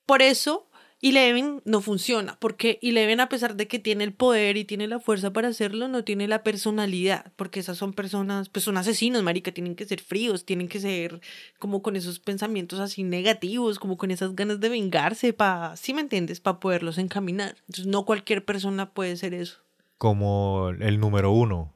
por 0.06 0.22
eso 0.22 0.68
Eleven 1.06 1.60
no 1.66 1.82
funciona, 1.82 2.36
porque 2.40 2.78
Eleven 2.82 3.20
a 3.20 3.28
pesar 3.28 3.56
de 3.56 3.68
que 3.68 3.78
tiene 3.78 4.04
el 4.04 4.14
poder 4.14 4.56
y 4.56 4.64
tiene 4.64 4.86
la 4.88 4.98
fuerza 5.00 5.32
para 5.32 5.48
hacerlo, 5.48 5.86
no 5.88 6.02
tiene 6.02 6.26
la 6.28 6.42
personalidad, 6.42 7.30
porque 7.36 7.60
esas 7.60 7.76
son 7.76 7.92
personas, 7.92 8.48
pues 8.48 8.64
son 8.64 8.78
asesinos, 8.78 9.22
marica, 9.22 9.52
tienen 9.52 9.74
que 9.76 9.84
ser 9.84 10.00
fríos, 10.00 10.46
tienen 10.46 10.66
que 10.68 10.80
ser 10.80 11.20
como 11.58 11.82
con 11.82 11.96
esos 11.96 12.20
pensamientos 12.20 12.80
así 12.80 13.02
negativos, 13.02 13.78
como 13.78 13.96
con 13.98 14.10
esas 14.10 14.34
ganas 14.34 14.60
de 14.60 14.68
vengarse, 14.70 15.32
para, 15.34 15.76
¿sí 15.76 15.92
me 15.92 16.00
entiendes? 16.00 16.40
Para 16.40 16.58
poderlos 16.58 16.96
encaminar. 16.98 17.56
Entonces 17.68 17.86
no 17.86 18.04
cualquier 18.06 18.44
persona 18.44 18.90
puede 18.94 19.16
ser 19.16 19.34
eso. 19.34 19.58
como 19.98 20.70
el 20.70 20.98
número 20.98 21.30
uno. 21.32 21.70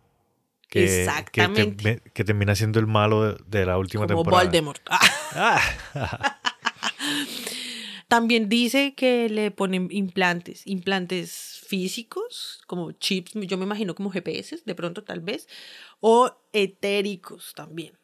Que, 0.71 0.81
Que, 0.85 1.01
Exactamente. 1.03 1.97
te- 2.01 2.11
que 2.11 2.25
termina 2.25 2.55
siendo 2.55 2.79
el 2.79 2.87
malo 2.87 3.25
de, 3.33 3.37
de 3.47 3.65
la 3.67 3.79
última 3.79 4.07
Como 4.07 4.23
temporada. 4.23 4.45
Voldemort. 4.45 4.83
Ah, 4.91 5.61
También 8.09 8.49
dice 8.49 8.95
que 8.95 9.29
le 9.29 9.51
ponen 9.51 9.89
implantes, 9.91 10.67
implantes 10.67 11.63
físicos, 11.67 12.61
como 12.67 12.93
chips, 12.93 13.33
yo 13.35 13.59
me 13.59 13.65
imagino 13.65 13.95
como 13.95 14.11
GPS, 14.11 14.63
de 14.65 14.75
pronto 14.75 15.05
tal 15.05 15.21
vez, 15.21 15.47
o 16.01 16.35
etéricos 16.55 17.53
también. 17.55 17.99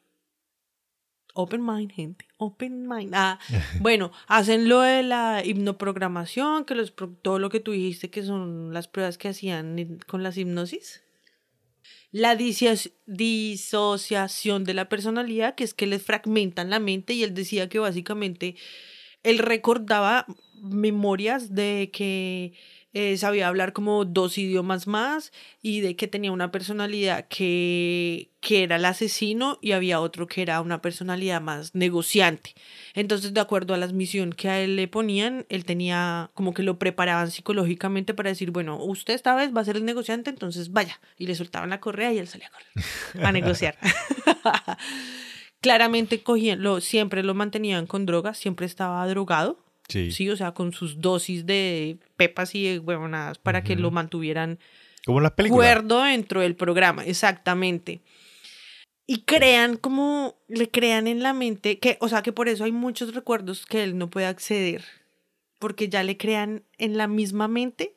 Open 1.36 1.64
mind, 1.64 1.90
gente, 1.92 2.28
open 2.36 2.86
mind. 2.86 3.12
Ah, 3.14 3.38
bueno, 3.80 4.12
hacen 4.28 4.68
lo 4.68 4.82
de 4.82 5.02
la 5.02 5.42
hipnoprogramación, 5.44 6.64
que 6.64 6.74
los, 6.74 6.94
todo 7.22 7.38
lo 7.38 7.48
que 7.48 7.60
tú 7.60 7.72
dijiste 7.72 8.10
que 8.10 8.22
son 8.22 8.72
las 8.74 8.86
pruebas 8.88 9.16
que 9.18 9.28
hacían 9.28 9.98
con 10.06 10.22
las 10.22 10.36
hipnosis. 10.36 11.02
La 12.12 12.36
disoci- 12.36 12.92
disociación 13.06 14.64
de 14.64 14.74
la 14.74 14.88
personalidad, 14.88 15.54
que 15.56 15.64
es 15.64 15.74
que 15.74 15.86
les 15.86 16.02
fragmentan 16.02 16.70
la 16.70 16.78
mente 16.78 17.14
y 17.14 17.24
él 17.24 17.34
decía 17.34 17.68
que 17.68 17.80
básicamente 17.80 18.54
él 19.24 19.38
recordaba 19.38 20.26
memorias 20.62 21.54
de 21.54 21.90
que 21.92 22.54
eh, 22.96 23.16
sabía 23.16 23.48
hablar 23.48 23.72
como 23.72 24.04
dos 24.04 24.38
idiomas 24.38 24.86
más 24.86 25.32
y 25.60 25.80
de 25.80 25.96
que 25.96 26.06
tenía 26.06 26.30
una 26.30 26.52
personalidad 26.52 27.26
que, 27.28 28.30
que 28.40 28.62
era 28.62 28.76
el 28.76 28.84
asesino 28.84 29.58
y 29.60 29.72
había 29.72 30.00
otro 30.00 30.28
que 30.28 30.42
era 30.42 30.60
una 30.60 30.80
personalidad 30.80 31.40
más 31.40 31.74
negociante. 31.74 32.54
Entonces, 32.94 33.34
de 33.34 33.40
acuerdo 33.40 33.74
a 33.74 33.78
las 33.78 33.92
misiones 33.92 34.36
que 34.36 34.48
a 34.48 34.60
él 34.60 34.76
le 34.76 34.86
ponían, 34.86 35.44
él 35.48 35.64
tenía 35.64 36.30
como 36.34 36.54
que 36.54 36.62
lo 36.62 36.78
preparaban 36.78 37.32
psicológicamente 37.32 38.14
para 38.14 38.30
decir, 38.30 38.52
bueno, 38.52 38.76
usted 38.76 39.14
esta 39.14 39.34
vez 39.34 39.52
va 39.52 39.62
a 39.62 39.64
ser 39.64 39.76
el 39.76 39.84
negociante, 39.84 40.30
entonces 40.30 40.70
vaya. 40.70 41.00
Y 41.18 41.26
le 41.26 41.34
soltaban 41.34 41.70
la 41.70 41.80
correa 41.80 42.12
y 42.12 42.18
él 42.18 42.28
salía 42.28 42.46
a 42.46 42.50
correr, 42.50 43.26
a 43.26 43.32
negociar. 43.32 43.76
Claramente 45.64 46.22
cogían, 46.22 46.62
lo, 46.62 46.82
siempre 46.82 47.22
lo 47.22 47.32
mantenían 47.32 47.86
con 47.86 48.04
drogas, 48.04 48.36
siempre 48.36 48.66
estaba 48.66 49.06
drogado. 49.08 49.58
sí. 49.88 50.10
Sí, 50.10 50.28
o 50.28 50.36
sea, 50.36 50.52
con 50.52 50.72
sus 50.74 51.00
dosis 51.00 51.46
de 51.46 51.96
pepas 52.18 52.54
y 52.54 52.64
de 52.64 52.78
huevonadas 52.80 53.38
para 53.38 53.64
que 53.64 53.74
lo 53.74 53.90
mantuvieran 53.90 54.58
Como 55.06 55.18
en 55.20 55.22
las 55.22 55.32
películas. 55.32 55.66
cuerdo 55.74 56.02
dentro 56.02 56.42
del 56.42 56.54
programa, 56.54 57.02
exactamente. 57.06 58.02
Y 59.06 59.22
crean 59.22 59.78
como, 59.78 60.36
le 60.48 60.70
crean 60.70 61.06
en 61.06 61.22
la 61.22 61.32
mente, 61.32 61.78
que, 61.78 61.96
o 62.00 62.08
sea, 62.10 62.20
que 62.22 62.32
por 62.32 62.48
eso 62.48 62.64
hay 62.64 62.72
muchos 62.72 63.14
recuerdos 63.14 63.64
que 63.64 63.82
él 63.84 63.96
no 63.96 64.10
puede 64.10 64.26
acceder, 64.26 64.84
porque 65.58 65.88
ya 65.88 66.02
le 66.02 66.18
crean 66.18 66.62
en 66.76 66.98
la 66.98 67.06
misma 67.06 67.48
mente 67.48 67.94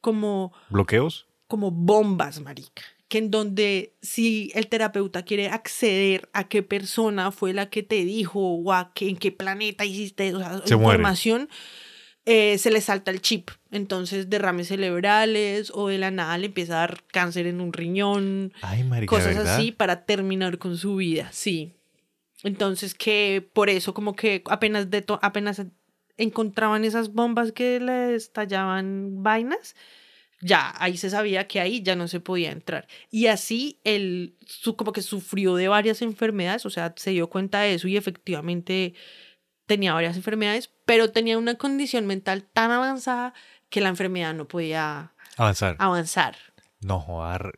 como, 0.00 0.54
¿Bloqueos? 0.70 1.26
como 1.48 1.70
bombas, 1.70 2.40
marica. 2.40 2.82
Que 3.10 3.18
en 3.18 3.30
donde 3.30 3.96
si 4.00 4.52
el 4.54 4.68
terapeuta 4.68 5.24
quiere 5.24 5.48
acceder 5.48 6.28
a 6.32 6.48
qué 6.48 6.62
persona 6.62 7.32
fue 7.32 7.52
la 7.52 7.68
que 7.68 7.82
te 7.82 8.04
dijo 8.04 8.40
o 8.40 8.72
a 8.72 8.92
qué, 8.94 9.08
en 9.08 9.16
qué 9.16 9.32
planeta 9.32 9.84
hiciste 9.84 10.32
o 10.34 10.38
sea, 10.38 10.62
Se 10.64 10.74
información, 10.74 11.48
eh, 12.24 12.56
se 12.58 12.70
le 12.70 12.80
salta 12.80 13.10
el 13.10 13.20
chip. 13.20 13.50
Entonces 13.72 14.30
derrames 14.30 14.68
cerebrales 14.68 15.72
o 15.74 15.88
de 15.88 15.98
la 15.98 16.12
nada 16.12 16.38
le 16.38 16.46
empieza 16.46 16.74
a 16.74 16.86
dar 16.86 17.02
cáncer 17.08 17.48
en 17.48 17.60
un 17.60 17.72
riñón, 17.72 18.52
Ay, 18.62 18.84
marica, 18.84 19.10
cosas 19.10 19.34
¿verdad? 19.34 19.56
así 19.56 19.72
para 19.72 20.06
terminar 20.06 20.58
con 20.58 20.76
su 20.78 20.94
vida, 20.96 21.28
sí. 21.32 21.74
Entonces 22.44 22.94
que 22.94 23.48
por 23.52 23.70
eso 23.70 23.92
como 23.92 24.14
que 24.14 24.42
apenas, 24.46 24.88
de 24.88 25.04
apenas 25.20 25.62
encontraban 26.16 26.84
esas 26.84 27.12
bombas 27.12 27.50
que 27.50 27.80
le 27.80 28.14
estallaban 28.14 29.22
vainas, 29.24 29.74
ya 30.40 30.72
ahí 30.78 30.96
se 30.96 31.10
sabía 31.10 31.46
que 31.46 31.60
ahí 31.60 31.82
ya 31.82 31.96
no 31.96 32.08
se 32.08 32.20
podía 32.20 32.50
entrar. 32.50 32.86
Y 33.10 33.26
así 33.26 33.80
él 33.84 34.36
su, 34.46 34.76
como 34.76 34.92
que 34.92 35.02
sufrió 35.02 35.54
de 35.56 35.68
varias 35.68 36.02
enfermedades, 36.02 36.64
o 36.66 36.70
sea, 36.70 36.92
se 36.96 37.10
dio 37.10 37.28
cuenta 37.28 37.60
de 37.60 37.74
eso 37.74 37.88
y 37.88 37.96
efectivamente 37.96 38.94
tenía 39.66 39.92
varias 39.94 40.16
enfermedades, 40.16 40.70
pero 40.84 41.10
tenía 41.12 41.38
una 41.38 41.54
condición 41.56 42.06
mental 42.06 42.42
tan 42.52 42.70
avanzada 42.70 43.34
que 43.68 43.80
la 43.80 43.88
enfermedad 43.88 44.34
no 44.34 44.48
podía 44.48 45.12
Avanzar. 45.36 45.76
avanzar. 45.78 46.36
No, 46.80 46.98
joder. 47.00 47.52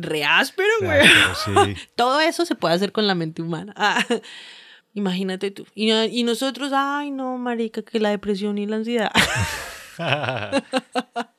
Re 0.00 0.24
áspero, 0.24 0.68
güey. 0.82 1.06
sí. 1.44 1.80
Todo 1.96 2.20
eso 2.20 2.44
se 2.44 2.54
puede 2.54 2.74
hacer 2.74 2.92
con 2.92 3.06
la 3.06 3.14
mente 3.14 3.40
humana. 3.40 3.72
Ah, 3.76 4.04
imagínate 4.92 5.50
tú. 5.50 5.66
Y, 5.74 5.90
y 5.92 6.22
nosotros, 6.24 6.72
ay, 6.74 7.10
no, 7.10 7.38
marica, 7.38 7.80
que 7.82 7.98
la 8.00 8.10
depresión 8.10 8.58
y 8.58 8.66
la 8.66 8.76
ansiedad. 8.76 9.10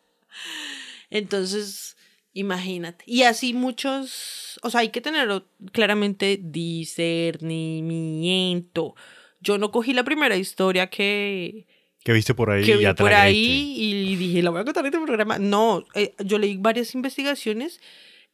Entonces, 1.10 1.96
imagínate. 2.34 3.04
Y 3.08 3.24
así 3.24 3.54
muchos, 3.54 4.60
o 4.64 4.70
sea, 4.70 4.82
hay 4.82 4.90
que 4.90 5.02
tener 5.02 5.28
claramente 5.72 6.40
discernimiento. 6.42 8.96
Yo 9.42 9.58
no 9.58 9.72
cogí 9.72 9.94
la 9.94 10.04
primera 10.04 10.36
historia 10.36 10.88
que, 10.90 11.66
que 12.04 12.14
viste 12.14 12.34
por 12.34 12.52
ahí 12.52 12.64
que 12.66 12.74
y 12.74 12.78
vi 12.78 12.94
por 12.94 13.14
ahí 13.14 13.76
y 13.78 14.16
dije, 14.16 14.44
la 14.44 14.50
voy 14.50 14.62
a 14.62 14.66
contar 14.66 14.86
en 14.86 14.94
este 14.94 15.06
programa. 15.06 15.40
No, 15.40 15.86
eh, 15.96 16.14
yo 16.24 16.38
leí 16.38 16.58
varias 16.58 16.94
investigaciones 16.96 17.80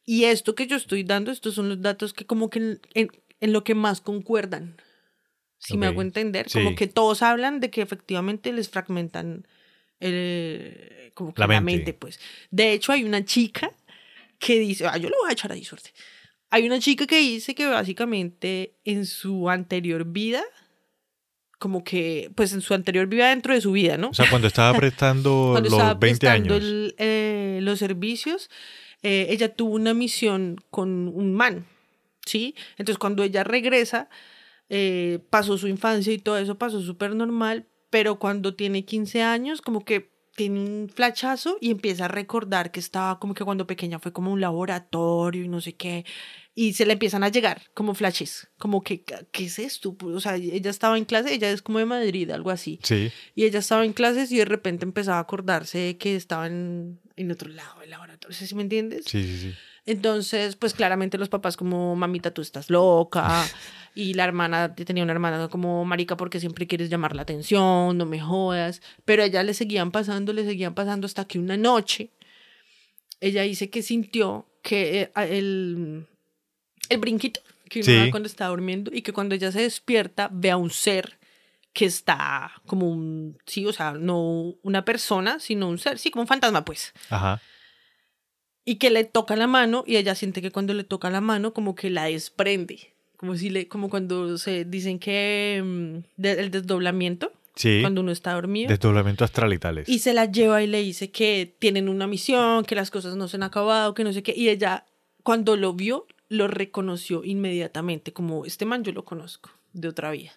y 0.04 0.24
esto 0.24 0.54
que 0.54 0.66
yo 0.66 0.76
estoy 0.76 1.04
dando, 1.04 1.30
estos 1.30 1.54
son 1.54 1.68
los 1.68 1.80
datos 1.80 2.12
que 2.12 2.26
como 2.26 2.50
que 2.50 2.58
en, 2.58 2.80
en- 2.94 3.10
en 3.40 3.52
lo 3.52 3.64
que 3.64 3.74
más 3.74 4.00
concuerdan. 4.00 4.76
Si 5.58 5.76
me 5.76 5.86
hago 5.86 6.02
entender, 6.02 6.48
sí. 6.48 6.58
como 6.58 6.76
que 6.76 6.86
todos 6.86 7.22
hablan 7.22 7.60
de 7.60 7.70
que 7.70 7.82
efectivamente 7.82 8.52
les 8.52 8.68
fragmentan 8.68 9.46
el, 10.00 11.10
como 11.14 11.32
que 11.34 11.40
La 11.40 11.46
la, 11.46 11.60
mente. 11.60 11.92
pues. 11.94 12.20
De 12.50 12.72
hecho, 12.72 12.92
hay 12.92 13.04
una 13.04 13.24
chica 13.24 13.70
que 14.38 14.58
dice, 14.58 14.86
ah, 14.86 14.96
yo 14.96 15.08
le 15.08 15.16
voy 15.20 15.30
a 15.30 15.32
echar 15.32 15.52
ahí 15.52 15.64
suerte. 15.64 15.92
Hay 16.50 16.66
una 16.66 16.78
chica 16.78 17.06
que 17.06 17.18
dice 17.18 17.54
que 17.54 17.66
básicamente 17.66 18.76
en 18.84 19.06
su 19.06 19.50
anterior 19.50 20.04
vida, 20.04 20.42
como 21.58 21.82
que, 21.84 22.30
pues 22.34 22.52
en 22.52 22.60
su 22.60 22.74
anterior 22.74 23.06
vida 23.06 23.30
dentro 23.30 23.54
de 23.54 23.60
su 23.60 23.72
vida, 23.72 23.96
¿no? 23.96 24.10
O 24.10 24.14
sea, 24.14 24.28
cuando 24.28 24.46
estaba 24.46 24.72
prestando 24.78 25.50
Cuando 25.52 25.70
los 25.70 25.78
estaba 25.78 25.94
20 25.94 26.00
prestando 26.00 26.54
años. 26.54 26.64
el, 26.64 26.94
eh, 26.98 27.58
los 27.62 27.78
servicios, 27.78 28.50
eh, 29.02 29.26
ella 29.30 29.54
tuvo 29.54 29.74
una 29.74 29.94
misión 29.94 30.56
con 30.70 31.08
un 31.08 31.34
man, 31.34 31.66
¿sí? 32.24 32.54
Entonces 32.76 32.98
cuando 32.98 33.22
ella 33.22 33.42
regresa, 33.42 34.08
eh, 34.68 35.20
pasó 35.30 35.56
su 35.58 35.68
infancia 35.68 36.12
y 36.12 36.18
todo 36.18 36.38
eso 36.38 36.56
pasó 36.58 36.82
súper 36.82 37.14
normal, 37.14 37.66
pero 37.90 38.18
cuando 38.18 38.54
tiene 38.54 38.84
15 38.84 39.22
años, 39.22 39.62
como 39.62 39.84
que 39.84 40.10
tiene 40.36 40.60
un 40.60 40.90
flachazo 40.94 41.56
y 41.60 41.70
empieza 41.70 42.04
a 42.04 42.08
recordar 42.08 42.70
que 42.70 42.78
estaba 42.78 43.18
como 43.18 43.34
que 43.34 43.44
cuando 43.44 43.66
pequeña 43.66 43.98
fue 43.98 44.12
como 44.12 44.32
un 44.32 44.40
laboratorio 44.40 45.42
y 45.42 45.48
no 45.48 45.60
sé 45.60 45.74
qué, 45.74 46.04
y 46.54 46.74
se 46.74 46.86
le 46.86 46.92
empiezan 46.94 47.24
a 47.24 47.28
llegar 47.28 47.62
como 47.74 47.94
flashes, 47.94 48.48
como 48.58 48.82
que, 48.82 49.02
¿qué 49.02 49.44
es 49.44 49.58
esto? 49.58 49.96
O 50.02 50.20
sea, 50.20 50.36
ella 50.36 50.70
estaba 50.70 50.96
en 50.96 51.04
clase, 51.04 51.34
ella 51.34 51.50
es 51.50 51.62
como 51.62 51.78
de 51.78 51.86
Madrid, 51.86 52.30
algo 52.30 52.50
así. 52.50 52.78
Sí. 52.82 53.10
Y 53.34 53.44
ella 53.44 53.58
estaba 53.58 53.84
en 53.84 53.92
clases 53.92 54.30
y 54.32 54.38
de 54.38 54.46
repente 54.46 54.84
empezaba 54.84 55.18
a 55.18 55.20
acordarse 55.20 55.78
de 55.78 55.98
que 55.98 56.16
estaba 56.16 56.46
en, 56.46 57.00
en 57.16 57.30
otro 57.30 57.50
lado 57.50 57.80
del 57.80 57.90
laboratorio. 57.90 58.36
¿Sí 58.36 58.54
me 58.54 58.62
entiendes? 58.62 59.04
Sí, 59.06 59.22
sí, 59.22 59.38
sí. 59.38 59.54
Entonces, 59.86 60.56
pues 60.56 60.74
claramente 60.74 61.18
los 61.18 61.28
papás 61.28 61.56
como, 61.56 61.94
mamita, 61.94 62.32
tú 62.32 62.42
estás 62.42 62.70
loca. 62.70 63.44
Y 63.98 64.12
la 64.12 64.24
hermana, 64.24 64.74
tenía 64.74 65.02
una 65.02 65.14
hermana 65.14 65.48
como, 65.48 65.82
marica, 65.86 66.18
porque 66.18 66.38
siempre 66.38 66.66
quieres 66.66 66.90
llamar 66.90 67.16
la 67.16 67.22
atención, 67.22 67.96
no 67.96 68.04
me 68.04 68.20
jodas. 68.20 68.82
Pero 69.06 69.22
a 69.22 69.26
ella 69.26 69.42
le 69.42 69.54
seguían 69.54 69.90
pasando, 69.90 70.34
le 70.34 70.44
seguían 70.44 70.74
pasando 70.74 71.06
hasta 71.06 71.24
que 71.24 71.38
una 71.38 71.56
noche 71.56 72.10
ella 73.20 73.40
dice 73.42 73.70
que 73.70 73.80
sintió 73.80 74.46
que 74.62 75.00
eh, 75.00 75.10
el, 75.30 76.06
el 76.90 76.98
brinquito 76.98 77.40
que 77.70 77.78
uno 77.80 77.86
Sí. 77.86 77.96
da 77.96 78.10
cuando 78.10 78.26
está 78.26 78.48
durmiendo 78.48 78.90
y 78.92 79.00
que 79.00 79.14
cuando 79.14 79.34
ella 79.34 79.50
se 79.50 79.62
despierta 79.62 80.28
ve 80.30 80.50
a 80.50 80.58
un 80.58 80.68
ser 80.70 81.18
que 81.72 81.86
está 81.86 82.52
como 82.66 82.88
un, 82.90 83.38
sí, 83.46 83.64
o 83.64 83.72
sea, 83.72 83.92
no 83.92 84.54
una 84.62 84.84
persona, 84.84 85.40
sino 85.40 85.68
un 85.68 85.78
ser, 85.78 85.98
sí, 85.98 86.10
como 86.10 86.22
un 86.22 86.28
fantasma, 86.28 86.64
pues. 86.66 86.92
Ajá. 87.08 87.40
Y 88.66 88.76
que 88.76 88.90
le 88.90 89.04
toca 89.04 89.36
la 89.36 89.46
mano 89.46 89.84
y 89.86 89.96
ella 89.96 90.14
siente 90.14 90.42
que 90.42 90.50
cuando 90.50 90.74
le 90.74 90.84
toca 90.84 91.08
la 91.08 91.20
mano 91.22 91.54
como 91.54 91.74
que 91.74 91.88
la 91.88 92.04
desprende. 92.04 92.92
Como 93.16 93.36
si 93.36 93.50
le, 93.50 93.68
como 93.68 93.88
cuando 93.90 94.36
se 94.38 94.64
dicen 94.64 94.98
que 94.98 95.62
mm, 95.64 96.20
de- 96.20 96.32
el 96.40 96.50
desdoblamiento, 96.50 97.32
Sí. 97.54 97.78
cuando 97.80 98.02
uno 98.02 98.12
está 98.12 98.34
dormido. 98.34 98.68
Desdoblamiento 98.68 99.24
astral 99.24 99.52
y 99.54 99.58
tales. 99.58 99.88
Y 99.88 100.00
se 100.00 100.12
la 100.12 100.26
lleva 100.26 100.62
y 100.62 100.66
le 100.66 100.82
dice 100.82 101.10
que 101.10 101.54
tienen 101.58 101.88
una 101.88 102.06
misión, 102.06 102.64
que 102.64 102.74
las 102.74 102.90
cosas 102.90 103.16
no 103.16 103.28
se 103.28 103.36
han 103.36 103.42
acabado, 103.44 103.94
que 103.94 104.04
no 104.04 104.12
sé 104.12 104.22
qué. 104.22 104.34
Y 104.36 104.50
ella, 104.50 104.84
cuando 105.22 105.56
lo 105.56 105.72
vio, 105.72 106.06
lo 106.28 106.48
reconoció 106.48 107.24
inmediatamente, 107.24 108.12
como 108.12 108.44
este 108.44 108.66
man 108.66 108.84
yo 108.84 108.92
lo 108.92 109.04
conozco 109.04 109.50
de 109.72 109.88
otra 109.88 110.10
vida. 110.10 110.32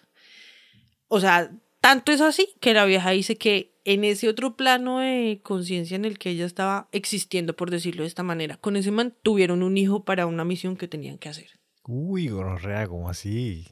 O 1.08 1.20
sea, 1.20 1.50
tanto 1.80 2.12
es 2.12 2.20
así 2.20 2.48
que 2.60 2.72
la 2.74 2.84
vieja 2.86 3.10
dice 3.10 3.36
que 3.36 3.72
en 3.84 4.04
ese 4.04 4.28
otro 4.28 4.56
plano 4.56 5.00
de 5.00 5.40
conciencia 5.42 5.96
en 5.96 6.04
el 6.04 6.18
que 6.18 6.30
ella 6.30 6.46
estaba 6.46 6.88
existiendo, 6.92 7.56
por 7.56 7.70
decirlo 7.70 8.02
de 8.02 8.08
esta 8.08 8.22
manera, 8.22 8.56
con 8.58 8.76
ese 8.76 8.90
man 8.92 9.14
tuvieron 9.22 9.62
un 9.62 9.76
hijo 9.76 10.04
para 10.04 10.26
una 10.26 10.44
misión 10.44 10.76
que 10.76 10.88
tenían 10.88 11.18
que 11.18 11.28
hacer. 11.28 11.50
Uy, 11.92 12.28
gonorrea, 12.28 12.86
¿cómo 12.86 13.10
así? 13.10 13.66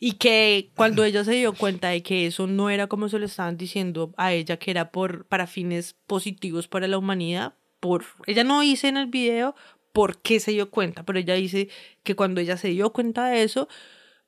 Y 0.00 0.14
que 0.14 0.72
cuando 0.74 1.04
ella 1.04 1.22
se 1.22 1.30
dio 1.30 1.52
cuenta 1.52 1.90
de 1.90 2.02
que 2.02 2.26
eso 2.26 2.48
no 2.48 2.70
era 2.70 2.88
como 2.88 3.08
se 3.08 3.20
lo 3.20 3.26
estaban 3.26 3.56
diciendo 3.56 4.12
a 4.16 4.32
ella, 4.32 4.56
que 4.56 4.72
era 4.72 4.90
por, 4.90 5.26
para 5.26 5.46
fines 5.46 5.94
positivos 6.08 6.66
para 6.66 6.88
la 6.88 6.98
humanidad, 6.98 7.54
por, 7.78 8.04
ella 8.26 8.42
no 8.42 8.62
dice 8.62 8.88
en 8.88 8.96
el 8.96 9.06
video 9.06 9.54
por 9.92 10.20
qué 10.20 10.40
se 10.40 10.50
dio 10.50 10.72
cuenta, 10.72 11.04
pero 11.04 11.20
ella 11.20 11.34
dice 11.34 11.68
que 12.02 12.16
cuando 12.16 12.40
ella 12.40 12.56
se 12.56 12.66
dio 12.66 12.92
cuenta 12.92 13.26
de 13.26 13.44
eso, 13.44 13.68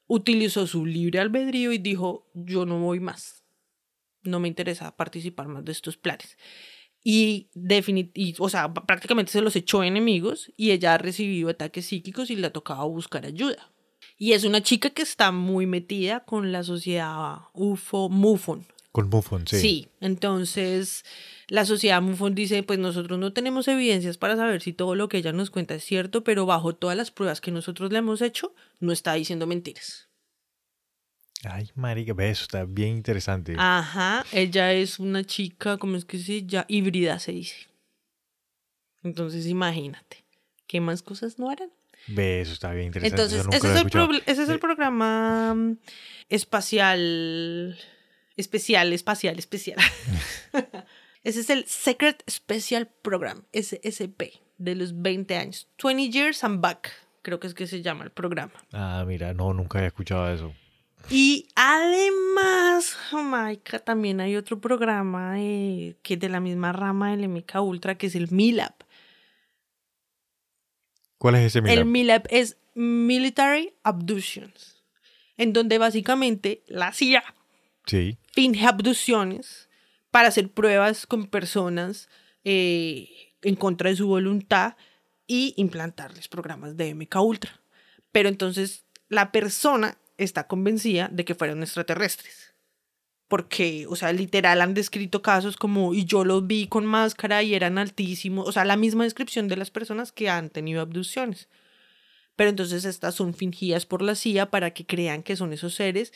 utilizó 0.06 0.68
su 0.68 0.86
libre 0.86 1.18
albedrío 1.18 1.72
y 1.72 1.78
dijo, 1.78 2.30
yo 2.34 2.66
no 2.66 2.78
voy 2.78 3.00
más, 3.00 3.42
no 4.22 4.38
me 4.38 4.46
interesa 4.46 4.96
participar 4.96 5.48
más 5.48 5.64
de 5.64 5.72
estos 5.72 5.96
planes. 5.96 6.38
Y, 7.06 7.48
y, 8.14 8.34
o 8.38 8.48
sea, 8.48 8.72
prácticamente 8.72 9.30
se 9.30 9.42
los 9.42 9.54
echó 9.54 9.84
enemigos 9.84 10.50
y 10.56 10.70
ella 10.70 10.94
ha 10.94 10.98
recibido 10.98 11.50
ataques 11.50 11.84
psíquicos 11.84 12.30
y 12.30 12.36
le 12.36 12.46
ha 12.46 12.52
tocado 12.52 12.88
buscar 12.88 13.26
ayuda. 13.26 13.70
Y 14.16 14.32
es 14.32 14.44
una 14.44 14.62
chica 14.62 14.88
que 14.90 15.02
está 15.02 15.30
muy 15.30 15.66
metida 15.66 16.20
con 16.20 16.50
la 16.50 16.62
sociedad 16.62 17.40
UFO 17.52 18.08
MUFON. 18.08 18.66
Con 18.90 19.10
Mufon, 19.10 19.46
sí. 19.46 19.58
Sí. 19.58 19.88
entonces 20.00 21.04
la 21.48 21.66
sociedad 21.66 22.00
MUFON 22.00 22.34
dice, 22.34 22.62
pues 22.62 22.78
nosotros 22.78 23.18
no 23.18 23.32
tenemos 23.32 23.68
evidencias 23.68 24.16
para 24.16 24.36
saber 24.36 24.62
si 24.62 24.72
todo 24.72 24.94
lo 24.94 25.08
que 25.08 25.18
ella 25.18 25.32
nos 25.32 25.50
cuenta 25.50 25.74
es 25.74 25.84
cierto, 25.84 26.24
pero 26.24 26.46
bajo 26.46 26.74
todas 26.74 26.96
las 26.96 27.10
pruebas 27.10 27.40
que 27.40 27.50
nosotros 27.50 27.92
le 27.92 27.98
hemos 27.98 28.22
hecho, 28.22 28.54
no 28.80 28.92
está 28.92 29.12
diciendo 29.14 29.46
mentiras. 29.46 30.08
Ay, 31.46 31.70
marica, 31.74 32.12
ve, 32.12 32.30
eso 32.30 32.42
está 32.42 32.64
bien 32.64 32.96
interesante. 32.96 33.54
Ajá, 33.58 34.24
ella 34.32 34.72
es 34.72 34.98
una 34.98 35.24
chica, 35.24 35.76
¿cómo 35.78 35.96
es 35.96 36.04
que 36.04 36.18
se 36.18 36.44
llama? 36.46 36.66
Híbrida 36.68 37.18
se 37.18 37.32
dice. 37.32 37.68
Entonces 39.02 39.46
imagínate, 39.46 40.24
¿qué 40.66 40.80
más 40.80 41.02
cosas 41.02 41.38
no 41.38 41.50
harán? 41.50 41.70
Ve, 42.06 42.40
eso 42.40 42.52
está 42.52 42.72
bien 42.72 42.86
interesante. 42.86 43.22
Entonces, 43.22 43.46
ese 43.54 43.74
es, 43.74 43.94
el 43.94 44.22
ese 44.26 44.42
es 44.42 44.48
el 44.48 44.58
programa 44.58 45.54
mm, 45.54 45.78
espacial, 46.28 47.78
especial, 48.36 48.92
espacial, 48.92 49.38
especial. 49.38 49.78
ese 51.24 51.40
es 51.40 51.50
el 51.50 51.66
Secret 51.66 52.22
Special 52.28 52.88
Program, 53.02 53.44
SSP, 53.52 54.40
de 54.58 54.74
los 54.74 55.00
20 55.00 55.36
años. 55.36 55.68
20 55.82 56.10
Years 56.10 56.44
and 56.44 56.60
Back, 56.60 56.90
creo 57.22 57.40
que 57.40 57.46
es 57.46 57.54
que 57.54 57.66
se 57.66 57.82
llama 57.82 58.04
el 58.04 58.10
programa. 58.10 58.52
Ah, 58.72 59.04
mira, 59.06 59.32
no, 59.34 59.52
nunca 59.54 59.78
había 59.78 59.88
escuchado 59.88 60.32
eso. 60.32 60.54
Y 61.10 61.48
además, 61.54 62.94
Jamaica, 62.94 63.78
también 63.78 64.20
hay 64.20 64.36
otro 64.36 64.60
programa 64.60 65.34
eh, 65.38 65.96
que 66.02 66.16
de 66.16 66.28
la 66.28 66.40
misma 66.40 66.72
rama 66.72 67.10
del 67.14 67.28
MK 67.28 67.60
Ultra, 67.60 67.96
que 67.96 68.06
es 68.06 68.14
el 68.14 68.30
MILAB. 68.30 68.74
¿Cuál 71.18 71.36
es 71.36 71.42
ese 71.46 71.60
mira? 71.62 71.74
El 71.74 71.84
MILAB 71.84 72.24
es 72.30 72.56
Military 72.74 73.74
Abductions, 73.82 74.82
en 75.36 75.52
donde 75.52 75.78
básicamente 75.78 76.62
la 76.66 76.92
CIA 76.92 77.22
Sí. 77.86 78.16
finge 78.32 78.64
abducciones 78.66 79.68
para 80.10 80.28
hacer 80.28 80.50
pruebas 80.50 81.06
con 81.06 81.26
personas 81.26 82.08
eh, 82.44 83.08
en 83.42 83.56
contra 83.56 83.90
de 83.90 83.96
su 83.96 84.06
voluntad 84.06 84.74
y 85.26 85.52
implantarles 85.56 86.28
programas 86.28 86.76
de 86.76 86.94
MK 86.94 87.16
Ultra. 87.20 87.60
Pero 88.10 88.28
entonces 88.28 88.84
la 89.08 89.32
persona 89.32 89.98
está 90.16 90.46
convencida 90.46 91.08
de 91.12 91.24
que 91.24 91.34
fueron 91.34 91.62
extraterrestres. 91.62 92.54
Porque, 93.28 93.86
o 93.88 93.96
sea, 93.96 94.12
literal 94.12 94.60
han 94.60 94.74
descrito 94.74 95.22
casos 95.22 95.56
como, 95.56 95.94
y 95.94 96.04
yo 96.04 96.24
los 96.24 96.46
vi 96.46 96.66
con 96.66 96.84
máscara 96.86 97.42
y 97.42 97.54
eran 97.54 97.78
altísimos, 97.78 98.46
o 98.46 98.52
sea, 98.52 98.64
la 98.64 98.76
misma 98.76 99.04
descripción 99.04 99.48
de 99.48 99.56
las 99.56 99.70
personas 99.70 100.12
que 100.12 100.28
han 100.28 100.50
tenido 100.50 100.80
abducciones. 100.82 101.48
Pero 102.36 102.50
entonces 102.50 102.84
estas 102.84 103.14
son 103.14 103.32
fingidas 103.34 103.86
por 103.86 104.02
la 104.02 104.14
CIA 104.14 104.50
para 104.50 104.72
que 104.72 104.84
crean 104.84 105.22
que 105.22 105.36
son 105.36 105.52
esos 105.52 105.74
seres, 105.74 106.12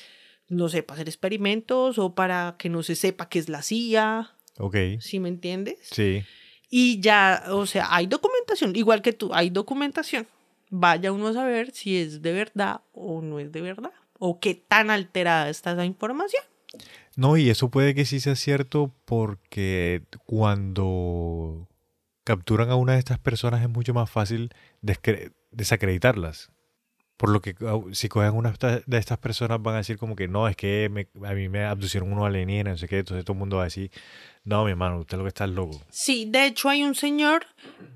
no 0.48 0.68
sé, 0.68 0.82
para 0.82 0.96
hacer 0.96 1.08
experimentos 1.08 1.98
o 1.98 2.14
para 2.14 2.56
que 2.58 2.68
no 2.68 2.82
se 2.82 2.94
sepa 2.94 3.28
que 3.28 3.38
es 3.38 3.48
la 3.48 3.62
CIA, 3.62 4.34
Ok. 4.58 4.76
¿sí 5.00 5.20
me 5.20 5.28
entiendes? 5.28 5.78
Sí. 5.90 6.24
Y 6.68 7.00
ya, 7.00 7.44
o 7.48 7.64
sea, 7.66 7.86
hay 7.94 8.06
documentación, 8.06 8.76
igual 8.76 9.00
que 9.00 9.12
tú, 9.12 9.32
hay 9.32 9.50
documentación. 9.50 10.26
Vaya 10.70 11.12
uno 11.12 11.28
a 11.28 11.32
saber 11.32 11.70
si 11.72 11.98
es 11.98 12.22
de 12.22 12.32
verdad 12.32 12.82
o 12.92 13.22
no 13.22 13.38
es 13.38 13.52
de 13.52 13.60
verdad, 13.60 13.92
o 14.18 14.40
qué 14.40 14.54
tan 14.54 14.90
alterada 14.90 15.48
está 15.48 15.72
esa 15.72 15.84
información. 15.84 16.42
No, 17.16 17.36
y 17.36 17.50
eso 17.50 17.70
puede 17.70 17.94
que 17.94 18.04
sí 18.04 18.20
sea 18.20 18.36
cierto 18.36 18.92
porque 19.04 20.02
cuando 20.26 21.66
capturan 22.24 22.70
a 22.70 22.76
una 22.76 22.92
de 22.92 22.98
estas 22.98 23.18
personas 23.18 23.62
es 23.62 23.68
mucho 23.68 23.94
más 23.94 24.10
fácil 24.10 24.50
desacreditarlas. 25.50 26.50
Por 27.18 27.28
lo 27.30 27.42
que 27.42 27.54
si 27.92 28.08
cogen 28.08 28.32
una 28.34 28.54
de 28.86 28.96
estas 28.98 29.18
personas 29.18 29.60
van 29.60 29.74
a 29.74 29.78
decir 29.78 29.98
como 29.98 30.16
que 30.16 30.26
no, 30.28 30.48
es 30.48 30.56
que 30.56 30.88
me- 30.90 31.08
a 31.28 31.34
mí 31.34 31.48
me 31.50 31.64
abducieron 31.64 32.10
unos 32.12 32.26
alienígenas, 32.26 32.74
no 32.74 32.78
sé 32.78 32.88
qué, 32.88 33.00
entonces 33.00 33.24
todo 33.24 33.34
el 33.34 33.40
mundo 33.40 33.56
va 33.56 33.62
a 33.62 33.66
decir, 33.66 33.90
no, 34.44 34.64
mi 34.64 34.70
hermano, 34.70 35.00
usted 35.00 35.18
lo 35.18 35.24
que 35.24 35.28
está 35.28 35.44
es 35.44 35.50
loco. 35.50 35.82
Sí, 35.90 36.26
de 36.30 36.46
hecho 36.46 36.68
hay 36.70 36.84
un 36.84 36.94
señor 36.94 37.44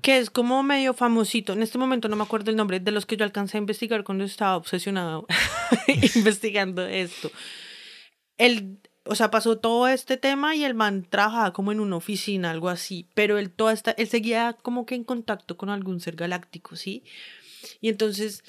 que 0.01 0.17
es 0.19 0.29
como 0.29 0.61
medio 0.61 0.93
famosito. 0.93 1.53
En 1.53 1.63
este 1.63 1.77
momento 1.79 2.09
no 2.09 2.15
me 2.17 2.23
acuerdo 2.23 2.51
el 2.51 2.57
nombre 2.57 2.79
de 2.79 2.91
los 2.91 3.05
que 3.05 3.17
yo 3.17 3.23
alcancé 3.25 3.57
a 3.57 3.59
investigar 3.61 4.03
cuando 4.03 4.23
estaba 4.25 4.55
obsesionado 4.57 5.25
investigando 6.15 6.85
esto. 6.85 7.31
Él, 8.37 8.79
o 9.05 9.15
sea, 9.15 9.31
pasó 9.31 9.57
todo 9.57 9.87
este 9.87 10.17
tema 10.17 10.55
y 10.55 10.63
el 10.63 10.73
man 10.73 11.05
trabajaba 11.09 11.53
como 11.53 11.71
en 11.71 11.79
una 11.79 11.95
oficina, 11.95 12.51
algo 12.51 12.69
así, 12.69 13.07
pero 13.13 13.37
él 13.37 13.51
toda 13.51 13.73
esta, 13.73 13.91
él 13.91 14.07
seguía 14.07 14.57
como 14.61 14.85
que 14.85 14.95
en 14.95 15.03
contacto 15.03 15.55
con 15.57 15.69
algún 15.69 15.99
ser 16.01 16.15
galáctico, 16.15 16.75
¿sí? 16.75 17.03
Y 17.79 17.89
entonces 17.89 18.43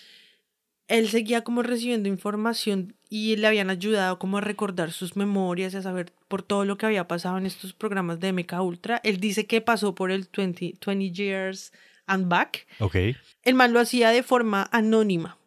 él 0.88 1.08
seguía 1.08 1.42
como 1.42 1.62
recibiendo 1.62 2.08
información 2.08 2.94
y 3.08 3.36
le 3.36 3.46
habían 3.46 3.70
ayudado 3.70 4.18
como 4.18 4.38
a 4.38 4.40
recordar 4.40 4.92
sus 4.92 5.16
memorias 5.16 5.72
y 5.72 5.78
a 5.78 5.82
saber 5.82 6.12
por 6.28 6.42
todo 6.42 6.64
lo 6.64 6.76
que 6.76 6.86
había 6.86 7.08
pasado 7.08 7.38
en 7.38 7.46
estos 7.46 7.72
programas 7.72 8.20
de 8.20 8.32
MK 8.32 8.52
Ultra. 8.60 9.00
Él 9.04 9.18
dice 9.18 9.46
que 9.46 9.60
pasó 9.60 9.94
por 9.94 10.10
el 10.10 10.28
20, 10.36 10.74
20 10.84 11.10
Years 11.10 11.72
and 12.06 12.28
Back. 12.28 12.66
Ok. 12.80 12.96
El 13.42 13.54
man 13.54 13.72
lo 13.72 13.80
hacía 13.80 14.10
de 14.10 14.22
forma 14.22 14.68
anónima. 14.72 15.38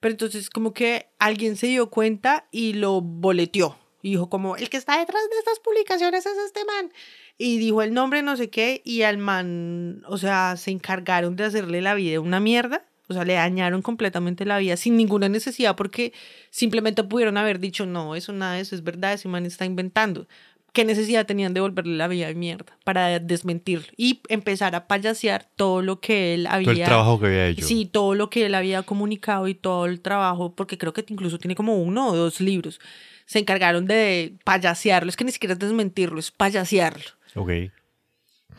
Pero 0.00 0.12
entonces 0.12 0.50
como 0.50 0.74
que 0.74 1.06
alguien 1.18 1.56
se 1.56 1.68
dio 1.68 1.88
cuenta 1.88 2.46
y 2.50 2.72
lo 2.72 3.00
boleteó. 3.00 3.78
Y 4.02 4.10
dijo 4.10 4.28
como, 4.28 4.56
el 4.56 4.68
que 4.68 4.76
está 4.76 4.98
detrás 4.98 5.22
de 5.30 5.38
estas 5.38 5.60
publicaciones 5.60 6.26
es 6.26 6.36
este 6.44 6.64
man. 6.64 6.92
Y 7.38 7.58
dijo 7.58 7.82
el 7.82 7.94
nombre 7.94 8.22
no 8.22 8.36
sé 8.36 8.50
qué 8.50 8.82
y 8.84 9.02
al 9.02 9.18
man, 9.18 10.02
o 10.08 10.18
sea, 10.18 10.56
se 10.56 10.72
encargaron 10.72 11.36
de 11.36 11.44
hacerle 11.44 11.80
la 11.80 11.94
vida 11.94 12.20
una 12.20 12.40
mierda. 12.40 12.84
O 13.08 13.14
sea, 13.14 13.24
le 13.24 13.34
dañaron 13.34 13.82
completamente 13.82 14.44
la 14.44 14.58
vida 14.58 14.76
sin 14.76 14.96
ninguna 14.96 15.28
necesidad 15.28 15.76
porque 15.76 16.12
simplemente 16.50 17.04
pudieron 17.04 17.36
haber 17.36 17.58
dicho, 17.58 17.84
no, 17.84 18.14
eso 18.14 18.32
nada 18.32 18.58
eso 18.58 18.74
es 18.74 18.82
verdad, 18.84 19.12
ese 19.12 19.28
man 19.28 19.44
está 19.44 19.64
inventando. 19.64 20.26
¿Qué 20.72 20.86
necesidad 20.86 21.26
tenían 21.26 21.52
de 21.52 21.60
volverle 21.60 21.96
la 21.96 22.08
vida 22.08 22.28
de 22.28 22.34
mierda 22.34 22.78
para 22.82 23.18
desmentirlo? 23.18 23.92
Y 23.98 24.22
empezar 24.28 24.74
a 24.74 24.86
payasear 24.86 25.46
todo 25.54 25.82
lo 25.82 26.00
que 26.00 26.32
él 26.32 26.46
había... 26.46 26.64
Todo 26.64 26.80
el 26.80 26.84
trabajo 26.84 27.20
que 27.20 27.26
había 27.26 27.48
hecho. 27.48 27.66
Sí, 27.66 27.84
todo 27.84 28.14
lo 28.14 28.30
que 28.30 28.46
él 28.46 28.54
había 28.54 28.82
comunicado 28.82 29.48
y 29.48 29.54
todo 29.54 29.84
el 29.84 30.00
trabajo, 30.00 30.54
porque 30.54 30.78
creo 30.78 30.94
que 30.94 31.04
incluso 31.08 31.38
tiene 31.38 31.54
como 31.54 31.76
uno 31.76 32.08
o 32.08 32.16
dos 32.16 32.40
libros. 32.40 32.80
Se 33.26 33.38
encargaron 33.38 33.86
de 33.86 34.34
payasearlo, 34.44 35.10
es 35.10 35.16
que 35.16 35.24
ni 35.24 35.32
siquiera 35.32 35.52
es 35.52 35.58
desmentirlo, 35.58 36.18
es 36.18 36.30
payasearlo. 36.30 37.04
Ok. 37.34 37.50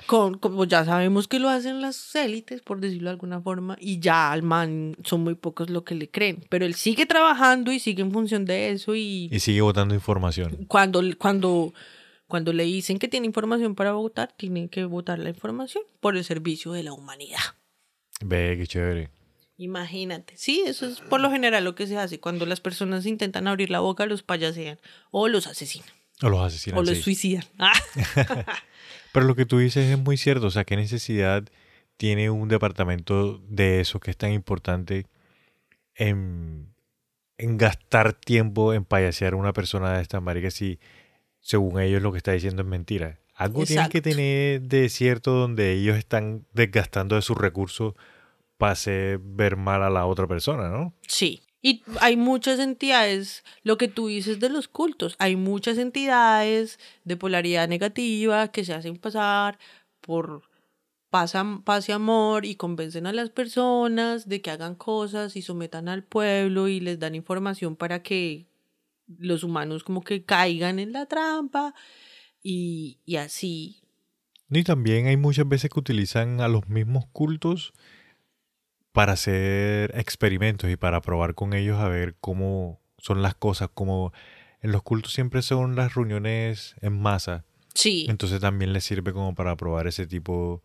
Con, 0.07 0.37
como 0.37 0.65
ya 0.65 0.83
sabemos 0.83 1.27
que 1.27 1.39
lo 1.39 1.49
hacen 1.49 1.81
las 1.81 2.13
élites, 2.15 2.61
por 2.61 2.79
decirlo 2.81 3.05
de 3.09 3.11
alguna 3.11 3.41
forma, 3.41 3.77
y 3.79 3.99
ya 3.99 4.31
al 4.31 4.43
man 4.43 4.97
son 5.03 5.21
muy 5.23 5.35
pocos 5.35 5.69
lo 5.69 5.83
que 5.85 5.95
le 5.95 6.09
creen. 6.09 6.43
Pero 6.49 6.65
él 6.65 6.73
sigue 6.75 7.05
trabajando 7.05 7.71
y 7.71 7.79
sigue 7.79 8.01
en 8.01 8.11
función 8.11 8.45
de 8.45 8.71
eso 8.71 8.95
y, 8.95 9.29
Y 9.31 9.39
sigue 9.39 9.61
botando 9.61 9.93
información. 9.95 10.65
cuando, 10.67 11.01
cuando, 11.17 11.73
cuando 12.27 12.51
le 12.53 12.63
dicen 12.63 12.99
que 12.99 13.07
tiene 13.07 13.25
información 13.27 13.75
para 13.75 13.93
votar, 13.93 14.33
tienen 14.35 14.67
que 14.67 14.83
votar 14.85 15.19
la 15.19 15.29
información 15.29 15.83
por 16.01 16.17
el 16.17 16.23
servicio 16.23 16.73
de 16.73 16.83
la 16.83 16.91
humanidad. 16.93 17.39
Ve, 18.25 18.55
qué 18.57 18.67
chévere. 18.67 19.09
Imagínate. 19.57 20.33
Sí, 20.35 20.63
eso 20.65 20.85
es 20.87 20.99
por 20.99 21.21
lo 21.21 21.29
general 21.31 21.63
lo 21.63 21.75
que 21.75 21.87
se 21.87 21.97
hace. 21.97 22.19
Cuando 22.19 22.45
las 22.45 22.59
personas 22.59 23.05
intentan 23.05 23.47
abrir 23.47 23.69
la 23.69 23.79
boca, 23.79 24.05
los 24.05 24.23
payasean 24.23 24.79
o 25.11 25.27
los 25.27 25.45
asesinan 25.47 25.87
O 26.23 26.29
los 26.29 26.41
asesinan. 26.41 26.79
o 26.79 26.83
los 26.83 26.97
sí. 26.97 27.03
suicidan. 27.03 27.45
Pero 29.13 29.27
lo 29.27 29.35
que 29.35 29.45
tú 29.45 29.59
dices 29.59 29.89
es 29.89 29.97
muy 29.99 30.17
cierto. 30.17 30.47
O 30.47 30.51
sea, 30.51 30.65
¿qué 30.65 30.75
necesidad 30.75 31.45
tiene 31.97 32.31
un 32.31 32.49
departamento 32.49 33.37
de 33.47 33.79
eso 33.79 33.99
que 33.99 34.09
es 34.11 34.17
tan 34.17 34.33
importante 34.33 35.05
en, 35.93 36.73
en 37.37 37.57
gastar 37.57 38.13
tiempo 38.13 38.73
en 38.73 38.83
payasear 38.83 39.33
a 39.33 39.37
una 39.37 39.53
persona 39.53 39.93
de 39.93 40.01
estas 40.01 40.21
maricas 40.21 40.55
si 40.55 40.79
según 41.39 41.79
ellos 41.79 42.01
lo 42.01 42.11
que 42.11 42.17
está 42.17 42.31
diciendo 42.31 42.63
es 42.63 42.67
mentira? 42.67 43.19
Algo 43.35 43.63
tienen 43.65 43.89
que 43.89 43.99
Exacto. 43.99 44.17
tener 44.17 44.61
de 44.61 44.89
cierto 44.89 45.31
donde 45.31 45.73
ellos 45.73 45.95
están 45.95 46.47
desgastando 46.53 47.15
de 47.15 47.21
sus 47.21 47.37
recursos 47.37 47.93
para 48.57 48.73
hacer 48.73 49.19
ver 49.19 49.57
mal 49.57 49.83
a 49.83 49.91
la 49.91 50.07
otra 50.07 50.25
persona, 50.25 50.69
¿no? 50.69 50.95
Sí. 51.07 51.43
Y 51.65 51.81
hay 52.01 52.17
muchas 52.17 52.59
entidades, 52.59 53.43
lo 53.63 53.77
que 53.77 53.87
tú 53.87 54.07
dices 54.07 54.41
de 54.41 54.49
los 54.49 54.67
cultos, 54.67 55.15
hay 55.17 55.37
muchas 55.37 55.77
entidades 55.77 56.77
de 57.05 57.15
polaridad 57.15 57.69
negativa 57.69 58.49
que 58.49 58.65
se 58.65 58.73
hacen 58.73 58.97
pasar 58.97 59.57
por 60.01 60.43
paz, 61.09 61.35
am- 61.35 61.63
paz 61.63 61.87
y 61.87 61.93
amor 61.93 62.43
y 62.45 62.55
convencen 62.55 63.07
a 63.07 63.13
las 63.13 63.29
personas 63.29 64.27
de 64.27 64.41
que 64.41 64.51
hagan 64.51 64.75
cosas 64.75 65.37
y 65.37 65.41
sometan 65.41 65.87
al 65.87 66.03
pueblo 66.03 66.67
y 66.67 66.81
les 66.81 66.99
dan 66.99 67.15
información 67.15 67.77
para 67.77 68.03
que 68.03 68.45
los 69.17 69.43
humanos 69.45 69.85
como 69.85 70.01
que 70.03 70.25
caigan 70.25 70.79
en 70.79 70.91
la 70.91 71.05
trampa 71.05 71.73
y, 72.41 72.99
y 73.05 73.15
así. 73.15 73.79
Y 74.49 74.63
también 74.65 75.07
hay 75.07 75.15
muchas 75.15 75.47
veces 75.47 75.69
que 75.71 75.79
utilizan 75.79 76.41
a 76.41 76.49
los 76.49 76.67
mismos 76.67 77.05
cultos 77.13 77.71
para 78.93 79.13
hacer 79.13 79.91
experimentos 79.97 80.69
y 80.69 80.77
para 80.77 81.01
probar 81.01 81.35
con 81.35 81.53
ellos 81.53 81.79
a 81.79 81.89
ver 81.89 82.15
cómo 82.21 82.79
son 82.97 83.21
las 83.21 83.35
cosas, 83.35 83.69
como 83.73 84.13
en 84.61 84.71
los 84.71 84.81
cultos 84.83 85.11
siempre 85.11 85.41
son 85.41 85.75
las 85.75 85.95
reuniones 85.95 86.75
en 86.81 87.01
masa, 87.01 87.43
Sí. 87.73 88.05
entonces 88.07 88.39
también 88.39 88.71
les 88.71 88.85
sirve 88.85 89.11
como 89.11 89.35
para 89.35 89.57
probar 89.57 89.87
ese 89.87 90.07
tipo 90.07 90.63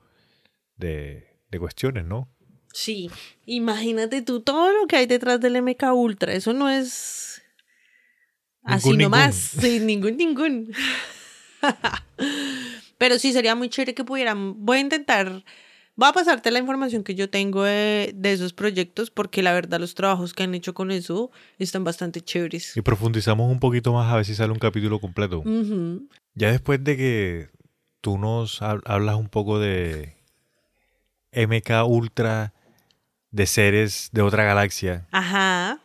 de, 0.76 1.26
de 1.50 1.58
cuestiones, 1.58 2.04
¿no? 2.04 2.28
Sí, 2.72 3.10
imagínate 3.46 4.20
tú 4.22 4.40
todo 4.42 4.72
lo 4.72 4.86
que 4.86 4.96
hay 4.96 5.06
detrás 5.06 5.40
del 5.40 5.56
MK 5.56 5.82
Ultra. 5.94 6.34
Eso 6.34 6.52
no 6.52 6.68
es 6.68 7.42
así 8.62 8.90
Ningún, 8.90 9.02
nomás. 9.04 9.54
ningún. 9.54 9.70
Sí, 9.70 9.80
ningún, 9.80 10.16
ningún. 10.18 10.72
Pero 12.98 13.18
sí, 13.18 13.32
sería 13.32 13.54
muy 13.54 13.68
chévere 13.68 13.94
que 13.94 14.04
pudieran. 14.04 14.64
Voy 14.64 14.78
a 14.78 14.80
intentar. 14.80 15.44
Voy 15.98 16.08
a 16.08 16.12
pasarte 16.12 16.52
la 16.52 16.60
información 16.60 17.02
que 17.02 17.16
yo 17.16 17.28
tengo 17.28 17.64
de, 17.64 18.12
de 18.14 18.32
esos 18.32 18.52
proyectos, 18.52 19.10
porque 19.10 19.42
la 19.42 19.52
verdad 19.52 19.80
los 19.80 19.94
trabajos 19.96 20.32
que 20.32 20.44
han 20.44 20.54
hecho 20.54 20.72
con 20.72 20.92
eso 20.92 21.32
están 21.58 21.82
bastante 21.82 22.20
chéveres. 22.20 22.76
Y 22.76 22.82
profundizamos 22.82 23.50
un 23.50 23.58
poquito 23.58 23.92
más 23.92 24.10
a 24.12 24.14
ver 24.14 24.24
si 24.24 24.36
sale 24.36 24.52
un 24.52 24.60
capítulo 24.60 25.00
completo. 25.00 25.42
Ya 26.34 26.52
después 26.52 26.84
de 26.84 26.96
que 26.96 27.48
tú 28.00 28.16
nos 28.16 28.62
hab- 28.62 28.82
hablas 28.84 29.16
un 29.16 29.28
poco 29.28 29.58
de 29.58 30.16
MK 31.32 31.84
Ultra, 31.84 32.54
de 33.32 33.46
seres 33.46 34.10
de 34.12 34.22
otra 34.22 34.44
galaxia, 34.44 35.08
Ajá. 35.10 35.80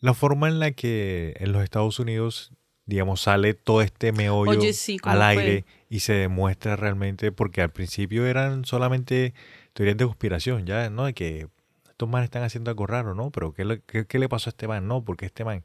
la 0.00 0.12
forma 0.12 0.48
en 0.48 0.58
la 0.58 0.72
que 0.72 1.34
en 1.38 1.52
los 1.52 1.62
Estados 1.62 1.98
Unidos, 2.00 2.50
digamos, 2.88 3.20
sale 3.20 3.54
todo 3.54 3.82
este 3.82 4.10
meollo 4.12 4.58
Oye, 4.58 4.72
sí, 4.72 4.98
¿cómo 4.98 5.12
al 5.12 5.18
fue? 5.34 5.42
aire 5.44 5.64
y 5.88 6.00
se 6.00 6.14
demuestra 6.14 6.74
realmente, 6.74 7.30
porque 7.30 7.60
al 7.62 7.70
principio 7.70 8.26
eran 8.26 8.64
solamente 8.64 9.34
teorías 9.74 9.96
de 9.96 10.06
conspiración, 10.06 10.66
ya, 10.66 10.88
¿no? 10.90 11.04
De 11.04 11.12
que 11.14 11.46
estos 11.88 12.08
manes 12.08 12.24
están 12.24 12.42
haciendo 12.42 12.70
algo 12.70 12.86
raro, 12.86 13.14
¿no? 13.14 13.30
Pero 13.30 13.52
¿qué 13.52 13.64
le, 13.64 13.80
qué- 13.82 14.06
qué 14.06 14.18
le 14.18 14.28
pasó 14.28 14.48
a 14.48 14.52
este 14.52 14.66
man? 14.66 14.88
No, 14.88 15.04
porque 15.04 15.26
este 15.26 15.44
man. 15.44 15.64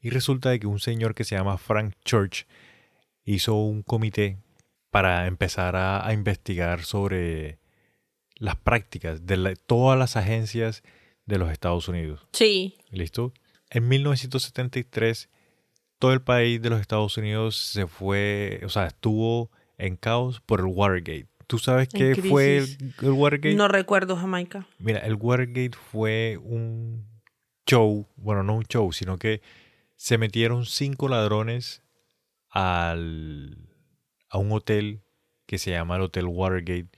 Y 0.00 0.10
resulta 0.10 0.50
de 0.50 0.60
que 0.60 0.66
un 0.66 0.78
señor 0.80 1.14
que 1.14 1.24
se 1.24 1.34
llama 1.36 1.58
Frank 1.58 1.94
Church 2.04 2.46
hizo 3.24 3.54
un 3.54 3.82
comité 3.82 4.38
para 4.90 5.26
empezar 5.26 5.74
a, 5.76 6.06
a 6.06 6.12
investigar 6.12 6.84
sobre 6.84 7.58
las 8.36 8.56
prácticas 8.56 9.26
de 9.26 9.36
la- 9.36 9.54
todas 9.56 9.98
las 9.98 10.16
agencias 10.16 10.82
de 11.26 11.38
los 11.38 11.50
Estados 11.50 11.88
Unidos. 11.88 12.26
Sí. 12.32 12.76
¿Listo? 12.90 13.32
En 13.70 13.88
1973, 13.88 15.28
todo 16.02 16.12
el 16.12 16.20
país 16.20 16.60
de 16.60 16.68
los 16.68 16.80
Estados 16.80 17.16
Unidos 17.16 17.54
se 17.56 17.86
fue, 17.86 18.60
o 18.64 18.68
sea, 18.68 18.88
estuvo 18.88 19.52
en 19.78 19.94
caos 19.94 20.40
por 20.40 20.58
el 20.58 20.66
Watergate. 20.66 21.28
¿Tú 21.46 21.60
sabes 21.60 21.88
qué 21.88 22.16
fue 22.16 22.56
el 22.56 23.12
Watergate? 23.12 23.54
No 23.54 23.68
recuerdo 23.68 24.16
Jamaica. 24.16 24.66
Mira, 24.80 24.98
el 24.98 25.14
Watergate 25.14 25.78
fue 25.92 26.40
un 26.42 27.06
show, 27.68 28.08
bueno, 28.16 28.42
no 28.42 28.56
un 28.56 28.64
show, 28.64 28.92
sino 28.92 29.16
que 29.16 29.42
se 29.94 30.18
metieron 30.18 30.66
cinco 30.66 31.08
ladrones 31.08 31.84
al, 32.50 33.68
a 34.28 34.38
un 34.38 34.50
hotel 34.50 35.02
que 35.46 35.58
se 35.58 35.70
llama 35.70 35.94
el 35.94 36.02
Hotel 36.02 36.26
Watergate. 36.26 36.88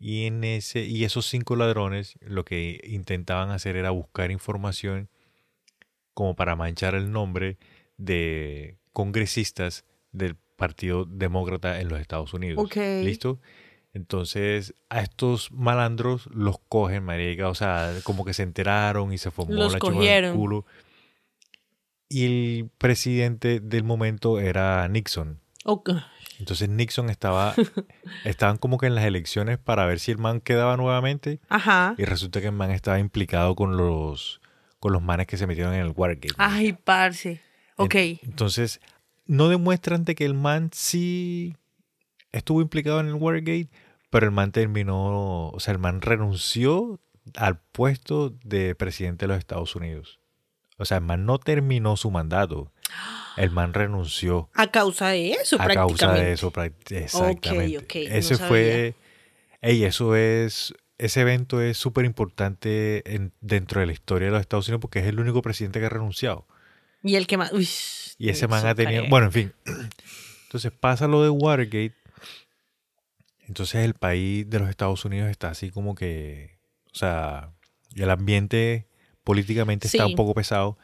Y, 0.00 0.26
en 0.26 0.42
ese, 0.42 0.80
y 0.80 1.04
esos 1.04 1.26
cinco 1.26 1.54
ladrones 1.54 2.18
lo 2.22 2.44
que 2.44 2.80
intentaban 2.82 3.50
hacer 3.50 3.76
era 3.76 3.90
buscar 3.90 4.32
información 4.32 5.08
como 6.12 6.34
para 6.34 6.56
manchar 6.56 6.96
el 6.96 7.12
nombre 7.12 7.56
de 7.98 8.78
congresistas 8.92 9.84
del 10.12 10.36
Partido 10.56 11.04
Demócrata 11.04 11.80
en 11.80 11.88
los 11.88 12.00
Estados 12.00 12.32
Unidos. 12.34 12.64
Ok. 12.64 12.76
¿Listo? 13.04 13.40
Entonces, 13.94 14.74
a 14.90 15.00
estos 15.00 15.52
malandros 15.52 16.26
los 16.32 16.58
cogen, 16.68 17.04
marica. 17.04 17.48
O 17.48 17.54
sea, 17.54 17.92
como 18.04 18.24
que 18.24 18.32
se 18.34 18.42
enteraron 18.42 19.12
y 19.12 19.18
se 19.18 19.30
formó 19.30 19.54
Los 19.54 19.72
la 19.72 19.78
chupa 19.78 19.90
del 19.92 19.98
cogieron. 19.98 20.36
culo. 20.36 20.66
Y 22.08 22.24
el 22.24 22.70
presidente 22.78 23.60
del 23.60 23.84
momento 23.84 24.40
era 24.40 24.86
Nixon. 24.88 25.40
Ok. 25.64 25.90
Entonces 26.38 26.68
Nixon 26.68 27.10
estaba, 27.10 27.54
estaban 28.24 28.56
como 28.56 28.78
que 28.78 28.86
en 28.86 28.94
las 28.94 29.04
elecciones 29.04 29.58
para 29.58 29.84
ver 29.86 29.98
si 29.98 30.12
el 30.12 30.18
man 30.18 30.40
quedaba 30.40 30.76
nuevamente. 30.76 31.40
Ajá. 31.48 31.94
Y 31.98 32.04
resulta 32.04 32.40
que 32.40 32.46
el 32.46 32.52
man 32.52 32.70
estaba 32.70 32.98
implicado 32.98 33.54
con 33.56 33.76
los, 33.76 34.40
con 34.78 34.92
los 34.92 35.02
manes 35.02 35.26
que 35.26 35.36
se 35.36 35.46
metieron 35.46 35.74
en 35.74 35.80
el 35.80 35.92
Watergate. 35.94 36.34
Ay, 36.38 36.72
parce. 36.72 37.42
Ok. 37.78 37.94
En- 37.94 38.18
Entonces, 38.22 38.80
no 39.26 39.48
demuestran 39.48 40.04
de 40.04 40.14
que 40.14 40.24
el 40.24 40.34
man 40.34 40.70
sí 40.72 41.54
estuvo 42.32 42.60
implicado 42.60 43.00
en 43.00 43.06
el 43.08 43.14
Watergate, 43.14 43.68
pero 44.10 44.26
el 44.26 44.32
man 44.32 44.52
terminó, 44.52 45.48
o 45.50 45.60
sea, 45.60 45.72
el 45.72 45.78
man 45.78 46.00
renunció 46.00 46.98
al 47.36 47.58
puesto 47.72 48.30
de 48.44 48.74
presidente 48.74 49.24
de 49.26 49.28
los 49.28 49.38
Estados 49.38 49.74
Unidos. 49.76 50.18
O 50.78 50.84
sea, 50.84 50.98
el 50.98 51.04
man 51.04 51.26
no 51.26 51.38
terminó 51.38 51.96
su 51.96 52.10
mandato. 52.10 52.72
El 53.36 53.50
man 53.50 53.74
renunció 53.74 54.48
A 54.54 54.68
causa 54.68 55.08
de 55.10 55.32
eso, 55.32 55.56
a 55.56 55.64
prácticamente. 55.64 55.98
causa 55.98 56.14
de 56.14 56.32
eso. 56.32 56.52
Exactamente. 57.28 57.78
ok, 57.78 57.94
no 58.10 58.14
Ese 58.16 58.36
fue. 58.38 58.94
Ey, 59.60 59.84
eso 59.84 60.16
es. 60.16 60.72
Ese 60.98 61.20
evento 61.20 61.60
es 61.60 61.76
súper 61.76 62.04
importante 62.04 63.14
en- 63.14 63.32
dentro 63.40 63.80
de 63.80 63.86
la 63.86 63.92
historia 63.92 64.26
de 64.26 64.32
los 64.32 64.40
Estados 64.40 64.66
Unidos 64.68 64.80
porque 64.80 64.98
es 65.00 65.06
el 65.06 65.20
único 65.20 65.42
presidente 65.42 65.78
que 65.80 65.86
ha 65.86 65.90
renunciado. 65.90 66.46
Y 67.02 67.14
el 67.16 67.26
que 67.26 67.36
más. 67.36 67.52
Uy, 67.52 67.68
Y 68.18 68.28
ese 68.30 68.48
man 68.48 68.66
ha 68.66 68.74
tenido. 68.74 69.06
Bueno, 69.08 69.26
en 69.26 69.32
fin. 69.32 69.52
Entonces 70.44 70.72
pasa 70.72 71.06
lo 71.06 71.22
de 71.22 71.30
Watergate. 71.30 71.94
Entonces 73.46 73.84
el 73.84 73.94
país 73.94 74.48
de 74.48 74.58
los 74.58 74.68
Estados 74.68 75.04
Unidos 75.04 75.30
está 75.30 75.48
así 75.48 75.70
como 75.70 75.94
que. 75.94 76.58
O 76.92 76.96
sea, 76.98 77.52
el 77.94 78.10
ambiente 78.10 78.86
políticamente 79.24 79.86
está 79.86 80.06
un 80.06 80.14
poco 80.14 80.34
pesado. 80.34 80.78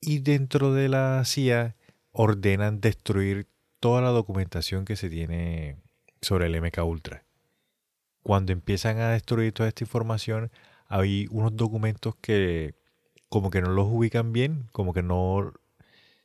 Y 0.00 0.18
dentro 0.20 0.72
de 0.72 0.88
la 0.88 1.22
CIA 1.24 1.76
ordenan 2.12 2.80
destruir 2.80 3.46
toda 3.80 4.00
la 4.00 4.10
documentación 4.10 4.84
que 4.84 4.96
se 4.96 5.10
tiene 5.10 5.76
sobre 6.20 6.46
el 6.46 6.60
MK 6.60 6.78
Ultra. 6.84 7.24
Cuando 8.22 8.52
empiezan 8.52 8.98
a 8.98 9.10
destruir 9.10 9.52
toda 9.52 9.68
esta 9.68 9.82
información, 9.82 10.50
hay 10.86 11.26
unos 11.30 11.56
documentos 11.56 12.14
que 12.20 12.74
como 13.32 13.48
que 13.50 13.62
no 13.62 13.70
los 13.70 13.86
ubican 13.88 14.30
bien, 14.34 14.68
como 14.72 14.92
que 14.92 15.02
no... 15.02 15.54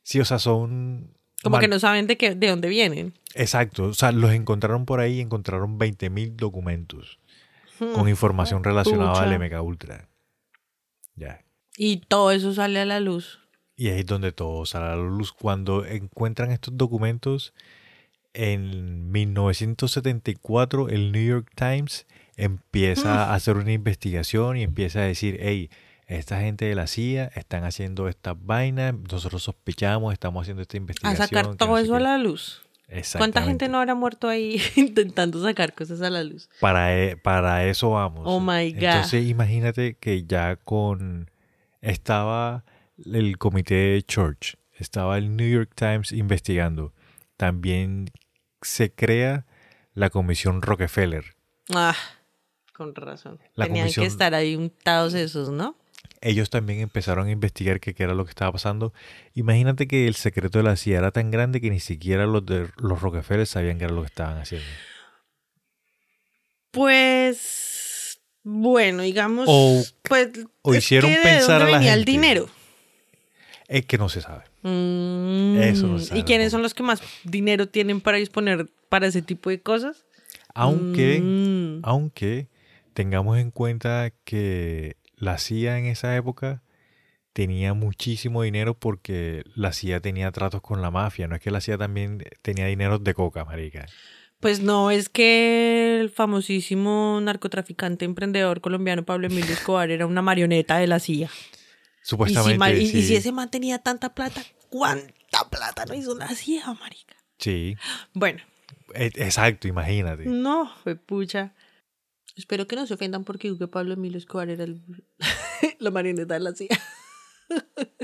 Sí, 0.04 0.20
o 0.20 0.26
sea, 0.26 0.40
son... 0.40 1.10
Como 1.42 1.56
mal- 1.56 1.62
que 1.62 1.70
no 1.70 1.80
saben 1.80 2.06
de, 2.06 2.18
qué, 2.18 2.36
de 2.36 2.48
dónde 2.50 2.68
vienen. 2.68 3.14
Exacto, 3.34 3.86
o 3.86 3.94
sea, 3.94 4.12
los 4.12 4.32
encontraron 4.34 4.86
por 4.86 5.00
ahí 5.00 5.20
y 5.20 5.22
encontraron 5.22 5.80
20.000 5.80 6.36
documentos 6.36 7.18
con 7.80 8.04
Hmm. 8.06 8.10
información 8.10 8.62
relacionada 8.64 9.14
pucha. 9.14 9.24
al 9.24 9.40
MK 9.40 9.62
Ultra. 9.64 10.10
Ya. 11.16 11.46
Y 11.78 11.98
todo 11.98 12.32
eso 12.32 12.54
sale 12.54 12.80
a 12.82 12.86
la 12.86 13.00
luz. 13.00 13.40
Y 13.78 13.88
ahí 13.90 14.00
es 14.00 14.06
donde 14.06 14.32
todo 14.34 14.66
sale 14.66 14.88
a 14.88 14.96
la 14.96 15.04
luz. 15.04 15.32
Cuando 15.32 15.86
encuentran 15.86 16.52
estos 16.52 16.76
documentos, 16.76 17.54
en 18.34 19.12
1974 19.12 20.90
el 20.90 21.12
New 21.12 21.24
York 21.26 21.52
Times 21.56 22.06
empieza 22.36 23.26
a 23.26 23.36
hacer 23.36 23.56
una 23.58 23.72
investigación 23.72 24.58
y 24.58 24.64
empieza 24.64 25.00
a 25.00 25.04
decir, 25.04 25.38
hey, 25.40 25.70
esta 26.08 26.40
gente 26.40 26.66
de 26.66 26.74
la 26.76 26.88
CIA 26.88 27.26
están 27.36 27.64
haciendo 27.66 28.08
estas 28.08 28.36
vainas, 28.44 28.96
nosotros 29.12 29.44
sospechamos, 29.44 30.14
estamos 30.14 30.42
haciendo 30.42 30.62
esta 30.62 30.78
A 30.78 30.80
investigación. 30.80 31.28
sacar 31.28 31.52
que 31.52 31.58
todo 31.58 31.70
no 31.70 31.78
eso 31.78 31.96
a 31.96 31.98
qué". 32.00 32.04
la 32.04 32.18
luz. 32.18 32.64
¿Cuánta 33.18 33.42
gente 33.44 33.68
no 33.68 33.80
habrá 33.80 33.96
muerto 33.96 34.30
ahí 34.30 34.62
intentando 34.78 35.42
sacar 35.44 35.74
cosas 35.74 36.02
a 36.02 36.10
la 36.10 36.24
luz? 36.24 36.50
Para, 36.62 36.98
e- 36.98 37.18
para 37.18 37.66
eso 37.66 37.90
vamos. 37.92 38.22
Oh 38.24 38.40
my 38.40 38.72
God. 38.72 38.84
Entonces 38.84 39.28
imagínate 39.28 39.96
que 39.98 40.24
ya 40.26 40.56
con... 40.56 41.30
Estaba 41.82 42.64
el 43.06 43.38
comité 43.38 44.02
Church, 44.04 44.56
estaba 44.74 45.18
el 45.18 45.36
New 45.36 45.48
York 45.50 45.72
Times 45.76 46.12
investigando. 46.12 46.94
También 47.36 48.10
se 48.62 48.92
crea 48.94 49.46
la 49.94 50.10
comisión 50.10 50.62
Rockefeller. 50.62 51.36
Ah, 51.76 51.96
con 52.74 52.96
razón. 52.96 53.40
La 53.54 53.66
Tenían 53.66 53.86
comisión- 53.88 54.04
que 54.04 54.08
estar 54.08 54.34
ahí 54.34 54.56
untados 54.56 55.14
esos, 55.14 55.50
¿no? 55.50 55.76
Ellos 56.22 56.50
también 56.50 56.80
empezaron 56.80 57.28
a 57.28 57.32
investigar 57.32 57.80
qué 57.80 57.94
era 57.98 58.14
lo 58.16 58.26
que 58.26 58.32
estaba 58.32 58.52
pasando. 58.52 58.94
Imagínate 59.36 59.88
que 59.88 60.08
el 60.08 60.16
secreto 60.16 60.58
de 60.60 60.64
la 60.64 60.76
CIA 60.76 60.98
era 60.98 61.12
tan 61.12 61.30
grande 61.32 61.62
que 61.62 61.70
ni 61.70 61.80
siquiera 61.80 62.26
los 62.26 62.46
de 62.46 62.68
los 62.78 63.02
Rockefeller 63.02 63.46
sabían 63.46 63.78
qué 63.78 63.86
era 63.86 63.94
lo 63.94 64.02
que 64.02 64.08
estaban 64.08 64.38
haciendo. 64.40 64.68
Pues 66.72 68.20
bueno, 68.44 69.04
digamos, 69.04 69.46
O- 69.50 69.84
pues 70.04 70.30
o 70.62 70.74
es 70.74 70.84
hicieron 70.84 71.12
que 71.12 71.18
¿de 71.18 71.24
pensar 71.24 71.62
a 71.62 71.66
la 71.70 71.78
venía 71.78 71.94
el 71.94 72.00
gente. 72.00 72.12
dinero. 72.12 72.50
Es 73.68 73.86
que 73.86 73.98
no 73.98 74.08
se 74.10 74.22
sabe. 74.22 74.44
Mm, 74.64 75.58
Eso 75.62 75.88
no 75.88 76.00
se 76.00 76.08
sabe 76.08 76.20
¿Y 76.20 76.24
quiénes 76.24 76.52
son 76.52 76.62
los 76.62 76.74
que 76.74 76.84
más 76.84 77.02
dinero 77.24 77.68
tienen 77.68 78.00
para 78.02 78.18
disponer 78.18 78.70
para 78.90 79.08
ese 79.08 79.22
tipo 79.22 79.50
de 79.50 79.60
cosas? 79.62 80.06
Aunque, 80.54 81.20
Mm. 81.22 81.80
aunque 81.84 82.48
tengamos 82.94 83.38
en 83.38 83.52
cuenta 83.52 84.12
que 84.24 84.96
la 85.18 85.38
CIA 85.38 85.78
en 85.80 85.86
esa 85.86 86.16
época 86.16 86.62
tenía 87.34 87.74
muchísimo 87.74 88.42
dinero 88.44 88.74
porque 88.80 89.44
la 89.56 89.74
CIA 89.74 90.00
tenía 90.00 90.32
tratos 90.32 90.62
con 90.62 90.82
la 90.82 90.90
mafia. 90.92 91.28
No 91.28 91.36
es 91.36 91.42
que 91.42 91.52
la 91.52 91.62
CIA 91.62 91.78
también 91.78 92.24
tenía 92.42 92.66
dinero 92.68 92.98
de 93.00 93.14
coca, 93.14 93.46
marica. 93.46 93.86
Pues 94.40 94.60
no, 94.62 94.92
es 94.92 95.10
que 95.10 96.00
el 96.00 96.10
famosísimo 96.12 97.20
narcotraficante 97.22 98.06
emprendedor 98.06 98.62
colombiano 98.62 99.04
Pablo 99.04 99.28
Emilio 99.28 99.54
Escobar 99.54 99.90
era 99.90 100.06
una 100.06 100.22
marioneta 100.22 100.78
de 100.78 100.88
la 100.88 101.00
CIA. 101.00 101.28
Y 101.28 102.00
Supuestamente, 102.02 102.80
si, 102.86 102.98
y- 103.00 103.04
si 103.04 103.16
ese 103.16 103.32
man 103.32 103.50
tenía 103.52 103.80
tanta 103.80 104.14
plata, 104.14 104.44
¿cuánta 104.70 105.50
plata 105.50 105.86
no 105.86 105.94
hizo 105.96 106.16
la 106.16 106.30
CIA, 106.30 106.74
marica? 106.80 107.16
Sí, 107.40 107.76
Bueno, 108.14 108.42
e- 108.94 109.12
exacto, 109.16 109.68
imagínate. 109.68 110.26
no, 110.26 110.72
fue 110.84 110.96
pucha. 110.96 111.54
Espero 112.38 112.68
que 112.68 112.76
no 112.76 112.86
se 112.88 112.94
ofendan 112.94 113.24
porque 113.24 113.48
digo 113.48 113.58
que 113.58 113.68
Pablo 113.68 113.94
Emilio 113.94 114.18
Escobar 114.18 114.50
era 114.50 114.64
el- 114.64 114.82
la 115.80 115.92
marioneta 115.92 116.36
de 116.36 116.40
la 116.40 116.54
CIA. 116.54 116.70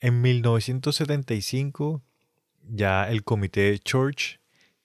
En 0.00 0.20
1975, 0.20 2.02
ya 2.68 3.08
el 3.10 3.24
comité 3.24 3.78
Church 3.78 4.38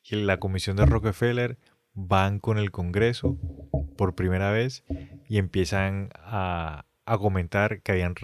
y 0.03 0.15
la 0.15 0.39
comisión 0.39 0.77
de 0.77 0.85
Rockefeller 0.85 1.57
van 1.93 2.39
con 2.39 2.57
el 2.57 2.71
Congreso 2.71 3.37
por 3.97 4.15
primera 4.15 4.51
vez 4.51 4.83
y 5.27 5.37
empiezan 5.37 6.09
a, 6.15 6.85
a 7.05 7.17
comentar 7.17 7.81
que 7.81 7.91
habían, 7.91 8.15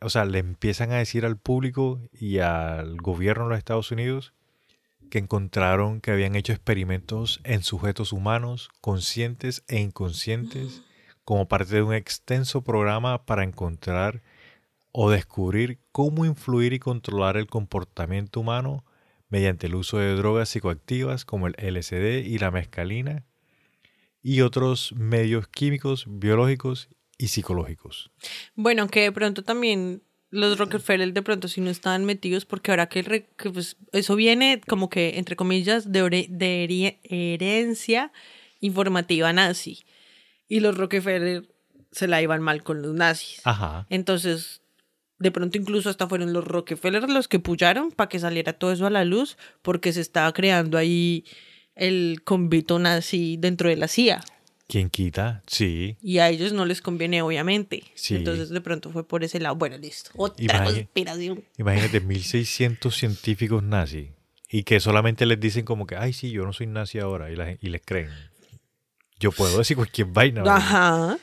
o 0.00 0.10
sea, 0.10 0.26
le 0.26 0.38
empiezan 0.38 0.92
a 0.92 0.96
decir 0.98 1.24
al 1.24 1.38
público 1.38 1.98
y 2.12 2.38
al 2.38 2.96
gobierno 2.98 3.44
de 3.44 3.50
los 3.50 3.58
Estados 3.58 3.90
Unidos 3.90 4.34
que 5.14 5.20
encontraron 5.20 6.00
que 6.00 6.10
habían 6.10 6.34
hecho 6.34 6.52
experimentos 6.52 7.40
en 7.44 7.62
sujetos 7.62 8.12
humanos, 8.12 8.68
conscientes 8.80 9.62
e 9.68 9.78
inconscientes, 9.78 10.82
como 11.24 11.46
parte 11.46 11.76
de 11.76 11.82
un 11.82 11.94
extenso 11.94 12.64
programa 12.64 13.24
para 13.24 13.44
encontrar 13.44 14.24
o 14.90 15.12
descubrir 15.12 15.78
cómo 15.92 16.24
influir 16.24 16.72
y 16.72 16.80
controlar 16.80 17.36
el 17.36 17.46
comportamiento 17.46 18.40
humano 18.40 18.84
mediante 19.28 19.68
el 19.68 19.76
uso 19.76 19.98
de 19.98 20.16
drogas 20.16 20.48
psicoactivas 20.48 21.24
como 21.24 21.46
el 21.46 21.54
LSD 21.58 22.26
y 22.26 22.38
la 22.38 22.50
mescalina 22.50 23.24
y 24.20 24.40
otros 24.40 24.94
medios 24.96 25.46
químicos, 25.46 26.06
biológicos 26.08 26.88
y 27.18 27.28
psicológicos. 27.28 28.10
Bueno, 28.56 28.88
que 28.88 29.02
de 29.02 29.12
pronto 29.12 29.44
también 29.44 30.02
los 30.34 30.58
Rockefeller 30.58 31.12
de 31.12 31.22
pronto 31.22 31.48
sí 31.48 31.60
no 31.60 31.70
estaban 31.70 32.04
metidos 32.04 32.44
porque 32.44 32.70
ahora 32.72 32.88
que, 32.88 33.02
re- 33.02 33.28
que, 33.36 33.50
pues, 33.50 33.76
eso 33.92 34.16
viene 34.16 34.60
como 34.66 34.90
que, 34.90 35.18
entre 35.18 35.36
comillas, 35.36 35.92
de, 35.92 36.02
ore- 36.02 36.26
de 36.28 36.64
herie- 36.64 36.98
herencia 37.04 38.12
informativa 38.60 39.32
nazi. 39.32 39.84
Y 40.48 40.60
los 40.60 40.76
Rockefeller 40.76 41.48
se 41.92 42.08
la 42.08 42.20
iban 42.22 42.42
mal 42.42 42.62
con 42.62 42.82
los 42.82 42.94
nazis. 42.94 43.40
Ajá. 43.44 43.86
Entonces, 43.90 44.62
de 45.18 45.30
pronto 45.30 45.56
incluso 45.58 45.88
hasta 45.90 46.08
fueron 46.08 46.32
los 46.32 46.44
Rockefeller 46.44 47.08
los 47.08 47.28
que 47.28 47.38
pullaron 47.38 47.92
para 47.92 48.08
que 48.08 48.18
saliera 48.18 48.52
todo 48.54 48.72
eso 48.72 48.86
a 48.86 48.90
la 48.90 49.04
luz 49.04 49.36
porque 49.62 49.92
se 49.92 50.00
estaba 50.00 50.32
creando 50.32 50.76
ahí 50.76 51.24
el 51.76 52.22
convito 52.24 52.78
nazi 52.78 53.36
dentro 53.38 53.68
de 53.68 53.76
la 53.76 53.88
CIA. 53.88 54.20
¿Quién 54.66 54.88
quita? 54.88 55.42
Sí. 55.46 55.96
Y 56.00 56.18
a 56.18 56.30
ellos 56.30 56.52
no 56.52 56.64
les 56.64 56.80
conviene, 56.80 57.22
obviamente. 57.22 57.84
Sí. 57.94 58.16
Entonces, 58.16 58.48
de 58.48 58.60
pronto 58.60 58.90
fue 58.90 59.06
por 59.06 59.22
ese 59.22 59.38
lado. 59.38 59.56
Bueno, 59.56 59.76
listo. 59.76 60.10
Otra 60.16 60.64
conspiración. 60.64 61.44
Imagínate, 61.58 62.00
1600 62.00 62.96
científicos 62.96 63.62
nazis 63.62 64.08
y 64.48 64.62
que 64.62 64.80
solamente 64.80 65.26
les 65.26 65.40
dicen 65.40 65.64
como 65.64 65.86
que, 65.86 65.96
ay, 65.96 66.12
sí, 66.12 66.30
yo 66.30 66.44
no 66.44 66.52
soy 66.52 66.66
nazi 66.66 66.98
ahora 66.98 67.30
y, 67.30 67.36
la 67.36 67.52
y 67.60 67.68
les 67.68 67.82
creen. 67.84 68.10
Yo 69.18 69.32
puedo 69.32 69.58
decir 69.58 69.76
cualquier 69.76 70.08
vaina. 70.08 70.42
¿verdad? 70.42 70.56
Ajá. 70.56 71.18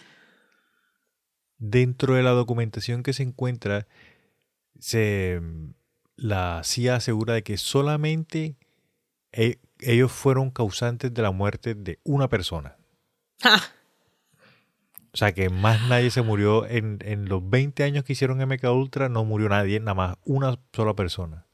Dentro 1.57 2.15
de 2.15 2.23
la 2.23 2.31
documentación 2.31 3.03
que 3.03 3.13
se 3.13 3.23
encuentra, 3.23 3.87
se, 4.79 5.41
la 6.15 6.61
CIA 6.63 6.95
asegura 6.95 7.33
de 7.33 7.43
que 7.43 7.57
solamente 7.57 8.57
e- 9.31 9.59
ellos 9.79 10.11
fueron 10.11 10.51
causantes 10.51 11.13
de 11.13 11.21
la 11.21 11.31
muerte 11.31 11.73
de 11.73 11.99
una 12.03 12.27
persona. 12.27 12.77
O 15.13 15.17
sea 15.17 15.33
que 15.33 15.49
más 15.49 15.89
nadie 15.89 16.09
se 16.09 16.21
murió 16.21 16.65
en, 16.65 16.99
en 17.01 17.27
los 17.27 17.47
20 17.49 17.83
años 17.83 18.05
que 18.05 18.13
hicieron 18.13 18.37
MK 18.37 18.63
Ultra, 18.71 19.09
no 19.09 19.25
murió 19.25 19.49
nadie, 19.49 19.77
nada 19.81 19.93
más 19.93 20.15
una 20.23 20.57
sola 20.71 20.95
persona. 20.95 21.45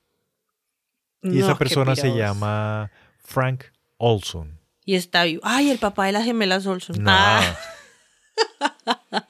Y 1.23 1.29
No, 1.29 1.45
esa 1.45 1.57
persona 1.57 1.95
se 1.95 2.15
llama 2.15 2.91
Frank 3.19 3.63
Olson. 3.97 4.59
Y 4.85 4.93
está 4.95 5.23
vivo. 5.23 5.41
Ay, 5.43 5.71
el 5.71 5.79
papá 5.79 6.05
de 6.05 6.11
las 6.11 6.23
gemelas 6.23 6.67
Olson. 6.67 7.03
Ah. 7.07 7.57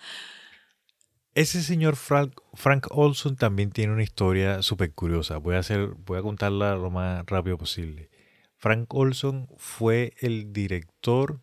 Ese 1.34 1.62
señor 1.62 1.96
Frank, 1.96 2.34
Frank 2.54 2.88
Olson 2.90 3.38
también 3.38 3.72
tiene 3.72 3.94
una 3.94 4.04
historia 4.04 4.62
súper 4.62 4.92
curiosa. 4.94 5.38
Voy 5.38 5.56
a, 5.56 5.60
hacer, 5.60 5.90
voy 6.06 6.18
a 6.20 6.22
contarla 6.22 6.76
lo 6.76 6.90
más 6.90 7.26
rápido 7.28 7.58
posible. 7.58 8.10
Frank 8.58 8.94
Olson 8.94 9.48
fue 9.58 10.14
el 10.20 10.52
director 10.52 11.40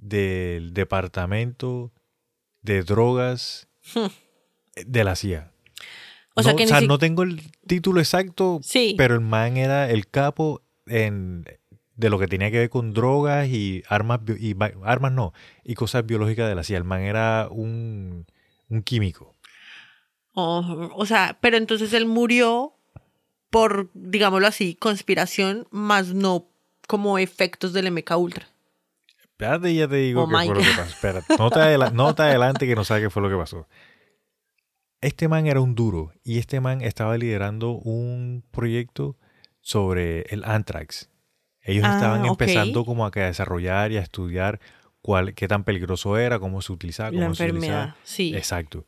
del 0.00 0.72
departamento 0.74 1.92
de 2.62 2.82
drogas 2.82 3.68
de 4.86 5.04
la 5.04 5.16
CIA. 5.16 5.52
O 6.34 6.42
sea 6.42 6.52
no, 6.52 6.56
que 6.56 6.64
ni 6.64 6.70
o 6.70 6.74
sea, 6.74 6.80
si- 6.80 6.86
no 6.86 6.98
tengo 6.98 7.22
el 7.24 7.40
título 7.66 8.00
exacto, 8.00 8.60
Sí. 8.62 8.94
pero 8.96 9.14
el 9.14 9.20
man 9.20 9.56
era 9.56 9.90
el 9.90 10.08
capo 10.08 10.62
en, 10.86 11.44
de 11.96 12.10
lo 12.10 12.18
que 12.18 12.28
tenía 12.28 12.50
que 12.50 12.58
ver 12.58 12.70
con 12.70 12.92
drogas 12.92 13.48
y 13.48 13.82
armas, 13.88 14.20
y 14.38 14.54
armas 14.84 15.12
no, 15.12 15.32
y 15.64 15.74
cosas 15.74 16.06
biológicas 16.06 16.48
de 16.48 16.54
la 16.54 16.62
CIA. 16.62 16.78
El 16.78 16.84
man 16.84 17.02
era 17.02 17.48
un, 17.50 18.26
un 18.68 18.82
químico. 18.82 19.34
Oh, 20.34 20.90
o 20.94 21.06
sea, 21.06 21.38
pero 21.40 21.56
entonces 21.56 21.92
él 21.92 22.06
murió 22.06 22.74
por, 23.50 23.90
digámoslo 23.94 24.46
así, 24.46 24.76
conspiración, 24.76 25.66
más 25.72 26.14
no 26.14 26.46
como 26.86 27.18
efectos 27.18 27.72
del 27.72 27.90
MK 27.90 28.16
Ultra. 28.16 28.48
Espérate, 29.40 29.72
ya 29.72 29.86
te 29.86 29.94
digo 29.96 30.24
Oh 30.24 30.28
qué 30.28 30.34
fue 30.34 30.46
lo 30.56 30.60
que 30.60 30.66
pasó. 30.66 30.82
Espérate, 30.82 31.36
no 31.38 31.50
te, 31.50 31.60
adela- 31.60 31.90
no 31.92 32.12
te 32.12 32.22
adelante 32.22 32.66
que 32.66 32.74
no 32.74 32.82
sabes 32.82 33.04
qué 33.04 33.10
fue 33.10 33.22
lo 33.22 33.28
que 33.30 33.36
pasó. 33.36 33.68
Este 35.00 35.28
man 35.28 35.46
era 35.46 35.60
un 35.60 35.76
duro 35.76 36.10
y 36.24 36.38
este 36.38 36.60
man 36.60 36.80
estaba 36.82 37.16
liderando 37.16 37.70
un 37.70 38.42
proyecto 38.50 39.16
sobre 39.60 40.22
el 40.30 40.42
anthrax. 40.44 41.08
Ellos 41.62 41.84
Ah, 41.86 41.94
estaban 41.94 42.24
empezando 42.24 42.84
como 42.84 43.06
a 43.06 43.12
que 43.12 43.22
a 43.22 43.26
desarrollar 43.26 43.92
y 43.92 43.98
a 43.98 44.00
estudiar 44.00 44.58
cuál, 45.02 45.34
qué 45.34 45.46
tan 45.46 45.62
peligroso 45.62 46.18
era, 46.18 46.40
cómo 46.40 46.60
se 46.60 46.72
utilizaba, 46.72 47.10
cómo 47.10 47.20
La 47.28 47.34
se 47.34 47.44
utilizaba. 47.44 47.78
enfermedad, 47.82 47.94
sí. 48.02 48.34
Exacto. 48.34 48.86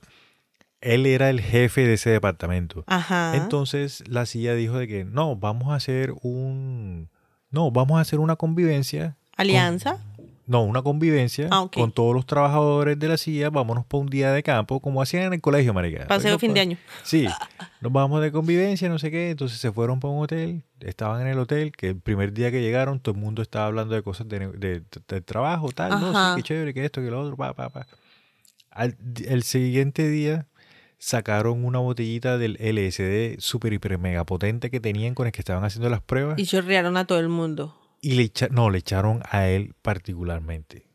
Él 0.80 1.06
era 1.06 1.30
el 1.30 1.40
jefe 1.40 1.86
de 1.86 1.92
ese 1.94 2.10
departamento. 2.10 2.82
Ajá. 2.88 3.36
Entonces 3.36 4.02
la 4.08 4.26
CIA 4.26 4.54
dijo 4.54 4.78
de 4.78 4.88
que 4.88 5.04
no, 5.04 5.36
vamos 5.36 5.68
a 5.70 5.76
hacer 5.76 6.12
un... 6.22 7.08
No, 7.50 7.70
vamos 7.70 7.98
a 7.98 8.00
hacer 8.00 8.18
una 8.18 8.34
convivencia 8.34 9.16
Alianza. 9.36 9.98
No, 10.50 10.62
una 10.64 10.82
convivencia 10.82 11.48
Ah, 11.50 11.66
con 11.72 11.92
todos 11.92 12.14
los 12.14 12.26
trabajadores 12.26 12.98
de 12.98 13.08
la 13.08 13.16
CIA. 13.16 13.50
Vámonos 13.50 13.86
para 13.86 14.00
un 14.00 14.08
día 14.08 14.32
de 14.32 14.42
campo, 14.42 14.80
como 14.80 15.00
hacían 15.00 15.22
en 15.24 15.32
el 15.34 15.40
colegio, 15.40 15.72
marica. 15.72 16.06
Paseo 16.06 16.38
fin 16.38 16.52
de 16.52 16.60
pa- 16.60 16.62
año. 16.62 16.76
Sí, 17.04 17.26
nos 17.80 17.92
vamos 17.92 18.20
de 18.20 18.32
convivencia, 18.32 18.88
no 18.88 18.98
sé 18.98 19.10
qué. 19.10 19.30
Entonces 19.30 19.58
se 19.58 19.70
fueron 19.72 20.00
para 20.00 20.12
un 20.12 20.22
hotel. 20.24 20.62
Estaban 20.80 21.20
en 21.22 21.28
el 21.28 21.38
hotel, 21.38 21.72
que 21.72 21.88
el 21.88 22.00
primer 22.00 22.32
día 22.32 22.50
que 22.50 22.60
llegaron, 22.60 23.00
todo 23.00 23.14
el 23.14 23.20
mundo 23.20 23.42
estaba 23.42 23.66
hablando 23.66 23.94
de 23.94 24.02
cosas 24.02 24.28
de, 24.28 24.48
de- 24.48 24.82
de 25.08 25.20
trabajo, 25.20 25.70
tal. 25.72 25.90
No, 26.00 26.12
sí, 26.12 26.36
qué 26.36 26.42
chévere, 26.42 26.74
que 26.74 26.84
esto, 26.84 27.00
que 27.00 27.10
lo 27.10 27.20
otro, 27.22 27.36
pa, 27.36 27.54
pa, 27.54 27.68
pa. 27.70 27.86
Al, 28.70 28.96
el 29.26 29.42
siguiente 29.42 30.08
día 30.08 30.46
sacaron 30.98 31.64
una 31.64 31.78
botellita 31.78 32.36
del 32.38 32.56
LSD 32.60 33.40
super 33.40 33.72
hiper 33.72 33.98
mega 33.98 34.24
potente 34.24 34.70
que 34.70 34.80
tenían 34.80 35.14
con 35.14 35.26
el 35.26 35.32
que 35.32 35.40
estaban 35.40 35.64
haciendo 35.64 35.88
las 35.88 36.02
pruebas 36.02 36.38
Y 36.38 36.44
chorrearon 36.44 36.96
a 36.96 37.06
todo 37.06 37.18
el 37.20 37.28
mundo. 37.28 37.74
Y 38.00 38.12
le 38.12 38.22
echa- 38.24 38.48
no, 38.50 38.70
le 38.70 38.78
echaron 38.78 39.22
a 39.30 39.48
él 39.48 39.74
particularmente. 39.82 40.86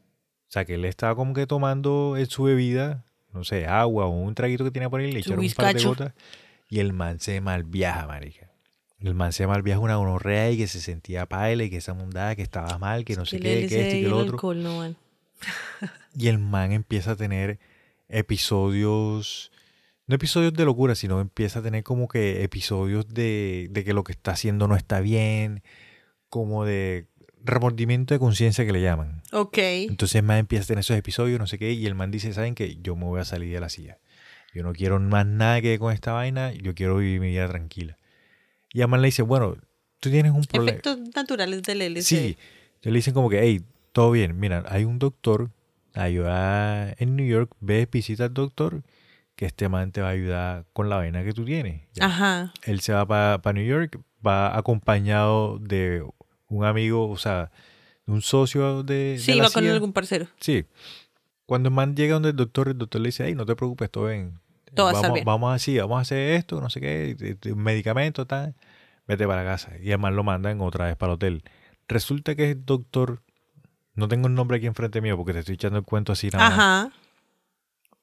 O 0.48 0.52
sea, 0.56 0.66
que 0.66 0.76
él 0.76 0.86
estaba 0.86 1.16
como 1.16 1.34
que 1.34 1.48
tomando 1.48 2.16
en 2.18 2.26
su 2.28 2.44
bebida, 2.44 3.04
no 3.34 3.44
sé, 3.44 3.68
agua 3.68 4.06
o 4.06 4.10
un 4.10 4.34
traguito 4.36 4.64
que 4.64 4.72
tenía 4.72 4.90
por 4.90 5.02
ahí, 5.02 5.12
le 5.12 5.20
echaron 5.20 5.44
un 5.44 5.52
par 5.52 5.76
de 5.76 5.84
gotas 5.84 6.14
y 6.70 6.80
el 6.80 6.94
man 6.94 7.20
se 7.20 7.42
malviaja, 7.42 8.08
marica. 8.08 8.52
El 9.00 9.14
man 9.14 9.34
se 9.34 9.46
malviaja 9.46 9.80
una 9.80 9.98
gonorrea 9.98 10.50
y 10.52 10.58
que 10.58 10.68
se 10.68 10.80
sentía 10.80 11.26
paila 11.28 11.64
y 11.66 11.70
que 11.70 11.78
esa 11.78 11.94
mundada 11.94 12.36
que 12.36 12.42
estaba 12.42 12.78
mal, 12.80 13.04
que 13.06 13.16
no 13.16 13.26
sé 13.26 13.40
qué, 13.40 13.68
que 13.68 13.82
esto 13.82 13.96
y 13.98 14.00
que 14.00 14.04
el 14.06 14.10
lo 14.10 14.18
otro. 14.20 14.34
alcohol 14.34 14.64
no 14.64 14.78
van. 14.80 14.96
Y 16.18 16.30
el 16.30 16.40
man 16.40 16.72
empieza 16.72 17.12
a 17.12 17.16
tener 17.18 17.60
episodios, 18.08 19.52
no 20.08 20.16
episodios 20.16 20.54
de 20.54 20.66
locura, 20.66 20.96
sino 20.96 21.20
empieza 21.20 21.60
a 21.60 21.62
tener 21.62 21.84
como 21.84 22.08
que 22.08 22.44
episodios 22.44 23.08
de, 23.14 23.68
de 23.72 23.84
que 23.84 23.94
lo 23.94 24.04
que 24.04 24.14
está 24.14 24.32
haciendo 24.32 24.68
no 24.68 24.76
está 24.76 25.02
bien, 25.02 25.62
como 26.30 26.66
de 26.66 27.08
remordimiento 27.44 28.14
de 28.14 28.20
conciencia 28.20 28.66
que 28.66 28.74
le 28.74 28.82
llaman. 28.82 29.22
Ok. 29.32 29.58
Entonces 29.58 30.16
el 30.16 30.24
man 30.24 30.38
empieza 30.38 30.64
a 30.64 30.68
tener 30.68 30.80
esos 30.80 30.98
episodios, 30.98 31.40
no 31.40 31.48
sé 31.48 31.60
qué, 31.60 31.72
y 31.72 31.86
el 31.86 31.96
man 31.96 32.12
dice, 32.12 32.34
¿saben 32.34 32.56
qué? 32.56 32.78
Yo 32.82 32.96
me 32.96 33.06
voy 33.06 33.22
a 33.22 33.26
salir 33.26 33.54
de 33.54 33.60
la 33.60 33.70
silla. 33.70 34.00
Yo 34.54 34.64
no 34.64 34.74
quiero 34.74 35.00
más 35.00 35.26
nada 35.26 35.62
que 35.62 35.78
con 35.78 35.94
esta 35.94 36.14
vaina, 36.14 36.54
yo 36.54 36.74
quiero 36.74 36.98
vivir 36.98 37.20
mi 37.20 37.30
vida 37.30 37.48
tranquila. 37.48 37.98
Y 38.72 38.82
el 38.82 38.88
man 38.88 39.02
le 39.02 39.08
dice, 39.08 39.22
bueno, 39.22 39.58
tú 40.00 40.10
tienes 40.10 40.32
un 40.32 40.44
problema. 40.44 40.80
Efectos 40.80 41.00
naturales 41.14 41.62
del 41.64 41.94
LSD. 41.94 42.02
Sí. 42.02 42.38
Entonces 42.76 42.92
le 42.92 42.94
dicen 42.94 43.14
como 43.14 43.30
que, 43.30 43.42
hey, 43.42 43.62
todo 43.92 44.12
bien, 44.12 44.40
mira, 44.40 44.64
hay 44.68 44.86
un 44.86 45.00
doctor, 45.00 45.52
ayuda 45.94 46.94
en 46.98 47.16
New 47.16 47.28
York, 47.28 47.54
ve, 47.60 47.88
visita 47.92 48.26
al 48.26 48.34
doctor, 48.34 48.84
que 49.36 49.46
este 49.46 49.70
man 49.70 49.92
te 49.92 50.02
va 50.02 50.08
a 50.08 50.12
ayudar 50.12 50.66
con 50.74 50.90
la 50.90 50.98
vaina 50.98 51.24
que 51.24 51.34
tú 51.34 51.46
tienes. 51.46 51.82
Ya. 51.94 52.06
Ajá. 52.06 52.54
Él 52.64 52.80
se 52.80 52.94
va 52.94 53.06
para 53.06 53.54
New 53.54 53.66
York, 53.66 54.00
va 54.26 54.58
acompañado 54.58 55.58
de 55.60 56.06
un 56.48 56.66
amigo, 56.66 57.10
o 57.10 57.18
sea, 57.18 57.52
de 58.06 58.14
un 58.14 58.22
socio 58.22 58.84
de, 58.84 58.94
de 59.14 59.18
Sí, 59.20 59.34
la 59.36 59.44
va 59.46 59.50
con 59.50 59.66
algún 59.68 59.94
parcero. 59.94 60.28
Sí. 60.40 60.66
Cuando 61.46 61.70
el 61.70 61.76
man 61.76 61.96
llega 61.96 62.14
donde 62.16 62.30
el 62.30 62.36
doctor, 62.36 62.70
el 62.70 62.78
doctor 62.78 63.02
le 63.02 63.10
dice, 63.10 63.26
hey, 63.28 63.36
no 63.36 63.46
te 63.46 63.56
preocupes, 63.56 63.90
todo 63.92 64.08
bien. 64.08 64.40
Todo 64.74 64.88
va 64.88 64.92
a 64.92 64.94
estar 64.94 65.04
vamos, 65.10 65.14
bien. 65.16 65.26
vamos 65.26 65.56
así, 65.56 65.78
vamos 65.78 65.98
a 65.98 66.02
hacer 66.02 66.32
esto, 66.32 66.60
no 66.60 66.70
sé 66.70 66.82
qué, 66.82 67.16
de- 67.16 67.36
de- 67.36 67.56
medicamento, 67.56 68.26
tal. 68.26 68.56
Vete 69.08 69.28
para 69.28 69.44
casa. 69.44 69.72
Y 69.82 69.96
man 69.98 70.16
lo 70.16 70.24
mandan 70.24 70.60
otra 70.62 70.86
vez 70.86 70.96
para 70.96 71.12
el 71.12 71.16
hotel. 71.16 71.44
Resulta 71.88 72.36
que 72.36 72.52
el 72.52 72.66
doctor, 72.66 73.22
no 73.94 74.08
tengo 74.08 74.28
el 74.28 74.34
nombre 74.34 74.58
aquí 74.58 74.66
enfrente 74.66 75.00
mío 75.02 75.16
porque 75.16 75.34
te 75.34 75.40
estoy 75.40 75.56
echando 75.56 75.78
el 75.78 75.86
cuento 75.86 76.12
así 76.12 76.30
nada 76.30 76.50
más. 76.50 76.54
Ajá. 76.60 76.92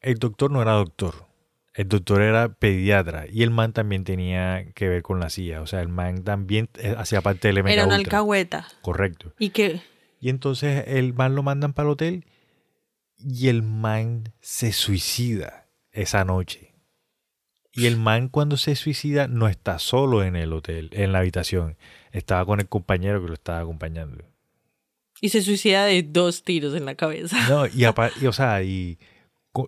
El 0.01 0.19
doctor 0.19 0.51
no 0.51 0.63
era 0.63 0.73
doctor. 0.73 1.27
El 1.75 1.89
doctor 1.89 2.21
era 2.21 2.53
pediatra 2.55 3.27
y 3.31 3.43
el 3.43 3.51
man 3.51 3.73
también 3.73 4.05
tenía 4.05 4.67
que 4.75 4.89
ver 4.89 5.03
con 5.03 5.21
la 5.21 5.31
CIA. 5.31 5.63
O 5.63 5.67
sea, 5.67 5.81
el 5.81 5.89
man 5.89 6.23
también 6.23 6.69
eh, 6.75 6.95
hacía 6.99 7.23
parte 7.23 7.49
del 7.49 7.63
MK 7.63 7.71
Era 7.71 7.87
una 7.87 7.97
Ultra. 7.97 8.19
alcahueta. 8.19 8.69
Correcto. 8.83 9.33
¿Y 9.39 9.51
qué? 9.51 9.81
Y 10.21 10.29
entonces 10.29 10.85
el 10.87 11.15
man 11.15 11.35
lo 11.35 11.43
mandan 11.43 11.73
para 11.73 11.89
el 11.89 11.93
hotel 11.93 12.27
y 13.17 13.49
el 13.49 13.63
man 13.63 14.25
se 14.41 14.73
suicida 14.73 15.67
esa 15.93 16.25
noche. 16.25 16.75
Y 17.73 17.87
el 17.87 17.97
man 17.97 18.29
cuando 18.29 18.59
se 18.59 18.77
suicida 18.77 19.29
no 19.29 19.49
está 19.49 19.79
solo 19.79 20.23
en 20.25 20.37
el 20.37 20.53
hotel, 20.53 20.91
en 20.93 21.13
la 21.13 21.21
habitación. 21.21 21.79
Estaba 22.11 22.45
con 22.45 22.61
el 22.61 22.69
compañero 22.69 23.23
que 23.23 23.29
lo 23.29 23.35
estaba 23.35 23.61
acompañando. 23.61 24.25
Y 25.23 25.31
se 25.31 25.41
suicida 25.41 25.87
de 25.87 26.03
dos 26.03 26.43
tiros 26.43 26.75
en 26.75 26.85
la 26.85 26.97
cabeza. 26.97 27.49
No, 27.49 27.67
y, 27.67 27.85
y, 28.21 28.27
o 28.27 28.33
sea, 28.33 28.63
y 28.63 28.99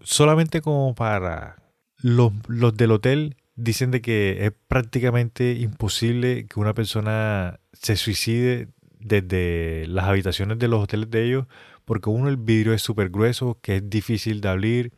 solamente 0.02 0.60
como 0.60 0.94
para 0.94 1.56
los, 2.04 2.32
los 2.48 2.76
del 2.76 2.90
hotel 2.90 3.34
dicen 3.54 3.90
de 3.90 4.02
que 4.02 4.44
es 4.44 4.52
prácticamente 4.68 5.52
imposible 5.52 6.46
que 6.46 6.60
una 6.60 6.74
persona 6.74 7.60
se 7.72 7.96
suicide 7.96 8.68
desde 8.98 9.86
las 9.86 10.04
habitaciones 10.04 10.58
de 10.58 10.68
los 10.68 10.82
hoteles 10.82 11.10
de 11.10 11.24
ellos, 11.24 11.46
porque 11.86 12.10
uno 12.10 12.28
el 12.28 12.36
vidrio 12.36 12.74
es 12.74 12.82
súper 12.82 13.08
grueso, 13.08 13.58
que 13.62 13.76
es 13.76 13.88
difícil 13.88 14.42
de 14.42 14.48
abrir, 14.50 14.92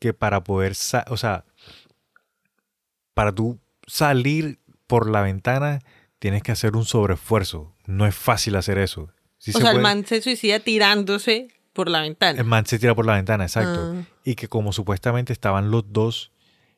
que 0.00 0.14
para 0.14 0.42
poder, 0.42 0.72
o 1.06 1.16
sea, 1.16 1.44
para 3.14 3.30
tú 3.32 3.60
salir 3.86 4.58
por 4.88 5.08
la 5.08 5.20
ventana 5.20 5.78
tienes 6.18 6.42
que 6.42 6.50
hacer 6.50 6.74
un 6.74 6.84
sobreesfuerzo. 6.84 7.72
No 7.86 8.04
es 8.04 8.16
fácil 8.16 8.56
hacer 8.56 8.78
eso. 8.78 9.12
Sí 9.38 9.52
o 9.52 9.58
se 9.58 9.60
sea, 9.60 9.70
el 9.70 9.80
man 9.80 10.04
se 10.04 10.20
suicida 10.20 10.58
tirándose 10.58 11.48
por 11.72 11.88
la 11.88 12.00
ventana. 12.00 12.40
el 12.40 12.46
man 12.46 12.66
se 12.66 12.80
tira 12.80 12.96
por 12.96 13.06
la 13.06 13.14
ventana, 13.14 13.44
exacto. 13.44 13.94
Ah. 13.94 14.02
Y 14.24 14.34
que 14.34 14.48
como 14.48 14.72
supuestamente 14.72 15.32
estaban 15.32 15.70
los 15.70 15.92
dos, 15.92 16.31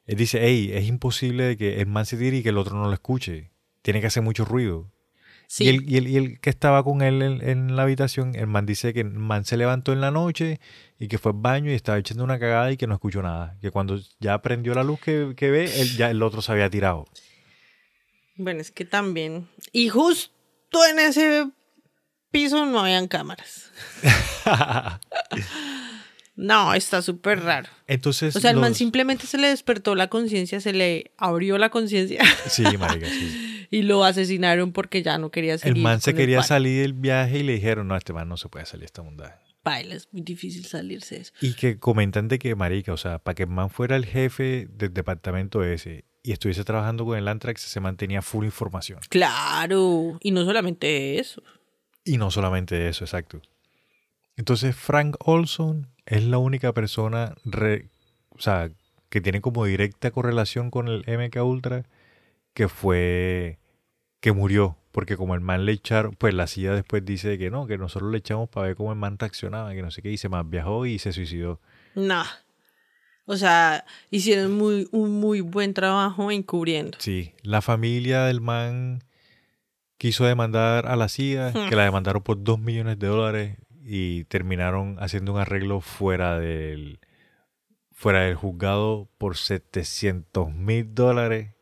él 0.07 0.17
dice, 0.17 0.41
hey, 0.43 0.71
es 0.75 0.87
imposible 0.87 1.57
que 1.57 1.81
el 1.81 1.87
man 1.87 2.05
se 2.05 2.17
tire 2.17 2.39
y 2.39 2.43
que 2.43 2.51
el 2.51 2.59
otro 2.59 2.77
no 2.77 2.87
lo 2.87 2.93
escuche. 2.93 3.51
Tiene 3.83 4.01
que 4.01 4.09
hacer 4.09 4.23
mucho 4.23 4.45
ruido. 4.45 4.91
Sí. 5.47 5.65
Y, 5.65 5.69
el, 5.69 5.91
y, 5.91 5.97
el, 5.97 6.09
y 6.09 6.17
el 6.17 6.41
que 6.41 6.51
estaba 6.51 6.83
con 6.83 7.03
él 7.03 7.23
en, 7.23 7.47
en 7.47 7.77
la 7.77 7.83
habitación, 7.83 8.35
el 8.35 8.47
man 8.47 8.67
dice 8.67 8.93
que 8.93 9.01
el 9.01 9.11
man 9.11 9.45
se 9.45 9.57
levantó 9.57 9.93
en 9.93 10.01
la 10.01 10.11
noche 10.11 10.59
y 10.99 11.09
que 11.09 11.19
fue 11.19 11.33
al 11.33 11.39
baño 11.39 11.71
y 11.71 11.75
estaba 11.75 11.99
echando 11.99 12.25
una 12.25 12.39
cagada 12.39 12.73
y 12.73 12.77
que 12.77 12.87
no 12.87 12.95
escuchó 12.95 13.23
nada. 13.23 13.57
Que 13.61 13.71
cuando 13.71 13.99
ya 14.21 14.41
prendió 14.43 14.75
la 14.75 14.85
luz 14.85 15.01
que, 15.01 15.35
que 15.37 15.51
ve, 15.51 15.81
él, 15.81 15.97
ya 15.97 16.11
el 16.11 16.23
otro 16.23 16.43
se 16.43 16.53
había 16.53 16.69
tirado. 16.69 17.07
Bueno, 18.37 18.61
es 18.61 18.71
que 18.71 18.85
también. 18.85 19.49
Y 19.73 19.89
justo 19.89 20.33
en 20.91 20.99
ese 20.99 21.49
piso 22.31 22.67
no 22.67 22.81
habían 22.81 23.07
cámaras. 23.07 23.71
No, 26.37 26.75
está 26.75 27.01
súper 27.01 27.43
raro. 27.43 27.69
Entonces, 27.87 28.35
O 28.35 28.41
sea, 28.41 28.51
el 28.51 28.57
man 28.57 28.75
simplemente 28.75 29.27
se 29.27 29.39
le 29.39 29.49
despertó 29.49 29.95
la 29.95 30.09
conciencia, 30.09 30.61
se 30.61 30.73
le 30.73 31.13
abrió 31.17 31.59
la 31.59 31.71
conciencia 31.71 32.25
Sí, 32.49 32.65
marica, 32.77 33.07
sí. 33.07 33.67
y 33.71 33.83
lo 33.83 34.05
asesinaron 34.05 34.73
porque 34.73 35.03
ya 35.03 35.19
no 35.19 35.31
quería 35.31 35.59
seguir. 35.59 35.77
El 35.77 35.83
man 35.83 36.01
se 36.01 36.15
quería 36.15 36.43
salir 36.43 36.83
del 36.83 36.93
viaje 36.93 37.39
y 37.39 37.43
le 37.45 37.55
dijeron, 37.55 37.87
no, 37.87 37.97
este 37.97 38.13
man 38.13 38.29
no 38.29 38.37
se 38.37 38.49
puede 38.49 38.67
salir 38.67 38.81
de 38.81 38.87
esta 38.87 39.03
mundada. 39.03 39.41
Paila, 39.63 39.95
es 39.95 40.09
muy 40.13 40.23
difícil 40.23 40.65
salirse 40.67 41.15
de 41.15 41.21
eso. 41.23 41.33
Y 41.41 41.55
que 41.55 41.79
comentan 41.79 42.29
de 42.29 42.39
que, 42.39 42.55
marica, 42.55 42.93
o 42.93 42.97
sea, 42.97 43.19
para 43.19 43.35
que 43.35 43.45
el 43.45 43.49
man 43.49 43.71
fuera 43.71 43.97
el 43.97 44.05
jefe 44.05 44.69
del 44.71 44.93
departamento 44.93 45.65
ese 45.65 46.05
y 46.23 46.33
estuviese 46.33 46.65
trabajando 46.65 47.05
con 47.05 47.19
el 47.19 47.29
Antrax, 47.29 47.61
se 47.61 47.81
mantenía 47.81 48.23
full 48.23 48.45
información. 48.45 48.99
Claro, 49.09 50.19
y 50.21 50.31
no 50.31 50.45
solamente 50.45 51.19
eso. 51.19 51.43
Y 52.05 52.17
no 52.17 52.31
solamente 52.31 52.89
eso, 52.89 53.05
exacto. 53.05 53.41
Entonces, 54.37 54.75
Frank 54.75 55.17
Olson 55.21 55.94
es 56.07 56.25
la 56.25 56.39
única 56.39 56.73
persona, 56.73 57.35
re- 57.45 57.89
o 58.31 58.41
sea, 58.41 58.71
que 59.09 59.21
tiene 59.21 59.41
como 59.41 59.65
directa 59.65 60.11
correlación 60.11 60.71
con 60.71 60.89
el 60.89 61.05
MK 61.07 61.37
Ultra 61.45 61.85
que 62.53 62.69
fue, 62.69 63.59
que 64.21 64.33
murió. 64.33 64.77
Porque 64.93 65.17
como 65.17 65.35
el 65.35 65.41
man 65.41 65.65
le 65.67 65.73
echaron, 65.73 66.15
pues 66.15 66.35
la 66.35 66.47
CIA 66.47 66.73
después 66.73 67.05
dice 67.05 67.37
que 67.37 67.51
no, 67.51 67.67
que 67.67 67.79
nosotros 67.79 68.13
le 68.13 68.19
echamos 68.19 68.49
para 68.49 68.69
ver 68.69 68.77
cómo 68.77 68.93
el 68.93 68.99
man 68.99 69.19
reaccionaba, 69.19 69.73
que 69.75 69.83
no 69.83 69.91
sé 69.91 70.03
qué, 70.03 70.13
y 70.13 70.17
se 70.19 70.29
más 70.29 70.49
viajó 70.49 70.87
y 70.87 71.01
se 71.01 71.13
suicidó. 71.13 71.61
Nah. 71.97 72.25
O 73.27 73.37
sea, 73.37 73.85
hicieron 74.11 74.53
muy, 74.53 74.87
un 74.93 75.19
muy 75.19 75.41
buen 75.41 75.75
trabajo 75.75 76.31
encubriendo. 76.31 76.97
Sí, 77.01 77.33
la 77.43 77.61
familia 77.61 78.25
del 78.27 78.41
man 78.41 79.03
quiso 79.99 80.27
demandar 80.27 80.87
a 80.87 80.95
la 80.95 81.09
CIA, 81.09 81.51
Hmm. 81.53 81.69
que 81.69 81.75
la 81.75 81.85
demandaron 81.85 82.23
por 82.23 82.41
2 82.45 82.61
millones 82.61 82.97
de 82.99 83.07
dólares 83.09 83.57
y 83.85 84.25
terminaron 84.25 84.97
haciendo 84.99 85.33
un 85.35 85.41
arreglo 85.41 85.81
fuera 85.81 86.39
del 86.39 87.01
fuera 87.93 88.23
del 88.23 88.35
juzgado 88.35 89.09
por 89.19 89.37
700 89.37 90.53
mil 90.53 90.95
dólares 90.95 91.55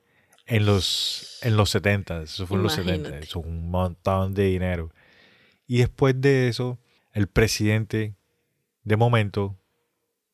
en 0.47 0.67
los 0.67 1.39
en 1.43 1.57
los 1.57 1.71
70, 1.71 2.23
eso 2.23 2.47
fue 2.47 2.59
en 2.59 2.63
los 2.63 2.75
70, 2.75 2.95
Imagínate. 2.95 3.25
eso 3.27 3.41
es 3.41 3.47
un 3.47 3.71
montón 3.71 4.35
de 4.35 4.45
dinero. 4.45 4.93
Y 5.67 5.79
después 5.79 6.21
de 6.21 6.49
eso, 6.49 6.79
el 7.13 7.27
presidente 7.27 8.15
de 8.85 8.97
momento, 8.97 9.59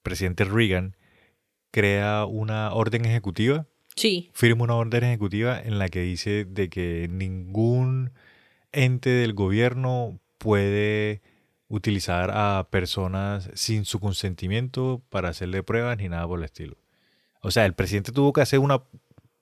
presidente 0.03 0.45
Reagan, 0.45 0.97
crea 1.71 2.25
una 2.25 2.73
orden 2.73 3.05
ejecutiva 3.05 3.67
Sí, 3.99 4.31
firma 4.33 4.63
una 4.63 4.77
orden 4.77 5.03
ejecutiva 5.03 5.61
en 5.61 5.81
la 5.81 5.89
que 5.89 6.03
dice 6.03 6.45
de 6.45 6.69
que 6.69 7.09
ningún 7.11 8.13
ente 8.71 9.11
del 9.11 9.35
gobierno 9.35 10.21
puede 10.39 11.21
utilizar 11.69 12.31
a 12.33 12.67
personas 12.71 13.51
sin 13.55 13.85
su 13.85 14.01
consentimiento 14.01 15.03
para 15.11 15.29
hacerle 15.29 15.63
pruebas 15.63 15.99
ni 15.99 16.09
nada 16.09 16.27
por 16.27 16.39
el 16.39 16.45
estilo. 16.45 16.77
O 17.43 17.51
sea, 17.51 17.67
el 17.67 17.75
presidente 17.75 18.11
tuvo 18.13 18.33
que 18.33 18.41
hacer 18.41 18.59
una 18.59 18.83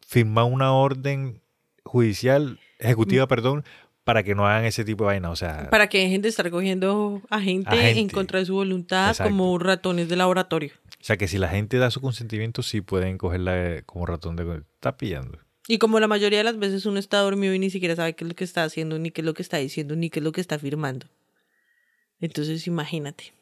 firmar 0.06 0.44
una 0.44 0.72
orden 0.72 1.40
judicial 1.84 2.58
ejecutiva, 2.78 3.26
perdón, 3.26 3.64
para 4.04 4.22
que 4.22 4.34
no 4.34 4.46
hagan 4.46 4.64
ese 4.64 4.84
tipo 4.84 5.04
de 5.04 5.06
vaina, 5.08 5.30
o 5.30 5.36
sea, 5.36 5.68
para 5.70 5.88
que 5.88 5.98
dejen 5.98 6.22
de 6.22 6.28
estar 6.28 6.48
cogiendo 6.50 7.22
a 7.28 7.40
gente, 7.40 7.70
A 7.70 7.74
gente. 7.76 8.00
en 8.00 8.08
contra 8.08 8.38
de 8.38 8.46
su 8.46 8.54
voluntad 8.54 9.10
Exacto. 9.10 9.30
como 9.32 9.58
ratones 9.58 10.08
de 10.08 10.14
laboratorio. 10.16 10.72
o 11.00 11.04
sea 11.04 11.16
que 11.16 11.26
si 11.26 11.38
la 11.38 11.48
gente 11.48 11.78
da 11.78 11.90
su 11.90 12.00
consentimiento 12.00 12.62
sí 12.62 12.80
pueden 12.80 13.18
cogerla 13.18 13.82
como 13.84 14.06
ratón 14.06 14.36
de 14.36 14.62
está 14.74 14.96
pillando. 14.96 15.38
Y 15.68 15.78
como 15.78 15.98
la 15.98 16.06
mayoría 16.06 16.38
de 16.38 16.44
las 16.44 16.58
veces 16.58 16.86
uno 16.86 17.00
está 17.00 17.18
dormido 17.18 17.52
y 17.52 17.58
ni 17.58 17.70
siquiera 17.70 17.96
sabe 17.96 18.14
qué 18.14 18.22
es 18.24 18.28
lo 18.28 18.36
que 18.36 18.44
está 18.44 18.62
haciendo, 18.62 18.98
ni 19.00 19.10
qué 19.10 19.22
es 19.22 19.24
lo 19.24 19.34
que 19.34 19.42
está 19.42 19.56
diciendo, 19.56 19.96
ni 19.96 20.10
qué 20.10 20.20
es 20.20 20.24
lo 20.24 20.30
que 20.30 20.40
está 20.40 20.58
firmando. 20.60 21.06
Entonces 22.20 22.66
imagínate. 22.66 23.32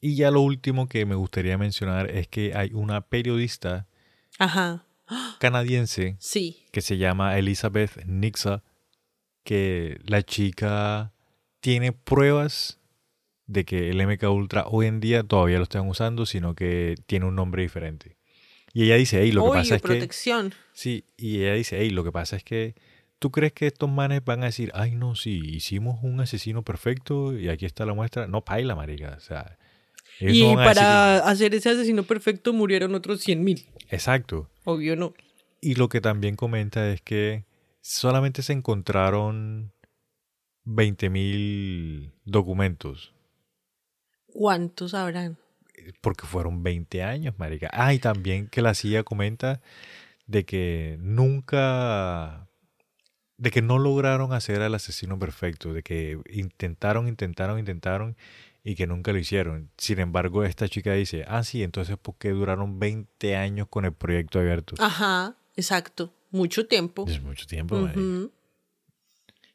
Y 0.00 0.14
ya 0.14 0.30
lo 0.30 0.40
último 0.40 0.88
que 0.88 1.04
me 1.06 1.14
gustaría 1.16 1.58
mencionar 1.58 2.10
es 2.10 2.28
que 2.28 2.52
hay 2.54 2.70
una 2.72 3.00
periodista 3.00 3.88
Ajá. 4.38 4.84
canadiense 5.40 6.16
Sí. 6.20 6.64
que 6.70 6.80
se 6.80 6.98
llama 6.98 7.36
Elizabeth 7.38 8.04
Nixa, 8.06 8.62
que 9.44 9.98
la 10.04 10.22
chica 10.22 11.12
tiene 11.60 11.92
pruebas 11.92 12.78
de 13.46 13.64
que 13.64 13.90
el 13.90 14.06
MK 14.06 14.22
Ultra 14.30 14.66
hoy 14.68 14.86
en 14.86 15.00
día 15.00 15.22
todavía 15.24 15.56
lo 15.56 15.64
están 15.64 15.88
usando, 15.88 16.26
sino 16.26 16.54
que 16.54 16.94
tiene 17.06 17.26
un 17.26 17.34
nombre 17.34 17.62
diferente. 17.62 18.16
Y 18.74 18.84
ella 18.84 18.96
dice, 18.96 19.20
hey, 19.22 19.32
lo 19.32 19.44
que 19.46 19.58
pasa 19.58 19.76
es 19.76 19.82
que... 19.82 19.88
protección. 19.88 20.54
Sí, 20.74 21.06
y 21.16 21.40
ella 21.42 21.54
dice, 21.54 21.78
hey, 21.80 21.90
lo 21.90 22.04
que 22.04 22.12
pasa 22.12 22.36
es 22.36 22.44
que 22.44 22.74
tú 23.18 23.30
crees 23.30 23.52
que 23.52 23.66
estos 23.66 23.90
manes 23.90 24.24
van 24.24 24.42
a 24.42 24.46
decir, 24.46 24.70
ay, 24.74 24.94
no, 24.94 25.14
sí, 25.14 25.40
hicimos 25.44 25.98
un 26.02 26.20
asesino 26.20 26.62
perfecto 26.62 27.36
y 27.38 27.48
aquí 27.48 27.66
está 27.66 27.84
la 27.86 27.94
muestra. 27.94 28.26
No, 28.26 28.44
paila, 28.44 28.74
marica. 28.74 29.14
O 29.16 29.20
sea, 29.20 29.58
Y 30.20 30.42
no 30.42 30.50
decir- 30.50 30.64
para 30.64 31.18
hacer 31.28 31.54
ese 31.54 31.70
asesino 31.70 32.02
perfecto 32.04 32.52
murieron 32.52 32.94
otros 32.94 33.20
100 33.20 33.42
mil. 33.44 33.66
Exacto. 33.90 34.48
Obvio 34.64 34.96
no. 34.96 35.14
Y 35.60 35.74
lo 35.74 35.88
que 35.88 36.00
también 36.00 36.36
comenta 36.36 36.88
es 36.90 37.00
que 37.02 37.44
solamente 37.80 38.42
se 38.42 38.52
encontraron 38.52 39.72
20.000 40.64 42.12
documentos, 42.24 43.14
¿Cuántos 44.26 44.94
habrán? 44.94 45.38
porque 46.02 46.26
fueron 46.26 46.62
20 46.62 47.02
años, 47.02 47.34
marica. 47.38 47.70
Ah, 47.72 47.94
y 47.94 47.98
también 47.98 48.48
que 48.48 48.60
la 48.62 48.74
CIA 48.74 49.02
comenta 49.04 49.60
de 50.26 50.44
que 50.44 50.96
nunca, 51.00 52.47
de 53.38 53.50
que 53.50 53.62
no 53.62 53.78
lograron 53.78 54.32
hacer 54.32 54.60
al 54.60 54.74
asesino 54.74 55.18
perfecto, 55.18 55.72
de 55.72 55.82
que 55.82 56.20
intentaron, 56.28 57.08
intentaron, 57.08 57.58
intentaron 57.58 58.16
y 58.64 58.74
que 58.74 58.86
nunca 58.86 59.12
lo 59.12 59.18
hicieron. 59.18 59.70
Sin 59.78 60.00
embargo, 60.00 60.44
esta 60.44 60.68
chica 60.68 60.92
dice, 60.92 61.24
ah, 61.28 61.44
sí, 61.44 61.62
entonces 61.62 61.96
¿por 61.96 62.16
qué 62.16 62.30
duraron 62.30 62.78
20 62.78 63.36
años 63.36 63.68
con 63.68 63.84
el 63.84 63.92
proyecto 63.92 64.40
abierto? 64.40 64.74
Ajá, 64.78 65.36
exacto. 65.56 66.12
Mucho 66.30 66.66
tiempo. 66.66 67.06
Es 67.08 67.22
mucho 67.22 67.46
tiempo. 67.46 67.88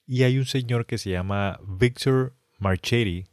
Y 0.08 0.24
hay 0.24 0.38
un 0.38 0.46
señor 0.46 0.86
que 0.86 0.98
se 0.98 1.12
llama 1.12 1.60
Victor 1.68 2.34
Marchetti, 2.58 3.26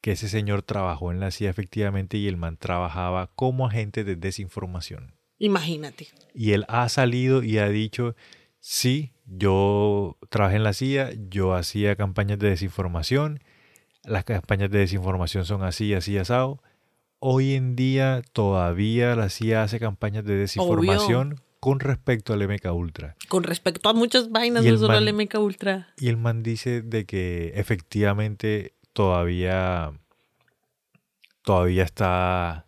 que 0.00 0.12
ese 0.12 0.28
señor 0.28 0.62
trabajó 0.62 1.10
en 1.10 1.20
la 1.20 1.30
CIA 1.30 1.50
efectivamente 1.50 2.18
y 2.18 2.28
el 2.28 2.36
man 2.36 2.56
trabajaba 2.56 3.30
como 3.34 3.66
agente 3.66 4.04
de 4.04 4.14
desinformación. 4.14 5.14
Imagínate. 5.38 6.08
Y 6.34 6.52
él 6.52 6.64
ha 6.68 6.88
salido 6.88 7.42
y 7.42 7.58
ha 7.58 7.68
dicho, 7.68 8.14
sí, 8.60 9.12
yo 9.26 10.16
trabajé 10.30 10.56
en 10.56 10.64
la 10.64 10.72
CIA, 10.72 11.10
yo 11.28 11.54
hacía 11.54 11.96
campañas 11.96 12.38
de 12.38 12.50
desinformación, 12.50 13.40
las 14.04 14.24
campañas 14.24 14.70
de 14.70 14.78
desinformación 14.78 15.44
son 15.44 15.62
así, 15.62 15.94
así, 15.94 16.16
asado. 16.18 16.62
Hoy 17.20 17.54
en 17.54 17.74
día 17.74 18.22
todavía 18.32 19.16
la 19.16 19.28
CIA 19.28 19.64
hace 19.64 19.80
campañas 19.80 20.24
de 20.24 20.36
desinformación 20.36 21.40
con 21.60 21.80
respecto 21.80 22.32
al 22.32 22.46
MK 22.48 22.72
Ultra. 22.72 23.16
Con 23.28 23.42
respecto 23.42 23.88
a 23.88 23.92
muchas 23.92 24.30
vainas, 24.30 24.64
no 24.64 24.78
solo 24.78 24.94
al 24.94 25.12
MK 25.12 25.34
Ultra. 25.38 25.88
Y 25.98 26.08
el 26.08 26.16
man 26.16 26.42
dice 26.42 26.82
de 26.82 27.04
que 27.06 27.52
efectivamente 27.56 28.74
todavía 28.92 29.92
todavía 31.42 31.82
está 31.84 32.66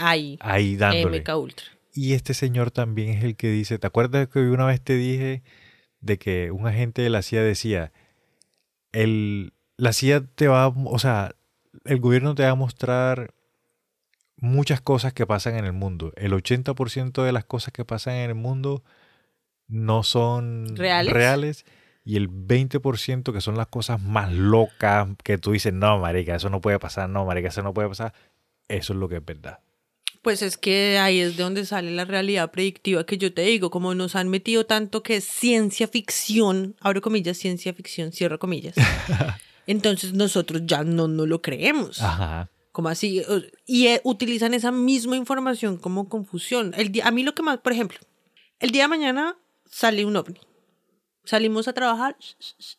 Ahí. 0.00 0.38
ahí 0.40 0.76
dándole. 0.76 1.20
MK 1.20 1.36
Ultra. 1.36 1.66
Y 1.96 2.12
este 2.12 2.34
señor 2.34 2.70
también 2.70 3.08
es 3.08 3.24
el 3.24 3.36
que 3.36 3.50
dice, 3.50 3.78
¿te 3.78 3.86
acuerdas 3.86 4.28
que 4.28 4.40
una 4.40 4.66
vez 4.66 4.82
te 4.82 4.96
dije 4.96 5.42
de 6.00 6.18
que 6.18 6.50
un 6.50 6.66
agente 6.66 7.00
de 7.00 7.08
la 7.08 7.22
CIA 7.22 7.42
decía, 7.42 7.90
el, 8.92 9.54
la 9.78 9.94
CIA 9.94 10.26
te 10.26 10.46
va, 10.46 10.68
o 10.68 10.98
sea, 10.98 11.34
el 11.86 11.98
gobierno 11.98 12.34
te 12.34 12.42
va 12.42 12.50
a 12.50 12.54
mostrar 12.54 13.32
muchas 14.36 14.82
cosas 14.82 15.14
que 15.14 15.26
pasan 15.26 15.56
en 15.56 15.64
el 15.64 15.72
mundo. 15.72 16.12
El 16.16 16.32
80% 16.32 17.24
de 17.24 17.32
las 17.32 17.46
cosas 17.46 17.72
que 17.72 17.86
pasan 17.86 18.16
en 18.16 18.28
el 18.28 18.34
mundo 18.34 18.84
no 19.66 20.02
son 20.02 20.76
¿Reales? 20.76 21.14
reales 21.14 21.66
y 22.04 22.16
el 22.16 22.28
20% 22.28 23.32
que 23.32 23.40
son 23.40 23.56
las 23.56 23.68
cosas 23.68 24.02
más 24.02 24.30
locas 24.32 25.08
que 25.24 25.38
tú 25.38 25.52
dices, 25.52 25.72
no, 25.72 25.98
marica, 25.98 26.36
eso 26.36 26.50
no 26.50 26.60
puede 26.60 26.78
pasar, 26.78 27.08
no, 27.08 27.24
marica, 27.24 27.48
eso 27.48 27.62
no 27.62 27.72
puede 27.72 27.88
pasar. 27.88 28.12
Eso 28.68 28.92
es 28.92 28.98
lo 28.98 29.08
que 29.08 29.16
es 29.16 29.24
verdad. 29.24 29.60
Pues 30.26 30.42
es 30.42 30.56
que 30.56 30.98
ahí 30.98 31.20
es 31.20 31.36
de 31.36 31.44
donde 31.44 31.64
sale 31.64 31.92
la 31.92 32.04
realidad 32.04 32.50
predictiva 32.50 33.06
que 33.06 33.16
yo 33.16 33.32
te 33.32 33.42
digo, 33.42 33.70
como 33.70 33.94
nos 33.94 34.16
han 34.16 34.28
metido 34.28 34.66
tanto 34.66 35.04
que 35.04 35.18
es 35.18 35.24
ciencia 35.24 35.86
ficción, 35.86 36.74
abro 36.80 37.00
comillas, 37.00 37.38
ciencia 37.38 37.72
ficción, 37.72 38.10
cierro 38.10 38.40
comillas. 38.40 38.74
Entonces 39.68 40.14
nosotros 40.14 40.62
ya 40.64 40.82
no, 40.82 41.06
no 41.06 41.26
lo 41.26 41.42
creemos. 41.42 42.02
Ajá. 42.02 42.50
Como 42.72 42.88
así? 42.88 43.22
Y 43.66 43.86
eh, 43.86 44.00
utilizan 44.02 44.52
esa 44.52 44.72
misma 44.72 45.14
información 45.14 45.76
como 45.76 46.08
confusión. 46.08 46.74
El 46.76 46.90
día, 46.90 47.06
a 47.06 47.12
mí 47.12 47.22
lo 47.22 47.32
que 47.32 47.44
más, 47.44 47.58
por 47.58 47.72
ejemplo, 47.72 47.98
el 48.58 48.72
día 48.72 48.82
de 48.82 48.88
mañana 48.88 49.38
sale 49.70 50.04
un 50.04 50.16
ovni. 50.16 50.40
Salimos 51.22 51.68
a 51.68 51.72
trabajar 51.72 52.16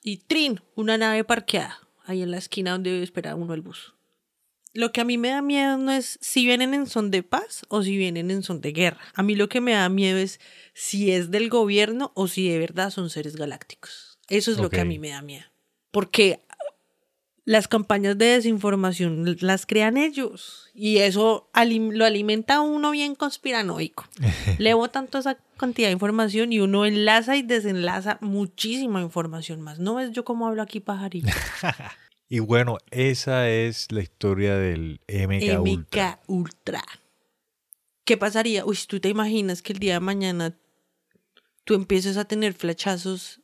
y 0.03 0.18
trin, 0.18 0.60
una 0.76 0.98
nave 0.98 1.24
parqueada 1.24 1.80
ahí 2.03 2.22
en 2.24 2.32
la 2.32 2.40
esquina 2.40 2.72
donde 2.72 3.03
espera 3.03 3.36
uno 3.36 3.53
el 3.53 3.61
bus. 3.61 3.94
Lo 4.78 4.91
que 4.91 5.02
a 5.02 5.06
mí 5.06 5.18
me 5.18 5.30
da 5.30 5.41
miedo 5.41 5.76
no 5.80 5.91
es 5.91 6.20
si 6.22 6.45
vienen 6.45 6.76
en 6.76 6.86
son 6.86 7.10
de 7.10 7.24
paz 7.24 7.66
o 7.68 7.82
si 7.82 7.98
vienen 7.98 8.30
en 8.30 8.44
son 8.44 8.62
de 8.62 8.74
guerra. 8.74 8.99
A 9.16 9.24
mí 9.24 9.34
lo 9.34 9.49
que 9.49 9.60
me 9.60 9.72
da 9.72 9.90
miedo 9.90 10.20
es 10.20 10.40
si 10.76 11.12
es 11.12 11.32
del 11.32 11.49
gobierno 11.49 12.12
o 12.14 12.28
si 12.28 12.48
de 12.48 12.60
verdad 12.60 12.91
son 12.91 13.10
seres 13.10 13.38
galácticos. 13.38 14.20
Eso 14.30 14.52
es 14.52 14.60
lo 14.60 14.70
que 14.70 14.82
a 14.82 14.86
mí 14.86 14.99
me 14.99 15.10
da 15.10 15.24
miedo. 15.24 15.45
Porque 15.90 16.41
las 17.44 17.68
campañas 17.68 18.20
de 18.20 18.26
desinformación 18.26 19.38
las 19.41 19.66
crean 19.66 19.98
ellos 19.98 20.70
y 20.76 20.98
eso 20.98 21.49
lo 21.56 22.06
alimenta 22.06 22.58
a 22.58 22.62
uno 22.62 22.91
bien 22.91 23.16
conspiranoico. 23.16 24.08
Le 24.60 24.76
botan 24.76 25.08
toda 25.08 25.22
esa 25.22 25.38
cantidad 25.58 25.88
de 25.88 25.94
información 25.94 26.54
y 26.54 26.60
uno 26.60 26.86
enlaza 26.86 27.36
y 27.36 27.41
desenlaza 27.41 28.20
muchísima 28.22 29.02
información 29.02 29.60
más. 29.60 29.80
¿No 29.80 29.95
ves 29.95 30.12
yo 30.12 30.24
cómo 30.24 30.45
hablo 30.45 30.62
aquí 30.62 30.82
pajarito? 30.82 31.30
Y 32.30 32.40
bueno, 32.40 32.78
esa 32.91 33.49
es 33.49 33.91
la 33.91 34.02
historia 34.02 34.58
del 34.58 34.99
MK, 35.08 35.62
Ultra. 35.62 36.12
MK 36.12 36.30
Ultra. 36.30 36.84
¿Qué 38.04 38.18
pasaría? 38.18 38.66
Uy, 38.66 38.78
¿tú 38.88 38.99
te 38.99 39.10
imaginas 39.10 39.62
que 39.62 39.74
el 39.74 39.80
día 39.80 39.94
de 39.94 39.99
mañana 40.02 40.58
tú 41.64 41.74
empieces 41.74 42.18
a 42.18 42.26
tener 42.26 42.54
flachazos 42.54 43.41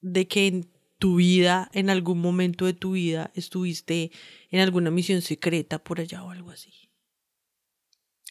de 0.00 0.28
que 0.28 0.46
en 0.46 0.70
tu 0.98 1.16
vida, 1.16 1.70
en 1.72 1.90
algún 1.90 2.20
momento 2.20 2.64
de 2.66 2.74
tu 2.74 2.92
vida, 2.92 3.30
estuviste 3.34 4.10
en 4.50 4.60
alguna 4.60 4.90
misión 4.90 5.22
secreta 5.22 5.78
por 5.78 6.00
allá 6.00 6.22
o 6.22 6.30
algo 6.30 6.50
así? 6.50 6.72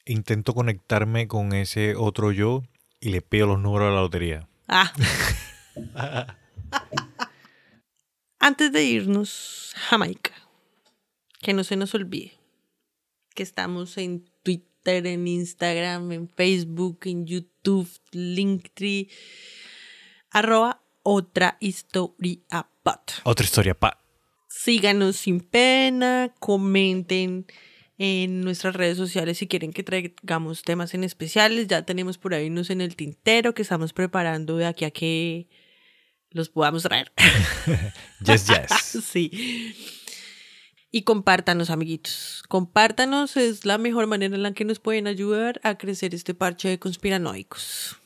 Intento 0.05 0.53
conectarme 0.53 1.27
con 1.27 1.53
ese 1.53 1.95
otro 1.95 2.31
yo 2.31 2.63
y 2.99 3.09
le 3.09 3.21
pido 3.21 3.47
los 3.47 3.59
números 3.59 3.89
de 3.89 3.95
la 3.95 4.01
lotería. 4.01 4.47
Ah. 4.67 4.93
Antes 8.39 8.71
de 8.71 8.83
irnos, 8.83 9.73
Jamaica, 9.75 10.33
que 11.41 11.53
no 11.53 11.63
se 11.63 11.75
nos 11.75 11.93
olvide 11.95 12.33
que 13.35 13.43
estamos 13.43 13.97
en 13.97 14.25
Twitter, 14.41 15.05
en 15.05 15.27
Instagram, 15.27 16.11
en 16.11 16.29
Facebook, 16.29 16.99
en 17.03 17.27
YouTube, 17.27 17.89
Linktree, 18.11 19.09
arroba 20.31 20.81
otra 21.03 21.57
historia 21.59 22.39
pot. 22.81 23.21
Otra 23.23 23.43
historia, 23.43 23.75
pa. 23.75 24.01
Síganos 24.47 25.17
sin 25.17 25.41
pena, 25.41 26.33
comenten 26.39 27.45
en 27.97 28.41
nuestras 28.41 28.75
redes 28.75 28.97
sociales 28.97 29.37
si 29.37 29.47
quieren 29.47 29.71
que 29.73 29.83
traigamos 29.83 30.63
temas 30.63 30.93
en 30.93 31.03
especiales. 31.03 31.67
Ya 31.67 31.83
tenemos 31.85 32.17
por 32.17 32.33
ahí 32.33 32.47
unos 32.47 32.69
en 32.69 32.81
el 32.81 32.95
tintero 32.95 33.53
que 33.53 33.61
estamos 33.61 33.93
preparando 33.93 34.57
de 34.57 34.65
aquí 34.65 34.85
a 34.85 34.91
que 34.91 35.47
los 36.31 36.49
podamos 36.49 36.83
traer. 36.83 37.11
Yes, 38.25 38.47
yes. 38.47 39.03
sí. 39.05 39.75
Y 40.91 41.03
compártanos, 41.03 41.69
amiguitos. 41.69 42.43
Compártanos, 42.47 43.37
es 43.37 43.65
la 43.65 43.77
mejor 43.77 44.07
manera 44.07 44.33
en 44.33 44.43
la 44.43 44.53
que 44.53 44.65
nos 44.65 44.79
pueden 44.79 45.07
ayudar 45.07 45.59
a 45.63 45.77
crecer 45.77 46.15
este 46.15 46.33
parche 46.33 46.69
de 46.69 46.79
conspiranoicos. 46.79 47.97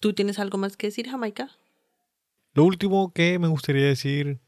¿Tú 0.00 0.12
tienes 0.12 0.38
algo 0.38 0.58
más 0.58 0.76
que 0.76 0.88
decir, 0.88 1.08
Jamaica? 1.08 1.50
Lo 2.52 2.64
último 2.64 3.12
que 3.12 3.38
me 3.38 3.48
gustaría 3.48 3.86
decir, 3.86 4.40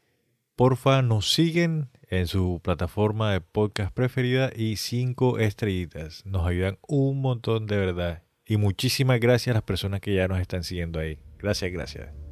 porfa, 0.55 1.01
nos 1.01 1.33
siguen 1.33 1.89
en 2.09 2.27
su 2.27 2.59
plataforma 2.63 3.33
de 3.33 3.41
podcast 3.41 3.93
preferida 3.93 4.51
y 4.55 4.77
cinco 4.77 5.39
estrellitas. 5.39 6.25
Nos 6.25 6.45
ayudan 6.45 6.77
un 6.87 7.21
montón 7.21 7.65
de 7.65 7.77
verdad. 7.77 8.23
Y 8.45 8.57
muchísimas 8.57 9.19
gracias 9.19 9.53
a 9.53 9.57
las 9.57 9.63
personas 9.63 10.01
que 10.01 10.15
ya 10.15 10.27
nos 10.27 10.39
están 10.39 10.63
siguiendo 10.63 10.99
ahí. 10.99 11.19
Gracias, 11.37 11.71
gracias. 11.71 12.28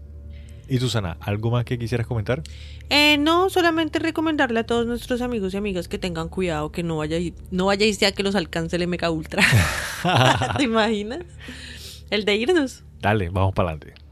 Y 0.69 0.79
Susana, 0.79 1.17
¿algo 1.21 1.51
más 1.51 1.65
que 1.65 1.79
quisieras 1.79 2.07
comentar? 2.07 2.43
Eh, 2.89 3.17
no, 3.17 3.49
solamente 3.49 3.99
recomendarle 3.99 4.59
a 4.59 4.65
todos 4.65 4.85
nuestros 4.85 5.21
amigos 5.21 5.53
y 5.53 5.57
amigas 5.57 5.87
que 5.87 5.97
tengan 5.97 6.29
cuidado, 6.29 6.71
que 6.71 6.83
no 6.83 6.97
vaya, 6.97 7.17
no 7.51 7.67
vayáis 7.67 7.99
ya 7.99 8.11
que 8.11 8.23
los 8.23 8.35
alcance 8.35 8.75
el 8.75 8.87
MK 8.87 9.09
Ultra. 9.09 9.43
¿Te 10.57 10.63
imaginas? 10.63 11.23
El 12.09 12.25
de 12.25 12.35
irnos. 12.35 12.83
Dale, 12.99 13.29
vamos 13.29 13.53
para 13.53 13.69
adelante. 13.69 14.06